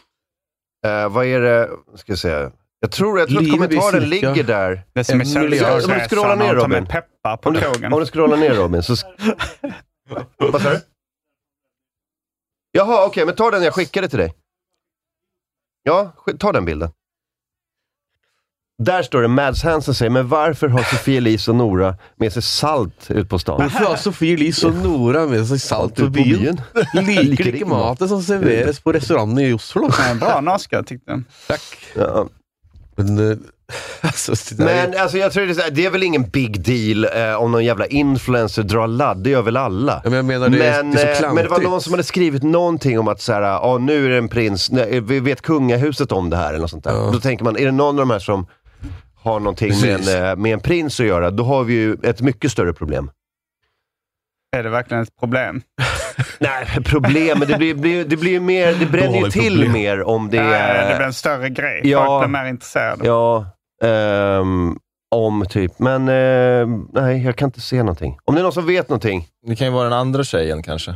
Ja. 0.83 0.89
Eh, 0.91 1.09
vad 1.09 1.27
är 1.27 1.41
det, 1.41 1.71
ska 1.97 2.13
jag 2.13 2.19
säga. 2.19 2.51
Jag 2.81 2.91
tror, 2.91 3.18
jag 3.18 3.28
tror 3.28 3.43
att 3.43 3.51
kommentaren 3.51 3.93
cirka 3.93 4.07
ligger 4.07 4.45
där. 4.45 4.83
Det 4.93 5.05
som 5.05 5.20
är 5.20 5.37
Om 5.37 5.51
du 5.51 6.09
scrollar 6.09 6.37
ner 6.37 6.55
Robin. 6.55 6.87
peppar 6.87 7.37
på 7.37 7.49
Om 7.49 7.55
du, 7.55 7.87
om 7.87 8.01
du 8.01 8.07
scrollar 8.07 8.37
ner 8.37 8.55
Robin 8.55 8.83
så... 8.83 8.95
Vad 10.39 10.62
sa 10.62 10.70
du? 10.70 10.81
Jaha, 12.72 13.07
okej, 13.07 13.26
men 13.26 13.35
ta 13.35 13.51
den 13.51 13.62
jag 13.62 13.74
skickade 13.74 14.09
till 14.09 14.18
dig. 14.18 14.35
Ja, 15.83 16.12
ta 16.39 16.53
den 16.53 16.64
bilden. 16.64 16.91
Där 18.83 19.03
står 19.03 19.22
det, 19.22 19.28
Mads 19.28 19.62
Hansen 19.62 19.95
säger, 19.95 20.11
men 20.11 20.28
varför 20.28 20.68
har 20.68 20.83
Sofia 20.83 21.16
Elise 21.16 21.51
och 21.51 21.57
Nora 21.57 21.97
med 22.16 22.33
sig 22.33 22.43
salt 22.43 23.11
ut 23.11 23.28
på 23.28 23.39
stan? 23.39 23.61
Varför 23.61 23.85
har 23.85 23.97
Sofie 23.97 24.35
Elise 24.35 24.66
och 24.66 24.74
Nora 24.74 25.26
med 25.26 25.47
sig 25.47 25.59
salt 25.59 25.95
på 25.95 26.03
Ut 26.03 26.07
på 26.07 26.12
byn? 26.12 26.61
Liker 26.95 27.55
inte 27.55 27.64
maten 27.64 28.09
som 28.09 28.22
serveras 28.22 28.81
på 28.81 28.93
restaurangen 28.93 29.39
i 29.39 29.53
Oslo. 29.53 29.91
Bra 30.20 30.41
norska 30.41 30.83
tyckte 30.83 31.11
jag. 31.11 31.22
Tack. 31.47 31.62
Ja. 31.95 32.28
Men, 33.05 33.31
eh, 33.31 33.37
alltså, 34.01 34.33
det 34.57 34.65
där 34.65 34.71
är- 34.75 34.89
Men 34.89 35.01
alltså, 35.01 35.19
jag 35.19 35.33
tror 35.33 35.47
det 35.47 35.53
är, 35.53 35.55
så 35.55 35.61
här, 35.61 35.71
det 35.71 35.87
är 35.87 35.91
väl 35.91 36.03
ingen 36.03 36.23
big 36.31 36.63
deal 36.65 37.05
eh, 37.31 37.35
om 37.43 37.53
någon 37.53 37.65
jävla 37.65 37.87
influencer 37.87 38.63
drar 38.63 38.87
ladd, 38.87 39.19
det 39.23 39.31
gör 39.31 39.43
väl 39.43 39.57
alla. 39.57 40.01
Ja, 40.05 40.11
men 40.11 40.17
jag 40.17 40.25
menar, 40.25 40.49
det 40.49 40.67
är- 40.67 40.83
men, 40.83 40.93
det 40.95 41.03
är 41.03 41.15
så 41.15 41.25
eh, 41.25 41.35
men 41.35 41.45
det 41.45 41.51
var 41.51 41.61
någon 41.61 41.81
som 41.81 41.93
hade 41.93 42.03
skrivit 42.03 42.43
någonting 42.43 42.99
om 42.99 43.09
att 43.09 43.21
så 43.21 43.33
här, 43.33 43.43
ah, 43.43 43.79
nu 43.79 44.07
är 44.07 44.11
det 44.11 44.19
en 44.19 44.29
prins, 44.29 44.71
nej, 44.71 45.01
vi 45.01 45.21
vet 45.21 45.43
kungahuset 45.43 46.13
om 46.13 46.31
det 46.31 46.37
här 46.37 46.49
eller 46.49 46.59
något 46.61 46.71
sånt 46.71 46.85
där. 46.85 47.13
Då 47.13 47.21
tänker 47.21 47.45
man, 47.45 47.57
är 47.57 47.65
det 47.65 47.73
någon 47.73 47.89
av 47.99 48.07
de 48.07 48.11
här 48.11 48.19
som 48.19 48.47
har 49.23 49.41
någonting 49.41 49.73
med 49.81 50.09
en, 50.09 50.25
eh, 50.31 50.37
med 50.37 50.53
en 50.53 50.61
prins 50.61 51.01
att 51.01 51.07
göra, 51.07 51.31
då 51.31 51.45
har 51.45 51.65
vi 51.65 51.75
ju 51.75 51.97
ett 52.03 52.21
mycket 52.21 52.53
större 52.53 52.73
problem. 52.73 53.11
Är 54.57 54.63
det 54.63 54.71
verkligen 54.71 55.03
ett 55.03 55.17
problem? 55.21 55.63
Nej, 56.39 56.66
problem, 56.85 57.39
men 57.39 57.49
det 57.49 57.57
blir, 57.59 57.75
blir, 57.75 58.05
det 58.05 58.16
blir 58.16 58.31
ju 58.33 58.41
mer, 58.41 58.75
det 58.75 58.87
bränner 58.87 59.18
ju 59.18 59.31
till 59.31 59.53
problem. 59.55 59.73
mer 59.73 60.03
om 60.03 60.31
det 60.31 60.37
Det, 60.37 60.43
är... 60.43 60.91
det 60.91 60.97
blir 60.97 61.07
en 61.07 61.12
större 61.14 61.49
grej. 61.49 61.81
Ja. 61.85 62.07
Folk 62.07 62.29
blir 62.29 62.41
mer 62.43 62.49
intresserade. 62.49 63.07
Ja, 63.07 63.47
ehm, 63.83 64.77
om 65.14 65.47
typ. 65.49 65.79
Men 65.79 66.09
ehm, 66.09 66.89
nej, 66.93 67.25
jag 67.25 67.37
kan 67.37 67.49
inte 67.49 67.61
se 67.61 67.79
någonting. 67.79 68.18
Om 68.25 68.35
det 68.35 68.41
är 68.41 68.43
någon 68.43 68.53
som 68.53 68.66
vet 68.66 68.89
någonting. 68.89 69.27
Det 69.47 69.57
kan 69.57 69.66
ju 69.66 69.73
vara 69.73 69.85
den 69.85 69.93
andra 69.93 70.25
tjejen 70.25 70.62
kanske. 70.62 70.95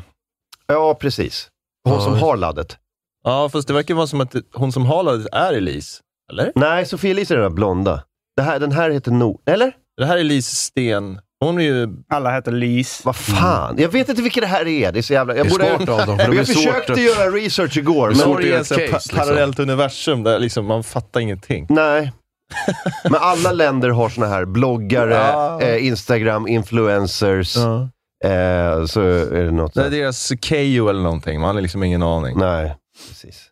Ja, 0.66 0.94
precis. 0.94 1.48
Hon 1.84 1.94
Ja, 1.94 2.00
som 2.00 2.14
har 2.18 2.36
laddet. 2.36 2.76
Ja, 3.24 3.48
fast 3.48 3.68
det 3.68 3.74
verkar 3.74 3.94
vara 3.94 4.06
som 4.06 4.20
att 4.20 4.34
hon 4.54 4.72
som 4.72 4.86
har 4.86 5.02
laddet 5.02 5.26
är 5.32 5.52
Elise. 5.52 6.00
Eller? 6.32 6.52
Nej, 6.54 6.86
Sofia 6.86 7.10
Elise 7.10 7.34
är 7.34 7.38
den 7.38 7.44
där 7.50 7.54
blonda. 7.56 8.02
Det 8.36 8.42
här, 8.42 8.60
den 8.60 8.72
här 8.72 8.90
heter 8.90 9.10
No... 9.10 9.40
Eller? 9.46 9.72
Det 9.96 10.06
här 10.06 10.16
är 10.16 10.20
Elise 10.20 10.56
Sten. 10.56 11.20
Hon 11.44 11.58
är 11.58 11.62
ju... 11.64 11.88
Alla 12.08 12.30
heter 12.30 12.52
Lis. 12.52 13.00
Vad 13.04 13.16
fan? 13.16 13.74
Jag 13.78 13.88
vet 13.88 14.08
inte 14.08 14.22
vilka 14.22 14.40
det 14.40 14.46
här 14.46 14.66
är. 14.68 14.92
Det 14.92 14.98
är 15.00 15.02
så 15.02 15.12
jävla... 15.12 15.36
Jag, 15.36 15.46
Det 15.46 15.48
är 15.48 15.50
borde... 15.50 15.76
svårt 15.78 15.88
av 16.00 16.06
dem, 16.06 16.18
för 16.18 16.30
det 16.30 16.36
jag 16.36 16.46
försökte 16.46 16.92
att- 16.92 17.00
göra 17.02 17.30
research 17.30 17.76
igår, 17.76 18.08
Det 18.08 18.14
är 18.14 18.18
svårt 18.18 18.38
att 18.40 18.44
göra 18.46 18.60
ett 18.60 18.70
ett 18.70 18.76
pa- 18.78 18.92
case, 18.92 19.08
liksom. 19.08 19.18
parallellt 19.18 19.58
universum 19.58 20.22
där 20.22 20.38
liksom 20.38 20.66
man 20.66 20.84
fattar 20.84 21.20
ingenting. 21.20 21.66
Nej. 21.70 22.12
Men 23.04 23.14
alla 23.20 23.52
länder 23.52 23.88
har 23.90 24.08
såna 24.08 24.26
här 24.26 24.44
bloggare, 24.44 25.14
Ja. 25.14 25.60
eh, 25.60 25.86
Instagram, 25.86 26.48
influencers. 26.48 27.56
Ja. 27.56 27.88
Eh, 28.30 28.84
så 28.86 29.00
är 29.00 29.44
det 29.44 29.50
något 29.50 29.74
Det 29.74 29.82
är 29.86 29.90
deras 29.90 30.32
Keyyo 30.42 30.88
eller 30.88 31.02
någonting. 31.02 31.40
Man 31.40 31.54
har 31.54 31.62
liksom 31.62 31.82
ingen 31.82 32.02
aning. 32.02 32.38
Nej, 32.38 32.76
precis. 33.08 33.50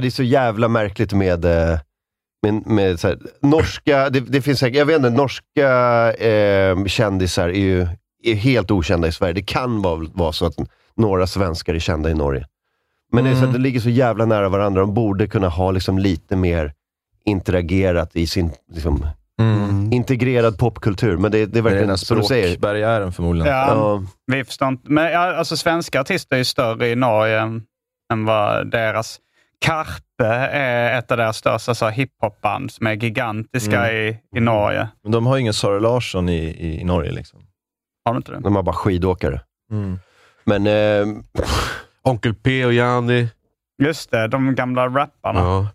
Det 0.00 0.06
är 0.06 0.10
så 0.10 0.22
jävla 0.22 0.68
märkligt 0.68 1.12
med, 1.12 1.44
eh, 1.44 1.78
med, 2.42 2.66
med 2.66 3.00
så 3.00 3.08
här, 3.08 3.18
norska, 3.42 4.10
det, 4.10 4.20
det 4.20 4.42
finns 4.42 4.58
säkert, 4.58 4.78
jag 4.78 4.86
vet 4.86 4.96
inte, 4.96 5.10
norska 5.10 5.68
eh, 6.12 6.84
kändisar 6.84 7.48
är 7.48 7.52
ju 7.60 7.86
är 8.22 8.34
helt 8.34 8.70
okända 8.70 9.08
i 9.08 9.12
Sverige. 9.12 9.32
Det 9.32 9.42
kan 9.42 9.82
vara, 9.82 10.06
vara 10.14 10.32
så 10.32 10.46
att 10.46 10.54
några 10.96 11.26
svenskar 11.26 11.74
är 11.74 11.78
kända 11.78 12.10
i 12.10 12.14
Norge. 12.14 12.46
Men 13.12 13.24
det, 13.24 13.30
är 13.30 13.34
så 13.34 13.38
Mm. 13.38 13.48
att 13.50 13.54
det 13.54 13.60
ligger 13.62 13.80
så 13.80 13.88
jävla 13.90 14.24
nära 14.26 14.48
varandra. 14.48 14.80
De 14.80 14.94
borde 14.94 15.26
kunna 15.26 15.48
ha 15.48 15.70
liksom 15.70 15.98
lite 15.98 16.36
mer 16.36 16.72
interagerat 17.24 18.16
i 18.16 18.26
sin 18.26 18.50
liksom, 18.72 19.06
Mm. 19.40 19.92
integrerad 19.92 20.58
popkultur. 20.58 21.16
Men 21.16 21.30
det, 21.32 21.38
det 21.38 21.42
är 21.42 21.46
Det 21.46 21.58
är 21.58 21.62
verkligen 21.62 21.88
här 21.88 21.96
som 21.96 22.16
du 22.18 22.22
säger. 22.24 22.48
språkbarriären 22.48 23.12
förmodligen. 23.12 23.52
Ja, 23.52 23.66
Ja, 23.68 24.02
vi 24.36 24.44
förstår 24.44 24.68
inte. 24.68 24.90
Men 24.92 25.12
ja, 25.12 25.18
alltså, 25.36 25.56
svenska 25.56 26.00
artister 26.00 26.36
är 26.36 26.38
ju 26.38 26.44
större 26.44 26.88
i 26.88 26.96
Norge 26.96 27.40
än, 27.40 27.62
än 28.12 28.24
vad 28.24 28.70
deras... 28.70 29.18
Carpe 30.18 30.34
är 30.52 30.98
ett 30.98 31.10
av 31.10 31.16
deras 31.16 31.36
största 31.36 31.74
så, 31.74 31.88
hiphopband 31.88 32.70
som 32.72 32.86
är 32.86 32.92
gigantiska 32.92 33.88
Mm. 33.88 33.96
i, 33.96 34.18
i 34.36 34.40
Norge. 34.40 34.88
Men 35.02 35.12
de 35.12 35.26
har 35.26 35.36
ju 35.36 35.40
ingen 35.40 35.54
Sara 35.54 35.78
Larsson 35.78 36.28
i, 36.28 36.38
i, 36.44 36.80
i 36.80 36.84
Norge. 36.84 37.10
Liksom. 37.12 37.40
Har 38.04 38.12
du 38.12 38.16
inte 38.16 38.32
det? 38.32 38.40
de 38.40 38.56
har 38.56 38.62
bara 38.62 38.74
skidåkare. 38.76 39.40
Mm. 39.70 39.98
Men 40.44 40.66
eh, 40.66 41.16
Onkel 42.02 42.34
P 42.34 42.64
och 42.64 42.72
Jani. 42.72 43.28
Just 43.82 44.10
det, 44.10 44.28
de 44.28 44.54
gamla 44.54 44.88
rapparna. 44.88 45.40
Ja. 45.40 45.68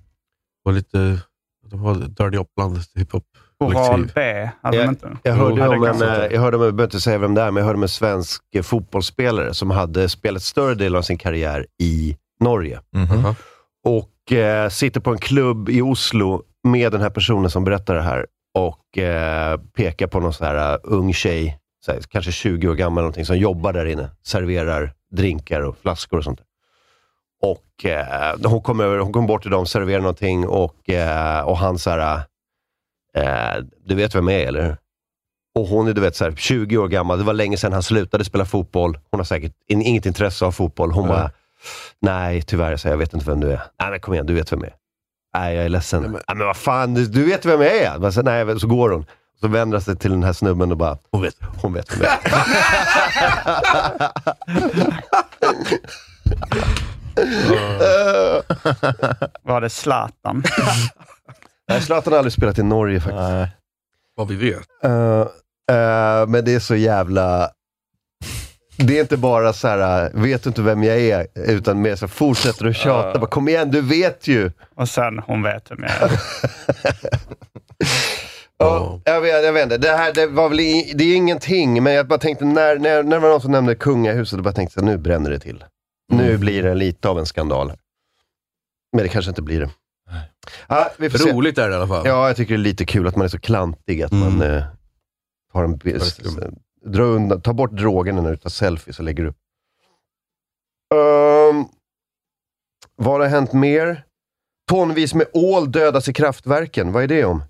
Och 0.65 0.73
lite... 0.73 1.19
De 1.71 1.79
har 1.79 1.95
Dirty 1.95 2.37
Uppland 2.37 2.77
hiphop. 2.95 3.23
Oral. 3.59 4.11
B 4.15 4.49
hade 4.61 4.77
de 4.77 4.83
jag, 4.83 4.89
inte. 4.91 5.17
jag 5.23 5.33
hörde 5.33 5.67
om 5.67 5.83
en, 5.83 5.93
kan 5.99 6.01
eh, 6.01 6.07
jag 6.07 6.33
jag 6.33 6.41
hörde 6.41 6.57
om, 6.57 6.63
jag 6.63 6.75
behöver 6.75 6.83
inte 6.83 6.99
säga 7.01 7.17
vem 7.17 7.33
det 7.33 7.41
är, 7.41 7.51
men 7.51 7.61
jag 7.61 7.65
hörde 7.65 7.77
om 7.77 7.83
en 7.83 7.89
svensk 7.89 8.43
eh, 8.55 8.61
fotbollsspelare 8.61 9.53
som 9.53 9.71
hade 9.71 10.09
spelat 10.09 10.41
större 10.41 10.75
delen 10.75 10.97
av 10.97 11.01
sin 11.01 11.17
karriär 11.17 11.65
i 11.83 12.17
Norge. 12.39 12.79
Mhm. 12.95 13.35
Och 13.85 14.09
eh, 14.33 14.69
sitter 14.69 14.99
på 14.99 15.11
en 15.11 15.17
klubb 15.17 15.69
i 15.69 15.81
Oslo 15.81 16.43
med 16.63 16.91
den 16.91 17.01
här 17.01 17.09
personen 17.09 17.49
som 17.51 17.63
berättar 17.63 17.95
det 17.95 18.01
här 18.01 18.25
och 18.57 18.97
eh, 18.97 19.57
pekar 19.57 20.07
på 20.07 20.19
någon 20.19 20.33
sån 20.33 20.47
här 20.47 20.73
uh, 20.73 20.79
ung 20.83 21.13
tjej, 21.13 21.57
så 21.85 21.91
här, 21.91 21.99
kanske 22.09 22.31
20 22.31 22.67
år 22.67 22.75
gammal, 22.75 23.01
någonting, 23.01 23.25
som 23.25 23.37
jobbar 23.37 23.73
där 23.73 23.85
inne. 23.85 24.09
Serverar 24.25 24.93
drinkar 25.11 25.61
och 25.61 25.77
flaskor 25.77 26.17
och 26.17 26.23
sånt. 26.23 26.37
där. 26.39 26.45
Och 27.49 27.85
eh, 27.85 28.35
hon 28.43 28.61
kommer 28.61 28.83
över, 28.83 28.97
hon 28.97 29.13
kommer 29.13 29.27
bort 29.27 29.41
till 29.41 29.51
dem, 29.51 29.65
serverar 29.65 30.01
någonting 30.01 30.47
och, 30.47 30.89
eh, 30.89 31.41
och 31.41 31.57
han 31.57 31.79
så 31.79 31.89
här, 31.89 32.21
eh, 33.15 33.63
du 33.85 33.95
vet 33.95 34.15
vem 34.15 34.27
jag 34.27 34.41
är 34.41 34.47
eller? 34.47 34.77
Och 35.59 35.67
hon 35.67 35.87
är 35.87 35.93
du 35.93 36.01
vet, 36.01 36.15
så 36.15 36.23
här, 36.23 36.31
20 36.31 36.77
år 36.77 36.87
gammal, 36.87 37.17
det 37.17 37.23
var 37.23 37.33
länge 37.33 37.57
sedan 37.57 37.73
han 37.73 37.83
slutade 37.83 38.25
spela 38.25 38.45
fotboll. 38.45 38.99
Hon 39.11 39.19
har 39.19 39.25
säkert 39.25 39.53
in, 39.67 39.81
inget 39.81 40.05
intresse 40.05 40.45
av 40.45 40.51
fotboll. 40.51 40.91
Hon 40.91 41.03
Ja. 41.05 41.09
bara, 41.13 41.31
nej 41.99 42.41
tyvärr, 42.41 42.77
så 42.77 42.87
jag 42.87 42.97
vet 42.97 43.13
inte 43.13 43.25
vem 43.25 43.39
du 43.39 43.51
är. 43.51 43.61
Nej 43.79 43.91
men 43.91 43.99
kom 43.99 44.13
igen, 44.13 44.25
du 44.25 44.33
vet 44.33 44.51
vem 44.51 44.59
jag 44.59 44.67
är. 44.69 44.75
Nej, 45.33 45.55
jag 45.55 45.65
är 45.65 45.69
ledsen. 45.69 46.01
Nej 46.01 46.11
men, 46.11 46.37
men 46.37 46.47
vad 46.47 46.57
fan, 46.57 46.93
du, 46.93 47.05
du 47.05 47.25
vet 47.25 47.45
vem 47.45 47.61
jag 47.61 47.75
är? 47.75 47.97
Men 47.99 48.13
så, 48.13 48.21
nej, 48.21 48.59
så 48.59 48.67
går 48.67 48.89
hon. 48.89 49.05
Så 49.41 49.47
vänder 49.47 49.79
sig 49.79 49.95
till 49.95 50.11
den 50.11 50.23
här 50.23 50.33
snubben 50.33 50.71
och 50.71 50.77
bara, 50.77 50.97
Hon 51.11 51.21
vet. 51.21 51.35
hon 51.61 51.73
vet 51.73 51.93
vem 51.97 52.01
jag 52.03 52.11
är. 52.13 52.31
Var 59.47 59.61
det 59.61 59.69
Zlatan? 59.69 60.43
Nej, 61.69 61.81
Zlatan 61.81 62.13
har 62.13 62.17
aldrig 62.17 62.33
spelat 62.33 62.59
i 62.59 62.63
Norge 62.63 62.99
faktiskt. 62.99 63.21
Nej. 63.21 63.47
Vad 64.15 64.27
vi 64.27 64.35
vet. 64.35 64.67
Eh, 64.83 65.21
eh, 65.77 66.27
men 66.27 66.45
det 66.45 66.53
är 66.55 66.59
så 66.59 66.75
jävla... 66.75 67.49
Det 68.77 68.97
är 68.97 69.01
inte 69.01 69.17
bara 69.17 69.53
så 69.53 69.67
här, 69.67 70.05
uh, 70.15 70.21
vet 70.21 70.43
du 70.43 70.49
inte 70.49 70.61
vem 70.61 70.83
jag 70.83 70.99
är? 70.99 71.27
Utan 71.35 71.81
mer 71.81 71.95
så 71.95 72.05
här, 72.05 72.11
fortsätter 72.11 72.65
att 72.65 72.75
tjata. 72.75 73.19
Bara, 73.19 73.29
Kom 73.29 73.47
igen, 73.47 73.71
du 73.71 73.81
vet 73.81 74.27
ju! 74.27 74.51
Och 74.75 74.89
sen, 74.89 75.19
hon 75.19 75.43
vet 75.43 75.71
vem 75.71 75.83
jag 75.83 75.91
är. 75.91 76.11
Ja, 78.57 79.01
jag, 79.05 79.21
vet, 79.21 79.43
jag 79.43 79.53
vet 79.53 79.63
inte. 79.63 79.77
Det 79.77 79.91
här 79.91 80.13
det 80.13 80.27
var 80.27 80.49
väl 80.49 80.59
i, 80.59 80.91
det 80.95 81.03
är 81.03 81.15
ingenting, 81.15 81.83
men 81.83 81.93
jag 81.93 82.07
bara 82.07 82.19
tänkte 82.19 82.45
när, 82.45 82.79
när, 82.79 83.03
när 83.03 83.11
det 83.15 83.19
var 83.19 83.29
någon 83.29 83.41
som 83.41 83.51
nämnde 83.51 83.75
kungahuset, 83.75 84.37
då 84.37 84.43
bara 84.43 84.53
tänkte 84.53 84.79
jag 84.79 84.85
nu 84.85 84.97
bränner 84.97 85.29
det 85.29 85.39
till. 85.39 85.63
Nu 86.13 86.37
blir 86.37 86.63
det 86.63 86.73
lite 86.73 87.09
av 87.09 87.19
en 87.19 87.25
skandal. 87.25 87.73
Men 88.93 89.03
det 89.03 89.09
kanske 89.09 89.29
inte 89.29 89.41
blir 89.41 89.59
det. 89.59 89.69
Vi 90.97 91.09
får 91.09 91.17
se. 91.17 91.31
Roligt 91.31 91.57
är 91.57 91.69
det 91.69 91.73
i 91.73 91.77
alla 91.77 91.87
fall. 91.87 92.07
Ja, 92.07 92.27
jag 92.27 92.35
tycker 92.35 92.53
det 92.53 92.59
är 92.59 92.63
lite 92.63 92.85
kul 92.85 93.07
att 93.07 93.15
man 93.15 93.25
är 93.25 93.29
så 93.29 93.39
klantig 93.39 94.01
att 94.01 94.11
man 94.11 94.41
eh, 94.41 94.63
tar 95.53 95.63
en. 95.63 95.79
Dra 96.85 97.03
undan, 97.03 97.41
ta 97.41 97.53
bort 97.53 97.71
drogerna 97.71 98.21
när 98.21 98.31
du 98.31 98.37
tar 98.37 98.49
selfies 98.49 98.99
och 98.99 99.05
lägger 99.05 99.25
upp. 99.25 99.37
Um, 100.93 101.67
vad 102.95 103.21
har 103.21 103.27
hänt 103.27 103.53
mer? 103.53 104.05
Tonvis 104.69 105.13
med 105.13 105.27
ål 105.33 105.71
dödas 105.71 106.09
i 106.09 106.13
kraftverken. 106.13 106.91
Vad 106.91 107.03
är 107.03 107.07
det 107.07 107.25
om? 107.25 107.43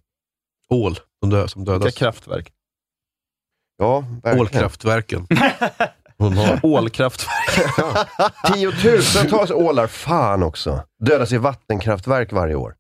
Ål 0.70 1.00
som, 1.20 1.30
dö, 1.30 1.48
som 1.48 1.66
dödas. 1.66 1.86
Vilka 1.86 2.00
kraftverk? 2.00 2.52
Ja, 3.78 4.00
verkligen. 4.00 4.40
Ålkraftverken. 4.40 5.28
Hon 6.18 6.38
har. 6.38 6.60
Ålkraftverk. 6.64 7.76
Tiotusentals 8.54 9.52
ålar, 9.52 9.88
fan 9.88 10.44
också, 10.44 10.84
dödas 11.06 11.32
i 11.32 11.38
vattenkraftverk 11.38 12.32
varje 12.32 12.56
år. 12.56 12.76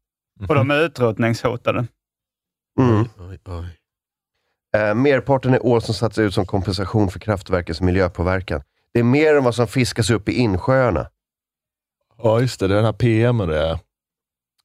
Och 0.49 0.55
de 0.55 0.71
är 0.71 0.79
utrotningshotade. 0.79 1.87
Mm. 2.79 3.05
Oj, 3.17 3.39
oj. 3.45 3.80
Eh, 4.77 4.93
merparten 4.93 5.53
är 5.53 5.65
ål 5.65 5.81
som 5.81 5.93
satts 5.93 6.17
ut 6.17 6.33
som 6.33 6.45
kompensation 6.45 7.09
för 7.09 7.19
kraftverkens 7.19 7.81
miljöpåverkan. 7.81 8.61
Det 8.93 8.99
är 8.99 9.03
mer 9.03 9.35
än 9.35 9.43
vad 9.43 9.55
som 9.55 9.67
fiskas 9.67 10.09
upp 10.09 10.29
i 10.29 10.33
insjöarna. 10.33 11.07
Ja, 12.23 12.39
just 12.39 12.59
det. 12.59 12.67
Det 12.67 12.73
är 12.73 12.75
den 12.75 12.85
här 12.85 12.93
PM 12.93 13.37
det. 13.37 13.79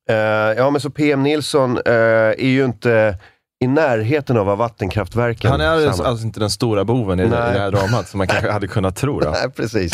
Eh, 0.09 0.17
ja, 0.57 0.71
men 0.71 0.81
så 0.81 0.91
PM 0.91 1.23
Nilsson 1.23 1.79
eh, 1.87 1.93
är 1.95 2.49
ju 2.49 2.65
inte 2.65 3.19
i 3.65 3.67
närheten 3.67 4.37
av 4.37 4.47
vad 4.47 4.59
vattenkraftverken 4.59 5.51
Han 5.51 5.61
är 5.61 5.67
alltså, 5.67 6.03
alltså 6.03 6.27
inte 6.27 6.41
den 6.41 6.51
stora 6.51 6.85
boven 6.85 7.21
i 7.21 7.23
i 7.23 7.27
det 7.29 7.37
här 7.37 7.71
dramat 7.71 8.09
som 8.09 8.19
man 8.19 8.27
kanske 8.27 8.51
hade 8.51 8.69
kunnat 8.69 8.97
tro. 8.97 9.21
Då. 9.21 9.31
Nej, 9.31 9.51
precis. 9.51 9.93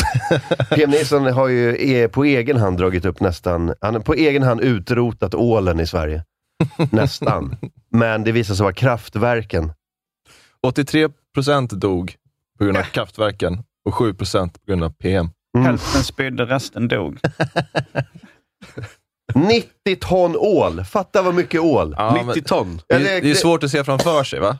PM 0.69 0.89
Nilsson 0.89 1.25
har 1.25 1.47
ju 1.47 1.91
är 1.91 2.07
på 2.07 2.23
egen 2.23 2.57
hand 2.57 2.77
dragit 2.77 3.05
upp 3.05 3.19
nästan, 3.19 3.73
han 3.81 3.93
har 3.93 4.01
på 4.01 4.13
egen 4.13 4.43
hand 4.43 4.61
utrotat 4.61 5.35
ålen 5.35 5.79
i 5.79 5.87
Sverige. 5.87 6.23
Nästan. 6.91 7.55
Men 7.91 8.23
det 8.23 8.31
visar 8.31 8.55
sig 8.55 8.63
vara 8.63 8.73
kraftverken. 8.73 9.73
83 10.67 11.09
procent 11.33 11.71
dog 11.71 12.15
på 12.59 12.63
grund 12.65 12.77
av 12.77 12.81
kraftverken 12.83 13.63
och 13.85 13.95
7 13.95 14.13
procent 14.13 14.53
på 14.53 14.65
grund 14.67 14.83
av 14.83 14.89
PM. 14.89 15.29
Hälften 15.57 16.03
spydde, 16.03 16.45
resten 16.45 16.87
dog. 16.87 17.17
90 19.35 19.95
ton 20.01 20.35
ål! 20.37 20.83
Fatta 20.85 21.21
vad 21.21 21.33
mycket 21.33 21.61
ål! 21.61 21.95
Ja, 21.97 22.13
90 22.13 22.25
men- 22.25 22.43
ton. 22.43 22.81
Det, 22.87 22.95
är- 22.95 22.99
det- 22.99 23.19
det 23.19 23.31
är 23.31 23.35
svårt 23.35 23.63
att 23.63 23.71
se 23.71 23.83
framför 23.83 24.23
sig, 24.23 24.39
va? 24.39 24.57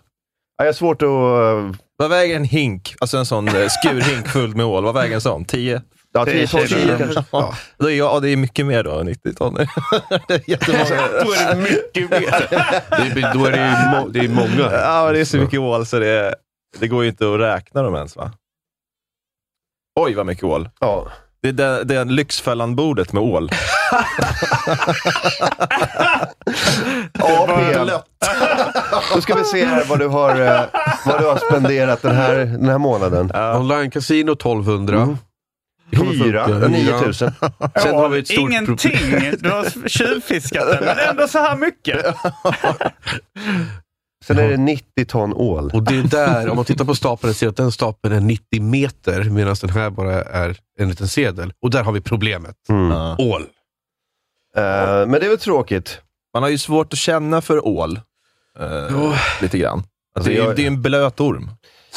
Ja, 0.57 0.65
jag 0.65 0.65
har 0.65 0.73
svårt 0.73 1.01
att... 1.01 1.07
eh, 1.07 1.79
Vad 1.97 2.09
väger 2.09 2.35
en 2.35 2.43
hink? 2.43 2.95
Alltså 2.99 3.17
en 3.17 3.25
sån 3.25 3.47
eh, 3.47 3.67
skurhink 3.69 4.27
full 4.27 4.55
med 4.55 4.65
ål. 4.65 4.83
Vad 4.83 4.93
väger 4.93 5.15
en 5.15 5.21
sån? 5.21 5.45
10? 5.45 5.81
Ja, 6.13 6.25
10 6.25 6.47
ton 6.47 6.67
kilo 6.67 6.97
kanske. 6.97 7.23
Ja, 7.31 7.53
då 7.77 7.89
är, 7.89 7.95
ja, 7.95 8.19
det 8.19 8.29
är 8.29 8.37
mycket 8.37 8.65
mer 8.65 8.83
då, 8.83 9.03
90 9.03 9.33
ton. 9.33 9.53
det 10.27 10.33
är 10.33 10.49
jättemånga. 10.49 10.85
Då 11.23 11.31
är 11.33 11.55
det 11.55 11.61
mycket 11.61 12.09
mer. 12.09 12.47
Det, 13.15 13.21
är- 13.21 13.33
då 13.33 13.45
är 13.45 13.51
det 13.51 13.91
må, 14.01 14.07
det 14.07 14.19
är 14.19 14.29
många. 14.29 14.71
Ja, 14.71 15.03
men 15.05 15.13
det 15.13 15.19
är 15.19 15.25
så 15.25 15.37
mycket 15.37 15.59
ål 15.59 15.85
så 15.85 15.99
det, 15.99 16.35
det 16.79 16.87
går 16.87 17.03
ju 17.03 17.09
inte 17.09 17.33
att 17.33 17.39
räkna 17.39 17.81
dem 17.81 17.95
ens. 17.95 18.15
va? 18.15 18.31
Oj, 19.99 20.13
vad 20.13 20.25
mycket 20.25 20.43
ål. 20.43 20.69
Ja. 20.79 21.07
Det 21.41 21.49
är 21.49 21.53
det, 21.53 21.83
det 21.83 21.95
är 21.95 22.05
Lyxfällan-bordet 22.05 23.13
med 23.13 23.23
ål. 23.23 23.49
Ja, 27.13 27.47
PM. 27.47 27.87
Då 29.15 29.21
ska 29.21 29.35
vi 29.35 29.43
se 29.43 29.65
här 29.65 29.83
vad 29.89 29.99
du 29.99 30.07
har, 30.07 30.41
eh, 30.41 30.61
vad 31.05 31.19
du 31.19 31.25
har 31.25 31.37
spenderat 31.37 32.01
den 32.01 32.15
här, 32.15 32.35
den 32.35 32.69
här 32.69 32.77
månaden. 32.77 33.31
Online-casino 33.31 34.31
1200. 34.31 34.97
Mm. 35.01 35.17
Hyra, 35.95 36.45
funka. 36.47 36.67
9000. 36.67 37.31
Sen 37.81 37.95
har 37.95 38.09
vi 38.09 38.19
ett 38.19 38.27
stort 38.27 38.39
Ingenting. 38.51 38.91
Du 39.39 39.49
har 39.49 39.87
tjuvfiskat 39.89 40.67
den, 40.71 40.85
men 40.85 40.97
ändå 41.09 41.27
så 41.27 41.37
här 41.39 41.57
mycket. 41.57 42.05
Sen 44.25 44.39
är 44.39 44.49
det 44.49 44.57
90 44.57 45.05
ton 45.07 45.33
ål. 45.33 45.71
Och 45.73 45.83
det 45.83 45.95
är 45.97 46.03
där, 46.03 46.49
om 46.49 46.55
man 46.55 46.65
tittar 46.65 46.85
på 46.85 46.95
stapeln, 46.95 47.33
ser 47.33 47.47
att 47.47 47.55
den 47.57 47.71
stapeln 47.71 48.15
är 48.15 48.19
90 48.19 48.61
meter, 48.61 49.23
medan 49.23 49.55
den 49.61 49.69
här 49.69 49.89
bara 49.89 50.23
är 50.23 50.57
en 50.79 50.89
liten 50.89 51.07
sedel. 51.07 51.53
Och 51.61 51.69
där 51.71 51.83
har 51.83 51.91
vi 51.91 52.01
problemet. 52.01 52.55
Mm. 52.69 52.91
Ål. 53.19 53.41
Eh, 54.57 54.61
men 55.07 55.11
det 55.11 55.25
är 55.25 55.29
väl 55.29 55.37
tråkigt. 55.39 56.01
Man 56.33 56.43
har 56.43 56.49
ju 56.49 56.57
svårt 56.57 56.93
att 56.93 56.99
känna 56.99 57.41
för 57.41 57.67
ål. 57.67 57.99
Eh, 58.59 59.15
Lite 59.41 59.57
grann. 59.57 59.83
Alltså, 60.15 60.31
det, 60.31 60.37
är, 60.37 60.47
ju- 60.47 60.53
det 60.53 60.63
är 60.63 60.67
en 60.67 60.81
blöt 60.81 61.19
orm. 61.19 61.49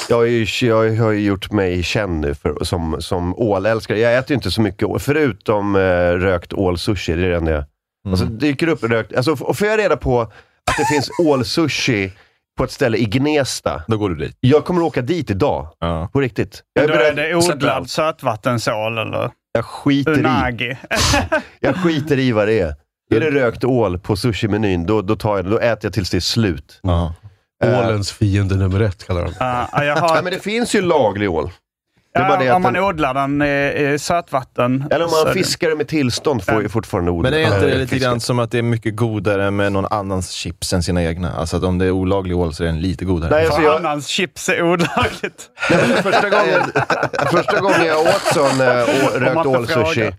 Jag, 0.09 0.16
har 0.16 0.24
ju, 0.24 0.47
jag 0.61 0.97
har 0.97 1.11
ju 1.12 1.20
gjort 1.20 1.51
mig 1.53 1.82
känd 1.82 2.20
nu 2.20 2.34
för, 2.34 2.64
som, 2.64 2.97
som 3.01 3.34
ålälskare. 3.38 3.99
Jag 3.99 4.16
äter 4.16 4.30
ju 4.30 4.34
inte 4.34 4.51
så 4.51 4.61
mycket 4.61 4.82
ål, 4.82 4.99
förutom 5.01 5.76
eh, 5.76 5.80
rökt 6.12 6.53
ålsushi. 6.53 7.12
Det 7.14 7.24
är 7.24 7.28
det 7.30 7.36
enda 7.36 7.51
jag... 7.53 7.64
Alltså, 8.09 8.24
dyker 8.26 8.68
upp 8.68 8.82
rökt... 8.84 9.16
Alltså, 9.16 9.32
och 9.32 9.59
får 9.59 9.68
jag 9.68 9.78
reda 9.78 9.97
på 9.97 10.20
att 10.20 10.76
det 10.78 10.84
finns 10.94 11.11
ålsushi 11.22 12.12
på 12.59 12.64
ett 12.64 12.70
ställe 12.70 12.99
i 12.99 13.05
Gnesta. 13.05 13.82
Då 13.88 13.97
går 13.97 14.11
du 14.11 14.16
dit. 14.16 14.36
Jag 14.40 14.64
kommer 14.64 14.80
att 14.80 14.86
åka 14.86 15.03
dit 15.03 15.30
idag. 15.30 15.68
Ja. 15.80 16.09
På 16.12 16.20
riktigt. 16.20 16.62
Jag 16.72 16.84
är 16.84 16.88
Då 16.88 16.94
är 16.94 16.99
beredd 16.99 17.16
det 17.16 17.34
odlad 17.36 17.64
allt. 17.64 17.90
sötvattensål 17.90 18.99
eller 18.99 19.30
Jag 19.53 19.64
skiter 19.64 20.12
i. 20.16 20.18
unagi. 20.18 20.76
Jag 21.61 21.76
skiter 21.76 22.18
i 22.18 22.32
vad 22.32 22.49
det 22.49 22.61
är. 22.61 22.74
Är 23.14 23.20
det 23.20 23.30
rökt 23.30 23.64
ål 23.64 23.99
på 23.99 24.16
sushi-menyn, 24.16 24.86
då, 24.86 25.03
då 25.03 25.16
tar 25.16 25.36
jag 25.36 25.44
det. 25.44 25.51
Då 25.51 25.59
äter 25.59 25.78
jag 25.82 25.92
tills 25.92 26.11
det 26.11 26.16
är 26.18 26.20
slut. 26.20 26.80
Ja. 26.82 27.14
Eh, 27.65 27.79
Ålens 27.79 28.13
fiende 28.13 28.57
nummer 28.57 28.81
ett 28.81 29.07
kallar 29.07 29.23
de 29.25 29.33
Ja, 29.41 29.85
jag 29.85 29.97
har, 29.97 30.17
Ja, 30.17 30.23
men 30.23 30.33
det 30.33 30.41
finns 30.41 30.75
ju 30.75 30.81
laglig 30.83 31.31
ål. 31.31 31.51
Det 32.15 32.21
är 32.23 32.29
ja, 32.31 32.37
det 32.37 32.51
om 32.53 32.63
man 32.63 32.73
den- 32.73 32.83
odlar 32.85 33.15
den 33.15 33.43
i, 33.43 33.93
i 33.95 33.99
sötvatten. 33.99 34.85
Eller 34.91 35.05
om 35.05 35.11
man 35.11 35.27
det- 35.27 35.33
fiskar 35.33 35.69
det 35.69 35.77
med 35.77 35.89
tillstånd 35.89 36.45
får 36.45 36.63
ju 36.63 36.69
fortfarande 36.69 37.11
odla. 37.11 37.23
Men 37.31 37.33
det 37.33 37.45
är 37.47 37.55
inte 37.55 37.67
det 37.67 37.75
lite 37.79 37.87
fiskar. 37.95 38.09
grann 38.09 38.21
som 38.21 38.39
att 38.39 38.51
det 38.51 38.59
är 38.59 38.63
mycket 38.63 38.97
godare 38.97 39.51
med 39.51 39.73
någon 39.73 39.87
annans 39.91 40.31
chips 40.31 40.73
än 40.73 40.83
sina 40.83 41.03
egna? 41.05 41.33
Alltså 41.33 41.57
att 41.57 41.63
om 41.63 41.79
det 41.79 41.85
är 41.87 41.91
olaglig 41.91 42.37
ål 42.37 42.55
så 42.55 42.63
är 42.63 42.67
den 42.67 42.81
lite 42.81 43.05
godare. 43.05 43.31
Nej, 43.31 43.45
alltså 43.45 43.57
För 43.61 43.65
jag, 43.67 43.77
annans 43.77 44.07
chips 44.07 44.49
är 44.49 44.63
olagligt. 44.63 45.51
nej, 45.71 45.81
men 45.89 46.03
första, 46.03 46.31
gången, 46.31 46.61
första 47.33 47.61
gången 47.61 47.87
jag 47.87 48.01
åt 48.01 48.23
sån 48.35 48.61
äh, 48.61 48.67
rökt 49.21 49.47
ålsushi, 49.47 50.11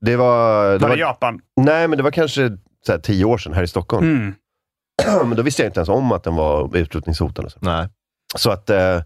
det 0.00 0.16
var... 0.16 0.64
Det 0.64 0.78
Var 0.78 0.78
det 0.78 0.86
var 0.88 0.96
Japan? 0.96 1.40
nej, 1.60 1.88
men 1.88 1.96
det 1.96 2.02
var 2.02 2.10
kanske 2.10 2.50
så 2.86 2.92
här, 2.92 2.98
tio 2.98 3.24
år 3.24 3.38
sedan 3.38 3.52
här 3.54 3.62
i 3.62 3.68
Stockholm. 3.68 4.06
Mm. 4.16 4.34
men 5.26 5.36
då 5.36 5.42
visste 5.42 5.62
jag 5.62 5.68
inte 5.68 5.80
ens 5.80 5.88
om 5.88 6.12
att 6.12 6.24
den 6.24 6.34
var 6.34 6.76
utrotningshotad. 6.76 7.44
och 7.44 7.52
Så, 7.52 7.58
Nej. 7.60 7.88
så 8.36 8.50
att... 8.50 8.70
eh, 8.70 8.96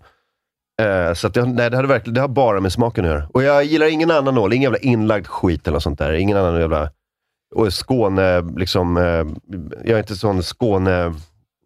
eh, 0.82 1.14
så 1.14 1.26
att 1.26 1.34
det, 1.34 1.45
nej, 1.45 1.70
det, 1.70 1.76
hade 1.76 1.88
verkligen, 1.88 2.14
det 2.14 2.20
har 2.20 2.28
bara 2.28 2.61
med 2.61 2.72
smaken 2.72 3.05
att 3.05 3.11
göra. 3.11 3.26
Och 3.34 3.42
jag 3.42 3.64
gillar 3.64 3.86
ingen 3.86 4.11
annan 4.11 4.38
ål, 4.38 4.53
ingen 4.53 4.62
jävla 4.62 4.78
inlagd 4.78 5.26
skit 5.26 5.66
eller 5.66 5.76
något 5.76 5.82
sånt 5.82 5.99
där. 5.99 6.12
Ingen 6.12 6.36
annan 6.36 6.61
jävla... 6.61 6.90
Och 7.55 7.72
Skåne, 7.72 8.40
liksom... 8.57 8.97
Eh, 8.97 9.03
jag 9.84 9.95
är 9.95 9.99
inte 9.99 10.16
sån 10.16 10.42
Skåne... 10.42 11.14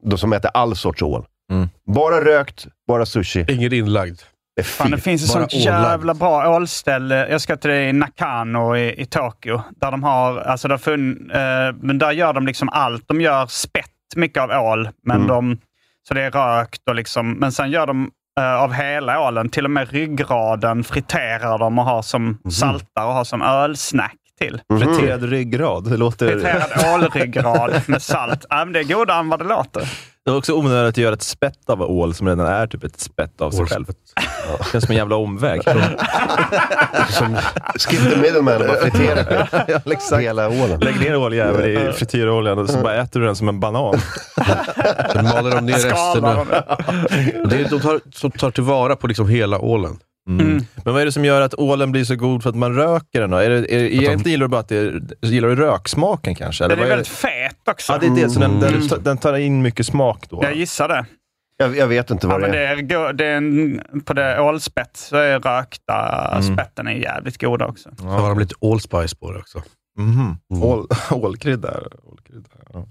De 0.04 0.18
som 0.18 0.32
äter 0.32 0.50
all 0.54 0.76
sorts 0.76 1.02
ål. 1.02 1.26
Mm. 1.52 1.68
Bara 1.86 2.24
rökt, 2.24 2.66
bara 2.88 3.06
sushi. 3.06 3.44
Ingen 3.48 3.72
inlagd. 3.72 4.18
Det 4.56 4.62
är 4.62 4.64
Fan, 4.64 4.90
det 4.90 4.98
finns 4.98 5.22
ett 5.22 5.28
sånt 5.28 5.52
jävla 5.54 6.14
bra 6.14 6.56
ålställe. 6.56 7.28
Jag 7.30 7.40
ska 7.40 7.56
till 7.56 7.70
det 7.70 7.88
i 7.88 7.92
Nakano 7.92 8.76
i, 8.76 9.02
i 9.02 9.06
Tokyo. 9.06 9.62
Där 9.80 9.90
de 9.90 10.02
har, 10.02 10.38
alltså 10.38 10.68
där 10.68 10.78
funn, 10.78 11.30
eh, 11.30 11.38
men 11.80 11.98
där 11.98 12.12
gör 12.12 12.32
de 12.32 12.46
liksom 12.46 12.68
allt. 12.68 13.08
De 13.08 13.20
gör 13.20 13.46
spett, 13.46 13.87
mycket 14.16 14.42
av 14.42 14.50
ål. 14.50 14.88
Men 15.04 15.16
Mm. 15.16 15.28
de, 15.28 15.58
så 16.08 16.14
det 16.14 16.22
är 16.22 16.30
rökt 16.30 16.88
och 16.88 16.94
liksom, 16.94 17.32
men 17.32 17.52
sen 17.52 17.70
gör 17.70 17.86
de 17.86 18.10
eh, 18.40 18.54
av 18.62 18.72
hela 18.72 19.20
ålen, 19.28 19.48
till 19.48 19.64
och 19.64 19.70
med 19.70 19.90
ryggraden 19.92 20.84
friterar 20.84 21.58
de 21.58 21.78
och 21.78 21.84
har 21.84 22.02
som 22.02 22.38
saltar 22.50 23.04
och 23.06 23.12
har 23.12 23.24
som 23.24 23.42
ölsnack 23.42 24.16
till. 24.38 24.60
Friterad 24.80 25.22
ryggrad. 25.22 25.90
Det 25.90 25.96
låter... 25.96 26.28
Friterad 26.28 26.94
ålryggrad 26.94 27.82
med 27.86 28.02
salt. 28.02 28.46
Ja, 28.50 28.64
men 28.64 28.72
det 28.72 28.80
är 28.80 28.84
godare 28.84 29.18
än 29.18 29.28
vad 29.28 29.38
det 29.38 29.44
låter. 29.44 29.82
Det 30.28 30.32
är 30.32 30.36
också 30.36 30.52
onödigt 30.52 30.88
att 30.88 30.96
göra 30.96 31.14
ett 31.14 31.22
spett 31.22 31.70
av 31.70 31.82
ål 31.82 32.14
som 32.14 32.28
redan 32.28 32.46
är 32.46 32.66
typ 32.66 32.84
ett 32.84 33.00
spett 33.00 33.40
av 33.40 33.50
sig 33.50 33.66
själv. 33.66 33.86
Det 33.86 34.64
känns 34.72 34.84
som 34.84 34.92
en 34.92 34.96
jävla 34.96 35.16
omväg. 35.16 35.62
Skip 37.78 38.10
the 38.12 38.16
middleman 38.20 38.54
och 38.60 38.68
bara 38.68 38.80
fritera 38.80 39.46
ja, 39.68 39.80
exakt. 39.92 40.22
hela 40.22 40.48
ålen. 40.48 40.80
Lägg 40.80 41.00
ner 41.00 41.16
åljävel 41.16 41.70
i 41.70 41.92
frityroljan 41.92 42.58
och 42.58 42.70
så 42.70 42.78
bara 42.78 42.94
äter 42.94 43.20
du 43.20 43.26
den 43.26 43.36
som 43.36 43.48
en 43.48 43.60
banan. 43.60 44.00
Sen 45.12 45.24
maler 45.24 45.50
de 45.50 45.66
ner 45.66 45.74
resterna. 45.74 46.44
Det 47.50 47.56
är, 47.56 47.68
de 47.70 47.80
tar, 47.80 48.00
som 48.12 48.30
tar 48.30 48.50
tillvara 48.50 48.96
på 48.96 49.06
liksom 49.06 49.28
hela 49.28 49.58
ålen. 49.58 49.98
Mm. 50.28 50.64
Men 50.84 50.94
vad 50.94 51.02
är 51.02 51.06
det 51.06 51.12
som 51.12 51.24
gör 51.24 51.40
att 51.40 51.54
ålen 51.54 51.92
blir 51.92 52.04
så 52.04 52.16
god 52.16 52.42
för 52.42 52.50
att 52.50 52.56
man 52.56 52.74
röker 52.74 53.20
den? 53.20 53.30
Då? 53.30 53.36
Är 53.36 53.50
det, 53.50 53.56
är, 53.74 53.78
egentligen 53.78 54.30
gillar 54.32 54.44
du 54.44 54.48
bara 54.48 54.60
att 54.60 54.68
det 54.68 54.76
är, 54.76 55.00
gillar 55.22 55.48
du 55.48 55.56
röksmaken 55.56 56.34
kanske? 56.34 56.64
Eller 56.64 56.76
Den 56.76 56.84
är 56.84 56.88
vad 56.88 56.96
väldigt 56.96 57.12
fet 57.12 57.68
också. 57.68 57.92
Ja, 57.92 57.98
det 57.98 58.06
är 58.06 58.10
det. 58.24 58.30
Så 58.30 58.40
den, 58.40 58.60
den, 58.60 58.88
den 59.02 59.18
tar 59.18 59.34
in 59.36 59.62
mycket 59.62 59.86
smak 59.86 60.24
då? 60.30 60.40
Jag 60.42 60.56
gissar 60.56 60.88
det. 60.88 61.06
Jag, 61.56 61.76
jag 61.76 61.86
vet 61.86 62.10
inte 62.10 62.26
Ja, 62.26 62.30
vad 62.32 62.40
men 62.40 62.50
det 62.50 62.58
det 62.58 62.66
är. 62.66 62.76
är, 62.76 62.82
go- 62.82 63.12
det 63.12 63.24
är 63.26 63.36
en, 63.36 63.82
på 64.04 64.12
det 64.12 64.40
ålspett 64.40 64.96
så 64.96 65.16
är 65.16 65.40
rökta 65.40 66.28
Mm. 66.32 66.42
spetten 66.56 66.86
är 66.86 66.92
jävligt 66.92 67.40
goda 67.40 67.66
också. 67.66 67.90
Så 67.98 68.04
har 68.04 68.28
de 68.28 68.38
lite 68.38 68.54
allspice 68.62 69.14
på 69.14 69.32
det 69.32 69.38
också. 69.38 69.62
Mhm. 69.98 70.36
Mm. 70.52 70.62
Ål, 70.62 70.86
ålkrydda. 71.10 71.80
ålkrydda 72.04 72.48
ja. 72.72 72.86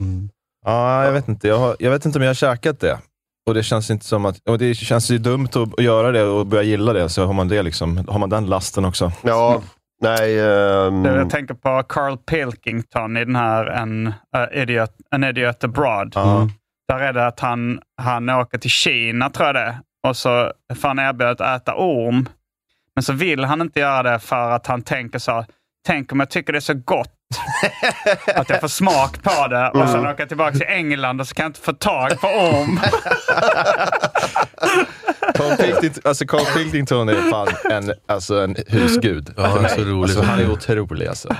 Mm. 0.00 0.30
ja, 0.64 1.04
jag 1.04 1.12
vet 1.12 1.28
inte. 1.28 1.48
Jag, 1.48 1.58
har, 1.58 1.76
jag 1.78 1.90
vet 1.90 2.04
inte 2.06 2.18
om 2.18 2.22
jag 2.22 2.28
har 2.30 2.34
käkat 2.34 2.80
det. 2.80 2.98
Och 3.46 3.54
det 3.54 3.62
känns 3.62 3.90
inte 3.90 4.04
som 4.04 4.24
att... 4.26 4.48
Och 4.48 4.58
det 4.58 4.74
känns 4.74 5.10
ju 5.10 5.18
dumt 5.18 5.48
att, 5.54 5.84
göra 5.84 6.12
det 6.12 6.22
och 6.24 6.46
börja 6.46 6.62
gilla 6.62 6.92
det, 6.92 7.08
så 7.08 7.24
har 7.26 7.32
man, 7.32 7.48
det 7.48 7.62
liksom, 7.62 8.04
har 8.08 8.18
man 8.18 8.30
den 8.30 8.46
lasten 8.46 8.84
också. 8.84 9.12
Ja, 9.22 9.62
nej... 10.02 10.34
Det- 10.36 11.14
Jag 11.14 11.30
tänker 11.30 11.54
på 11.54 11.82
Carl 11.88 12.16
Pilkington 12.16 13.16
i 13.16 13.24
den 13.24 13.36
här 13.36 13.66
En 13.66 14.06
uh, 14.06 14.62
idiot, 14.62 14.90
An 15.10 15.24
Idiot 15.24 15.64
Abroad. 15.64 16.12
Ja. 16.14 16.48
Där 16.88 16.98
är 16.98 17.12
det 17.12 17.26
att 17.26 17.40
han, 17.40 17.80
han 18.02 18.30
åker 18.30 18.58
till 18.58 18.70
Kina, 18.70 19.30
tror 19.30 19.46
jag 19.46 19.54
det 19.54 19.78
och 20.08 20.16
så 20.16 20.52
får 20.80 20.88
han 20.88 20.98
erbjuda 20.98 21.30
att 21.30 21.62
äta 21.62 21.74
orm. 21.76 22.28
Men 22.94 23.02
så 23.02 23.12
vill 23.12 23.44
han 23.44 23.60
inte 23.60 23.80
göra 23.80 24.02
det 24.02 24.18
för 24.18 24.50
att 24.50 24.66
han 24.66 24.82
tänker 24.82 25.18
så 25.18 25.32
här, 25.32 25.46
tänk 25.86 26.12
om 26.12 26.20
jag 26.20 26.30
tycker 26.30 26.52
det 26.52 26.58
är 26.58 26.60
så 26.60 26.74
gott 26.74 27.12
att 28.34 28.50
jag 28.50 28.60
får 28.60 28.68
smak 28.68 29.22
på 29.22 29.46
det 29.48 29.68
och 29.68 29.88
sen 29.88 29.98
Mm. 29.98 30.10
åker 30.10 30.20
jag 30.22 30.28
tillbaka 30.28 30.52
till 30.52 30.66
England 30.68 31.20
och 31.20 31.28
så 31.28 31.34
kan 31.34 31.42
jag 31.42 31.50
inte 31.50 31.60
få 31.60 31.72
tag 31.72 32.20
på 32.20 32.26
orm. 32.26 32.80
Carl 35.34 35.56
Pilkington, 35.56 36.02
alltså 36.04 36.26
Carl 36.26 36.44
Pilkington 36.56 37.08
är 37.08 37.30
fan 37.30 37.48
en, 37.70 37.92
alltså 38.08 38.40
en 38.40 38.56
husgud. 38.66 39.32
Ja, 39.36 39.46
han 39.46 39.64
är 39.64 39.68
så 39.68 39.80
rolig. 39.80 40.02
Alltså, 40.02 40.22
han 40.22 40.40
är 40.40 40.50
otrolig 40.50 41.06
alltså. 41.06 41.36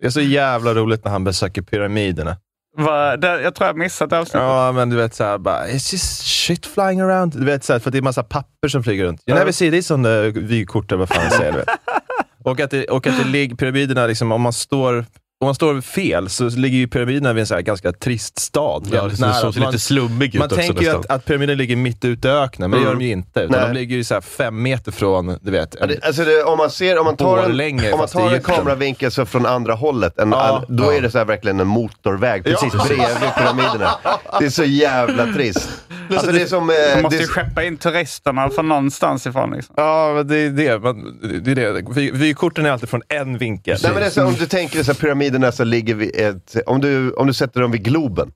Det 0.00 0.06
är 0.06 0.10
så 0.10 0.20
jävla 0.20 0.74
roligt 0.74 1.04
när 1.04 1.12
han 1.12 1.24
besöker 1.24 1.62
pyramiderna. 1.62 2.36
Va, 2.78 3.16
det, 3.16 3.40
jag 3.42 3.54
tror 3.54 3.66
jag 3.66 3.76
missat 3.76 4.10
det 4.10 4.18
avsnittet. 4.18 4.40
Ja, 4.40 4.72
men 4.72 4.90
du 4.90 4.96
vet 4.96 5.14
såhär 5.14 5.38
bara, 5.38 5.66
it's 5.66 5.92
just 5.92 6.22
shit 6.26 6.66
flying 6.66 7.00
around. 7.00 7.38
Du 7.38 7.44
vet 7.44 7.64
såhär, 7.64 7.80
för 7.80 7.90
det 7.90 7.98
är 7.98 8.02
massa 8.02 8.22
papper 8.22 8.68
som 8.68 8.82
flyger 8.82 9.04
runt. 9.04 9.22
You 9.26 9.38
never 9.38 9.52
see 9.52 9.70
this 9.70 9.90
on 9.90 10.04
the 10.04 10.30
vykort 10.30 10.92
eller 10.92 10.98
vad 10.98 11.08
fan 11.08 11.24
jag 11.24 11.32
säger. 11.32 11.52
Du 11.52 11.58
vet. 11.58 11.68
Och 12.44 12.60
att 12.60 12.70
det, 12.70 12.84
och 12.84 13.06
att 13.06 13.18
det 13.18 13.28
ligger, 13.28 13.56
pyramiderna, 13.56 14.06
liksom, 14.06 14.32
om 14.32 14.40
man 14.42 14.52
står 14.52 15.04
om 15.42 15.46
man 15.46 15.54
står 15.54 15.80
fel 15.80 16.28
så 16.28 16.48
ligger 16.48 16.78
ju 16.78 16.88
pyramiderna 16.88 17.32
vid 17.32 17.40
en 17.40 17.46
så 17.46 17.54
här 17.54 17.60
ganska 17.62 17.92
trist 17.92 18.38
stad. 18.38 18.86
Ja, 18.92 19.08
det 19.08 19.20
nära. 19.20 19.32
såg 19.34 19.54
så 19.54 19.60
Man- 19.60 19.70
lite 19.72 19.78
slummig 19.84 20.34
ut 20.34 20.38
Man 20.38 20.44
också 20.46 20.56
tänker 20.56 20.82
ju 20.82 20.90
att, 20.90 21.06
att 21.10 21.24
pyramiden 21.24 21.58
ligger 21.58 21.76
mitt 21.76 22.04
ute 22.04 22.28
i 22.28 22.30
öknen, 22.30 22.70
men 22.70 22.80
det 22.80 22.86
Mm. 22.86 22.88
gör 22.92 23.00
de 23.00 23.04
ju 23.06 23.12
inte. 23.12 23.40
Utan 23.40 23.60
Nej. 23.60 23.68
de 23.68 23.74
ligger 23.80 23.96
ju 23.96 24.04
så 24.04 24.14
här 24.14 24.20
fem 24.20 24.62
meter 24.62 24.92
från, 24.92 25.38
du 25.42 25.50
vet, 25.50 25.70
det, 25.70 26.04
alltså 26.06 26.24
det, 26.24 26.42
om 26.44 26.58
man 26.58 26.70
ser, 26.70 26.98
om 26.98 27.04
man 27.04 27.16
tar 27.16 27.38
en, 27.38 27.44
Borlänge, 27.44 27.92
om 27.92 27.98
man 27.98 28.08
tar 28.08 28.30
en 28.34 28.42
kameravinkel 28.42 29.10
så 29.10 29.26
från 29.26 29.46
andra 29.46 29.74
hållet, 29.74 30.18
en, 30.18 30.30
Ja, 30.30 30.36
all, 30.36 30.64
då 30.68 30.84
ja. 30.84 30.92
är 30.92 31.00
det 31.00 31.10
så 31.10 31.18
här 31.18 31.24
verkligen 31.24 31.60
en 31.60 31.66
motorväg 31.66 32.44
precis 32.44 32.74
Ja. 32.74 32.84
bredvid 32.88 33.34
pyramiderna. 33.38 33.90
Det 34.38 34.44
är 34.46 34.50
så 34.50 34.64
jävla 34.64 35.26
trist. 35.32 35.68
Alltså 36.16 36.32
det 36.32 36.42
är 36.42 36.46
som... 36.46 36.70
eh, 36.70 36.76
Man 36.94 37.02
måste 37.02 37.16
det 37.16 37.20
ju 37.22 37.24
är, 37.24 37.28
skeppa 37.32 37.62
in 37.64 37.76
turisterna 37.76 38.50
från 38.50 38.68
någonstans 38.68 39.26
ifrån. 39.26 39.50
Liksom. 39.50 39.74
Ja, 39.78 40.22
det 40.22 40.36
är 40.36 40.50
det. 40.50 40.78
Man, 40.78 41.18
det, 41.44 41.50
är 41.50 41.54
det. 41.72 41.82
Vy, 41.94 42.10
vykorten 42.10 42.66
är 42.66 42.70
alltid 42.70 42.88
från 42.88 43.02
en 43.08 43.38
vinkel. 43.38 43.78
nej, 43.82 43.92
men 43.92 44.00
det 44.00 44.06
är 44.06 44.10
så, 44.10 44.24
om 44.24 44.34
du 44.34 44.46
tänker 44.46 44.74
dig 44.76 44.84
så 44.84 44.94
pyramiderna 44.94 45.52
så 45.52 45.64
ligger 45.64 45.94
vid 45.94 46.16
ett, 46.16 46.56
om 46.66 46.80
du, 46.80 47.12
om 47.12 47.26
du 47.26 47.32
sätter 47.32 47.60
dem 47.60 47.70
vid 47.70 47.84
Globen. 47.84 48.30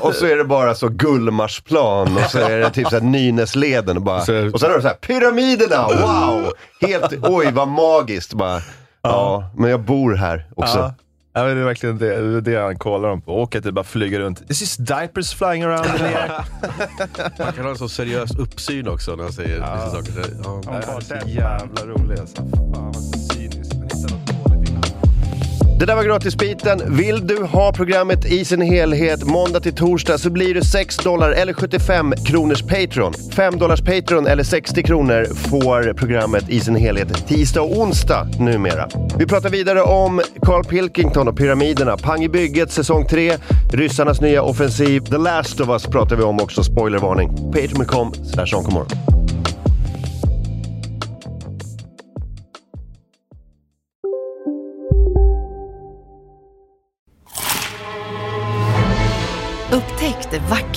och 0.00 0.14
så 0.14 0.26
är 0.26 0.36
det 0.36 0.44
bara 0.44 0.74
så 0.74 0.88
Gullmarsplan 0.88 2.16
och 2.16 2.30
så 2.30 2.38
är 2.38 2.58
det 2.58 2.70
typ 2.70 2.88
så 2.88 2.94
här 2.96 3.02
Nynäsleden 3.02 3.96
och 3.96 4.02
bara, 4.02 4.18
och 4.18 4.24
sen 4.26 4.70
har 4.70 4.76
du 4.76 4.82
så 4.82 4.88
här 4.88 4.94
pyramiderna, 4.94 5.88
wow! 5.88 6.52
Helt, 6.80 7.12
oj 7.22 7.50
vad 7.52 7.68
magiskt 7.68 8.34
bara. 8.34 8.60
Ja, 9.02 9.50
men 9.58 9.70
jag 9.70 9.80
bor 9.80 10.14
här 10.14 10.46
också. 10.56 10.78
Ja. 10.78 10.94
Ja, 11.36 11.44
men 11.44 11.56
det 11.56 11.62
är 11.62 11.64
verkligen 11.64 11.98
det, 11.98 12.06
det, 12.06 12.36
är 12.36 12.40
det 12.40 12.62
han 12.62 12.78
kollar 12.78 13.08
dem 13.08 13.20
på. 13.20 13.34
Och 13.34 13.56
att 13.56 13.64
det 13.64 13.72
bara 13.72 13.84
flyger 13.84 14.20
runt. 14.20 14.48
This 14.48 14.62
is 14.62 14.76
diapers 14.76 15.34
flying 15.34 15.62
around 15.62 15.86
in 15.86 15.92
the 15.92 16.04
air. 16.04 16.44
Man 17.44 17.52
kan 17.52 17.64
ha 17.64 17.70
en 17.70 17.78
så 17.78 17.88
seriös 17.88 18.36
uppsyn 18.36 18.88
också 18.88 19.16
när 19.16 19.22
han 19.22 19.32
säger 19.32 19.56
vissa 19.56 19.90
saker. 19.90 20.12
Ja. 20.44 20.60
Det 20.64 20.76
är 20.76 21.20
så 21.22 21.28
jävla 21.28 21.86
roligt 21.86 22.20
alltså. 22.20 22.36
Fan 22.74 23.25
det 25.78 25.86
där 25.86 25.96
var 25.96 26.04
gratisbiten. 26.04 26.96
Vill 26.96 27.26
du 27.26 27.42
ha 27.44 27.72
programmet 27.72 28.24
i 28.24 28.44
sin 28.44 28.60
helhet 28.60 29.24
måndag 29.24 29.60
till 29.60 29.74
torsdag 29.74 30.18
så 30.18 30.30
blir 30.30 30.54
du 30.54 30.60
6 30.60 30.96
dollar 30.96 31.30
eller 31.30 31.52
75 31.52 32.14
kronors 32.26 32.62
Patreon. 32.62 33.14
5 33.32 33.58
dollars 33.58 33.80
Patreon 33.80 34.26
eller 34.26 34.42
60 34.42 34.82
kronor 34.82 35.24
får 35.34 35.92
programmet 35.92 36.48
i 36.48 36.60
sin 36.60 36.76
helhet 36.76 37.26
tisdag 37.28 37.62
och 37.62 37.78
onsdag 37.78 38.28
numera. 38.40 38.88
Vi 39.18 39.26
pratar 39.26 39.50
vidare 39.50 39.82
om 39.82 40.20
Carl 40.42 40.64
Pilkington 40.64 41.28
och 41.28 41.36
pyramiderna, 41.36 41.96
Pang 41.96 42.24
i 42.24 42.28
bygget 42.28 42.72
säsong 42.72 43.06
3, 43.06 43.32
ryssarnas 43.72 44.20
nya 44.20 44.42
offensiv, 44.42 45.00
The 45.00 45.18
Last 45.18 45.60
of 45.60 45.68
Us 45.68 45.86
pratar 45.86 46.16
vi 46.16 46.22
om 46.22 46.40
också, 46.40 46.62
spoilervarning. 46.64 47.52
Patreon.com 47.52 48.14
slash 48.14 48.58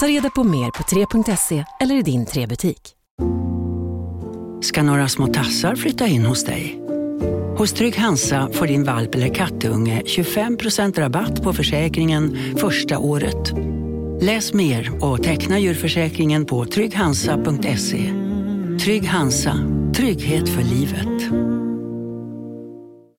Ta 0.00 0.06
reda 0.06 0.30
på 0.30 0.44
mer 0.44 0.70
på 0.70 0.82
3.se 0.82 1.64
eller 1.80 1.94
i 1.94 2.02
din 2.02 2.26
3-butik. 2.26 2.80
Ska 4.62 4.82
några 4.82 5.08
små 5.08 5.26
tassar 5.26 5.76
flytta 5.76 6.06
in 6.06 6.26
hos 6.26 6.44
dig? 6.44 6.80
Hos 7.56 7.72
Trygg 7.72 7.96
Hansa 7.96 8.48
får 8.52 8.66
din 8.66 8.84
valp 8.84 9.14
eller 9.14 9.34
kattunge 9.34 10.02
25% 10.04 11.00
rabatt 11.00 11.42
på 11.42 11.52
försäkringen 11.52 12.38
första 12.56 12.98
året. 12.98 13.52
Läs 14.20 14.52
mer 14.52 15.04
och 15.04 15.22
teckna 15.22 15.58
djurförsäkringen 15.58 16.46
på 16.46 16.64
trygghansa.se. 16.64 18.12
Trygg 18.84 19.08
Hansa, 19.08 19.54
trygghet 19.96 20.48
för 20.48 20.62
livet. 20.62 21.32